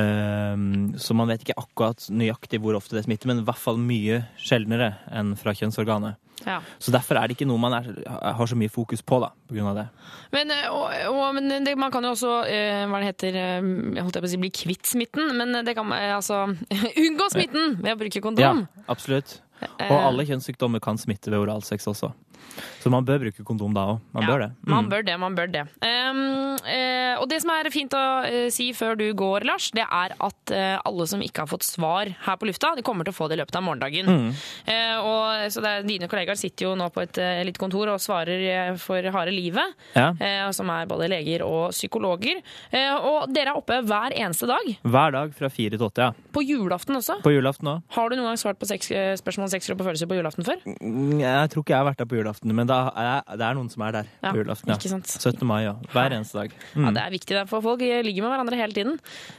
Ehm, 0.00 0.94
så 0.96 1.14
man 1.16 1.28
vet 1.28 1.44
ikke 1.44 1.58
akkurat 1.60 2.06
nøyaktig 2.08 2.60
hvor 2.62 2.78
ofte 2.78 2.96
det 2.96 3.04
smitter, 3.06 3.28
men 3.28 3.42
i 3.42 3.46
hvert 3.46 3.60
fall 3.60 3.80
mye 3.80 4.22
sjeldnere 4.40 4.94
enn 5.12 5.34
fra 5.40 5.54
kjønnsorganet. 5.56 6.18
Ja. 6.46 6.58
Så 6.82 6.90
derfor 6.90 7.18
er 7.20 7.28
det 7.28 7.36
ikke 7.36 7.46
noe 7.46 7.60
man 7.60 7.76
er, 7.76 7.86
har 8.08 8.48
så 8.50 8.56
mye 8.58 8.72
fokus 8.72 9.04
på, 9.06 9.20
da, 9.22 9.30
på 9.46 9.54
grunn 9.54 9.68
av 9.70 9.78
det. 9.78 9.84
Men, 10.34 10.50
eh, 10.50 10.64
og, 10.72 10.88
og, 11.12 11.22
men 11.36 11.66
det, 11.66 11.76
man 11.78 11.92
kan 11.94 12.04
jo 12.06 12.14
også 12.16 12.32
eh, 12.50 12.82
hva 12.90 13.02
det 13.02 13.12
heter, 13.12 13.38
eh, 13.38 13.70
jeg 13.98 14.06
holdt 14.06 14.18
på 14.18 14.30
å 14.30 14.32
si, 14.32 14.42
bli 14.42 14.52
kvitt 14.62 14.88
smitten, 14.90 15.36
men 15.38 15.62
det 15.66 15.76
kan 15.78 15.92
altså 15.92 16.44
unngå 17.04 17.30
smitten 17.34 17.78
ved 17.82 17.94
å 17.94 18.00
bruke 18.00 18.24
kondom. 18.24 18.64
Ja, 18.64 18.84
absolutt. 18.92 19.38
Og 19.62 19.94
alle 19.94 20.26
kjønnssykdommer 20.26 20.82
kan 20.82 20.98
smitte 20.98 21.30
ved 21.30 21.44
oralsex 21.44 21.86
også. 21.86 22.10
Så 22.82 22.90
man 22.90 23.04
bør 23.06 23.20
bruke 23.22 23.44
kondom 23.46 23.72
da 23.76 23.84
òg. 23.94 24.00
Man 24.12 24.26
bør 24.26 24.40
det. 24.42 24.50
Man 24.66 24.84
Mm. 24.84 24.90
bør 24.90 25.02
det, 25.06 25.14
man 25.20 25.34
bør 25.38 25.46
det. 25.52 25.60
Um, 25.86 26.18
uh, 26.58 27.14
og 27.22 27.28
det 27.30 27.38
som 27.42 27.50
er 27.54 27.68
fint 27.70 27.94
å 27.94 28.00
uh, 28.26 28.48
si 28.50 28.72
før 28.74 28.96
du 28.98 29.04
går, 29.14 29.44
Lars, 29.46 29.70
det 29.70 29.84
er 29.86 30.14
at 30.18 30.52
uh, 30.52 30.80
alle 30.84 31.06
som 31.06 31.22
ikke 31.22 31.44
har 31.44 31.50
fått 31.50 31.62
svar 31.62 32.10
her 32.26 32.36
på 32.40 32.48
lufta, 32.50 32.72
de 32.76 32.82
kommer 32.82 33.06
til 33.06 33.14
å 33.14 33.16
få 33.16 33.28
det 33.30 33.38
i 33.38 33.40
løpet 33.40 33.56
av 33.56 33.62
morgendagen. 33.62 34.10
Mm. 34.10 34.32
Og, 35.06 35.46
så 35.54 35.62
er, 35.64 35.86
dine 35.86 36.08
kollegaer 36.10 36.36
sitter 36.38 36.66
jo 36.66 36.74
nå 36.78 36.88
på 36.92 37.02
et 37.04 37.18
lite 37.46 37.60
kontor 37.62 37.88
og 37.94 38.00
svarer 38.02 38.74
for 38.82 39.02
harde 39.14 39.32
livet, 39.34 39.74
Ja. 39.94 40.10
som 40.54 40.70
er 40.70 40.86
både 40.90 41.08
leger 41.10 41.42
og 41.46 41.70
psykologer. 41.74 42.40
Og 43.02 43.32
dere 43.32 43.52
er 43.52 43.58
oppe 43.58 43.78
hver 43.86 44.14
eneste 44.16 44.46
dag. 44.50 44.68
Hver 44.82 45.12
dag 45.14 45.34
fra 45.38 45.50
fire 45.52 45.76
til 45.78 45.86
åtte, 45.86 46.08
ja. 46.10 46.12
På 46.34 46.42
julaften 46.44 46.96
også. 46.98 47.20
På 47.24 47.32
julaften 47.34 47.68
også. 47.72 47.82
Har 47.96 48.08
du 48.10 48.16
noen 48.16 48.30
gang 48.32 48.40
svart 48.40 48.58
på 48.60 48.68
seks, 48.70 48.90
spørsmål 49.22 49.48
om 49.48 49.52
sexkropp 49.54 49.80
og 49.84 49.90
følelser 49.90 50.10
på 50.10 50.18
julaften 50.18 50.46
før? 50.46 50.62
Jeg 51.22 51.50
tror 51.52 51.62
ikke 51.64 51.74
jeg 51.76 51.80
har 51.82 51.88
vært 51.90 52.02
der 52.02 52.10
på 52.10 52.18
julaften, 52.20 52.31
men 52.42 52.66
da 52.66 52.78
er, 52.96 53.36
det 53.36 53.44
er 53.46 53.54
noen 53.58 53.70
som 53.70 53.82
er 53.86 53.92
der 53.92 54.06
Ja, 54.22 54.30
på 54.32 54.38
julaften. 54.42 54.72
ikke 54.74 54.88
sant. 54.90 55.06
17. 55.20 55.46
mai, 55.46 55.62
ja. 55.64 55.74
Hver 55.92 56.12
eneste 56.16 56.38
dag. 56.40 56.52
Mm. 56.74 56.84
Ja, 56.86 56.90
Det 56.96 57.02
er 57.06 57.10
viktig, 57.18 57.48
for 57.48 57.60
folk 57.62 57.80
ligger 57.80 58.22
med 58.22 58.32
hverandre 58.32 58.56
hele 58.56 58.72
tiden. 58.76 58.98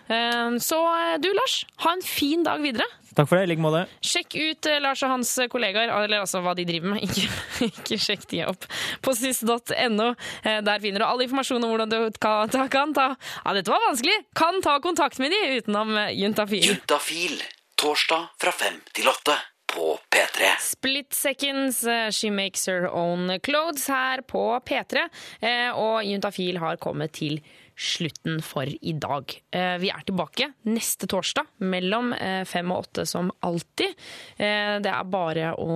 Eh, 0.10 0.58
Så 0.60 0.78
eh, 0.78 1.18
du, 1.24 1.30
Lars, 1.34 1.66
ha 1.86 1.94
en 1.94 2.02
fin 2.06 2.44
dag 2.44 2.62
videre. 2.62 2.86
Takk 3.14 3.28
for 3.30 3.38
det. 3.38 3.44
I 3.46 3.52
like 3.52 3.62
måte. 3.62 3.84
Sjekk 4.02 4.34
ut 4.42 4.66
eh, 4.72 4.80
Lars 4.82 5.04
og 5.06 5.12
hans 5.14 5.34
kollegaer, 5.54 5.92
eller 6.04 6.24
altså 6.24 6.42
hva 6.42 6.56
de 6.58 6.66
driver 6.66 6.96
med. 6.96 7.04
Ikke, 7.06 7.28
ikke 7.70 7.98
sjekk 8.02 8.24
de 8.32 8.44
opp 8.50 8.66
på 9.06 9.14
sis.no. 9.16 10.08
Eh, 10.44 10.62
Der 10.66 10.80
finner 10.82 11.04
du 11.04 11.06
all 11.06 11.22
informasjon 11.22 11.64
om 11.64 11.70
hvordan 11.76 11.90
du 11.94 12.00
kan 12.20 12.50
ta, 12.50 12.68
kan 12.74 12.94
ta 12.94 13.12
Ja, 13.46 13.54
dette 13.54 13.70
var 13.70 13.84
vanskelig! 13.90 14.18
Kan 14.36 14.62
ta 14.66 14.80
kontakt 14.82 15.20
med 15.22 15.32
de 15.32 15.60
utenom 15.60 15.94
Juntafil. 16.18 16.66
Juntafil. 16.74 17.38
Torsdag 17.78 18.30
fra 18.42 18.52
fem 18.56 18.82
til 18.94 19.10
åtte 19.12 19.36
på 19.74 19.98
P3. 20.16 20.50
Split 20.62 21.14
Seconds, 21.14 21.84
eh, 21.84 22.10
She 22.12 22.30
Makes 22.32 22.68
Her 22.68 22.88
Own 22.96 23.40
Clothes 23.44 23.88
her 23.88 24.22
på 24.22 24.60
P3. 24.66 25.08
eh, 25.42 25.72
Og 25.78 26.04
Juntafil 26.06 26.58
har 26.62 26.76
kommet 26.78 27.12
til 27.12 27.42
slutten 27.84 28.40
for 28.44 28.66
i 28.66 28.94
dag. 28.94 29.34
Eh, 29.52 29.78
Vi 29.84 29.90
er 29.92 30.04
tilbake 30.08 30.50
neste 30.70 31.08
torsdag 31.12 31.46
mellom 31.60 32.14
eh, 32.16 32.44
fem 32.48 32.72
og 32.72 32.86
åtte 32.86 33.06
som 33.10 33.32
alltid. 33.44 33.96
Eh, 34.38 34.80
Det 34.84 34.92
er 34.92 35.04
bare 35.12 35.52
å 35.60 35.76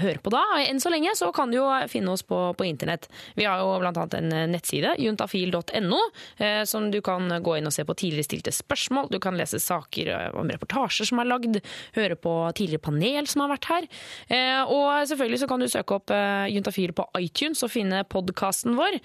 høre 0.00 0.20
på 0.20 0.32
da. 0.34 0.42
Enn 0.66 0.80
så 0.82 0.92
lenge 0.92 1.14
så 1.16 1.30
kan 1.34 1.50
du 1.50 1.58
jo 1.58 1.68
finne 1.88 2.12
oss 2.12 2.22
på, 2.26 2.38
på 2.56 2.66
internett. 2.68 3.08
Vi 3.36 3.46
har 3.48 3.62
jo 3.62 3.72
annet 3.80 4.14
en 4.18 4.28
nettside, 4.52 4.94
juntafil.no, 5.00 6.00
som 6.68 6.90
du 6.92 7.00
kan 7.04 7.28
gå 7.42 7.56
inn 7.58 7.68
og 7.68 7.74
se 7.74 7.84
på 7.86 7.96
tidligere 7.98 8.26
stilte 8.28 8.52
spørsmål. 8.54 9.08
Du 9.10 9.18
kan 9.22 9.36
lese 9.38 9.58
saker 9.62 10.12
om 10.38 10.50
reportasjer 10.52 11.08
som 11.08 11.20
er 11.22 11.28
lagd, 11.30 11.58
høre 11.96 12.16
på 12.20 12.34
tidligere 12.58 12.84
panel 12.84 13.28
som 13.30 13.44
har 13.44 13.52
vært 13.54 13.68
her. 13.70 13.88
Og 14.70 15.08
selvfølgelig 15.10 15.42
så 15.42 15.48
kan 15.50 15.64
du 15.64 15.68
søke 15.72 15.98
opp 15.98 16.12
Juntafil 16.52 16.94
på 16.96 17.06
iTunes 17.20 17.64
og 17.66 17.72
finne 17.72 18.02
podkasten 18.10 18.76
vår. 18.78 19.00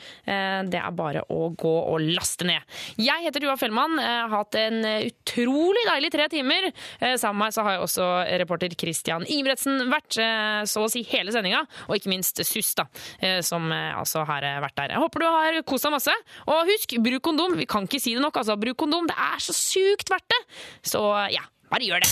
Det 0.69 0.81
er 0.81 0.95
bare 0.97 1.25
å 1.31 1.49
gå 1.55 1.75
og 1.93 2.03
laste 2.05 2.24
ned. 2.45 2.61
Jeg 3.01 3.23
heter 3.25 3.43
Tuva 3.43 3.55
Fellmann. 3.59 3.97
Har 4.01 4.29
hatt 4.33 4.55
en 4.59 4.79
eh, 4.85 5.07
utrolig 5.11 5.83
deilig 5.87 6.11
tre 6.13 6.25
timer. 6.31 6.69
Eh, 6.99 7.15
Sammen 7.21 7.39
med 7.39 7.45
meg 7.47 7.55
så 7.55 7.63
har 7.65 7.75
jeg 7.75 7.83
også 7.85 8.05
reporter 8.41 8.73
Christian 8.79 9.25
Ingebretsen 9.29 9.85
vært 9.91 10.17
eh, 10.21 10.61
så 10.69 10.85
å 10.85 10.89
si 10.91 11.03
hele 11.11 11.31
sendinga, 11.35 11.61
og 11.87 11.95
ikke 11.97 12.11
minst 12.11 12.41
Sus, 12.45 12.73
da, 12.77 12.85
eh, 13.19 13.39
som 13.45 13.69
eh, 13.73 13.91
altså 13.97 14.23
har 14.27 14.45
eh, 14.45 14.59
vært 14.63 14.77
der. 14.79 14.95
Jeg 14.95 15.03
håper 15.03 15.23
du 15.23 15.27
har 15.29 15.59
kost 15.67 15.87
deg 15.87 15.95
masse. 15.95 16.15
Og 16.49 16.65
husk, 16.69 16.97
bruk 17.05 17.23
kondom. 17.25 17.55
Vi 17.59 17.65
kan 17.69 17.83
ikke 17.87 18.01
si 18.01 18.15
det 18.15 18.23
nok, 18.23 18.37
altså. 18.41 18.57
Bruk 18.59 18.77
kondom. 18.83 19.07
Det 19.09 19.17
er 19.17 19.39
så 19.43 19.53
sykt 19.55 20.11
verdt 20.13 20.27
det. 20.33 20.41
Så 20.91 21.01
ja, 21.33 21.43
bare 21.71 21.87
gjør 21.87 21.99
det. 22.05 22.09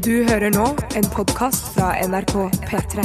Du 0.00 0.14
hører 0.26 0.50
nå 0.54 0.66
en 0.96 1.10
podkast 1.12 1.74
fra 1.76 1.92
NRK 2.08 2.34
P3. 2.70 3.04